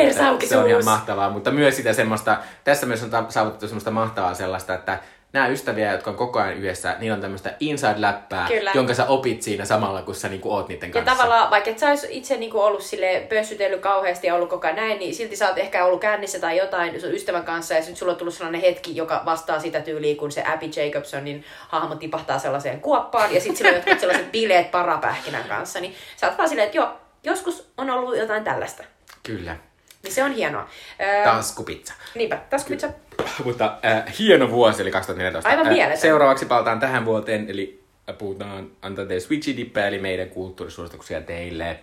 Se 0.48 0.56
on 0.56 0.68
ihan 0.68 0.84
mahtavaa, 0.84 1.30
mutta 1.30 1.50
myös 1.50 1.76
sitä 1.76 1.92
semmoista, 1.92 2.38
tässä 2.64 2.86
myös 2.86 3.02
on 3.02 3.10
saavutettu 3.28 3.66
semmoista 3.66 3.90
mahtavaa 3.90 4.34
sellaista, 4.34 4.74
että 4.74 4.98
nämä 5.32 5.48
ystäviä, 5.48 5.92
jotka 5.92 6.10
on 6.10 6.16
koko 6.16 6.38
ajan 6.40 6.54
yhdessä, 6.54 6.96
niillä 6.98 7.14
on 7.14 7.20
tämmöistä 7.20 7.54
inside-läppää, 7.60 8.48
Kyllä. 8.48 8.70
jonka 8.74 8.94
sä 8.94 9.06
opit 9.06 9.42
siinä 9.42 9.64
samalla, 9.64 10.02
kun 10.02 10.14
sä 10.14 10.28
niinku 10.28 10.52
oot 10.52 10.68
niiden 10.68 10.88
Ja 10.88 10.92
kanssa. 10.92 11.12
tavallaan, 11.12 11.50
vaikka 11.50 11.70
et 11.70 11.78
sä 11.78 11.88
ois 11.88 12.06
itse 12.10 12.36
niinku 12.36 12.60
ollut 12.60 12.82
sille 12.82 13.26
pössytellyt 13.28 13.80
kauheasti 13.80 14.26
ja 14.26 14.34
ollut 14.34 14.48
koko 14.48 14.66
ajan 14.66 14.76
näin, 14.76 14.98
niin 14.98 15.14
silti 15.14 15.36
sä 15.36 15.48
oot 15.48 15.58
ehkä 15.58 15.84
ollut 15.84 16.00
kännissä 16.00 16.38
tai 16.40 16.56
jotain 16.56 17.00
sun 17.00 17.14
ystävän 17.14 17.44
kanssa, 17.44 17.74
ja 17.74 17.80
sitten 17.80 17.96
sulla 17.96 18.12
on 18.12 18.18
tullut 18.18 18.34
sellainen 18.34 18.60
hetki, 18.60 18.96
joka 18.96 19.22
vastaa 19.24 19.60
sitä 19.60 19.80
tyyliä, 19.80 20.16
kun 20.16 20.32
se 20.32 20.44
Abby 20.46 20.66
Jacobsonin 20.66 21.44
hahmo 21.68 21.94
tipahtaa 21.94 22.38
sellaiseen 22.38 22.80
kuoppaan, 22.80 23.34
ja 23.34 23.40
sitten 23.40 23.56
sillä 23.56 23.68
on 23.68 23.74
jotkut 23.76 24.00
sellaiset 24.00 24.32
bileet 24.32 24.70
parapähkinän 24.70 25.44
kanssa, 25.48 25.80
niin 25.80 25.94
sä 26.16 26.26
oot 26.28 26.38
vaan 26.38 26.48
silleen, 26.48 26.66
että 26.66 26.78
joo, 26.78 26.88
joskus 27.24 27.72
on 27.78 27.90
ollut 27.90 28.16
jotain 28.16 28.44
tällaista. 28.44 28.84
Kyllä. 29.22 29.56
Niin 30.02 30.12
se 30.12 30.24
on 30.24 30.32
hienoa. 30.32 30.68
Öö, 31.00 31.24
Taskupizza. 31.24 31.94
niinpä, 32.14 32.38
tässä 32.50 32.68
pizza. 32.68 32.88
Mutta 33.44 33.78
äh, 33.84 34.18
hieno 34.18 34.50
vuosi 34.50 34.82
oli 34.82 34.90
2014. 34.90 35.50
Aivan 35.50 35.66
Äh, 35.66 35.98
seuraavaksi 35.98 36.46
palataan 36.46 36.80
tähän 36.80 37.04
vuoteen, 37.04 37.50
eli 37.50 37.82
äh, 38.10 38.18
puhutaan, 38.18 38.70
antaa 38.82 39.04
teille 39.04 39.20
switchi 39.20 39.56
dippejä, 39.56 39.88
eli 39.88 39.98
meidän 39.98 40.28
kulttuurisuosituksia 40.28 41.20
teille. 41.20 41.78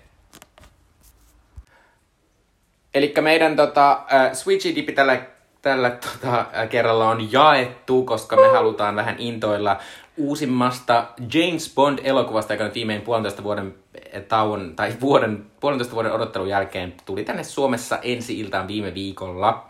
Eli 2.94 3.14
meidän 3.22 3.56
tota, 3.56 3.92
äh, 4.14 4.34
switchi 4.34 4.76
dippi 4.76 4.92
tällä, 4.92 5.22
tällä 5.62 5.90
tota, 5.90 6.40
äh, 6.40 6.70
kerralla 6.70 7.10
on 7.10 7.32
jaettu, 7.32 8.04
koska 8.04 8.36
me 8.36 8.48
halutaan 8.48 8.96
vähän 8.96 9.16
intoilla 9.18 9.80
uusimmasta 10.20 11.08
James 11.34 11.74
Bond-elokuvasta, 11.76 12.54
joka 12.54 12.64
nyt 12.64 12.76
viimein 12.76 13.02
puolentoista 13.02 13.44
vuoden 13.44 13.76
eh, 14.14 14.24
tauon, 14.24 14.74
tai 14.76 14.94
vuoden, 15.02 15.46
puolentoista 15.60 15.96
vuoden 15.96 16.12
odottelun 16.12 16.50
jälkeen 16.50 16.94
tuli 17.06 17.24
tänne 17.24 17.44
Suomessa 17.44 18.00
ensi 18.02 18.40
iltaan 18.40 18.68
viime 18.68 18.94
viikolla. 18.94 19.68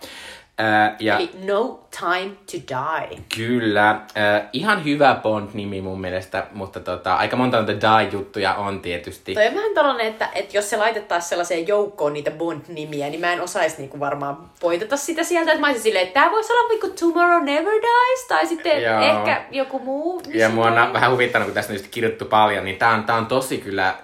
Ää, 0.61 0.95
ja 0.99 1.17
Eli 1.17 1.29
No 1.45 1.79
Time 1.99 2.31
to 2.51 2.57
Die. 2.69 3.21
kyllä, 3.35 4.01
ää, 4.15 4.49
ihan 4.53 4.83
hyvä 4.85 5.19
Bond-nimi 5.23 5.81
mun 5.81 6.01
mielestä, 6.01 6.47
mutta 6.51 6.79
tota, 6.79 7.15
aika 7.15 7.35
monta 7.35 7.57
noita 7.57 7.71
Die-juttuja 7.71 8.53
on 8.53 8.79
tietysti. 8.79 9.33
Toi 9.33 9.47
on 9.47 9.55
vähän 9.55 9.73
tällainen, 9.73 10.07
että, 10.07 10.29
että 10.35 10.57
jos 10.57 10.69
se 10.69 10.77
laitettaisiin 10.77 11.29
sellaiseen 11.29 11.67
joukkoon 11.67 12.13
niitä 12.13 12.31
Bond-nimiä, 12.31 13.09
niin 13.09 13.19
mä 13.19 13.33
en 13.33 13.41
osaisi 13.41 13.77
niinku 13.77 13.99
varmaan 13.99 14.37
poitata 14.59 14.97
sitä 14.97 15.23
sieltä. 15.23 15.51
Että 15.51 15.61
mä 15.61 15.67
olisin 15.67 15.83
silleen, 15.83 16.07
että 16.07 16.19
tää 16.19 16.31
voisi 16.31 16.53
olla 16.53 16.69
niinku 16.69 16.87
Tomorrow 16.99 17.43
Never 17.43 17.73
Dies, 17.73 18.27
tai 18.27 18.47
sitten 18.47 18.83
Joo. 18.83 18.99
ehkä 19.01 19.41
joku 19.51 19.79
muu. 19.79 20.21
Ja 20.33 20.49
mua 20.49 20.65
on 20.65 20.93
vähän 20.93 21.11
huvittanut, 21.11 21.45
kun 21.45 21.55
tästä 21.55 21.73
on 21.73 21.77
just 21.77 21.91
kirjoittu 21.91 22.25
paljon, 22.25 22.65
niin 22.65 22.77
tää 22.77 22.89
on, 22.89 23.03
tää 23.03 23.15
on 23.15 23.25
tosi 23.25 23.57
kyllä 23.57 23.95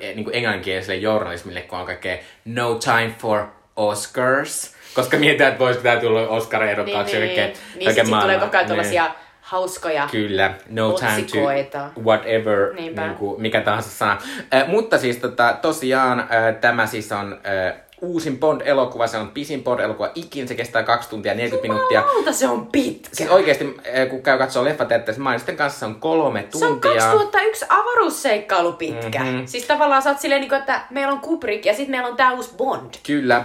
eh, 0.00 0.14
niin 0.14 0.24
kuin 0.24 0.36
englanninkieliselle 0.36 0.96
journalismille, 1.00 1.62
kun 1.62 1.78
on 1.78 1.86
kaikkea 1.86 2.16
no 2.44 2.74
time 2.74 3.14
for 3.18 3.46
Oscars. 3.76 4.73
Koska 4.94 5.16
mietitään, 5.16 5.52
että 5.52 5.64
voisiko 5.64 5.82
tää 5.82 6.00
tulla 6.00 6.28
Oscar-ehdokkaaksi 6.28 7.16
niin, 7.18 7.26
niin, 7.26 7.36
niin 7.36 7.84
kaiken 7.84 7.94
sit, 7.94 7.94
sit 7.94 8.04
tulee 8.04 8.20
maailman- 8.20 8.40
koko 8.40 8.56
ajan 8.56 8.66
niin. 8.66 8.68
tällaisia 8.68 9.10
hauskoja. 9.40 10.08
Kyllä, 10.10 10.54
no 10.68 10.92
time 10.92 11.10
otsikoita. 11.10 11.90
to 11.94 12.00
whatever, 12.00 12.74
Niinpä. 12.74 13.06
niin 13.06 13.14
kuin, 13.16 13.42
mikä 13.42 13.60
tahansa 13.60 13.90
sana. 13.90 14.18
Äh, 14.54 14.68
mutta 14.68 14.98
siis 14.98 15.16
tota, 15.16 15.58
tosiaan 15.62 16.20
äh, 16.20 16.28
tämä 16.60 16.86
siis 16.86 17.12
on 17.12 17.32
äh, 17.32 17.74
uusin 18.00 18.38
Bond-elokuva, 18.38 19.06
se 19.06 19.16
on 19.18 19.28
pisin 19.28 19.64
Bond-elokuva 19.64 20.10
ikin, 20.14 20.48
se 20.48 20.54
kestää 20.54 20.82
2 20.82 21.10
tuntia 21.10 21.34
40 21.34 21.68
minuuttia. 21.68 22.00
Jumalauta, 22.00 22.32
se 22.32 22.48
on 22.48 22.66
pitkä. 22.66 23.08
Siis 23.12 23.30
oikeesti, 23.30 23.76
äh, 23.98 24.08
kun 24.10 24.22
käy 24.22 24.38
katsoo 24.38 24.64
leffateatterissa 24.64 25.22
mainosten 25.22 25.56
kanssa, 25.56 25.78
se 25.78 25.86
on 25.86 25.94
kolme 25.94 26.46
Se 26.56 26.64
on 26.66 26.72
tuntia. 26.72 26.92
2001 26.92 27.66
avaruusseikkailu 27.68 28.72
pitkä. 28.72 29.18
Mhm. 29.18 29.28
Mm-hmm. 29.28 29.46
Siis 29.46 29.64
tavallaan 29.64 30.02
sä 30.02 30.10
oot 30.10 30.20
silleen, 30.20 30.40
niin 30.40 30.48
kuin, 30.48 30.58
että 30.58 30.80
meillä 30.90 31.12
on 31.12 31.20
Kubrick 31.20 31.64
ja 31.64 31.74
sitten 31.74 31.90
meillä 31.90 32.08
on 32.08 32.16
tää 32.16 32.32
uusi 32.32 32.50
Bond. 32.56 32.94
Kyllä. 33.06 33.44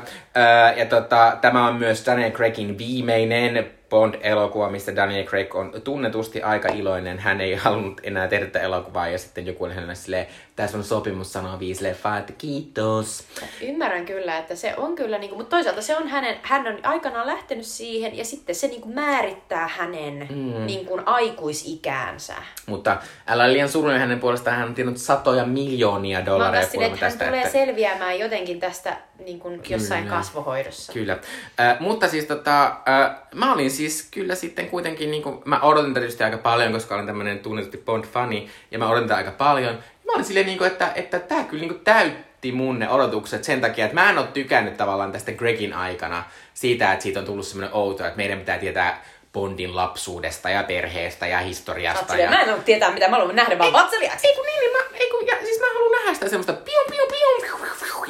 Ja 0.76 0.85
tota, 0.85 1.38
tämä 1.41 1.67
on 1.67 1.76
myös 1.76 2.05
Daniel 2.05 2.31
Craigin 2.31 2.77
viimeinen 2.77 3.78
Bond-elokuva, 3.90 4.70
missä 4.70 4.95
Daniel 4.95 5.26
Craig 5.26 5.56
on 5.56 5.74
tunnetusti 5.84 6.41
aika 6.41 6.68
iloinen. 6.68 7.20
Hän 7.20 7.41
ei 7.41 7.56
halunnut 7.64 8.02
enää 8.03 8.28
tehdä 8.28 8.45
tätä 8.45 8.60
elokuvaa 8.60 9.07
ja 9.07 9.18
sitten 9.18 9.45
joku 9.45 9.64
oli 9.64 9.74
hänelle 9.74 9.95
silleen, 9.95 10.28
tässä 10.56 10.78
on 10.78 10.84
sopimus 10.84 11.34
sanoa 11.34 11.60
viisi 11.60 11.84
leffaa, 11.84 12.18
että 12.18 12.34
kiitos. 12.38 13.24
Ymmärrän 13.61 14.06
kyllä, 14.06 14.38
että 14.38 14.56
se 14.56 14.74
on 14.78 14.95
kyllä, 14.95 15.18
niin 15.18 15.30
kuin, 15.30 15.40
mutta 15.40 15.56
toisaalta 15.56 15.82
se 15.82 15.98
on 15.98 16.07
hänen, 16.07 16.36
hän 16.41 16.68
on 16.68 16.80
aikanaan 16.84 17.28
lähtenyt 17.28 17.66
siihen 17.66 18.18
ja 18.18 18.26
sitten 18.26 18.56
se 18.56 18.68
niin 18.68 18.82
kuin 18.82 18.95
määrittää 18.95 19.68
hänen 19.68 20.28
mm. 20.30 20.66
niin 20.66 20.86
kuin 20.86 21.02
aikuisikäänsä. 21.06 22.36
Mutta 22.66 22.98
älä 23.28 23.53
liian 23.53 23.70
surullinen 23.70 24.02
hänen 24.02 24.20
puolestaan, 24.20 24.57
hän 24.57 24.68
on 24.68 24.76
tiennyt 24.76 24.98
satoja 24.98 25.45
miljoonia 25.45 26.20
Mä 26.20 26.26
taas 26.26 26.72
silleen, 26.72 26.72
kuulemma 26.72 26.94
että 26.95 27.06
hän 27.06 27.11
tästä. 27.11 27.26
tulee 27.26 27.49
selviämään 27.49 28.20
jotenkin 28.20 28.60
tästä 28.60 28.98
niin 29.26 29.40
kuin 29.40 29.61
jossain 29.70 30.03
Kyllä. 30.03 30.16
kasvohoidossa. 30.16 30.94
Kyllä. 30.94 31.18
Äh, 31.60 31.80
mutta 31.80 32.07
siis 32.07 32.26
tota, 32.26 32.66
äh, 32.66 33.16
mä 33.36 33.53
olin 33.53 33.72
siis 33.80 34.07
kyllä 34.11 34.35
sitten 34.35 34.69
kuitenkin, 34.69 35.11
niin 35.11 35.23
kuin, 35.23 35.41
mä 35.45 35.60
odotin 35.60 35.93
tietysti 35.93 36.23
aika 36.23 36.38
paljon, 36.38 36.72
koska 36.72 36.95
olen 36.95 37.06
tämmönen 37.06 37.39
tunnetusti 37.39 37.77
Bond-fani, 37.77 38.47
ja 38.72 38.80
mä 38.80 38.89
odotin 38.89 39.11
aika 39.11 39.31
paljon. 39.31 39.76
Mä 40.06 40.11
olin 40.14 40.26
silleen, 40.26 40.45
niin 40.45 40.57
kuin, 40.57 40.72
että, 40.72 40.91
että 40.95 41.19
tää 41.19 41.43
kyllä 41.43 41.61
niin 41.61 41.73
kuin 41.73 41.84
täytti 41.84 42.51
mun 42.51 42.80
ne 42.80 42.89
odotukset 42.89 43.43
sen 43.43 43.61
takia, 43.61 43.85
että 43.85 43.95
mä 43.95 44.10
en 44.10 44.18
ole 44.18 44.27
tykännyt 44.27 44.77
tavallaan 44.77 45.11
tästä 45.11 45.31
Gregin 45.31 45.73
aikana 45.73 46.23
siitä, 46.53 46.93
että 46.93 47.03
siitä 47.03 47.19
on 47.19 47.26
tullut 47.26 47.47
semmoinen 47.47 47.76
outo, 47.76 48.06
että 48.06 48.18
meidän 48.18 48.39
pitää 48.39 48.57
tietää 48.57 49.06
Bondin 49.34 49.76
lapsuudesta 49.76 50.49
ja 50.49 50.64
perheestä 50.64 51.27
ja 51.27 51.39
historiasta. 51.39 52.15
ja... 52.15 52.30
mä 52.30 52.41
en 52.41 52.53
ole 52.53 52.64
tietää 52.65 52.91
mitä, 52.91 53.07
mä 53.07 53.18
haluan 53.18 53.35
nähdä 53.35 53.57
vaan 53.57 53.73
vatseliaksi. 53.73 54.27
Ei 54.27 54.35
kun 54.35 54.45
niin, 54.45 54.60
niin 54.60 54.72
mä, 54.72 54.97
ei 54.99 55.10
kun, 55.10 55.27
ja, 55.27 55.35
siis 55.43 55.60
mä 55.60 55.65
haluan 55.73 55.91
nähdä 55.91 56.14
sitä 56.14 56.30
semmoista 56.30 56.53
pium, 56.53 56.85
pium, 56.89 57.07
pium, 57.07 57.30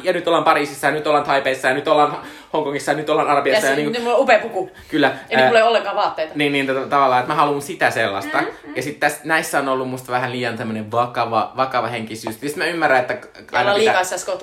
ja 0.02 0.12
nyt 0.12 0.28
ollaan 0.28 0.44
Pariisissa, 0.44 0.86
ja 0.86 0.92
nyt 0.92 1.06
ollaan 1.06 1.24
Taipeissa, 1.24 1.68
ja 1.68 1.74
nyt 1.74 1.88
ollaan 1.88 2.18
Hongkongissa, 2.52 2.90
ja 2.90 2.96
nyt 2.96 3.10
ollaan 3.10 3.26
Ja 3.26 3.32
Arabiassa, 3.32 3.66
ja, 3.66 3.74
se, 3.74 3.76
niin 3.76 3.92
nyt 3.92 4.02
mulla 4.02 4.16
on 4.16 4.22
upea 4.22 4.38
puku. 4.38 4.70
Kyllä. 4.88 5.06
Ja 5.06 5.36
nyt 5.36 5.40
ää, 5.40 5.46
mulla 5.46 5.58
ei 5.58 5.64
ollenkaan 5.64 5.96
vaatteita. 5.96 6.32
niin, 6.34 6.52
niin 6.52 6.66
tota, 6.66 6.86
tavallaan, 6.86 7.20
että 7.20 7.32
mä 7.32 7.40
haluan 7.40 7.62
sitä 7.62 7.90
sellaista. 7.90 8.40
Mm-hmm. 8.40 8.76
Ja 8.76 8.82
sitten 8.82 9.10
näissä 9.24 9.58
on 9.58 9.68
ollut 9.68 9.88
musta 9.88 10.12
vähän 10.12 10.32
liian 10.32 10.56
tämmönen 10.56 10.90
vakava, 10.90 11.52
vakava 11.56 11.86
henkisyys. 11.86 12.40
Sitten 12.40 12.58
mä 12.58 12.66
ymmärrän, 12.66 13.00
että 13.00 13.18
aina 13.52 13.74
pitää, 13.74 14.02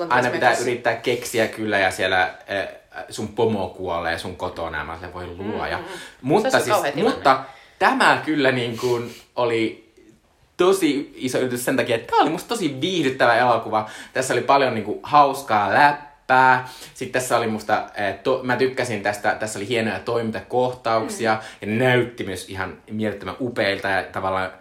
aina 0.09 0.29
pitää 0.29 0.57
yrittää 0.61 0.95
keksiä 0.95 1.47
kyllä 1.47 1.79
ja 1.79 1.91
siellä 1.91 2.21
äh, 2.21 2.67
sun 3.09 3.27
pomo 3.27 3.67
kuolee 3.69 4.17
sun 4.17 4.35
kotona 4.35 4.83
mä 4.83 4.99
voi 5.13 5.27
luoja. 5.27 5.77
Mm-hmm. 5.77 5.99
Mutta, 6.21 6.59
siis, 6.59 6.95
mutta 6.95 7.43
tämä 7.79 8.21
kyllä 8.25 8.51
niin 8.51 8.77
kuin 8.77 9.15
oli 9.35 9.93
tosi 10.57 11.13
iso 11.15 11.37
yllätys 11.37 11.65
sen 11.65 11.77
takia, 11.77 11.95
että 11.95 12.07
tämä 12.07 12.21
oli 12.21 12.29
musta 12.29 12.49
tosi 12.49 12.81
viihdyttävä 12.81 13.35
elokuva. 13.35 13.89
Tässä 14.13 14.33
oli 14.33 14.41
paljon 14.41 14.73
niin 14.73 14.83
kuin, 14.83 14.99
hauskaa 15.03 15.73
läppää. 15.73 16.69
Sitten 16.93 17.21
tässä 17.21 17.37
oli 17.37 17.47
musta, 17.47 17.89
eh, 17.95 18.15
to, 18.23 18.39
mä 18.43 18.55
tykkäsin 18.55 19.03
tästä, 19.03 19.35
tässä 19.35 19.59
oli 19.59 19.67
hienoja 19.67 19.99
toimintakohtauksia 19.99 21.33
mm. 21.33 21.69
ja 21.69 21.77
näytti 21.77 22.23
myös 22.23 22.49
ihan 22.49 22.77
mielettömän 22.91 23.35
upeilta 23.39 23.87
ja 23.87 24.03
tavallaan 24.03 24.51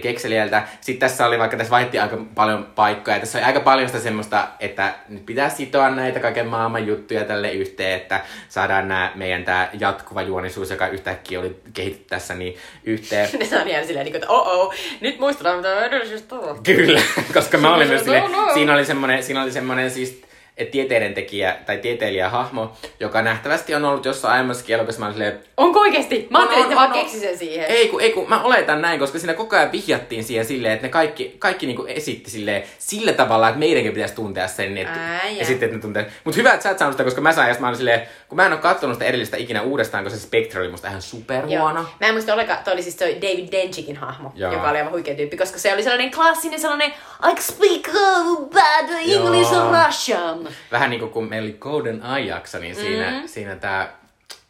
kekseliältä. 0.00 0.62
Sitten 0.80 1.08
tässä 1.08 1.26
oli, 1.26 1.38
vaikka 1.38 1.56
tässä 1.56 1.70
vaihdettiin 1.70 2.02
aika 2.02 2.18
paljon 2.34 2.64
paikkoja, 2.74 3.20
tässä 3.20 3.38
oli 3.38 3.46
aika 3.46 3.60
paljon 3.60 3.88
sitä 3.88 4.00
semmoista, 4.00 4.48
että 4.60 4.94
nyt 5.08 5.26
pitää 5.26 5.48
sitoa 5.48 5.90
näitä 5.90 6.20
kaiken 6.20 6.46
maailman 6.46 6.86
juttuja 6.86 7.24
tälle 7.24 7.52
yhteen, 7.52 7.96
että 8.00 8.20
saadaan 8.48 8.88
nämä 8.88 9.12
meidän 9.14 9.44
tämä 9.44 9.68
jatkuva 9.80 10.22
juonisuus, 10.22 10.70
joka 10.70 10.88
yhtäkkiä 10.88 11.40
oli 11.40 11.56
kehitetty 11.74 12.06
tässä, 12.08 12.34
niin 12.34 12.56
yhteen. 12.84 13.28
Ne 13.54 13.60
on 13.60 13.68
ihan 13.68 13.86
silleen, 13.86 14.04
niin 14.04 14.12
kuin, 14.12 14.22
että 14.22 14.32
oh 14.32 14.48
oh, 14.48 14.74
nyt 15.00 15.18
muistetaan 15.18 15.56
mitä 15.56 15.84
edellisestä. 15.84 16.36
Kyllä, 16.62 17.00
koska 17.34 17.58
mä 17.58 17.74
olin 17.74 17.88
myös 17.88 18.00
No, 18.06 18.12
silleen, 18.12 18.32
no. 18.32 18.54
siinä 18.54 18.74
oli 18.74 18.84
semmoinen, 18.84 19.22
siinä 19.22 19.42
oli 19.42 19.52
semmoinen 19.52 19.90
siis 19.90 20.22
eh, 20.56 20.66
tieteiden 20.66 21.14
tekijä 21.14 21.56
tai 21.66 21.78
tieteilijähahmo, 21.78 22.72
joka 23.00 23.22
nähtävästi 23.22 23.74
on 23.74 23.84
ollut 23.84 24.04
jossain 24.04 24.32
aiemmassakin 24.34 24.74
elokuvassa. 24.74 25.00
Mä 25.00 25.06
olin 25.06 25.14
silleen, 25.14 25.40
Onko 25.56 25.80
oikeesti? 25.80 26.26
Mä 26.30 26.38
ajattelin, 26.38 26.64
on, 26.64 26.64
että 26.64 26.76
vaan 26.76 26.90
on, 26.90 26.96
on. 26.98 27.02
keksi 27.04 27.20
sen 27.20 27.38
siihen. 27.38 27.66
ei 27.68 27.88
kun, 27.88 28.00
ei 28.00 28.12
kun, 28.12 28.28
mä 28.28 28.42
oletan 28.42 28.82
näin, 28.82 28.98
koska 28.98 29.18
siinä 29.18 29.34
koko 29.34 29.56
ajan 29.56 29.72
vihjattiin 29.72 30.24
siihen 30.24 30.44
silleen, 30.44 30.74
että 30.74 30.86
ne 30.86 30.90
kaikki, 30.90 31.36
kaikki 31.38 31.66
niinku 31.66 31.84
esitti 31.88 32.30
silleen, 32.30 32.62
sillä 32.78 33.12
tavalla, 33.12 33.48
että 33.48 33.58
meidänkin 33.58 33.92
pitäisi 33.92 34.14
tuntea 34.14 34.48
sen, 34.48 34.78
että 34.78 35.00
Ää, 35.00 35.28
ja 35.28 35.44
sitten, 35.44 35.66
että 35.66 35.76
ne 35.76 35.82
tuntee. 35.82 36.06
Mut 36.24 36.36
hyvä, 36.36 36.50
että 36.52 36.62
sä 36.62 36.70
et 36.70 36.78
saanut 36.78 36.94
sitä, 36.94 37.04
koska 37.04 37.20
mä 37.20 37.32
sain, 37.32 37.48
ja 37.48 37.56
mä 37.58 37.66
olin 37.66 37.76
silleen, 37.76 38.02
kun 38.28 38.36
mä 38.36 38.46
en 38.46 38.52
ole 38.52 38.60
katsonut 38.60 38.94
sitä 38.94 39.04
edellistä 39.04 39.36
ikinä 39.36 39.62
uudestaan, 39.62 40.04
koska 40.04 40.18
se 40.18 40.24
Spectre 40.24 40.60
oli 40.60 40.70
musta 40.70 40.88
ihan 40.88 41.02
superhuono. 41.02 41.82
Mä 42.00 42.06
en 42.06 42.14
muista 42.14 42.32
ollenkaan, 42.32 42.64
toi 42.64 42.72
oli 42.72 42.82
siis 42.82 42.96
toi 42.96 43.16
David 43.22 43.48
Denchikin 43.52 43.96
hahmo, 43.96 44.32
Joo. 44.34 44.52
joka 44.52 44.70
oli 44.70 44.78
aivan 44.78 44.92
huikea 44.92 45.14
tyyppi, 45.14 45.36
koska 45.36 45.58
se 45.58 45.72
oli 45.72 45.82
sellainen 45.82 46.10
klassinen 46.10 46.60
sellainen 46.60 46.92
I 47.32 47.42
speak 47.42 47.94
uh, 47.94 48.50
bad 48.50 48.88
English 48.90 49.52
Joo. 49.52 49.62
and 49.62 50.43
Vähän 50.72 50.90
niinku 50.90 51.08
kun 51.08 51.28
meillä 51.28 51.46
oli 51.46 51.56
Golden 51.60 52.02
Eye-jakso, 52.16 52.58
niin 52.58 52.74
siinä, 52.74 53.10
mm-hmm. 53.10 53.28
siinä 53.28 53.56
tää, 53.56 53.92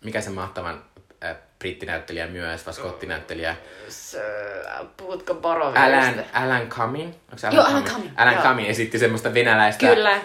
mikä 0.05 0.21
se 0.21 0.31
mahtavan 0.31 0.85
äh, 1.25 1.37
brittinäyttelijä 1.59 2.27
myös, 2.27 2.67
vai 2.67 2.75
skottinäyttelijä, 2.75 3.57
S- 3.89 4.17
Puhutko 4.97 5.35
Borovista? 5.35 5.85
Alan, 5.85 6.25
Alan 6.33 6.69
Cumming? 6.69 7.13
Alan 7.43 7.55
Joo, 7.55 7.65
Alan 7.65 7.85
Cumming? 7.85 8.13
Alan. 8.17 8.35
Cumming 8.35 8.69
esitti 8.69 8.99
semmoista 8.99 9.35
venäläistä 9.35 9.87
Kyllä. 9.87 10.13
Äh, 10.13 10.21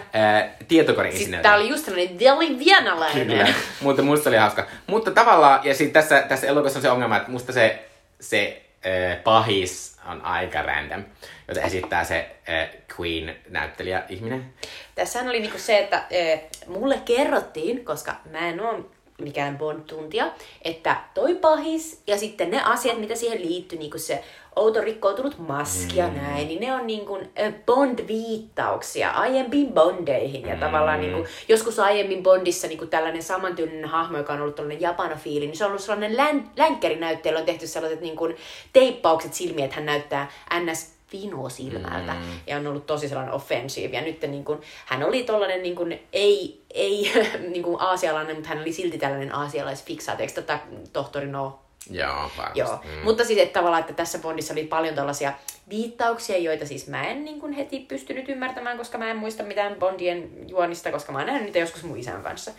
tietokoneen 0.68 1.16
Siis 1.16 1.30
tää 1.42 1.56
oli 1.56 1.68
just 1.68 1.84
sellainen 1.84 2.18
deli 2.18 2.58
vienalainen. 2.58 3.26
Kyllä, 3.26 3.46
mutta 3.80 4.02
musta 4.02 4.30
oli 4.30 4.36
hauska. 4.36 4.66
Mutta 4.86 5.10
tavallaan, 5.10 5.60
ja 5.64 5.74
sitten 5.74 6.02
tässä, 6.02 6.22
tässä 6.22 6.46
elokuvassa 6.46 6.78
on 6.78 6.82
se 6.82 6.90
ongelma, 6.90 7.16
että 7.16 7.30
musta 7.30 7.52
se, 7.52 7.88
se 8.20 8.62
äh, 8.86 9.22
pahis 9.24 9.89
on 10.06 10.22
aika 10.22 10.62
random, 10.62 11.04
jota 11.48 11.60
esittää 11.60 12.04
se 12.04 12.36
äh, 12.48 12.68
Queen-näyttelijä 12.98 14.04
ihminen. 14.08 14.54
Tässähän 14.94 15.28
oli 15.28 15.40
niinku 15.40 15.58
se, 15.58 15.78
että 15.78 16.04
e, 16.10 16.38
mulle 16.66 17.00
kerrottiin, 17.04 17.84
koska 17.84 18.14
mä 18.30 18.38
en 18.38 18.60
ole 18.60 18.84
mikään 19.20 19.58
Bond-tuntija, 19.58 20.32
että 20.62 20.96
toi 21.14 21.34
pahis 21.34 22.02
ja 22.06 22.18
sitten 22.18 22.50
ne 22.50 22.62
asiat, 22.62 22.98
mitä 22.98 23.14
siihen 23.14 23.42
liittyy, 23.42 23.78
niinku 23.78 23.98
se 23.98 24.24
outo 24.56 24.80
rikkoutunut 24.80 25.38
maski 25.38 25.96
ja 25.96 26.08
näin, 26.08 26.48
niin 26.48 26.60
ne 26.60 26.74
on 26.74 26.86
niinku 26.86 27.16
ö, 27.16 27.52
Bond-viittauksia 27.66 29.10
aiempiin 29.10 29.72
Bondeihin. 29.72 30.48
Ja 30.48 30.56
tavallaan 30.56 31.00
niinku, 31.00 31.26
joskus 31.48 31.78
aiemmin 31.78 32.22
Bondissa 32.22 32.66
niinku 32.66 32.86
tällainen 32.86 33.22
samantyylinen 33.22 33.88
hahmo, 33.88 34.18
joka 34.18 34.32
on 34.32 34.40
ollut 34.40 34.54
tällainen 34.54 34.80
japanofiili, 34.80 35.46
niin 35.46 35.56
se 35.56 35.64
on 35.64 35.70
ollut 35.70 35.82
sellainen 35.82 36.16
län, 36.16 36.50
länkkärinäyttely, 36.56 37.36
on 37.36 37.44
tehty 37.44 37.66
sellaiset 37.66 38.00
niinku 38.00 38.28
teippaukset 38.72 39.34
silmiä, 39.34 39.64
että 39.64 39.76
hän 39.76 39.86
näyttää 39.86 40.30
ns 40.60 41.00
vino 41.12 41.48
silmältä. 41.48 42.12
Mm. 42.12 42.20
Ja 42.46 42.56
on 42.56 42.66
ollut 42.66 42.86
tosi 42.86 43.08
sellainen 43.08 43.34
offensive. 43.34 43.96
Ja 43.96 44.02
nyt 44.02 44.22
niin 44.22 44.44
kun, 44.44 44.60
hän 44.86 45.02
oli 45.02 45.22
tollanen 45.22 45.62
niin 45.62 45.76
kun, 45.76 45.92
ei, 46.12 46.62
ei 46.74 47.12
niin 47.52 47.62
kun 47.62 47.80
aasialainen, 47.80 48.36
mutta 48.36 48.48
hän 48.48 48.60
oli 48.60 48.72
silti 48.72 48.98
tällainen 48.98 49.34
aasialaisfiksaat. 49.34 50.20
Eikö 50.20 50.32
tota 50.32 50.58
tohtori 50.92 51.26
No? 51.26 51.58
Joo, 51.90 52.30
varmasti. 52.36 52.58
Joo. 52.58 52.80
Mm. 52.84 53.04
Mutta 53.04 53.24
siis 53.24 53.38
että 53.38 53.58
tavallaan, 53.58 53.80
että 53.80 53.92
tässä 53.92 54.18
Bondissa 54.18 54.52
oli 54.52 54.64
paljon 54.64 54.94
tällaisia 54.94 55.32
viittauksia, 55.70 56.38
joita 56.38 56.66
siis 56.66 56.88
mä 56.88 57.04
en 57.04 57.24
niin 57.24 57.40
kun 57.40 57.52
heti 57.52 57.78
pystynyt 57.78 58.28
ymmärtämään, 58.28 58.78
koska 58.78 58.98
mä 58.98 59.10
en 59.10 59.16
muista 59.16 59.42
mitään 59.42 59.74
Bondien 59.74 60.30
juonista, 60.48 60.92
koska 60.92 61.12
mä 61.12 61.18
oon 61.18 61.26
nähnyt 61.26 61.44
niitä 61.44 61.58
joskus 61.58 61.82
mun 61.82 61.98
isän 61.98 62.22
kanssa. 62.22 62.50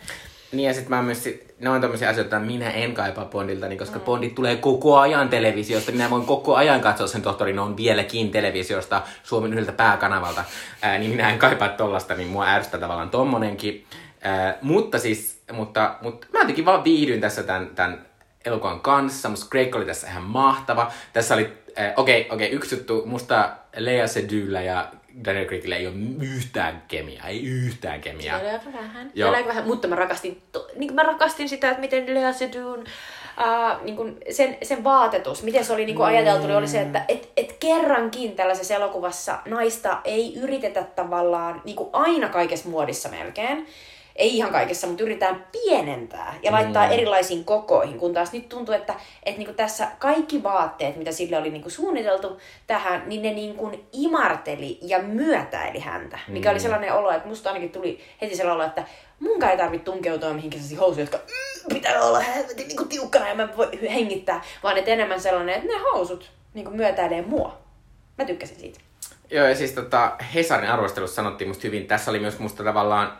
Niin 0.52 0.66
ja 0.68 0.74
sit 0.74 0.88
mä 0.88 1.02
myös, 1.02 1.24
sit- 1.24 1.54
ne 1.60 1.70
on 1.70 1.80
tämmöisiä 1.80 2.08
asioita, 2.08 2.36
että 2.36 2.46
minä 2.46 2.70
en 2.70 2.94
kaipaa 2.94 3.24
Bondilta, 3.24 3.68
niin 3.68 3.78
koska 3.78 3.98
mm. 3.98 4.04
Bondit 4.04 4.34
tulee 4.34 4.56
koko 4.56 4.98
ajan 4.98 5.28
televisiosta. 5.28 5.92
Minä 5.92 6.10
voin 6.10 6.26
koko 6.26 6.54
ajan 6.54 6.80
katsoa 6.80 7.06
sen 7.06 7.22
tohtorin 7.22 7.58
on 7.58 7.76
vieläkin 7.76 8.30
televisiosta 8.30 9.02
Suomen 9.22 9.52
yhdeltä 9.52 9.72
pääkanavalta. 9.72 10.44
Ää, 10.82 10.98
niin 10.98 11.10
minä 11.10 11.30
en 11.30 11.38
kaipaa 11.38 11.68
tollasta, 11.68 12.14
niin 12.14 12.28
mua 12.28 12.46
ärsyttää 12.46 12.80
tavallaan 12.80 13.10
tommonenkin. 13.10 13.86
Ää, 14.22 14.58
mutta 14.62 14.98
siis 14.98 15.42
mutta, 15.52 15.94
mutta 16.02 16.26
mä 16.32 16.38
jotenkin 16.38 16.64
vaan 16.64 16.84
viihdyin 16.84 17.20
tässä 17.20 17.42
tämän, 17.42 17.70
tämän 17.74 18.06
elokuvan 18.44 18.80
kanssa. 18.80 19.28
Musta 19.28 19.46
Greg 19.50 19.76
oli 19.76 19.84
tässä 19.84 20.06
ihan 20.08 20.22
mahtava. 20.22 20.92
Tässä 21.12 21.34
oli, 21.34 21.44
okei, 21.44 21.92
okay, 21.96 22.34
okei, 22.34 22.46
okay, 22.46 22.48
yksi 22.48 22.74
juttu, 22.74 23.02
musta 23.06 23.50
Lea 23.76 24.06
Sedyllä 24.06 24.62
ja 24.62 24.88
Daniel 25.24 25.46
Craigillä 25.46 25.76
ei 25.76 25.86
ole 25.86 25.94
yhtään 26.20 26.82
kemiaa, 26.88 27.28
ei 27.28 27.44
yhtään 27.44 28.00
kemiaa. 28.00 28.36
Aika 28.36 28.72
vähän. 28.72 29.10
Joo. 29.14 29.32
Vähän, 29.32 29.66
mutta 29.66 29.88
mä 29.88 29.94
rakastin, 29.94 30.42
to, 30.52 30.68
niin 30.76 30.94
mä 30.94 31.02
rakastin 31.02 31.48
sitä, 31.48 31.68
että 31.68 31.80
miten 31.80 32.14
Lea 32.14 32.32
Seydoux, 32.32 32.78
uh, 32.78 33.84
niin 33.84 33.96
kuin 33.96 34.18
sen, 34.30 34.56
sen 34.62 34.84
vaatetus, 34.84 35.42
miten 35.42 35.64
se 35.64 35.72
oli 35.72 35.84
niin 35.84 35.96
kuin 35.96 36.06
ajateltu, 36.06 36.46
niin 36.46 36.56
oli 36.56 36.68
se, 36.68 36.80
että 36.80 37.04
et, 37.08 37.32
et 37.36 37.56
kerrankin 37.60 38.36
tällaisessa 38.36 38.74
elokuvassa 38.74 39.38
naista 39.46 40.00
ei 40.04 40.34
yritetä 40.36 40.82
tavallaan 40.82 41.62
niin 41.64 41.76
kuin 41.76 41.90
aina 41.92 42.28
kaikessa 42.28 42.68
muodissa 42.68 43.08
melkein, 43.08 43.66
ei 44.16 44.36
ihan 44.36 44.52
kaikessa, 44.52 44.86
mutta 44.86 45.02
yritetään 45.02 45.46
pienentää 45.52 46.34
ja 46.42 46.52
laittaa 46.52 46.86
mm. 46.86 46.92
erilaisiin 46.92 47.44
kokoihin, 47.44 47.98
kun 47.98 48.14
taas 48.14 48.32
nyt 48.32 48.48
tuntuu, 48.48 48.74
että, 48.74 48.94
että 49.22 49.38
niinku 49.38 49.54
tässä 49.54 49.88
kaikki 49.98 50.42
vaatteet, 50.42 50.96
mitä 50.96 51.12
sille 51.12 51.38
oli 51.38 51.50
niinku 51.50 51.70
suunniteltu 51.70 52.38
tähän, 52.66 53.02
niin 53.06 53.22
ne 53.22 53.32
niinku 53.32 53.70
imarteli 53.92 54.78
ja 54.82 54.98
myötäili 54.98 55.78
häntä. 55.78 56.18
Mm. 56.28 56.32
Mikä 56.32 56.50
oli 56.50 56.60
sellainen 56.60 56.94
olo, 56.94 57.10
että 57.10 57.28
musta 57.28 57.50
ainakin 57.50 57.72
tuli 57.72 58.00
heti 58.20 58.36
sellainen 58.36 58.60
olo, 58.60 58.68
että 58.68 58.84
mun 59.20 59.44
ei 59.44 59.56
tarvitse 59.56 59.84
tunkeutua 59.84 60.32
mihinkään 60.32 60.62
sellaisiin 60.62 60.80
housuihin, 60.80 61.10
jotka 61.12 61.18
mm, 61.18 61.74
pitää 61.74 62.02
olla 62.02 62.20
helvetin 62.20 62.68
niinku 62.68 62.84
tiukkana 62.84 63.28
ja 63.28 63.34
mä 63.34 63.48
voi 63.56 63.70
hengittää, 63.82 64.42
vaan 64.62 64.78
että 64.78 64.90
enemmän 64.90 65.20
sellainen, 65.20 65.54
että 65.54 65.68
ne 65.68 65.78
housut 65.78 66.30
niinku 66.54 66.70
myötäilee 66.70 67.22
mua. 67.22 67.58
Mä 68.18 68.24
tykkäsin 68.24 68.60
siitä. 68.60 68.80
Joo, 69.30 69.46
ja 69.46 69.54
siis 69.54 69.72
tota, 69.72 70.16
Hesarin 70.34 70.70
arvostelussa 70.70 71.16
sanottiin 71.16 71.48
musta 71.48 71.62
hyvin, 71.66 71.86
tässä 71.86 72.10
oli 72.10 72.18
myös 72.18 72.38
musta 72.38 72.64
tavallaan 72.64 73.18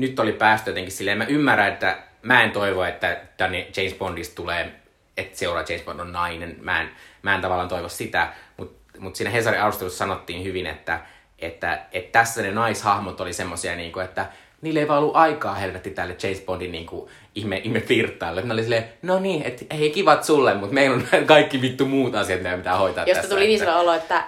nyt 0.00 0.20
oli 0.20 0.32
päästy 0.32 0.70
jotenkin 0.70 0.92
silleen, 0.92 1.18
mä 1.18 1.24
ymmärrän, 1.24 1.72
että 1.72 1.98
mä 2.22 2.42
en 2.42 2.50
toivo, 2.50 2.84
että 2.84 3.16
tänne 3.36 3.66
James 3.76 3.94
Bondista 3.94 4.34
tulee, 4.34 4.72
että 5.16 5.38
seuraa 5.38 5.64
James 5.68 5.82
Bond 5.84 6.00
on 6.00 6.12
nainen. 6.12 6.56
Mä 6.60 6.80
en, 6.80 6.90
mä 7.22 7.34
en 7.34 7.40
tavallaan 7.40 7.68
toivo 7.68 7.88
sitä, 7.88 8.28
mutta 8.56 9.00
mut 9.00 9.16
siinä 9.16 9.30
Hesarin 9.30 9.60
arvostelussa 9.60 9.98
sanottiin 9.98 10.44
hyvin, 10.44 10.66
että, 10.66 11.00
että, 11.38 11.80
että 11.92 12.18
tässä 12.18 12.42
ne 12.42 12.50
naishahmot 12.50 13.20
oli 13.20 13.32
semmosia, 13.32 13.76
niin 13.76 13.92
kuin, 13.92 14.04
että 14.04 14.26
niille 14.62 14.80
ei 14.80 14.88
vaan 14.88 14.98
ollut 14.98 15.16
aikaa 15.16 15.54
helvetti 15.54 15.90
tälle 15.90 16.16
James 16.22 16.40
Bondin 16.40 16.72
niin 16.72 16.86
kuin, 16.86 17.10
ihme, 17.34 17.60
ihme 17.64 17.80
flirttaille. 17.80 18.42
Ne 18.42 18.52
oli 18.52 18.62
silleen, 18.62 18.84
no 19.02 19.18
niin, 19.18 19.42
että 19.42 19.74
hei 19.74 19.90
kivat 19.90 20.24
sulle, 20.24 20.54
mutta 20.54 20.74
meillä 20.74 20.96
on 20.96 21.06
kaikki 21.26 21.62
vittu 21.62 21.86
muut 21.86 22.14
asiat, 22.14 22.42
meidän 22.42 22.60
pitää 22.60 22.76
hoitaa 22.76 23.04
Josta 23.04 23.22
tässä. 23.22 23.34
tuli 23.34 23.46
niin 23.46 23.68
olo, 23.68 23.92
että 23.92 24.24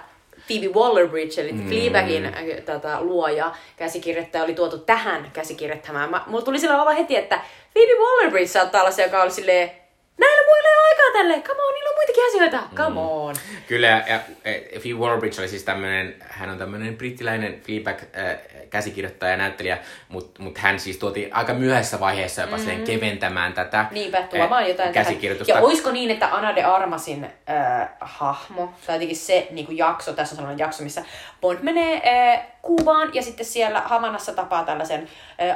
Phoebe 0.51 0.79
Waller-Bridge, 0.79 1.41
eli 1.41 1.51
mm. 1.51 1.67
Fleabagin 1.67 2.25
äh, 2.25 2.33
tätä, 2.65 3.01
luoja, 3.01 3.51
käsikirjoittaja, 3.77 4.43
oli 4.43 4.53
tuotu 4.53 4.77
tähän 4.77 5.29
käsikirjoittamaan. 5.33 6.09
Mä, 6.09 6.23
mulla 6.27 6.45
tuli 6.45 6.59
sillä 6.59 6.81
olla 6.81 6.93
heti, 6.93 7.15
että 7.15 7.41
Phoebe 7.73 7.93
Waller-Bridge 7.93 8.47
saattaa 8.47 8.81
olla 8.81 8.91
se, 8.91 9.03
joka 9.03 9.21
oli 9.21 9.31
silleen, 9.31 9.71
näillä 10.21 10.43
muilla 10.45 10.69
ei 10.69 10.77
ole 10.77 10.87
aikaa 10.89 11.11
tälle, 11.13 11.41
come 11.47 11.61
on, 11.61 11.73
niillä 11.73 11.89
on 11.89 11.95
muitakin 11.95 12.27
asioita, 12.27 12.75
come 12.75 12.99
on. 12.99 13.35
Kyllä, 13.67 13.87
ja, 13.87 14.03
ja 14.07 14.19
Phoebe 14.81 14.99
Waller-Bridge 14.99 15.39
oli 15.39 15.47
siis 15.47 15.63
tämmönen, 15.63 16.15
hän 16.19 16.49
on 16.49 16.57
tämmönen 16.57 16.97
brittiläinen 16.97 17.61
Fleabag 17.61 17.97
äh, 18.17 18.37
käsikirjoittaja 18.69 19.31
ja 19.31 19.37
näyttelijä, 19.37 19.77
mutta 20.09 20.43
mut 20.43 20.57
hän 20.57 20.79
siis 20.79 20.97
tuotiin 20.97 21.33
aika 21.35 21.53
myöhässä 21.53 21.99
vaiheessa 21.99 22.41
jopa 22.41 22.57
mm. 22.57 22.83
keventämään 22.83 23.53
tätä 23.53 23.85
Niinpä, 23.91 24.21
tuomaan 24.21 24.63
äh, 24.63 24.69
jotain 24.69 24.93
tähän. 24.93 25.05
käsikirjoitusta. 25.05 25.53
Ja 25.53 25.59
oisko 25.61 25.91
niin, 25.91 26.11
että 26.11 26.35
Ana 26.35 26.55
de 26.55 26.63
Armasin 26.63 27.23
äh, 27.25 27.89
hahmo, 28.01 28.73
tai 28.87 28.95
jotenkin 28.95 29.17
se 29.17 29.47
niin 29.51 29.65
kuin 29.65 29.77
jakso, 29.77 30.13
tässä 30.13 30.33
on 30.33 30.37
sellainen 30.37 30.59
jakso, 30.59 30.83
missä 30.83 31.05
Bond 31.41 31.59
menee 31.61 32.01
äh, 32.33 32.47
Kuubaan 32.61 33.09
ja 33.13 33.21
sitten 33.21 33.45
siellä 33.45 33.81
Havanassa 33.81 34.33
tapaa 34.33 34.63
tällaisen 34.63 35.07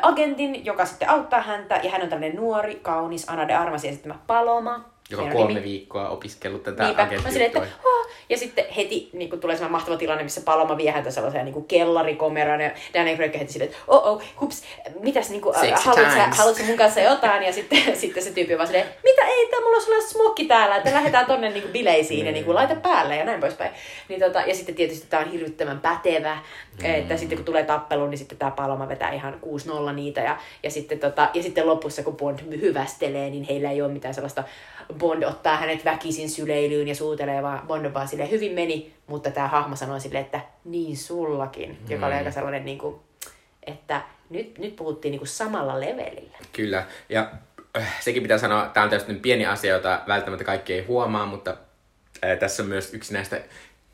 agentin, 0.01 0.65
joka 0.65 0.85
sitten 0.85 1.09
auttaa 1.09 1.41
häntä, 1.41 1.79
ja 1.83 1.91
hän 1.91 2.01
on 2.01 2.09
tällainen 2.09 2.35
nuori, 2.35 2.75
kaunis 2.75 3.29
Ana 3.29 3.47
de 3.47 3.53
esittämä 3.87 4.15
Paloma. 4.27 4.94
Joka 5.11 5.23
on 5.23 5.29
Hieno 5.29 5.39
kolme 5.39 5.53
nimi. 5.59 5.71
viikkoa 5.71 6.09
opiskellut 6.09 6.63
tätä 6.63 6.83
Niinpä. 6.83 7.05
Mä 7.23 7.31
silleen, 7.31 7.47
että, 7.47 7.59
oh. 7.83 7.95
Ja 8.29 8.37
sitten 8.37 8.65
heti 8.77 9.09
niin 9.13 9.29
kun 9.29 9.39
tulee 9.39 9.55
sellainen 9.55 9.71
mahtava 9.71 9.97
tilanne, 9.97 10.23
missä 10.23 10.41
Paloma 10.41 10.77
vie 10.77 10.91
häntä 10.91 11.11
sellaiseen 11.11 11.45
niin 11.45 11.65
kellarikomeraan. 11.65 12.61
Ja 12.61 12.71
Daniel 12.93 13.15
Craig 13.15 13.39
heti 13.39 13.53
silleen, 13.53 13.71
että 13.71 13.83
oh 13.87 14.07
oh, 14.07 14.23
hups, 14.41 14.63
mitäs 14.99 15.29
niin 15.29 15.41
kuin, 15.41 15.55
haluatko, 15.55 16.35
haluatko 16.37 16.63
mun 16.63 16.77
kanssa 16.77 16.99
jotain? 16.99 17.43
Ja 17.43 17.53
sitten, 17.53 17.79
sitten 18.01 18.23
se 18.23 18.31
tyyppi 18.31 18.57
vaan 18.57 18.67
silleen, 18.67 18.87
mitä 19.03 19.21
ei, 19.21 19.47
tää 19.47 19.61
mulla 19.61 19.75
on 19.75 19.81
sellainen 19.81 20.09
smokki 20.09 20.45
täällä, 20.45 20.75
että 20.75 20.93
lähdetään 20.93 21.25
tonne 21.25 21.49
niin 21.49 21.61
kuin 21.61 21.73
bileisiin 21.73 22.25
ja 22.25 22.31
niin 22.31 22.45
kuin, 22.45 22.55
laita 22.55 22.75
päälle 22.75 23.15
ja 23.15 23.25
näin 23.25 23.39
poispäin. 23.39 23.71
Niin 24.09 24.19
tota, 24.19 24.41
ja 24.41 24.55
sitten 24.55 24.75
tietysti 24.75 25.07
tää 25.09 25.19
on 25.19 25.31
hirvittävän 25.31 25.79
pätevä, 25.79 26.37
että 26.83 27.17
sitten 27.17 27.37
kun 27.37 27.45
tulee 27.45 27.63
tappelu, 27.63 28.07
niin 28.07 28.17
sitten 28.17 28.37
tää 28.37 28.51
Paloma 28.51 28.87
vetää 28.87 29.11
ihan 29.11 29.39
6-0 29.89 29.93
niitä. 29.93 30.21
Ja, 30.21 30.37
ja, 30.63 30.71
sitten 30.71 30.99
tota, 30.99 31.29
ja 31.33 31.43
sitten 31.43 31.67
lopussa, 31.67 32.03
kun 32.03 32.17
Bond 32.17 32.39
hyvästelee, 32.61 33.29
niin 33.29 33.43
heillä 33.43 33.71
ei 33.71 33.81
ole 33.81 33.91
mitään 33.91 34.13
sellaista 34.13 34.43
Bond 34.93 35.23
ottaa 35.23 35.57
hänet 35.57 35.85
väkisin 35.85 36.29
syleilyyn 36.29 36.87
ja 36.87 36.95
suutelee, 36.95 37.43
vaan 37.43 37.67
Bond 37.67 37.85
on 37.85 37.93
vaan 37.93 38.07
silleen, 38.07 38.31
hyvin 38.31 38.51
meni, 38.51 38.93
mutta 39.07 39.31
tämä 39.31 39.47
hahmo 39.47 39.75
sanoi 39.75 39.99
silleen, 39.99 40.25
että 40.25 40.41
niin 40.65 40.97
sullakin, 40.97 41.69
mm. 41.69 41.91
joka 41.91 42.05
oli 42.05 42.15
aika 42.15 42.31
sellainen, 42.31 42.65
niin 42.65 42.77
kuin, 42.77 42.95
että 43.63 44.01
nyt, 44.29 44.57
nyt 44.57 44.75
puhuttiin 44.75 45.11
niin 45.11 45.19
kuin 45.19 45.27
samalla 45.27 45.79
levelillä. 45.79 46.37
Kyllä, 46.53 46.85
ja 47.09 47.31
äh, 47.77 48.01
sekin 48.01 48.23
pitää 48.23 48.37
sanoa, 48.37 48.65
tämä 48.65 48.83
on 48.83 48.89
tietysti 48.89 49.13
pieni 49.13 49.45
asia, 49.45 49.73
jota 49.73 50.01
välttämättä 50.07 50.43
kaikki 50.43 50.73
ei 50.73 50.85
huomaa, 50.85 51.25
mutta 51.25 51.57
äh, 52.25 52.37
tässä 52.39 52.63
on 52.63 52.69
myös 52.69 52.93
yksi 52.93 53.13
näistä 53.13 53.41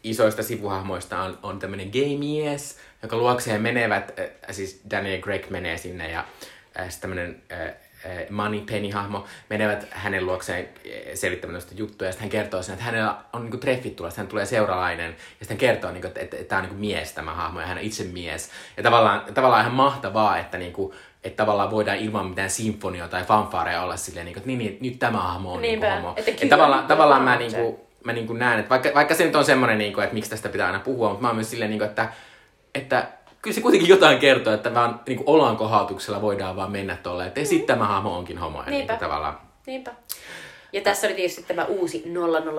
isoista 0.04 0.44
sivuhahmoista 0.44 1.22
on, 1.22 1.40
on 1.44 1.60
tämmöinen 1.60 1.90
gay-mies, 1.90 2.78
joka 3.02 3.18
luokseen 3.18 3.62
menevät, 3.62 4.20
äh, 4.20 4.26
siis 4.52 4.82
Daniel 4.92 5.22
Craig 5.22 5.50
menee 5.50 5.78
sinne 5.78 6.12
ja 6.12 6.26
äh, 6.80 7.00
tämmöinen 7.02 7.44
äh, 7.52 7.74
äh, 8.06 8.30
Moneypenny-hahmo 8.30 9.26
menevät 9.50 9.88
hänen 9.92 10.26
luokseen 10.26 10.70
selittämään 11.14 11.54
noista 11.54 11.74
juttuja, 11.76 12.08
ja 12.08 12.12
sitten 12.12 12.24
hän 12.24 12.30
kertoo 12.30 12.64
sen, 12.64 12.74
että 12.74 12.86
hänellä 12.86 13.16
on 13.34 13.42
niinku 13.42 13.58
treffit 13.58 13.96
tulossa, 13.96 14.22
hän 14.22 14.28
tulee 14.28 14.46
seuraalainen, 14.46 15.10
ja 15.10 15.16
sitten 15.40 15.50
hän 15.50 15.58
kertoo, 15.58 15.92
niinku, 15.92 16.08
että, 16.08 16.20
että, 16.20 16.38
että 16.38 16.50
tämä 16.50 16.60
on 16.60 16.64
niinku 16.64 16.80
mies 16.80 17.12
tämä 17.12 17.34
hahmo, 17.34 17.60
ja 17.60 17.68
hän 17.68 17.78
on 17.78 17.84
itse 17.84 18.04
mies. 18.04 18.52
Ja 18.78 18.84
tavallaan, 18.84 19.22
tavallaan 19.34 19.62
ihan 19.62 19.76
mahtavaa, 19.76 20.38
että 20.38 20.58
niinku, 20.58 20.94
että 21.24 21.38
tavallaan 21.38 21.72
voidaan 21.72 21.98
ilman 21.98 22.26
mitään 22.26 22.50
sinfonioa 22.50 23.08
tai 23.08 23.24
fanfaareja 23.24 23.82
olla 23.84 23.98
silleen, 23.98 24.26
niinku, 24.26 24.40
että 24.40 24.48
niin, 24.48 24.60
niin, 24.60 24.78
nyt 24.82 25.00
tämä 25.00 25.18
hahmo 25.18 25.54
on 25.54 25.62
niinku 25.62 25.86
Niinpä, 25.86 25.96
homo. 25.96 26.14
että 26.18 26.32
Et 26.42 26.50
tavallaan, 26.50 26.88
tavallaan 26.88 27.22
mä, 27.22 27.36
niinku, 27.36 27.88
mä 28.04 28.14
niinku 28.14 28.34
näen, 28.34 28.60
että 28.60 28.70
vaikka, 28.70 28.90
vaikka 28.96 29.16
se 29.16 29.26
nyt 29.26 29.36
on 29.36 29.46
semmoinen, 29.46 29.78
niinku, 29.78 30.02
että 30.02 30.14
miksi 30.14 30.30
tästä 30.30 30.50
pitää 30.50 30.68
aina 30.68 30.80
puhua, 30.80 31.10
mutta 31.10 31.22
mä 31.22 31.28
oon 31.28 31.36
myös 31.36 31.50
silleen, 31.50 31.70
niinku, 31.70 31.86
että, 31.86 32.10
että 32.76 33.08
kyllä 33.42 33.56
se 33.56 33.62
kuitenkin 33.62 33.90
jotain 33.90 34.20
kertoo, 34.20 34.54
että 34.54 34.74
vaan 34.74 35.02
niinku 35.08 35.24
olan 35.26 35.58
kohautuksella 35.58 36.22
voidaan 36.22 36.56
vaan 36.56 36.72
mennä 36.72 36.98
tolleen, 37.04 37.28
että 37.28 37.42
mm. 37.42 37.46
sitten 37.46 37.68
tämä 37.68 37.88
hahmo 37.88 38.18
onkin 38.18 38.38
homo. 38.38 38.58
Niinpä. 38.58 38.72
niinku, 38.72 39.06
tavallaan, 39.06 39.40
Niinpä. 39.66 39.92
Ja 40.74 40.82
tässä 40.82 41.08
oli 41.08 41.16
tietysti 41.16 41.44
tämä 41.44 41.66
uusi 41.66 42.04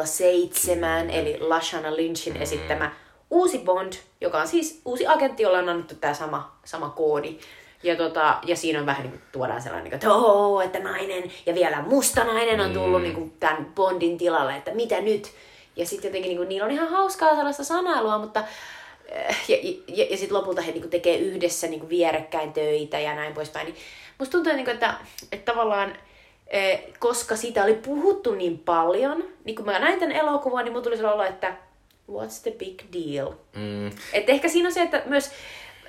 007, 0.04 1.10
eli 1.10 1.36
Lashana 1.40 1.96
Lynchin 1.96 2.34
Mm. 2.34 2.42
esittämä 2.42 2.92
uusi 3.30 3.58
Bond, 3.58 3.92
joka 4.20 4.40
on 4.40 4.48
siis 4.48 4.80
uusi 4.84 5.06
agentti, 5.06 5.42
jolla 5.42 5.58
on 5.58 5.68
annettu 5.68 5.94
tämä 5.94 6.14
sama, 6.14 6.56
sama 6.64 6.88
koodi. 6.88 7.38
Ja, 7.82 7.96
tota, 7.96 8.38
ja 8.46 8.56
siinä 8.56 8.80
on 8.80 8.86
vähän 8.86 9.02
niin 9.02 9.10
kuin 9.10 9.22
tuodaan 9.32 9.62
sellainen, 9.62 9.84
niin 9.84 10.00
kuin, 10.00 10.12
että, 10.12 10.26
oo, 10.26 10.60
että 10.60 10.78
nainen 10.78 11.32
ja 11.46 11.54
vielä 11.54 11.82
musta 11.82 12.24
nainen 12.24 12.60
on 12.60 12.72
tullut 12.72 13.00
mm. 13.00 13.02
niin 13.02 13.14
kuin 13.14 13.32
tämän 13.40 13.66
Bondin 13.74 14.18
tilalle, 14.18 14.56
että 14.56 14.74
mitä 14.74 15.00
nyt? 15.00 15.32
Ja 15.76 15.86
sitten 15.86 16.08
jotenkin 16.08 16.28
niin 16.28 16.36
kuin, 16.36 16.48
niillä 16.48 16.64
on 16.64 16.70
ihan 16.70 16.88
hauskaa 16.88 17.34
sellaista 17.34 17.64
sanailua, 17.64 18.18
mutta 18.18 18.44
ja, 19.48 19.56
ja, 19.88 20.06
ja 20.10 20.16
sitten 20.16 20.38
lopulta 20.38 20.62
he 20.62 20.72
niinku 20.72 20.88
tekee 20.88 21.16
yhdessä 21.16 21.66
niinku 21.66 21.88
vierekkäin 21.88 22.52
töitä 22.52 23.00
ja 23.00 23.14
näin 23.14 23.34
poispäin. 23.34 23.64
Niin 23.66 23.76
musta 24.18 24.32
tuntuu, 24.32 24.52
niinku, 24.52 24.70
että, 24.70 24.94
että 25.32 25.52
tavallaan, 25.52 25.96
eh, 26.46 26.80
koska 26.98 27.36
siitä 27.36 27.64
oli 27.64 27.74
puhuttu 27.74 28.34
niin 28.34 28.58
paljon, 28.58 29.24
niin 29.44 29.56
kun 29.56 29.64
mä 29.64 29.78
näin 29.78 29.98
tämän 30.00 30.16
elokuvan, 30.16 30.64
niin 30.64 30.72
mulla 30.72 30.84
tuli 30.84 30.96
sellainen 30.96 31.20
olo, 31.20 31.28
että 31.28 31.54
what's 32.12 32.42
the 32.42 32.50
big 32.50 32.78
deal? 32.92 33.32
mm, 33.56 33.86
Et 34.12 34.28
ehkä 34.30 34.48
siinä 34.48 34.68
on 34.68 34.72
se, 34.72 34.82
että 34.82 35.02
myös 35.06 35.30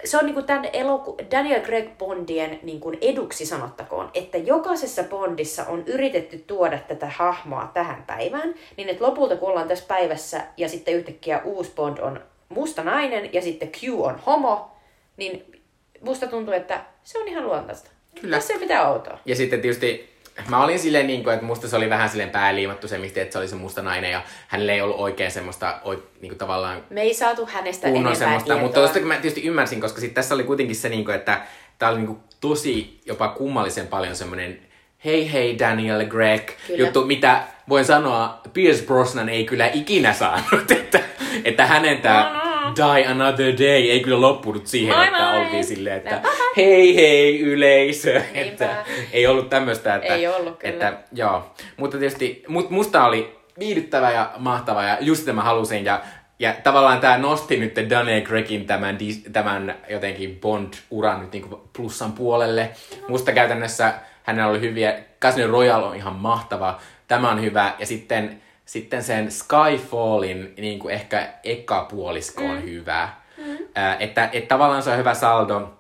se 0.06 0.18
on 0.18 0.26
niinku 0.26 0.42
tämän 0.42 0.66
eloku- 0.66 1.18
Daniel 1.32 1.62
Craig 1.62 1.90
Bondien 1.98 2.60
niinku 2.64 2.92
eduksi 3.02 3.46
sanottakoon, 3.46 4.12
että 4.14 4.38
jokaisessa 4.38 5.04
Bondissa 5.04 5.66
on 5.66 5.84
yritetty 5.86 6.38
tuoda 6.48 6.78
tätä 6.80 7.06
hahmoa 7.10 7.72
tähän 7.74 8.04
päivään, 8.08 8.54
niin 8.78 8.90
että 8.90 9.04
lopulta 9.04 9.36
kun 9.36 9.50
ollaan 9.50 9.68
tässä 9.68 9.86
päivässä 9.88 10.42
ja 10.58 10.70
sitten 10.70 10.94
yhtäkkiä 10.94 11.42
uusi 11.44 11.72
Bond 11.76 11.98
on 11.98 12.22
musta 12.54 12.84
nainen 12.84 13.34
ja 13.34 13.42
sitten 13.42 13.70
Q 13.72 13.84
on 13.98 14.20
homo, 14.26 14.72
niin 15.18 15.62
musta 16.02 16.28
tuntuu, 16.28 16.54
että 16.54 16.82
se 17.04 17.20
on 17.20 17.28
ihan 17.28 17.46
luontaista. 17.46 17.90
Kyllä. 18.22 18.36
Tässä 18.36 18.54
ei 18.54 18.60
mitään 18.60 18.90
outoa. 18.90 19.20
Ja 19.26 19.36
sitten 19.36 19.62
tietysti 19.62 20.14
mä 20.50 20.64
olin 20.64 20.80
silleen, 20.80 21.08
niin 21.08 21.24
kuin, 21.24 21.34
että 21.34 21.46
musta 21.46 21.68
se 21.68 21.76
oli 21.76 21.90
vähän 21.90 22.10
silleen 22.10 22.30
pääliimattu 22.30 22.88
se, 22.88 22.98
mistä, 22.98 23.22
että 23.22 23.34
se 23.34 23.40
oli 23.40 23.48
se 23.48 23.56
musta 23.56 23.82
nainen 23.82 24.12
ja 24.12 24.22
hänellä 24.48 24.74
ei 24.74 24.82
ollut 24.82 25.00
oikein 25.00 25.32
semmoista 25.32 25.80
oi, 25.84 26.04
niin 26.22 26.30
kuin 26.30 26.38
tavallaan 26.38 26.84
Me 26.90 27.02
ei 27.02 27.14
saatu 27.14 27.46
hänestä 27.46 27.88
enempää 27.88 28.16
semmoista, 28.16 28.46
tietoa. 28.46 28.64
mutta 28.64 28.80
tosta 28.80 29.00
mä 29.00 29.14
tietysti 29.14 29.48
ymmärsin, 29.48 29.82
koska 29.82 30.02
sit 30.02 30.14
tässä 30.14 30.36
oli 30.36 30.44
kuitenkin 30.44 30.76
se, 30.76 30.90
niin 30.90 31.06
kuin, 31.06 31.16
että 31.16 31.42
tää 31.80 31.90
oli 31.90 31.98
niin 31.98 32.08
kuin, 32.08 32.20
tosi 32.42 33.02
jopa 33.06 33.28
kummallisen 33.28 33.88
paljon 33.88 34.16
semmoinen 34.16 34.60
hei 35.06 35.32
hei 35.34 35.60
Daniel 35.60 36.06
Greg 36.06 36.52
Kyllä. 36.68 36.80
juttu, 36.80 37.06
mitä 37.06 37.44
voin 37.70 37.86
sanoa, 37.86 38.42
Pierce 38.54 38.84
Brosnan 38.84 39.30
ei 39.30 39.46
kyllä 39.46 39.70
ikinä 39.74 40.14
saanut, 40.14 40.72
että, 40.80 41.00
että 41.46 41.66
hänen 41.66 41.98
tää, 42.02 42.44
No, 42.64 42.70
no. 42.70 42.76
Die 42.76 43.08
Another 43.08 43.54
Day 43.60 43.90
ei 43.90 44.00
kyllä 44.00 44.22
loppunut 44.22 44.68
siihen, 44.68 44.96
Moi 44.96 45.08
että 45.08 45.32
moi! 45.32 45.40
oltiin 45.42 45.64
silleen, 45.64 45.98
että 45.98 46.22
hei 46.58 46.96
hei 46.96 47.40
yleisö. 47.40 48.14
Niinpä. 48.14 48.42
Että 48.42 48.70
ei 49.12 49.28
ollut 49.28 49.50
tämmöistä, 49.50 49.96
että, 49.96 50.16
Ei 50.16 50.28
ollut 50.28 50.60
kyllä. 50.60 50.74
että 50.74 50.94
joo. 51.14 51.52
Mutta 51.78 51.98
tietysti 51.98 52.44
mut, 52.48 52.70
musta 52.70 53.06
oli 53.06 53.40
viihdyttävä 53.60 54.12
ja 54.12 54.32
mahtava 54.38 54.84
ja 54.84 54.98
just 55.00 55.20
sitä 55.20 55.34
mä 55.34 55.42
halusin 55.42 55.86
ja 55.86 56.02
ja 56.40 56.54
tavallaan 56.64 57.00
tämä 57.00 57.18
nosti 57.18 57.58
nyt 57.58 57.76
Daniel 57.90 58.22
Craigin 58.22 58.66
tämän, 58.66 58.98
tämän 59.34 59.76
jotenkin 59.90 60.40
Bond-uran 60.42 61.22
nyt 61.22 61.32
niinku 61.32 61.70
plussan 61.78 62.12
puolelle. 62.12 62.70
Musta 63.08 63.32
käytännössä 63.32 63.94
hänellä 64.24 64.50
oli 64.52 64.60
hyviä, 64.62 65.00
Casino 65.22 65.48
Royale 65.48 65.86
on 65.86 65.96
ihan 65.96 66.16
mahtava, 66.16 66.80
tämä 67.08 67.30
on 67.32 67.42
hyvä, 67.42 67.74
ja 67.80 67.86
sitten, 67.86 68.42
sitten 68.66 69.04
sen 69.04 69.32
Skyfallin 69.32 70.54
niin 70.58 70.80
kuin 70.80 70.94
ehkä 70.94 71.34
eka 71.44 71.88
puolisko 71.92 72.44
on 72.44 72.64
hyvä. 72.64 73.10
Mm. 73.38 73.58
Äh, 73.78 73.98
että, 74.00 74.30
että 74.34 74.48
tavallaan 74.48 74.84
se 74.84 74.90
on 74.90 74.98
hyvä 74.98 75.14
saldo, 75.14 75.74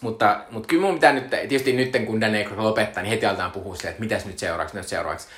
mutta, 0.00 0.44
mutta 0.50 0.66
kyllä 0.66 0.82
mun 0.82 0.94
pitää 0.94 1.12
nyt, 1.12 1.30
tietysti 1.30 1.72
nyt 1.72 1.92
kun 2.06 2.20
Daniel 2.20 2.44
Craig 2.44 2.60
lopettaa, 2.60 3.02
niin 3.02 3.10
heti 3.10 3.26
aletaan 3.26 3.50
puhua 3.50 3.74
siitä, 3.74 3.88
että 3.88 4.00
mitäs 4.00 4.26
nyt 4.26 4.38
seuraavaksi, 4.38 4.76
nyt 4.76 4.88
seuraavaksi. 4.88 5.28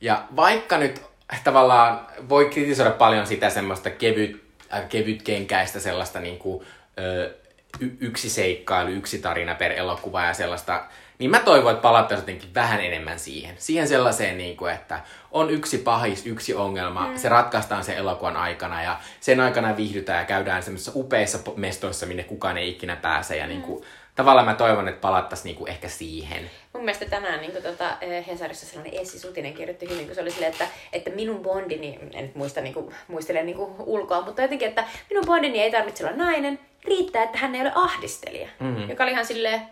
Ja 0.00 0.24
vaikka 0.36 0.78
nyt 0.78 1.02
tavallaan 1.44 2.06
voi 2.28 2.50
kritisoida 2.50 2.90
paljon 2.90 3.26
sitä 3.26 3.50
semmoista 3.50 3.90
kevyt, 3.90 4.44
äh, 4.74 4.88
kevytkenkäistä 4.88 5.80
sellaista 5.80 6.20
niin 6.20 6.38
kuin, 6.38 6.66
ö, 6.98 7.34
y- 7.80 7.96
yksi 8.00 8.30
seikkailu, 8.30 8.90
yksi 8.90 9.18
tarina 9.18 9.54
per 9.54 9.72
elokuva 9.72 10.24
ja 10.24 10.34
sellaista, 10.34 10.84
niin 11.18 11.30
mä 11.30 11.40
toivon, 11.40 11.72
että 11.72 11.82
palattaisiin 11.82 12.22
jotenkin 12.22 12.54
vähän 12.54 12.80
enemmän 12.80 13.18
siihen. 13.18 13.54
Siihen 13.58 13.88
sellaiseen, 13.88 14.38
niin 14.38 14.56
kuin, 14.56 14.72
että 14.72 15.00
on 15.30 15.50
yksi 15.50 15.78
pahis, 15.78 16.26
yksi 16.26 16.54
ongelma, 16.54 17.08
mm. 17.08 17.16
se 17.16 17.28
ratkaistaan 17.28 17.84
sen 17.84 17.96
elokuvan 17.96 18.36
aikana 18.36 18.82
ja 18.82 19.00
sen 19.20 19.40
aikana 19.40 19.76
viihdytään 19.76 20.18
ja 20.18 20.24
käydään 20.24 20.62
semmoisissa 20.62 20.92
upeissa 20.94 21.38
mestoissa, 21.56 22.06
minne 22.06 22.22
kukaan 22.22 22.58
ei 22.58 22.68
ikinä 22.68 22.96
pääse. 22.96 23.36
Ja 23.36 23.44
mm. 23.44 23.48
niin 23.48 23.62
kuin, 23.62 23.84
tavallaan 24.14 24.46
mä 24.46 24.54
toivon, 24.54 24.88
että 24.88 25.00
palattaisiin 25.00 25.44
niin 25.44 25.56
kuin 25.56 25.70
ehkä 25.70 25.88
siihen. 25.88 26.50
Mun 26.72 26.84
mielestä 26.84 27.04
tänään 27.04 27.40
niin 27.40 27.62
tota, 27.62 27.96
eh, 28.00 28.26
Hesarissa 28.26 28.66
sellainen 28.66 29.00
Essi 29.00 29.18
Sutinen 29.18 29.54
kirjoitti 29.54 29.88
hyvin, 29.88 30.06
kun 30.06 30.14
se 30.14 30.20
oli 30.20 30.30
silleen, 30.30 30.52
että, 30.52 30.68
että 30.92 31.10
minun 31.10 31.42
bondini, 31.42 31.98
en 32.12 32.24
nyt 32.24 32.34
muista 32.34 32.60
niin 32.60 32.74
kuin, 32.74 32.94
muistele 33.08 33.42
niin 33.42 33.56
kuin 33.56 33.74
ulkoa, 33.78 34.20
mutta 34.20 34.42
jotenkin, 34.42 34.68
että 34.68 34.84
minun 35.10 35.24
bondini 35.26 35.62
ei 35.62 35.70
tarvitse 35.70 36.06
olla 36.06 36.16
nainen, 36.16 36.58
riittää, 36.84 37.22
että 37.22 37.38
hän 37.38 37.54
ei 37.54 37.60
ole 37.60 37.72
ahdistelija. 37.74 38.48
Mm-hmm. 38.60 38.90
Joka 38.90 39.02
oli 39.02 39.12
ihan 39.12 39.26
silleen, 39.26 39.62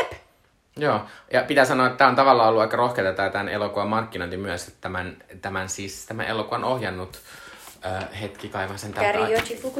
jep, 0.00 0.12
Joo, 0.80 1.00
ja 1.32 1.42
pitää 1.42 1.64
sanoa, 1.64 1.86
että 1.86 1.98
tämä 1.98 2.10
on 2.10 2.16
tavallaan 2.16 2.48
ollut 2.48 2.62
aika 2.62 2.76
rohkeata 2.76 3.12
tämä 3.12 3.30
tämän 3.30 3.48
elokuvan 3.48 3.88
markkinointi 3.88 4.36
myös, 4.36 4.68
että 4.68 4.80
tämän, 4.80 5.16
tämän, 5.42 5.68
siis, 5.68 6.06
tämän 6.06 6.26
elokuvan 6.26 6.64
ohjannut 6.64 7.18
äh, 7.86 8.20
hetki 8.20 8.48
kaivan 8.48 8.78
sen 8.78 8.92
täältä. 8.92 9.18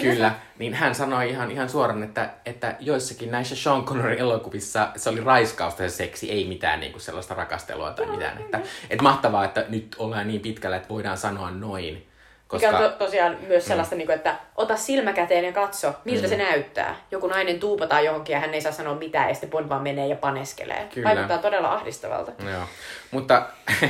Kyllä, 0.01 0.33
niin 0.59 0.75
hän 0.75 0.95
sanoi 0.95 1.31
ihan, 1.31 1.51
ihan 1.51 1.69
suoraan, 1.69 2.03
että, 2.03 2.31
että 2.47 2.77
joissakin 2.81 3.31
näissä 3.31 3.57
Sean 3.57 3.85
Connerin 3.85 4.19
elokuvissa 4.19 4.89
se 4.97 5.11
oli 5.11 5.21
raiskausta 5.21 5.79
se 5.79 5.89
seksi, 5.89 6.31
ei 6.31 6.49
mitään 6.49 6.81
niinku 6.81 6.99
sellaista 6.99 7.35
rakastelua 7.35 7.91
tai 7.91 8.07
mitään. 8.07 8.39
Että, 8.39 8.61
et 8.91 9.03
mahtavaa, 9.03 9.45
että 9.45 9.65
nyt 9.69 9.97
ollaan 9.99 10.29
niin 10.29 10.41
pitkällä, 10.41 10.77
että 10.77 10.89
voidaan 10.89 11.19
sanoa 11.19 11.51
noin. 11.51 12.10
Koska... 12.51 12.67
Mikä 12.67 12.85
on 12.85 12.91
to- 12.91 12.99
tosiaan 12.99 13.37
myös 13.49 13.67
sellaista, 13.67 13.95
mm. 13.95 13.99
niin 13.99 14.07
kuin, 14.07 14.17
että 14.17 14.37
ota 14.57 14.77
silmä 14.77 15.13
käteen 15.13 15.45
ja 15.45 15.53
katso, 15.53 15.95
miltä 16.05 16.27
mm. 16.27 16.29
se 16.29 16.37
näyttää. 16.37 16.97
Joku 17.11 17.27
nainen 17.27 17.61
tuupataan 17.61 18.05
johonkin 18.05 18.33
ja 18.33 18.41
hän 18.41 18.55
ei 18.55 18.61
saa 18.61 18.73
sanoa 18.73 18.95
mitään 18.95 19.29
ja 19.29 19.35
sitten 19.35 19.51
Bond 19.51 19.69
vaan 19.69 19.83
menee 19.83 20.07
ja 20.07 20.17
paneskelee. 20.17 20.89
Kyllä. 20.95 21.09
Vaikuttaa 21.09 21.39
todella 21.39 21.73
ahdistavalta. 21.73 22.33
Joo, 22.51 22.63
mutta 23.11 23.47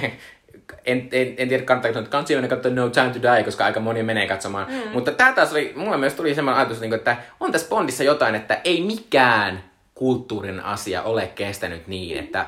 en, 0.85 1.09
en, 1.13 1.35
en 1.37 1.49
tiedä 1.49 1.65
kannattaako 1.65 2.01
nyt 2.01 2.09
kansi 2.09 2.35
mennä 2.35 2.49
katsoa 2.49 2.73
No 2.73 2.91
Time 2.91 3.11
to 3.11 3.23
Die, 3.23 3.45
koska 3.45 3.65
aika 3.65 3.81
moni 3.81 4.03
menee 4.03 4.29
katsomaan. 4.29 4.67
Mm. 4.71 4.91
Mutta 4.93 5.13
tää 5.13 5.33
taas 5.33 5.53
oli, 5.53 5.73
mulle 5.77 5.97
myös 5.97 6.15
tuli 6.15 6.35
semmoinen 6.35 6.61
ajatus, 6.61 6.81
niin 6.81 6.91
kuin, 6.91 6.99
että 6.99 7.17
on 7.41 7.53
tässä 7.53 7.69
Bondissa 7.69 8.05
jotain, 8.05 8.35
että 8.35 8.61
ei 8.65 8.81
mikään 8.81 9.65
kulttuurin 9.95 10.61
asia 10.61 11.03
ole 11.03 11.27
kestänyt 11.27 11.87
niin, 11.87 12.19
että 12.19 12.47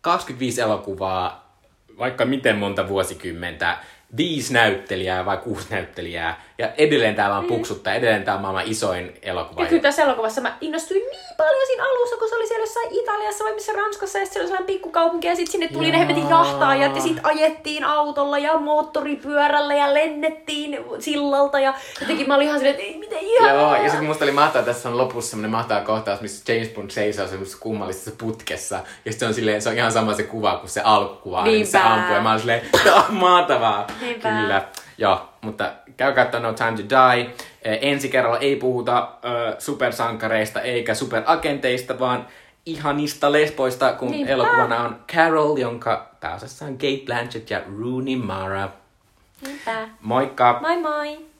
25 0.00 0.60
elokuvaa, 0.60 1.58
vaikka 1.98 2.24
miten 2.24 2.56
monta 2.56 2.88
vuosikymmentä, 2.88 3.76
viisi 4.16 4.52
näyttelijää 4.52 5.24
vai 5.24 5.36
kuusi 5.36 5.66
näyttelijää, 5.70 6.42
ja 6.58 6.68
edelleen 6.78 7.14
tää 7.14 7.30
vaan 7.30 7.44
puksuttaa, 7.44 7.94
edelleen 7.94 8.24
tää 8.24 8.34
on 8.34 8.40
maailman 8.40 8.62
isoin 8.66 9.14
elokuva. 9.22 9.62
Ja 9.62 9.66
kyllä 9.68 9.82
tässä 9.82 10.02
elokuvassa 10.02 10.40
mä 10.40 10.56
innostuin 10.60 10.98
niin 11.00 11.20
paljon 11.36 11.66
siinä 11.66 11.84
alussa, 11.84 12.16
kun 12.16 12.28
se 12.28 12.34
oli 12.36 12.46
siellä 12.48 12.62
jossain 12.62 12.88
Italiassa 12.90 13.44
vai 13.44 13.54
missä 13.54 13.72
Ranskassa, 13.72 14.18
ja 14.18 14.24
sitten 14.24 14.40
oli 14.42 14.48
sellainen 14.48 14.66
pikkukaupunki, 14.74 15.26
ja 15.26 15.36
sitten 15.36 15.52
sinne 15.52 15.68
tuli 15.68 15.90
ne 15.90 15.98
hemmetin 15.98 16.28
jahtaajat, 16.30 16.96
ja 16.96 17.02
sitten 17.02 17.26
ajettiin 17.26 17.84
autolla 17.84 18.38
ja 18.38 18.56
moottoripyörällä, 18.58 19.74
ja 19.74 19.94
lennettiin 19.94 20.78
sillalta, 20.98 21.60
ja 21.60 21.74
jotenkin 22.00 22.28
mä 22.28 22.34
olin 22.34 22.46
ihan 22.46 22.58
silleen, 22.58 22.74
että 22.80 22.86
ei 22.92 22.98
miten 22.98 23.18
ihanaa. 23.18 23.54
Joo, 23.54 23.74
ja 23.74 23.90
sitten 23.90 24.04
musta 24.04 24.24
oli 24.24 24.32
mahtavaa, 24.32 24.66
tässä 24.66 24.88
on 24.88 24.98
lopussa 24.98 25.30
semmonen 25.30 25.50
mahtava 25.50 25.80
kohtaus, 25.80 26.20
missä 26.20 26.52
James 26.52 26.68
Bond 26.68 26.90
seisoo 26.90 27.26
semmoisessa 27.26 27.58
kummallisessa 27.60 28.10
putkessa. 28.18 28.80
Ja 29.04 29.12
sitten 29.12 29.28
on 29.28 29.34
silleen, 29.34 29.62
se 29.62 29.68
on 29.68 29.76
ihan 29.76 29.92
sama 29.92 30.14
se 30.14 30.22
kuva 30.22 30.56
kuin 30.56 30.70
se 30.70 30.80
alkukuva, 30.80 31.44
niin 31.44 31.66
se 31.66 31.78
ampuu. 31.78 32.14
Ja 32.14 32.20
mä 32.20 32.30
olin 32.30 32.40
silleen, 32.40 32.62
"Tää 32.84 32.94
on 32.94 33.14
mahtavaa. 33.28 33.86
Niinpä. 34.00 34.28
Kyllä. 34.28 34.62
Joo, 34.98 35.28
mutta 35.40 35.72
käykää 35.96 36.24
katsomaan 36.24 36.52
No 36.52 36.56
Time 36.58 36.82
to 36.82 36.96
Die. 36.96 37.30
Eh, 37.62 37.78
Ensi 37.82 38.08
kerralla 38.08 38.38
ei 38.38 38.56
puhuta 38.56 39.08
ö, 39.24 39.56
supersankareista 39.58 40.60
eikä 40.60 40.94
superagenteista, 40.94 41.98
vaan 41.98 42.26
ihanista 42.66 43.32
lesboista, 43.32 43.92
kun 43.92 44.10
Niinpä. 44.10 44.32
elokuvana 44.32 44.80
on 44.80 44.96
Carol, 45.12 45.56
jonka 45.56 46.10
pääosassa 46.20 46.64
on 46.64 46.72
Kate 46.72 47.02
Blanchett 47.06 47.50
ja 47.50 47.60
Rooney 47.80 48.16
Mara. 48.16 48.68
Niinpä. 49.46 49.88
Moikka! 50.00 50.58
Moi 50.60 50.80
moi! 50.80 51.33